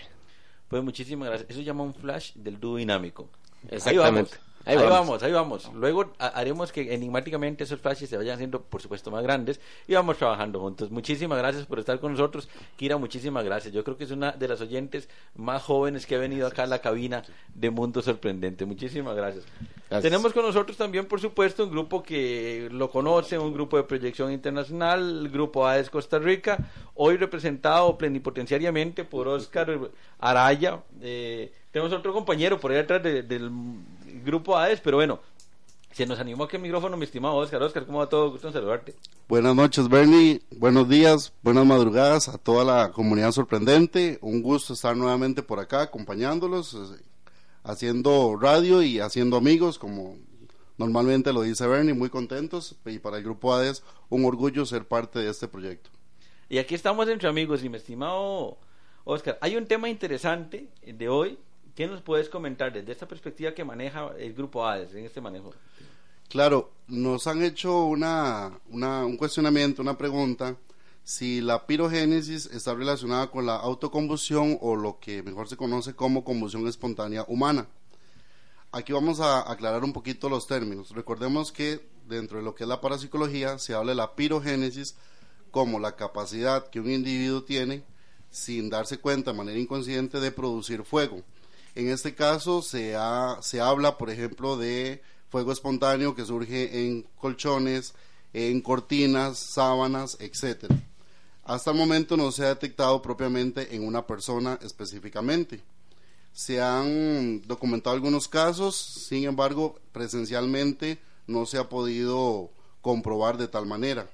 Pues 0.68 0.84
muchísimas 0.84 1.28
gracias. 1.28 1.50
Eso 1.50 1.60
se 1.60 1.66
llama 1.66 1.84
un 1.84 1.94
flash 1.94 2.34
del 2.34 2.60
dúo 2.60 2.78
dinámico. 2.78 3.30
Exactamente. 3.70 4.32
Ahí 4.66 4.78
Ahí 4.78 4.84
vamos, 4.88 5.22
ahí 5.24 5.32
vamos. 5.32 5.64
vamos, 5.64 5.66
ahí 5.66 5.72
vamos. 5.72 5.72
Luego 5.74 6.14
ha- 6.20 6.28
haremos 6.28 6.72
que 6.72 6.94
enigmáticamente 6.94 7.66
esos 7.66 7.80
flashes 7.82 8.10
se 8.10 8.16
vayan 8.18 8.36
haciendo, 8.36 8.62
por 8.62 8.82
supuesto, 8.82 9.12
más 9.12 9.22
grandes 9.24 9.60
y 9.88 9.94
vamos 9.94 10.18
trabajando 10.18 10.60
juntos. 10.62 10.90
Muchísimas 10.90 11.38
gracias 11.38 11.66
por 11.66 11.80
estar 11.80 12.00
con 12.00 12.14
nosotros. 12.14 12.48
Kira, 12.78 12.96
muchísimas 12.98 13.44
gracias. 13.44 13.74
Yo 13.74 13.84
creo 13.84 13.98
que 13.98 14.06
es 14.06 14.12
una 14.12 14.32
de 14.32 14.48
las 14.48 14.62
oyentes 14.62 15.10
más 15.36 15.62
jóvenes 15.64 16.06
que 16.06 16.16
ha 16.16 16.20
venido 16.20 16.48
acá 16.48 16.64
a 16.64 16.68
la 16.68 16.80
cabina 16.80 17.24
de 17.54 17.70
Mundo 17.72 18.02
Sorprendente. 18.02 18.66
Muchísimas 18.66 19.16
gracias. 19.16 19.44
Gracias. 19.90 20.02
Tenemos 20.02 20.32
con 20.34 20.44
nosotros 20.46 20.78
también, 20.78 21.06
por 21.08 21.20
supuesto, 21.20 21.66
un 21.66 21.72
grupo 21.72 22.02
que 22.02 22.70
lo 22.72 22.90
conoce, 22.90 23.38
un 23.38 23.54
grupo 23.54 23.78
de 23.78 23.84
proyección 23.84 24.32
internacional, 24.32 25.26
el 25.26 25.30
grupo 25.30 25.68
AES 25.68 25.90
Costa 25.90 26.20
Rica, 26.20 26.58
hoy 26.96 27.18
representado 27.18 27.98
plenipotenciariamente 27.98 29.04
por 29.04 29.28
Oscar 29.28 29.78
Araya. 30.20 30.80
Eh, 31.02 31.52
tenemos 31.72 31.92
otro 31.94 32.14
compañero 32.14 32.60
por 32.60 32.72
ahí 32.72 32.78
atrás 32.78 33.04
de- 33.04 33.24
del 33.24 33.52
grupo 34.24 34.58
AES, 34.58 34.82
pero 34.82 34.98
bueno, 34.98 35.20
se 35.92 36.06
nos 36.06 36.20
animó 36.20 36.46
aquí 36.46 36.56
el 36.56 36.62
micrófono, 36.62 36.98
mi 36.98 37.06
estimado 37.06 37.36
Oscar. 37.36 37.62
Oscar, 37.62 37.86
¿cómo 37.86 38.00
va 38.00 38.10
todo? 38.10 38.32
Gusto 38.32 38.48
en 38.48 38.54
saludarte. 38.54 38.96
Buenas 39.28 39.56
noches, 39.56 39.88
Bernie. 39.88 40.42
Buenos 40.52 40.90
días, 40.90 41.34
buenas 41.44 41.66
madrugadas 41.66 42.30
a 42.30 42.38
toda 42.38 42.64
la 42.64 42.92
comunidad 42.92 43.32
sorprendente. 43.32 44.18
Un 44.22 44.42
gusto 44.42 44.74
estar 44.74 44.98
nuevamente 44.98 45.44
por 45.44 45.60
acá 45.60 45.82
acompañándolos, 45.82 46.74
eh, 46.74 47.04
haciendo 47.64 48.38
radio 48.40 48.82
y 48.82 49.00
haciendo 49.00 49.38
amigos, 49.38 49.78
como 49.78 50.18
normalmente 50.78 51.32
lo 51.32 51.44
dice 51.44 51.68
Bernie. 51.68 51.94
Muy 51.94 52.10
contentos 52.10 52.76
y 52.86 53.00
para 53.00 53.18
el 53.18 53.24
grupo 53.24 53.54
ADES 53.54 53.84
un 54.10 54.26
orgullo 54.26 54.66
ser 54.66 54.88
parte 54.88 55.20
de 55.20 55.30
este 55.30 55.48
proyecto. 55.48 55.90
Y 56.50 56.58
aquí 56.58 56.76
estamos 56.76 57.08
entre 57.08 57.30
amigos 57.30 57.64
y 57.64 57.70
mi 57.70 57.78
estimado 57.78 58.58
Oscar, 59.06 59.38
hay 59.42 59.58
un 59.58 59.66
tema 59.66 59.90
interesante 59.90 60.70
de 60.82 61.10
hoy. 61.10 61.38
¿Qué 61.76 61.88
nos 61.88 62.02
puedes 62.02 62.30
comentar 62.30 62.72
desde 62.72 62.92
esta 62.92 63.08
perspectiva 63.08 63.54
que 63.54 63.64
maneja 63.64 64.12
el 64.20 64.34
grupo 64.34 64.66
ADES 64.66 64.94
en 64.96 65.06
este 65.06 65.22
manejo? 65.22 65.54
Claro, 66.30 66.72
nos 66.88 67.26
han 67.28 67.44
hecho 67.44 67.86
una, 67.86 68.60
una- 68.70 69.06
un 69.06 69.18
cuestionamiento, 69.18 69.82
una 69.82 69.98
pregunta 69.98 70.56
si 71.04 71.42
la 71.42 71.66
pirogénesis 71.66 72.46
está 72.48 72.74
relacionada 72.76 73.30
con 73.30 73.46
la 73.46 73.56
autocombustión 73.58 74.58
o 74.62 74.76
lo 74.76 75.00
que 75.00 75.22
mejor 75.24 75.50
se 75.50 75.58
conoce 75.58 75.96
como 75.96 76.24
combustión 76.24 76.68
espontánea 76.68 77.26
humana. 77.28 77.68
Aquí 78.72 78.94
vamos 78.94 79.20
a 79.20 79.52
aclarar 79.52 79.84
un 79.84 79.94
poquito 79.94 80.30
los 80.30 80.48
términos. 80.48 80.92
Recordemos 80.92 81.52
que 81.52 81.86
dentro 82.08 82.38
de 82.38 82.44
lo 82.44 82.56
que 82.56 82.64
es 82.64 82.70
la 82.70 82.82
parapsicología 82.82 83.58
se 83.60 83.74
habla 83.74 83.92
de 83.92 83.96
la 83.98 84.16
pirogénesis 84.16 84.96
como 85.52 85.80
la 85.80 85.96
capacidad 85.96 86.68
que 86.70 86.80
un 86.80 86.90
individuo 86.90 87.44
tiene 87.44 87.84
sin 88.32 88.70
darse 88.70 88.98
cuenta 88.98 89.32
de 89.32 89.38
manera 89.38 89.60
inconsciente 89.60 90.20
de 90.20 90.32
producir 90.32 90.84
fuego. 90.84 91.22
En 91.76 91.90
este 91.90 92.14
caso 92.16 92.62
se, 92.62 92.96
ha- 92.96 93.38
se 93.42 93.60
habla, 93.60 93.98
por 93.98 94.10
ejemplo, 94.10 94.58
de 94.58 95.02
fuego 95.30 95.52
espontáneo 95.52 96.14
que 96.16 96.26
surge 96.26 96.86
en 96.86 97.04
colchones, 97.18 97.94
en 98.34 98.62
cortinas, 98.62 99.38
sábanas, 99.40 100.18
etcétera. 100.20 100.76
Hasta 101.44 101.72
el 101.72 101.78
momento 101.78 102.16
no 102.16 102.32
se 102.32 102.46
ha 102.46 102.50
detectado 102.50 103.02
propiamente 103.02 103.76
en 103.76 103.86
una 103.86 104.06
persona 104.06 104.58
específicamente. 104.62 105.62
Se 106.32 106.62
han 106.62 107.42
documentado 107.48 107.96
algunos 107.96 108.28
casos, 108.28 108.76
sin 108.76 109.26
embargo, 109.26 109.80
presencialmente 109.92 111.00
no 111.28 111.46
se 111.46 111.58
ha 111.58 111.70
podido 111.70 112.50
comprobar 112.82 113.38
de 113.38 113.48
tal 113.48 113.66
manera. 113.66 114.10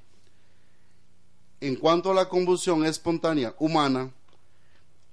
En 1.61 1.75
cuanto 1.75 2.11
a 2.11 2.13
la 2.13 2.29
combustión 2.29 2.85
espontánea 2.85 3.53
humana, 3.59 4.11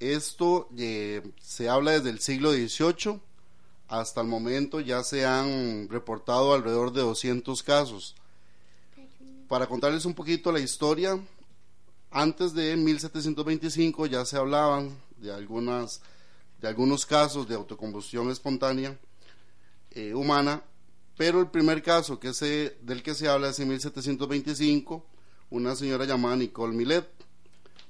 esto 0.01 0.69
eh, 0.77 1.23
se 1.41 1.69
habla 1.69 1.93
desde 1.93 2.11
el 2.11 2.21
siglo 2.21 2.53
XVIII. 2.53 3.21
Hasta 3.89 4.21
el 4.21 4.27
momento 4.27 4.81
ya 4.81 5.03
se 5.05 5.25
han 5.25 5.89
reportado 5.89 6.55
alrededor 6.55 6.93
de 6.93 7.03
200 7.03 7.63
casos. 7.63 8.17
Para 9.49 9.67
contarles 9.67 10.05
un 10.05 10.15
poquito 10.15 10.51
la 10.51 10.59
historia, 10.59 11.19
antes 12.11 12.53
de 12.53 12.77
1725 12.77 14.07
ya 14.07 14.25
se 14.25 14.37
hablaban 14.37 14.97
de 15.19 15.33
algunas 15.33 16.01
de 16.61 16.69
algunos 16.69 17.05
casos 17.05 17.49
de 17.49 17.55
autocombustión 17.55 18.31
espontánea 18.31 18.99
eh, 19.91 20.15
humana, 20.15 20.63
pero 21.17 21.41
el 21.41 21.49
primer 21.49 21.83
caso 21.83 22.19
que 22.19 22.33
se, 22.33 22.77
del 22.83 23.03
que 23.03 23.15
se 23.15 23.29
habla 23.29 23.51
es 23.51 23.59
en 23.61 23.69
1725, 23.69 25.05
una 25.51 25.75
señora 25.75 26.05
llamada 26.05 26.37
Nicole 26.37 26.75
Millet. 26.75 27.16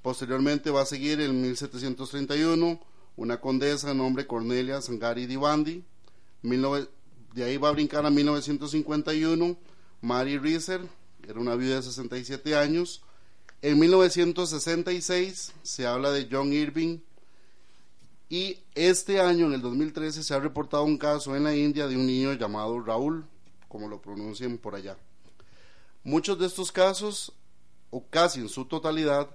Posteriormente 0.07 0.71
va 0.71 0.83
a 0.83 0.87
seguir 0.87 1.21
en 1.21 1.43
1731 1.43 2.81
una 3.17 3.41
condesa 3.41 3.89
de 3.89 3.95
nombre 3.97 4.25
Cornelia 4.25 4.81
Sangari 4.81 5.27
Divandi. 5.27 5.83
19 6.43 6.89
de 7.35 7.43
ahí 7.43 7.57
va 7.57 7.71
a 7.71 7.73
brincar 7.73 8.07
a 8.07 8.11
1951 8.11 9.57
Mary 10.03 10.39
Reiser, 10.39 10.81
era 11.27 11.41
una 11.41 11.57
viuda 11.57 11.75
de 11.75 11.83
67 11.83 12.55
años. 12.55 13.03
En 13.63 13.81
1966 13.81 15.55
se 15.65 15.87
habla 15.89 16.13
de 16.13 16.29
John 16.31 16.53
Irving. 16.53 17.01
Y 18.29 18.61
este 18.77 19.21
año, 19.21 19.47
en 19.47 19.55
el 19.55 19.61
2013, 19.61 20.23
se 20.23 20.35
ha 20.35 20.39
reportado 20.39 20.85
un 20.85 20.99
caso 20.99 21.35
en 21.35 21.43
la 21.43 21.57
India 21.57 21.89
de 21.89 21.97
un 21.97 22.07
niño 22.07 22.33
llamado 22.35 22.79
Raúl, 22.79 23.27
como 23.67 23.89
lo 23.89 24.01
pronuncian 24.01 24.57
por 24.57 24.77
allá. 24.77 24.97
Muchos 26.05 26.39
de 26.39 26.47
estos 26.47 26.71
casos, 26.71 27.33
o 27.91 28.07
casi 28.09 28.39
en 28.39 28.49
su 28.49 28.67
totalidad, 28.67 29.31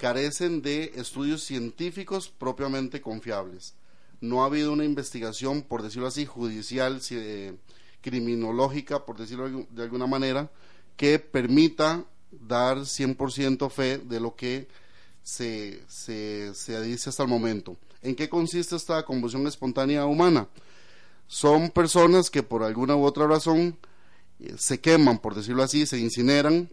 carecen 0.00 0.62
de 0.62 0.92
estudios 0.96 1.42
científicos 1.44 2.28
propiamente 2.30 3.00
confiables. 3.02 3.74
No 4.22 4.42
ha 4.42 4.46
habido 4.46 4.72
una 4.72 4.84
investigación, 4.84 5.62
por 5.62 5.82
decirlo 5.82 6.06
así, 6.08 6.24
judicial, 6.26 7.00
ci- 7.00 7.16
eh, 7.18 7.54
criminológica, 8.00 9.04
por 9.04 9.18
decirlo 9.18 9.44
de 9.48 9.54
algu- 9.54 9.68
de 9.68 9.82
alguna 9.82 10.06
manera, 10.06 10.50
que 10.96 11.18
permita 11.18 12.04
dar 12.32 12.78
100% 12.86 13.70
fe 13.70 13.98
de 13.98 14.20
lo 14.20 14.34
que 14.34 14.68
se, 15.22 15.82
se, 15.88 16.54
se 16.54 16.80
dice 16.82 17.10
hasta 17.10 17.22
el 17.22 17.28
momento. 17.28 17.76
¿En 18.02 18.14
qué 18.14 18.28
consiste 18.28 18.76
esta 18.76 19.04
combustión 19.04 19.46
espontánea 19.46 20.06
humana? 20.06 20.48
Son 21.26 21.70
personas 21.70 22.30
que 22.30 22.42
por 22.42 22.62
alguna 22.62 22.96
u 22.96 23.04
otra 23.04 23.26
razón 23.26 23.76
eh, 24.40 24.54
se 24.58 24.80
queman, 24.80 25.18
por 25.18 25.34
decirlo 25.34 25.62
así, 25.62 25.84
se 25.86 25.98
incineran 25.98 26.70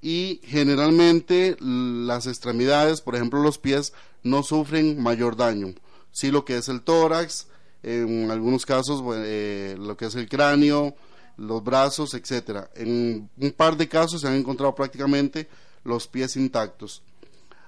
y 0.00 0.40
generalmente 0.44 1.56
las 1.60 2.26
extremidades, 2.26 3.00
por 3.00 3.16
ejemplo 3.16 3.42
los 3.42 3.58
pies, 3.58 3.92
no 4.22 4.42
sufren 4.42 5.02
mayor 5.02 5.36
daño. 5.36 5.74
Sí 6.12 6.30
lo 6.30 6.44
que 6.44 6.56
es 6.56 6.68
el 6.68 6.82
tórax, 6.82 7.48
en 7.82 8.30
algunos 8.30 8.66
casos 8.66 9.02
eh, 9.16 9.76
lo 9.78 9.96
que 9.96 10.06
es 10.06 10.14
el 10.14 10.28
cráneo, 10.28 10.94
los 11.36 11.62
brazos, 11.62 12.14
etcétera. 12.14 12.70
En 12.74 13.30
un 13.36 13.50
par 13.52 13.76
de 13.76 13.88
casos 13.88 14.20
se 14.20 14.28
han 14.28 14.34
encontrado 14.34 14.74
prácticamente 14.74 15.48
los 15.84 16.06
pies 16.06 16.36
intactos. 16.36 17.02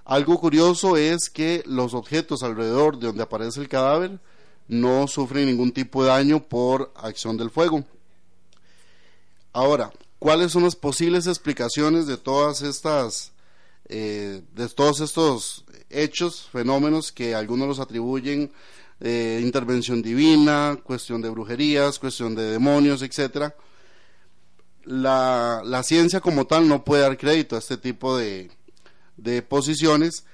Algo 0.05 0.39
curioso 0.40 0.97
es 0.97 1.31
que 1.31 1.62
los 1.66 1.94
objetos 1.94 2.43
alrededor 2.43 2.98
de 2.98 3.07
donde 3.09 3.23
aparece 3.23 3.61
el 3.61 3.69
cadáver 3.69 4.19
no 4.66 5.07
sufren 5.07 5.47
ningún 5.47 5.73
tipo 5.73 6.02
de 6.02 6.11
daño 6.11 6.43
por 6.43 6.93
acción 6.97 7.36
del 7.36 7.51
fuego. 7.51 7.85
Ahora, 9.52 9.93
¿cuáles 10.21 10.53
son 10.53 10.63
las 10.63 10.77
posibles 10.77 11.27
explicaciones 11.27 12.07
de 12.07 12.17
todas 12.17 12.63
estas, 12.63 13.33
eh, 13.89 14.43
de 14.55 14.69
todos 14.69 15.01
estos 15.01 15.65
hechos, 15.89 16.49
fenómenos 16.53 17.11
que 17.11 17.35
algunos 17.35 17.67
los 17.67 17.81
atribuyen 17.81 18.53
eh, 19.01 19.41
intervención 19.43 20.03
divina, 20.03 20.79
cuestión 20.85 21.23
de 21.23 21.31
brujerías, 21.31 21.99
cuestión 21.99 22.37
de 22.37 22.45
demonios, 22.53 23.03
etcétera? 23.03 23.57
La, 24.85 25.63
la 25.65 25.83
ciencia 25.83 26.21
como 26.21 26.47
tal 26.47 26.69
no 26.69 26.85
puede 26.85 27.03
dar 27.03 27.17
crédito 27.19 27.57
a 27.57 27.59
este 27.59 27.77
tipo 27.77 28.17
de, 28.17 28.51
de 29.17 29.43
posiciones. 29.43 30.25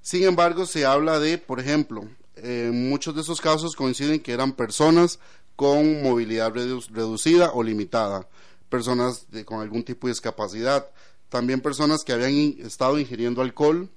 Sin 0.00 0.24
embargo, 0.24 0.66
se 0.66 0.86
habla 0.86 1.18
de, 1.18 1.38
por 1.38 1.60
ejemplo, 1.60 2.08
en 2.36 2.88
muchos 2.88 3.14
de 3.14 3.20
esos 3.20 3.40
casos 3.40 3.76
coinciden 3.76 4.20
que 4.20 4.32
eran 4.32 4.52
personas 4.52 5.18
con 5.54 6.02
movilidad 6.02 6.52
redu- 6.52 6.88
reducida 6.90 7.52
o 7.52 7.62
limitada, 7.62 8.28
personas 8.72 9.26
con 9.44 9.60
algún 9.60 9.84
tipo 9.84 10.06
de 10.06 10.14
discapacidad, 10.14 10.88
también 11.28 11.60
personas 11.60 12.04
que 12.04 12.14
habían 12.14 12.56
estado 12.66 12.98
ingiriendo 12.98 13.42
alcohol 13.42 13.90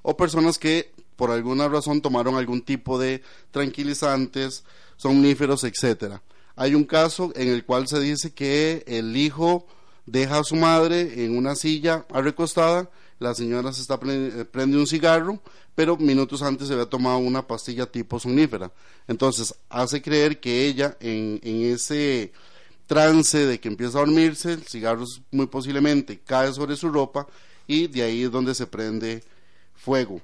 o 0.00 0.16
personas 0.16 0.58
que 0.58 0.90
por 1.16 1.30
alguna 1.30 1.68
razón 1.68 2.00
tomaron 2.00 2.36
algún 2.36 2.62
tipo 2.62 2.98
de 2.98 3.22
tranquilizantes, 3.50 4.64
somníferos, 4.96 5.64
etcétera. 5.64 6.22
Hay 6.56 6.74
un 6.74 6.84
caso 6.84 7.30
en 7.36 7.48
el 7.48 7.66
cual 7.66 7.88
se 7.88 8.00
dice 8.00 8.32
que 8.32 8.84
el 8.86 9.14
hijo 9.18 9.66
deja 10.06 10.38
a 10.38 10.44
su 10.44 10.56
madre 10.56 11.24
en 11.24 11.36
una 11.36 11.54
silla 11.54 12.06
recostada, 12.08 12.90
la 13.18 13.34
señora 13.34 13.74
se 13.74 13.82
está 13.82 14.00
eh, 14.02 14.46
prende 14.50 14.78
un 14.78 14.86
cigarro, 14.86 15.40
pero 15.74 15.98
minutos 15.98 16.40
antes 16.40 16.68
se 16.68 16.72
había 16.72 16.86
tomado 16.86 17.18
una 17.18 17.46
pastilla 17.46 17.84
tipo 17.84 18.18
somnífera. 18.18 18.72
Entonces 19.08 19.54
hace 19.68 20.00
creer 20.00 20.40
que 20.40 20.66
ella 20.66 20.96
en, 21.00 21.38
en 21.42 21.74
ese 21.74 22.32
trance 22.88 23.46
de 23.46 23.60
que 23.60 23.68
empieza 23.68 23.98
a 23.98 24.00
dormirse, 24.00 24.54
el 24.54 24.64
cigarro 24.64 25.04
muy 25.30 25.46
posiblemente 25.46 26.18
cae 26.18 26.52
sobre 26.52 26.74
su 26.74 26.88
ropa 26.88 27.28
y 27.66 27.86
de 27.86 28.02
ahí 28.02 28.24
es 28.24 28.32
donde 28.32 28.54
se 28.54 28.66
prende 28.66 29.22
fuego. 29.76 30.20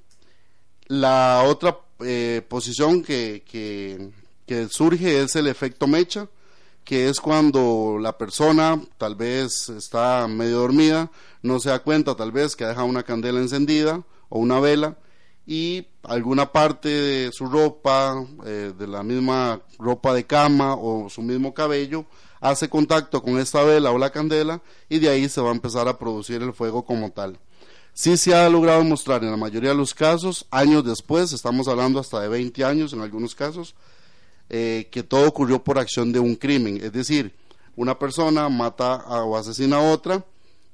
La 0.86 1.44
otra 1.46 1.78
eh, 2.00 2.42
posición 2.48 3.02
que, 3.02 3.44
que, 3.46 4.68
surge 4.68 5.22
es 5.22 5.36
el 5.36 5.46
efecto 5.46 5.86
mecha, 5.86 6.26
que 6.84 7.08
es 7.08 7.20
cuando 7.20 7.98
la 8.00 8.16
persona 8.16 8.80
tal 8.96 9.14
vez 9.14 9.68
está 9.68 10.26
medio 10.26 10.58
dormida, 10.58 11.10
no 11.42 11.60
se 11.60 11.68
da 11.68 11.78
cuenta 11.78 12.16
tal 12.16 12.32
vez 12.32 12.56
que 12.56 12.64
deja 12.64 12.82
una 12.82 13.02
candela 13.02 13.40
encendida 13.40 14.02
o 14.30 14.38
una 14.38 14.58
vela 14.58 14.96
y 15.46 15.86
alguna 16.02 16.50
parte 16.50 16.88
de 16.88 17.32
su 17.32 17.46
ropa, 17.46 18.26
eh, 18.46 18.72
de 18.76 18.86
la 18.86 19.02
misma 19.02 19.60
ropa 19.78 20.14
de 20.14 20.24
cama 20.24 20.74
o 20.74 21.08
su 21.10 21.22
mismo 21.22 21.52
cabello, 21.52 22.06
hace 22.40 22.68
contacto 22.68 23.22
con 23.22 23.38
esta 23.38 23.62
vela 23.62 23.90
o 23.90 23.98
la 23.98 24.10
candela 24.10 24.62
y 24.88 24.98
de 24.98 25.08
ahí 25.08 25.28
se 25.28 25.40
va 25.40 25.50
a 25.50 25.54
empezar 25.54 25.88
a 25.88 25.98
producir 25.98 26.42
el 26.42 26.52
fuego 26.52 26.84
como 26.84 27.10
tal. 27.10 27.38
Sí 27.92 28.16
se 28.16 28.34
ha 28.34 28.48
logrado 28.48 28.82
mostrar 28.84 29.22
en 29.22 29.30
la 29.30 29.36
mayoría 29.36 29.70
de 29.70 29.76
los 29.76 29.94
casos, 29.94 30.46
años 30.50 30.84
después, 30.84 31.32
estamos 31.32 31.68
hablando 31.68 32.00
hasta 32.00 32.20
de 32.20 32.28
20 32.28 32.64
años 32.64 32.92
en 32.92 33.00
algunos 33.00 33.34
casos, 33.34 33.74
eh, 34.50 34.88
que 34.90 35.02
todo 35.02 35.28
ocurrió 35.28 35.62
por 35.62 35.78
acción 35.78 36.12
de 36.12 36.18
un 36.18 36.34
crimen. 36.34 36.78
Es 36.82 36.92
decir, 36.92 37.34
una 37.76 37.98
persona 37.98 38.48
mata 38.48 38.96
o 39.24 39.36
asesina 39.36 39.76
a 39.76 39.92
otra 39.92 40.24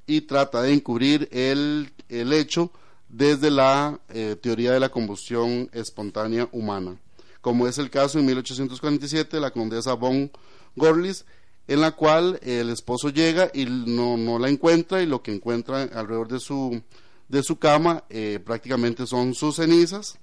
y 0.07 0.23
trata 0.23 0.63
de 0.63 0.73
encubrir 0.73 1.29
el, 1.31 1.93
el 2.09 2.33
hecho 2.33 2.73
desde 3.11 3.51
la 3.51 4.01
eh, 4.09 4.37
teoría 4.41 4.73
de 4.73 4.81
la 4.81 4.89
combustión 4.89 5.69
espontánea 5.73 6.49
humana, 6.53 6.97
como 7.41 7.66
es 7.66 7.78
el 7.78 7.91
caso 7.91 8.19
en 8.19 8.27
1847 8.27 9.37
de 9.37 9.41
la 9.41 9.51
condesa 9.51 9.95
von 9.95 10.31
Gorlis, 10.77 11.24
en 11.66 11.81
la 11.81 11.93
cual 11.93 12.39
el 12.43 12.70
esposo 12.70 13.11
llega 13.11 13.51
y 13.53 13.65
no, 13.65 14.16
no 14.16 14.39
la 14.39 14.49
encuentra 14.49 15.03
y 15.03 15.07
lo 15.07 15.23
que 15.23 15.35
encuentra 15.35 15.82
alrededor 15.82 16.28
de 16.28 16.41
su, 16.41 16.82
de 17.28 17.43
su 17.43 17.59
cama 17.59 18.05
eh, 18.09 18.41
prácticamente 18.45 19.07
son 19.07 19.35
sus 19.35 19.57
cenizas 19.57 20.19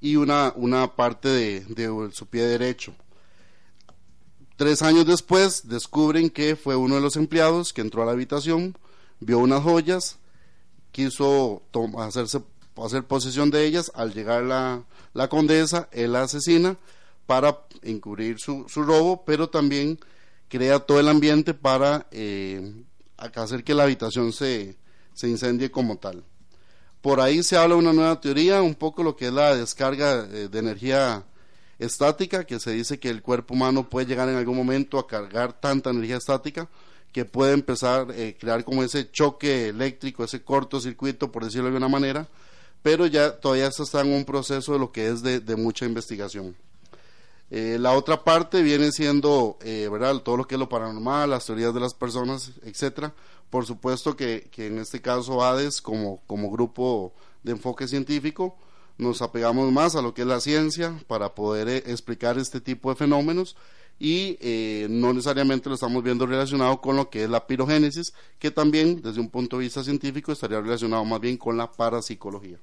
y 0.00 0.16
una, 0.16 0.52
una 0.56 0.94
parte 0.94 1.28
de, 1.28 1.60
de 1.60 2.10
su 2.12 2.26
pie 2.26 2.44
derecho. 2.44 2.94
Tres 4.56 4.80
años 4.80 5.06
después 5.06 5.68
descubren 5.68 6.30
que 6.30 6.56
fue 6.56 6.76
uno 6.76 6.94
de 6.94 7.02
los 7.02 7.16
empleados 7.16 7.74
que 7.74 7.82
entró 7.82 8.02
a 8.02 8.06
la 8.06 8.12
habitación, 8.12 8.76
vio 9.20 9.38
unas 9.38 9.62
joyas, 9.62 10.18
quiso 10.96 11.60
hacerse 11.98 12.40
hacer 12.82 13.04
posesión 13.04 13.50
de 13.50 13.66
ellas. 13.66 13.92
Al 13.94 14.14
llegar 14.14 14.42
la, 14.44 14.82
la 15.12 15.28
condesa, 15.28 15.90
él 15.92 16.14
la 16.14 16.22
asesina 16.22 16.78
para 17.26 17.58
encubrir 17.82 18.38
su, 18.38 18.64
su 18.66 18.82
robo, 18.82 19.22
pero 19.26 19.50
también 19.50 19.98
crea 20.48 20.78
todo 20.78 20.98
el 20.98 21.08
ambiente 21.08 21.52
para 21.52 22.06
eh, 22.12 22.72
hacer 23.18 23.62
que 23.62 23.74
la 23.74 23.82
habitación 23.82 24.32
se, 24.32 24.78
se 25.12 25.28
incendie 25.28 25.70
como 25.70 25.98
tal. 25.98 26.24
Por 27.02 27.20
ahí 27.20 27.42
se 27.42 27.58
habla 27.58 27.76
una 27.76 27.92
nueva 27.92 28.18
teoría, 28.18 28.62
un 28.62 28.74
poco 28.74 29.02
lo 29.02 29.16
que 29.16 29.26
es 29.26 29.32
la 29.34 29.54
descarga 29.54 30.26
eh, 30.30 30.48
de 30.50 30.58
energía 30.58 31.24
estática, 31.78 32.44
que 32.44 32.58
se 32.58 32.70
dice 32.70 32.98
que 32.98 33.10
el 33.10 33.20
cuerpo 33.20 33.52
humano 33.52 33.90
puede 33.90 34.06
llegar 34.06 34.30
en 34.30 34.36
algún 34.36 34.56
momento 34.56 34.98
a 34.98 35.06
cargar 35.06 35.60
tanta 35.60 35.90
energía 35.90 36.16
estática 36.16 36.70
que 37.16 37.24
puede 37.24 37.54
empezar 37.54 38.10
a 38.10 38.38
crear 38.38 38.62
como 38.62 38.82
ese 38.82 39.10
choque 39.10 39.70
eléctrico, 39.70 40.22
ese 40.22 40.44
cortocircuito, 40.44 41.32
por 41.32 41.46
decirlo 41.46 41.62
de 41.64 41.68
alguna 41.68 41.88
manera, 41.88 42.28
pero 42.82 43.06
ya 43.06 43.40
todavía 43.40 43.68
está 43.68 44.02
en 44.02 44.12
un 44.12 44.26
proceso 44.26 44.74
de 44.74 44.78
lo 44.78 44.92
que 44.92 45.08
es 45.08 45.22
de, 45.22 45.56
mucha 45.56 45.86
investigación. 45.86 46.54
Eh, 47.50 47.78
la 47.80 47.92
otra 47.92 48.22
parte 48.22 48.60
viene 48.60 48.92
siendo, 48.92 49.56
eh, 49.62 49.88
¿verdad? 49.90 50.18
Todo 50.18 50.36
lo 50.36 50.46
que 50.46 50.56
es 50.56 50.58
lo 50.58 50.68
paranormal, 50.68 51.30
las 51.30 51.46
teorías 51.46 51.72
de 51.72 51.80
las 51.80 51.94
personas, 51.94 52.50
etcétera. 52.62 53.14
Por 53.48 53.64
supuesto 53.64 54.14
que, 54.14 54.50
que 54.50 54.66
en 54.66 54.76
este 54.76 55.00
caso 55.00 55.42
ADES, 55.42 55.80
como, 55.80 56.20
como 56.26 56.50
grupo 56.50 57.14
de 57.44 57.52
enfoque 57.52 57.88
científico, 57.88 58.58
nos 58.98 59.22
apegamos 59.22 59.72
más 59.72 59.96
a 59.96 60.02
lo 60.02 60.12
que 60.12 60.20
es 60.20 60.28
la 60.28 60.40
ciencia 60.40 61.00
para 61.06 61.34
poder 61.34 61.66
eh, 61.70 61.82
explicar 61.86 62.36
este 62.36 62.60
tipo 62.60 62.90
de 62.90 62.96
fenómenos 62.96 63.56
y 63.98 64.36
eh, 64.40 64.86
no 64.90 65.12
necesariamente 65.12 65.68
lo 65.68 65.74
estamos 65.74 66.02
viendo 66.02 66.26
relacionado 66.26 66.80
con 66.80 66.96
lo 66.96 67.08
que 67.08 67.24
es 67.24 67.30
la 67.30 67.46
pirogénesis, 67.46 68.12
que 68.38 68.50
también 68.50 69.00
desde 69.00 69.20
un 69.20 69.30
punto 69.30 69.56
de 69.56 69.64
vista 69.64 69.82
científico 69.82 70.32
estaría 70.32 70.60
relacionado 70.60 71.04
más 71.04 71.20
bien 71.20 71.36
con 71.36 71.56
la 71.56 71.70
parapsicología. 71.70 72.58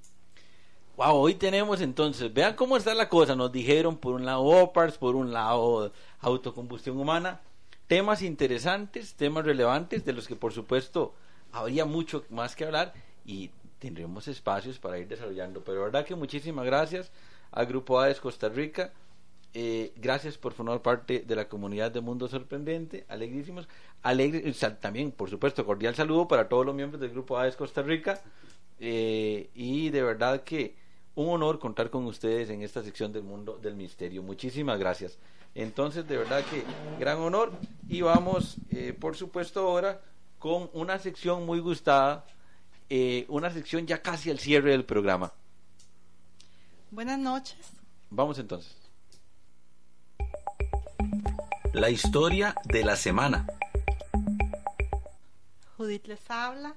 Wow, 0.95 1.15
hoy 1.15 1.33
tenemos 1.33 1.81
entonces, 1.81 2.31
vean 2.31 2.55
cómo 2.55 2.77
está 2.77 2.93
la 2.93 3.09
cosa. 3.09 3.35
Nos 3.35 3.51
dijeron 3.51 3.97
por 3.97 4.13
un 4.13 4.25
lado 4.25 4.43
OPARS, 4.43 4.99
por 4.99 5.15
un 5.15 5.33
lado 5.33 5.91
autocombustión 6.19 6.99
humana. 6.99 7.41
Temas 7.87 8.21
interesantes, 8.21 9.15
temas 9.15 9.43
relevantes, 9.43 10.05
de 10.05 10.13
los 10.13 10.27
que 10.27 10.35
por 10.35 10.53
supuesto 10.53 11.15
habría 11.51 11.85
mucho 11.85 12.23
más 12.29 12.55
que 12.55 12.65
hablar 12.65 12.93
y 13.25 13.49
tendremos 13.79 14.27
espacios 14.27 14.77
para 14.77 14.99
ir 14.99 15.07
desarrollando. 15.07 15.63
Pero 15.63 15.81
verdad 15.81 16.05
que 16.05 16.13
muchísimas 16.13 16.65
gracias 16.65 17.11
al 17.51 17.65
Grupo 17.65 17.99
AES 17.99 18.19
Costa 18.19 18.49
Rica. 18.49 18.93
Eh, 19.55 19.93
gracias 19.95 20.37
por 20.37 20.53
formar 20.53 20.81
parte 20.81 21.23
de 21.27 21.35
la 21.35 21.47
comunidad 21.47 21.91
de 21.91 22.01
Mundo 22.01 22.27
Sorprendente. 22.27 23.05
Alegrísimos. 23.07 23.67
Alegre, 24.01 24.51
también, 24.81 25.11
por 25.11 25.29
supuesto, 25.29 25.65
cordial 25.65 25.95
saludo 25.95 26.27
para 26.27 26.49
todos 26.49 26.65
los 26.65 26.73
miembros 26.73 26.99
del 26.99 27.11
Grupo 27.11 27.37
AES 27.37 27.55
Costa 27.55 27.81
Rica. 27.81 28.21
Eh, 28.79 29.49
y 29.53 29.89
de 29.91 30.01
verdad 30.01 30.43
que 30.43 30.75
un 31.15 31.29
honor 31.29 31.59
contar 31.59 31.89
con 31.89 32.05
ustedes 32.05 32.49
en 32.49 32.63
esta 32.63 32.83
sección 32.83 33.11
del 33.13 33.23
mundo 33.23 33.59
del 33.61 33.75
misterio. 33.75 34.23
Muchísimas 34.23 34.79
gracias. 34.79 35.17
Entonces, 35.55 36.07
de 36.07 36.17
verdad 36.17 36.43
que 36.45 36.63
gran 36.99 37.19
honor. 37.19 37.51
Y 37.87 38.01
vamos, 38.01 38.57
eh, 38.71 38.93
por 38.93 39.15
supuesto, 39.15 39.61
ahora 39.61 40.01
con 40.39 40.69
una 40.73 40.99
sección 40.99 41.45
muy 41.45 41.59
gustada, 41.59 42.25
eh, 42.89 43.25
una 43.29 43.51
sección 43.51 43.85
ya 43.85 44.01
casi 44.01 44.29
al 44.29 44.39
cierre 44.39 44.71
del 44.71 44.83
programa. 44.83 45.31
Buenas 46.91 47.19
noches. 47.19 47.57
Vamos 48.09 48.37
entonces. 48.39 48.82
La 51.73 51.89
historia 51.89 52.55
de 52.65 52.83
la 52.83 52.95
semana. 52.95 53.45
Judith 55.77 56.05
les 56.07 56.19
habla. 56.29 56.75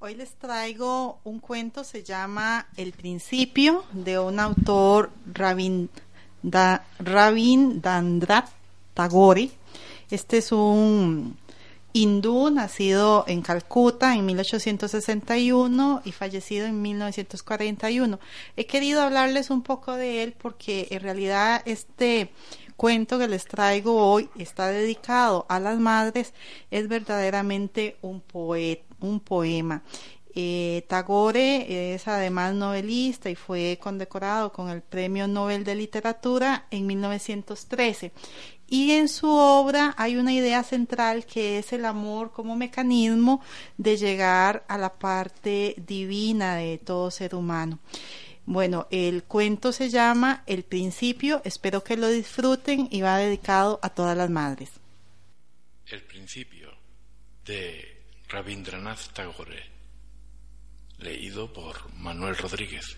Hoy 0.00 0.14
les 0.14 0.30
traigo 0.34 1.18
un 1.24 1.40
cuento, 1.40 1.82
se 1.82 2.04
llama 2.04 2.68
El 2.76 2.92
Principio, 2.92 3.84
de 3.92 4.18
un 4.18 4.38
autor 4.38 5.10
Rabinda- 5.32 6.84
Rabindranath 7.00 8.50
Tagore. 8.94 9.50
Este 10.10 10.38
es 10.38 10.52
un 10.52 11.36
hindú 11.92 12.50
nacido 12.50 13.24
en 13.26 13.42
Calcuta 13.42 14.14
en 14.14 14.24
1861 14.24 16.02
y 16.04 16.12
fallecido 16.12 16.66
en 16.66 16.80
1941. 16.80 18.20
He 18.56 18.66
querido 18.66 19.02
hablarles 19.02 19.50
un 19.50 19.62
poco 19.62 19.94
de 19.94 20.22
él 20.22 20.32
porque 20.40 20.86
en 20.92 21.00
realidad 21.00 21.60
este 21.64 22.30
cuento 22.78 23.18
que 23.18 23.26
les 23.26 23.44
traigo 23.44 23.96
hoy 23.96 24.30
está 24.38 24.68
dedicado 24.68 25.46
a 25.48 25.58
las 25.58 25.80
madres, 25.80 26.32
es 26.70 26.86
verdaderamente 26.86 27.96
un, 28.02 28.20
poet, 28.20 28.84
un 29.00 29.18
poema. 29.18 29.82
Eh, 30.32 30.84
Tagore 30.86 31.94
es 31.94 32.06
además 32.06 32.54
novelista 32.54 33.30
y 33.30 33.34
fue 33.34 33.80
condecorado 33.82 34.52
con 34.52 34.68
el 34.68 34.82
Premio 34.82 35.26
Nobel 35.26 35.64
de 35.64 35.74
Literatura 35.74 36.66
en 36.70 36.86
1913. 36.86 38.12
Y 38.68 38.92
en 38.92 39.08
su 39.08 39.28
obra 39.28 39.96
hay 39.98 40.16
una 40.16 40.32
idea 40.32 40.62
central 40.62 41.26
que 41.26 41.58
es 41.58 41.72
el 41.72 41.84
amor 41.84 42.30
como 42.30 42.54
mecanismo 42.54 43.40
de 43.76 43.96
llegar 43.96 44.64
a 44.68 44.78
la 44.78 44.92
parte 44.92 45.74
divina 45.84 46.54
de 46.54 46.78
todo 46.78 47.10
ser 47.10 47.34
humano. 47.34 47.80
Bueno, 48.50 48.88
el 48.90 49.24
cuento 49.24 49.72
se 49.72 49.90
llama 49.90 50.42
El 50.46 50.62
principio, 50.62 51.42
espero 51.44 51.84
que 51.84 51.98
lo 51.98 52.08
disfruten 52.08 52.88
y 52.90 53.02
va 53.02 53.18
dedicado 53.18 53.78
a 53.82 53.90
todas 53.90 54.16
las 54.16 54.30
madres. 54.30 54.70
El 55.84 56.02
principio 56.04 56.72
de 57.44 58.06
Rabindranath 58.26 59.12
Tagore, 59.12 59.62
leído 60.96 61.52
por 61.52 61.92
Manuel 61.92 62.38
Rodríguez. 62.38 62.96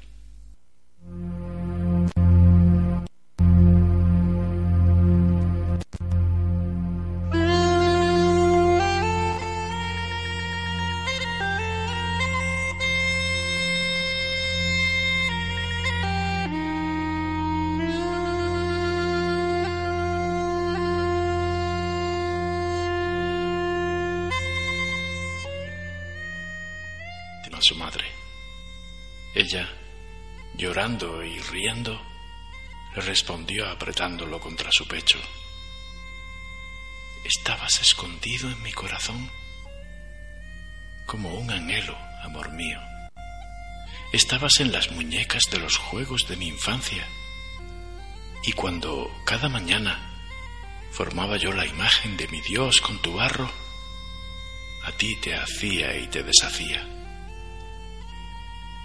Ella, 29.42 29.66
llorando 30.54 31.24
y 31.24 31.38
riendo, 31.38 31.98
le 32.94 33.00
respondió 33.00 33.70
apretándolo 33.70 34.38
contra 34.38 34.70
su 34.70 34.86
pecho. 34.86 35.18
Estabas 37.24 37.80
escondido 37.80 38.50
en 38.50 38.62
mi 38.62 38.70
corazón 38.72 39.30
como 41.06 41.32
un 41.32 41.50
anhelo, 41.50 41.96
amor 42.22 42.52
mío. 42.52 42.78
Estabas 44.12 44.60
en 44.60 44.72
las 44.72 44.90
muñecas 44.90 45.44
de 45.50 45.58
los 45.58 45.78
juegos 45.78 46.28
de 46.28 46.36
mi 46.36 46.48
infancia. 46.48 47.08
Y 48.44 48.52
cuando 48.52 49.10
cada 49.24 49.48
mañana 49.48 50.20
formaba 50.92 51.38
yo 51.38 51.50
la 51.52 51.64
imagen 51.64 52.18
de 52.18 52.28
mi 52.28 52.42
Dios 52.42 52.82
con 52.82 53.00
tu 53.00 53.14
barro, 53.14 53.50
a 54.84 54.92
ti 54.92 55.16
te 55.22 55.34
hacía 55.34 55.96
y 55.96 56.08
te 56.08 56.22
deshacía. 56.22 56.99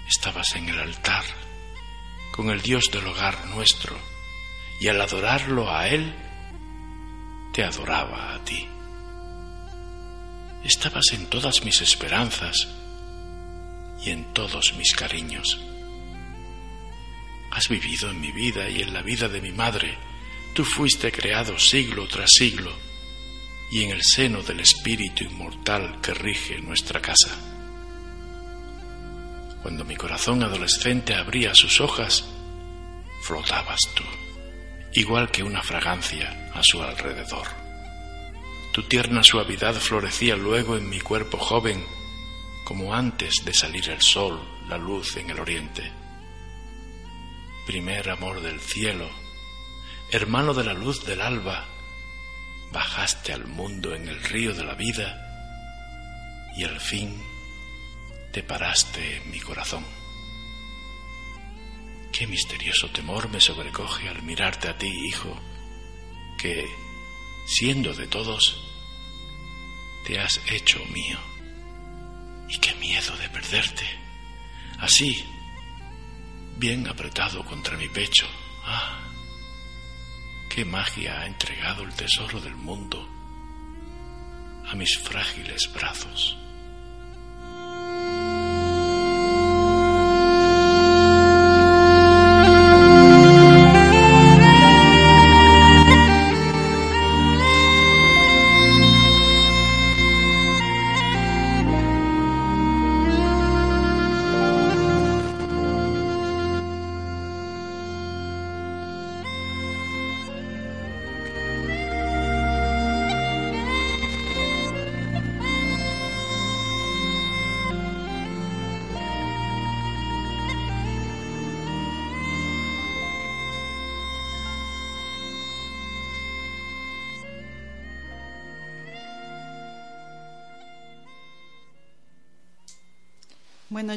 Estabas 0.08 0.54
en 0.54 0.68
el 0.68 0.78
altar 0.78 1.24
con 2.30 2.50
el 2.50 2.60
Dios 2.60 2.90
del 2.90 3.06
hogar 3.06 3.46
nuestro 3.46 3.98
y 4.78 4.88
al 4.88 5.00
adorarlo 5.00 5.74
a 5.74 5.88
Él, 5.88 6.14
te 7.52 7.64
adoraba 7.64 8.34
a 8.34 8.44
ti. 8.44 8.68
Estabas 10.62 11.06
en 11.12 11.26
todas 11.26 11.64
mis 11.64 11.80
esperanzas 11.80 12.68
y 14.04 14.10
en 14.10 14.32
todos 14.34 14.74
mis 14.74 14.92
cariños. 14.92 15.58
Has 17.50 17.68
vivido 17.68 18.10
en 18.10 18.20
mi 18.20 18.32
vida 18.32 18.68
y 18.68 18.82
en 18.82 18.92
la 18.92 19.00
vida 19.00 19.28
de 19.28 19.40
mi 19.40 19.52
madre. 19.52 19.96
Tú 20.54 20.64
fuiste 20.64 21.10
creado 21.10 21.58
siglo 21.58 22.06
tras 22.06 22.32
siglo 22.32 22.72
y 23.70 23.82
en 23.84 23.90
el 23.92 24.02
seno 24.02 24.42
del 24.42 24.60
espíritu 24.60 25.24
inmortal 25.24 26.00
que 26.02 26.12
rige 26.12 26.60
nuestra 26.60 27.00
casa. 27.00 27.55
Cuando 29.66 29.84
mi 29.84 29.96
corazón 29.96 30.44
adolescente 30.44 31.12
abría 31.16 31.52
sus 31.52 31.80
hojas, 31.80 32.24
flotabas 33.22 33.80
tú, 33.96 34.04
igual 34.92 35.28
que 35.32 35.42
una 35.42 35.60
fragancia 35.60 36.52
a 36.54 36.62
su 36.62 36.80
alrededor. 36.80 37.48
Tu 38.72 38.84
tierna 38.84 39.24
suavidad 39.24 39.74
florecía 39.74 40.36
luego 40.36 40.76
en 40.76 40.88
mi 40.88 41.00
cuerpo 41.00 41.36
joven, 41.38 41.84
como 42.64 42.94
antes 42.94 43.44
de 43.44 43.52
salir 43.52 43.90
el 43.90 44.00
sol, 44.00 44.40
la 44.68 44.78
luz 44.78 45.16
en 45.16 45.30
el 45.30 45.40
oriente. 45.40 45.90
Primer 47.66 48.08
amor 48.08 48.42
del 48.42 48.60
cielo, 48.60 49.10
hermano 50.12 50.54
de 50.54 50.62
la 50.62 50.74
luz 50.74 51.04
del 51.04 51.20
alba, 51.20 51.66
bajaste 52.70 53.32
al 53.32 53.48
mundo 53.48 53.96
en 53.96 54.06
el 54.06 54.22
río 54.22 54.54
de 54.54 54.62
la 54.62 54.74
vida 54.74 56.54
y 56.56 56.62
al 56.62 56.78
fin 56.78 57.20
te 58.36 58.42
paraste 58.42 59.16
en 59.16 59.30
mi 59.30 59.40
corazón. 59.40 59.82
Qué 62.12 62.26
misterioso 62.26 62.90
temor 62.90 63.30
me 63.30 63.40
sobrecoge 63.40 64.10
al 64.10 64.22
mirarte 64.24 64.68
a 64.68 64.76
ti, 64.76 64.88
hijo, 64.88 65.34
que, 66.36 66.66
siendo 67.46 67.94
de 67.94 68.06
todos, 68.08 68.62
te 70.04 70.20
has 70.20 70.38
hecho 70.50 70.84
mío. 70.92 71.18
Y 72.50 72.58
qué 72.58 72.74
miedo 72.74 73.16
de 73.16 73.30
perderte. 73.30 73.86
Así, 74.80 75.24
bien 76.58 76.86
apretado 76.88 77.42
contra 77.42 77.78
mi 77.78 77.88
pecho. 77.88 78.26
Ah, 78.66 79.00
qué 80.50 80.62
magia 80.66 81.20
ha 81.20 81.26
entregado 81.26 81.84
el 81.84 81.94
tesoro 81.94 82.38
del 82.42 82.54
mundo 82.54 83.02
a 84.66 84.74
mis 84.74 84.98
frágiles 84.98 85.72
brazos. 85.72 86.36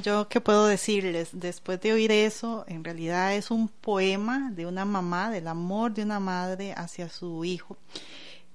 Yo 0.01 0.27
qué 0.27 0.41
puedo 0.41 0.65
decirles, 0.67 1.29
después 1.33 1.79
de 1.81 1.93
oír 1.93 2.11
eso, 2.11 2.65
en 2.67 2.83
realidad 2.83 3.35
es 3.35 3.51
un 3.51 3.67
poema 3.67 4.51
de 4.51 4.65
una 4.65 4.85
mamá, 4.85 5.29
del 5.29 5.47
amor 5.47 5.93
de 5.93 6.03
una 6.03 6.19
madre 6.19 6.73
hacia 6.75 7.09
su 7.09 7.45
hijo. 7.45 7.77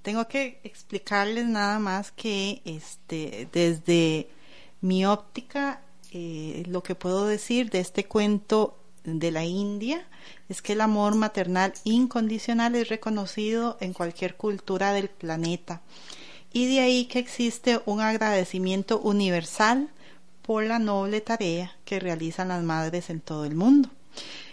Tengo 0.03 0.29
que 0.29 0.61
explicarles 0.65 1.47
nada 1.47 1.79
más 1.79 2.13
que 2.13 2.61
este 2.65 3.49
desde 3.53 4.29
mi 4.81 5.07
óptica 5.07 5.81
eh, 6.13 6.63
lo 6.69 6.83
que 6.83 6.95
puedo 6.95 7.27
decir 7.27 7.71
de 7.71 7.81
este 7.81 8.05
cuento 8.05 8.77
de 9.05 9.31
la 9.31 9.45
India 9.45 10.07
es 10.49 10.63
que 10.63 10.75
el 10.75 10.81
amor 10.81 11.15
maternal 11.15 11.73
incondicional 11.85 12.75
es 12.75 12.89
reconocido 12.89 13.77
en 13.81 13.93
cualquier 13.93 14.37
cultura 14.37 14.93
del 14.93 15.09
planeta 15.09 15.83
y 16.53 16.67
de 16.67 16.81
ahí 16.81 17.07
que 17.07 17.19
existe 17.19 17.81
un 17.85 18.01
agradecimiento 18.01 19.01
universal 19.01 19.91
por 20.47 20.65
la 20.65 20.79
noble 20.79 21.21
tarea 21.21 21.77
que 21.85 22.01
realizan 22.01 22.49
las 22.49 22.63
madres 22.63 23.09
en 23.11 23.21
todo 23.21 23.45
el 23.45 23.55
mundo. 23.55 23.89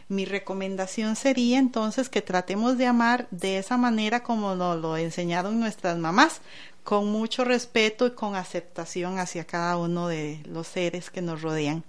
Mi 0.08 0.26
recomendación 0.26 1.16
sería 1.16 1.58
entonces 1.58 2.10
que 2.10 2.22
tratemos 2.22 2.78
de 2.78 2.86
amar 2.86 3.28
de 3.32 3.58
esa 3.58 3.78
manera 3.78 4.24
como 4.24 4.56
nos 4.56 4.80
lo 4.82 4.98
enseñaron 4.98 5.60
nuestras 5.60 5.98
mamás, 5.98 6.42
con 6.84 7.12
mucho 7.12 7.46
respeto 7.46 8.08
y 8.08 8.12
con 8.12 8.36
aceptación 8.36 9.20
hacia 9.20 9.46
cada 9.46 9.78
uno 9.78 10.08
de 10.08 10.42
los 10.46 10.68
seres 10.68 11.10
que 11.10 11.22
nos 11.22 11.42
rodean. 11.42 11.84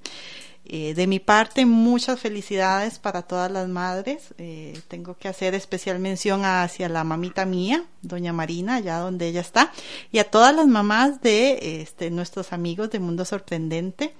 Eh, 0.74 0.94
de 0.94 1.06
mi 1.06 1.20
parte, 1.20 1.66
muchas 1.66 2.18
felicidades 2.18 2.98
para 2.98 3.20
todas 3.20 3.50
las 3.50 3.68
madres. 3.68 4.32
Eh, 4.38 4.80
tengo 4.88 5.18
que 5.18 5.28
hacer 5.28 5.54
especial 5.54 5.98
mención 5.98 6.46
hacia 6.46 6.88
la 6.88 7.04
mamita 7.04 7.44
mía, 7.44 7.84
doña 8.00 8.32
Marina, 8.32 8.76
allá 8.76 8.96
donde 8.96 9.28
ella 9.28 9.42
está, 9.42 9.70
y 10.12 10.18
a 10.18 10.30
todas 10.30 10.56
las 10.56 10.66
mamás 10.66 11.20
de 11.20 11.82
este, 11.82 12.10
nuestros 12.10 12.54
amigos 12.54 12.90
de 12.90 13.00
Mundo 13.00 13.26
Sorprendente, 13.26 14.14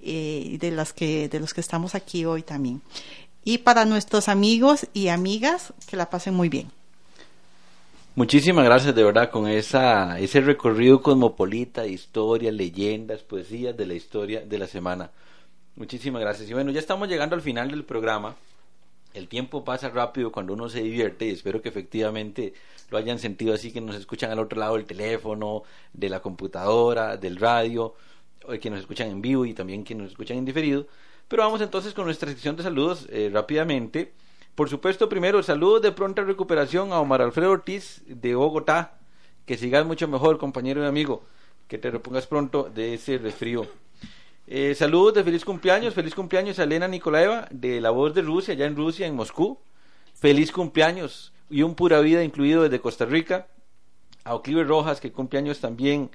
eh, 0.00 0.56
de, 0.58 0.72
las 0.72 0.92
que, 0.92 1.28
de 1.28 1.38
los 1.38 1.54
que 1.54 1.60
estamos 1.60 1.94
aquí 1.94 2.24
hoy 2.24 2.42
también. 2.42 2.82
Y 3.44 3.58
para 3.58 3.84
nuestros 3.84 4.28
amigos 4.28 4.88
y 4.92 5.06
amigas, 5.06 5.72
que 5.86 5.96
la 5.96 6.10
pasen 6.10 6.34
muy 6.34 6.48
bien. 6.48 6.72
Muchísimas 8.16 8.64
gracias 8.64 8.92
de 8.92 9.04
verdad 9.04 9.30
con 9.30 9.46
esa, 9.46 10.18
ese 10.18 10.40
recorrido 10.40 11.00
cosmopolita 11.00 11.86
historias, 11.86 12.52
leyendas, 12.52 13.20
poesías 13.20 13.76
de 13.76 13.86
la 13.86 13.94
historia 13.94 14.40
de 14.40 14.58
la 14.58 14.66
semana. 14.66 15.12
Muchísimas 15.76 16.20
gracias. 16.20 16.50
Y 16.50 16.54
bueno, 16.54 16.70
ya 16.70 16.80
estamos 16.80 17.08
llegando 17.08 17.34
al 17.34 17.42
final 17.42 17.70
del 17.70 17.84
programa. 17.84 18.36
El 19.14 19.28
tiempo 19.28 19.64
pasa 19.64 19.88
rápido 19.90 20.32
cuando 20.32 20.54
uno 20.54 20.68
se 20.68 20.82
divierte 20.82 21.26
y 21.26 21.30
espero 21.30 21.60
que 21.60 21.68
efectivamente 21.68 22.54
lo 22.90 22.98
hayan 22.98 23.18
sentido 23.18 23.54
así, 23.54 23.72
que 23.72 23.80
nos 23.80 23.96
escuchan 23.96 24.30
al 24.30 24.38
otro 24.38 24.58
lado 24.58 24.76
del 24.76 24.86
teléfono, 24.86 25.64
de 25.92 26.08
la 26.08 26.20
computadora, 26.20 27.16
del 27.16 27.36
radio, 27.36 27.94
o 28.46 28.52
que 28.58 28.70
nos 28.70 28.80
escuchan 28.80 29.08
en 29.08 29.22
vivo 29.22 29.44
y 29.44 29.54
también 29.54 29.84
que 29.84 29.94
nos 29.94 30.10
escuchan 30.10 30.38
en 30.38 30.44
diferido. 30.44 30.86
Pero 31.28 31.42
vamos 31.42 31.60
entonces 31.60 31.94
con 31.94 32.04
nuestra 32.04 32.30
sección 32.30 32.56
de 32.56 32.62
saludos 32.62 33.06
eh, 33.10 33.30
rápidamente. 33.32 34.12
Por 34.54 34.68
supuesto, 34.68 35.08
primero, 35.08 35.42
saludos 35.42 35.80
de 35.80 35.92
pronta 35.92 36.22
recuperación 36.22 36.92
a 36.92 37.00
Omar 37.00 37.22
Alfredo 37.22 37.52
Ortiz 37.52 38.02
de 38.06 38.34
Bogotá. 38.34 38.98
Que 39.46 39.56
sigas 39.56 39.86
mucho 39.86 40.06
mejor, 40.08 40.38
compañero 40.38 40.82
y 40.82 40.86
amigo. 40.86 41.22
Que 41.68 41.78
te 41.78 41.90
repongas 41.90 42.26
pronto 42.26 42.70
de 42.74 42.94
ese 42.94 43.16
resfrío. 43.18 43.66
Eh, 44.46 44.74
saludos 44.74 45.14
de 45.14 45.24
feliz 45.24 45.44
cumpleaños, 45.44 45.94
feliz 45.94 46.14
cumpleaños 46.14 46.58
a 46.58 46.64
Elena 46.64 46.88
Nikolaeva 46.88 47.46
de 47.50 47.80
La 47.80 47.90
Voz 47.90 48.12
de 48.12 48.22
Rusia, 48.22 48.54
allá 48.54 48.66
en 48.66 48.76
Rusia, 48.76 49.06
en 49.06 49.14
Moscú. 49.14 49.58
Feliz 50.14 50.50
cumpleaños 50.50 51.32
y 51.48 51.62
un 51.62 51.74
pura 51.74 52.00
vida 52.00 52.24
incluido 52.24 52.62
desde 52.62 52.80
Costa 52.80 53.04
Rica. 53.04 53.46
A 54.24 54.34
Oclive 54.34 54.64
Rojas, 54.64 55.00
que 55.00 55.12
cumpleaños 55.12 55.60
también 55.60 56.10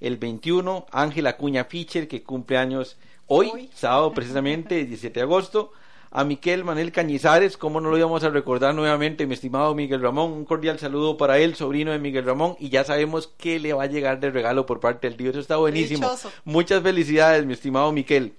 el 0.00 0.16
21. 0.16 0.86
Ángela 0.92 1.36
Cuña 1.36 1.64
Fischer, 1.64 2.08
que 2.08 2.22
cumpleaños 2.22 2.96
hoy, 3.26 3.50
hoy. 3.52 3.70
sábado 3.74 4.12
precisamente, 4.12 4.84
17 4.86 5.20
de 5.20 5.24
agosto 5.24 5.72
a 6.14 6.24
Miquel 6.24 6.62
Manel 6.62 6.92
Cañizares, 6.92 7.56
cómo 7.56 7.80
no 7.80 7.90
lo 7.90 7.96
íbamos 7.96 8.22
a 8.22 8.28
recordar 8.28 8.74
nuevamente, 8.74 9.26
mi 9.26 9.32
estimado 9.34 9.74
Miguel 9.74 10.02
Ramón, 10.02 10.32
un 10.32 10.44
cordial 10.44 10.78
saludo 10.78 11.16
para 11.16 11.38
él, 11.38 11.54
sobrino 11.54 11.90
de 11.90 11.98
Miguel 11.98 12.26
Ramón, 12.26 12.54
y 12.60 12.68
ya 12.68 12.84
sabemos 12.84 13.32
qué 13.38 13.58
le 13.58 13.72
va 13.72 13.84
a 13.84 13.86
llegar 13.86 14.20
de 14.20 14.30
regalo 14.30 14.66
por 14.66 14.78
parte 14.78 15.08
del 15.08 15.16
tío, 15.16 15.30
eso 15.30 15.40
está 15.40 15.56
buenísimo. 15.56 16.06
Dichoso. 16.06 16.30
Muchas 16.44 16.82
felicidades, 16.82 17.46
mi 17.46 17.54
estimado 17.54 17.90
Miquel. 17.92 18.34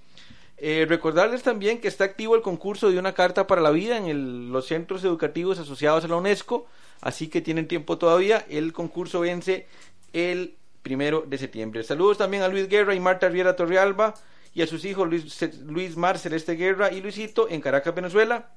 Eh, 0.56 0.86
recordarles 0.88 1.42
también 1.42 1.80
que 1.80 1.88
está 1.88 2.04
activo 2.04 2.36
el 2.36 2.42
concurso 2.42 2.90
de 2.90 2.98
una 2.98 3.12
carta 3.12 3.46
para 3.48 3.60
la 3.60 3.70
vida 3.70 3.96
en 3.98 4.06
el- 4.06 4.50
los 4.52 4.66
centros 4.66 5.02
educativos 5.02 5.58
asociados 5.58 6.04
a 6.04 6.08
la 6.08 6.14
UNESCO, 6.16 6.66
así 7.00 7.26
que 7.26 7.40
tienen 7.40 7.66
tiempo 7.66 7.98
todavía. 7.98 8.46
El 8.48 8.72
concurso 8.72 9.20
vence 9.20 9.66
el 10.12 10.54
primero 10.82 11.24
de 11.26 11.38
septiembre. 11.38 11.82
Saludos 11.82 12.18
también 12.18 12.44
a 12.44 12.48
Luis 12.48 12.68
Guerra 12.68 12.94
y 12.94 13.00
Marta 13.00 13.28
Riera 13.28 13.56
Torrealba 13.56 14.14
y 14.54 14.62
a 14.62 14.66
sus 14.66 14.84
hijos 14.84 15.08
Luis, 15.08 15.42
Luis 15.66 15.96
Mar 15.96 16.18
Celeste 16.18 16.54
Guerra 16.54 16.92
y 16.92 17.00
Luisito 17.00 17.48
en 17.50 17.60
Caracas, 17.60 17.94
Venezuela. 17.94 18.50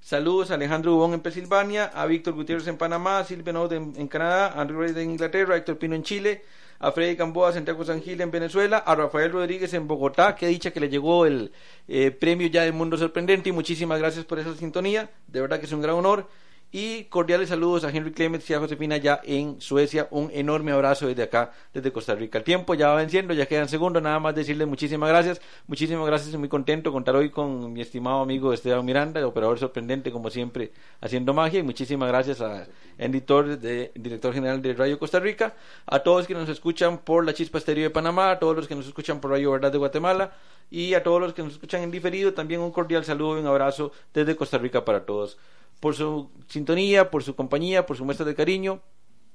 Saludos 0.00 0.50
a 0.50 0.54
Alejandro 0.54 0.92
Bubón 0.92 1.14
en 1.14 1.20
Pensilvania, 1.20 1.86
a 1.86 2.06
Víctor 2.06 2.34
Gutiérrez 2.34 2.68
en 2.68 2.76
Panamá, 2.76 3.18
a 3.18 3.24
Silvia 3.24 3.52
Nod 3.52 3.72
en, 3.72 4.08
Canadá, 4.08 4.48
a 4.48 4.60
Andrew 4.60 4.80
Reid 4.80 4.96
en 4.96 5.10
Inglaterra, 5.10 5.54
a 5.54 5.58
Héctor 5.58 5.78
Pino 5.78 5.96
en 5.96 6.04
Chile, 6.04 6.44
a 6.78 6.92
Freddy 6.92 7.16
Gamboa, 7.16 7.52
Santiago 7.52 7.84
San 7.84 8.00
Gil 8.00 8.20
en 8.20 8.30
Venezuela, 8.30 8.78
a 8.78 8.94
Rafael 8.94 9.32
Rodríguez 9.32 9.74
en 9.74 9.88
Bogotá, 9.88 10.36
que 10.36 10.46
dicha 10.46 10.70
que 10.70 10.78
le 10.78 10.88
llegó 10.88 11.26
el 11.26 11.50
eh, 11.88 12.12
premio 12.12 12.46
ya 12.46 12.62
de 12.62 12.70
Mundo 12.70 12.96
Sorprendente 12.96 13.48
y 13.48 13.52
muchísimas 13.52 13.98
gracias 13.98 14.24
por 14.24 14.38
esa 14.38 14.54
sintonía, 14.54 15.10
de 15.26 15.40
verdad 15.40 15.58
que 15.58 15.66
es 15.66 15.72
un 15.72 15.82
gran 15.82 15.96
honor. 15.96 16.28
Y 16.70 17.04
cordiales 17.04 17.48
saludos 17.48 17.84
a 17.84 17.88
Henry 17.88 18.12
Clements 18.12 18.50
y 18.50 18.52
a 18.52 18.58
Josefina 18.58 18.98
ya 18.98 19.22
en 19.24 19.58
Suecia. 19.58 20.06
Un 20.10 20.30
enorme 20.34 20.70
abrazo 20.72 21.06
desde 21.06 21.22
acá, 21.22 21.50
desde 21.72 21.90
Costa 21.92 22.14
Rica. 22.14 22.36
El 22.36 22.44
tiempo 22.44 22.74
ya 22.74 22.88
va 22.88 22.96
venciendo, 22.96 23.32
ya 23.32 23.46
quedan 23.46 23.70
segundos. 23.70 24.02
Nada 24.02 24.20
más 24.20 24.34
decirles 24.34 24.68
muchísimas 24.68 25.08
gracias. 25.08 25.40
Muchísimas 25.66 26.06
gracias. 26.06 26.36
Muy 26.36 26.50
contento 26.50 26.92
contar 26.92 27.16
hoy 27.16 27.30
con 27.30 27.72
mi 27.72 27.80
estimado 27.80 28.20
amigo 28.20 28.52
Esteban 28.52 28.84
Miranda, 28.84 29.26
operador 29.26 29.58
sorprendente, 29.58 30.12
como 30.12 30.28
siempre, 30.28 30.70
haciendo 31.00 31.32
magia. 31.32 31.60
Y 31.60 31.62
muchísimas 31.62 32.06
gracias 32.10 32.42
a 32.42 32.66
Andy 32.98 33.22
Torres, 33.22 33.62
de, 33.62 33.90
director 33.94 34.34
general 34.34 34.60
de 34.60 34.74
Radio 34.74 34.98
Costa 34.98 35.20
Rica. 35.20 35.54
A 35.86 36.00
todos 36.00 36.26
que 36.26 36.34
nos 36.34 36.50
escuchan 36.50 36.98
por 36.98 37.24
la 37.24 37.32
Chispa 37.32 37.56
Estéreo 37.56 37.84
de 37.84 37.90
Panamá, 37.90 38.30
a 38.32 38.38
todos 38.38 38.54
los 38.54 38.68
que 38.68 38.74
nos 38.74 38.86
escuchan 38.86 39.22
por 39.22 39.30
Radio 39.30 39.52
Verdad 39.52 39.72
de 39.72 39.78
Guatemala 39.78 40.32
y 40.70 40.92
a 40.92 41.02
todos 41.02 41.18
los 41.18 41.32
que 41.32 41.42
nos 41.42 41.54
escuchan 41.54 41.80
en 41.80 41.90
diferido. 41.90 42.34
También 42.34 42.60
un 42.60 42.72
cordial 42.72 43.06
saludo 43.06 43.38
y 43.38 43.40
un 43.40 43.46
abrazo 43.46 43.90
desde 44.12 44.36
Costa 44.36 44.58
Rica 44.58 44.84
para 44.84 45.06
todos 45.06 45.38
por 45.80 45.94
su 45.94 46.30
sintonía, 46.48 47.10
por 47.10 47.22
su 47.22 47.34
compañía, 47.36 47.86
por 47.86 47.96
su 47.96 48.04
muestra 48.04 48.26
de 48.26 48.34
cariño. 48.34 48.80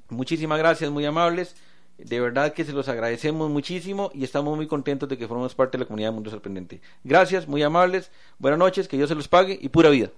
Muchísimas 0.10 0.58
gracias, 0.58 0.92
muy 0.92 1.06
amables. 1.06 1.56
De 1.98 2.20
verdad 2.20 2.54
que 2.54 2.66
se 2.66 2.74
los 2.74 2.90
agradecemos 2.90 3.50
muchísimo 3.50 4.12
y 4.14 4.24
estamos 4.24 4.56
muy 4.56 4.68
contentos 4.68 5.08
de 5.08 5.18
que 5.18 5.28
formemos 5.28 5.56
parte 5.56 5.78
de 5.78 5.84
la 5.84 5.88
comunidad 5.88 6.10
de 6.10 6.16
Mundo 6.16 6.32
Sorprendente. 6.32 6.82
Gracias, 7.04 7.48
muy 7.48 7.62
amables. 7.64 8.12
Buenas 8.40 8.60
noches, 8.60 8.88
que 8.88 8.98
Dios 8.98 9.10
se 9.10 9.16
los 9.16 9.28
pague 9.28 9.58
y 9.62 9.70
pura 9.70 9.90
vida. 9.90 10.10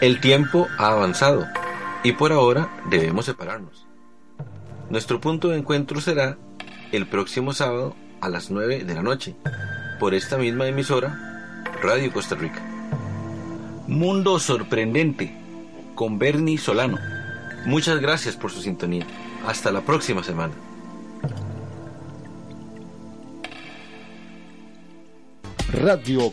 El 0.00 0.20
tiempo 0.20 0.66
ha 0.78 0.92
avanzado 0.92 1.46
y 2.04 2.12
por 2.12 2.32
ahora 2.32 2.70
debemos 2.88 3.24
separarnos. 3.26 3.86
Nuestro 4.90 5.20
punto 5.20 5.48
de 5.48 5.58
encuentro 5.58 6.00
será 6.00 6.38
el 6.92 7.06
próximo 7.06 7.52
sábado 7.52 7.94
a 8.20 8.28
las 8.28 8.50
9 8.50 8.84
de 8.84 8.94
la 8.94 9.02
noche 9.02 9.36
por 9.98 10.14
esta 10.14 10.38
misma 10.38 10.66
emisora 10.66 11.64
Radio 11.82 12.12
Costa 12.12 12.34
Rica. 12.34 12.60
Mundo 13.86 14.38
sorprendente 14.38 15.34
con 15.94 16.18
Bernie 16.18 16.58
Solano. 16.58 16.98
Muchas 17.66 18.00
gracias 18.00 18.36
por 18.36 18.50
su 18.50 18.60
sintonía. 18.60 19.06
Hasta 19.46 19.70
la 19.70 19.80
próxima 19.80 20.22
semana. 20.22 20.54
Radio 25.72 26.30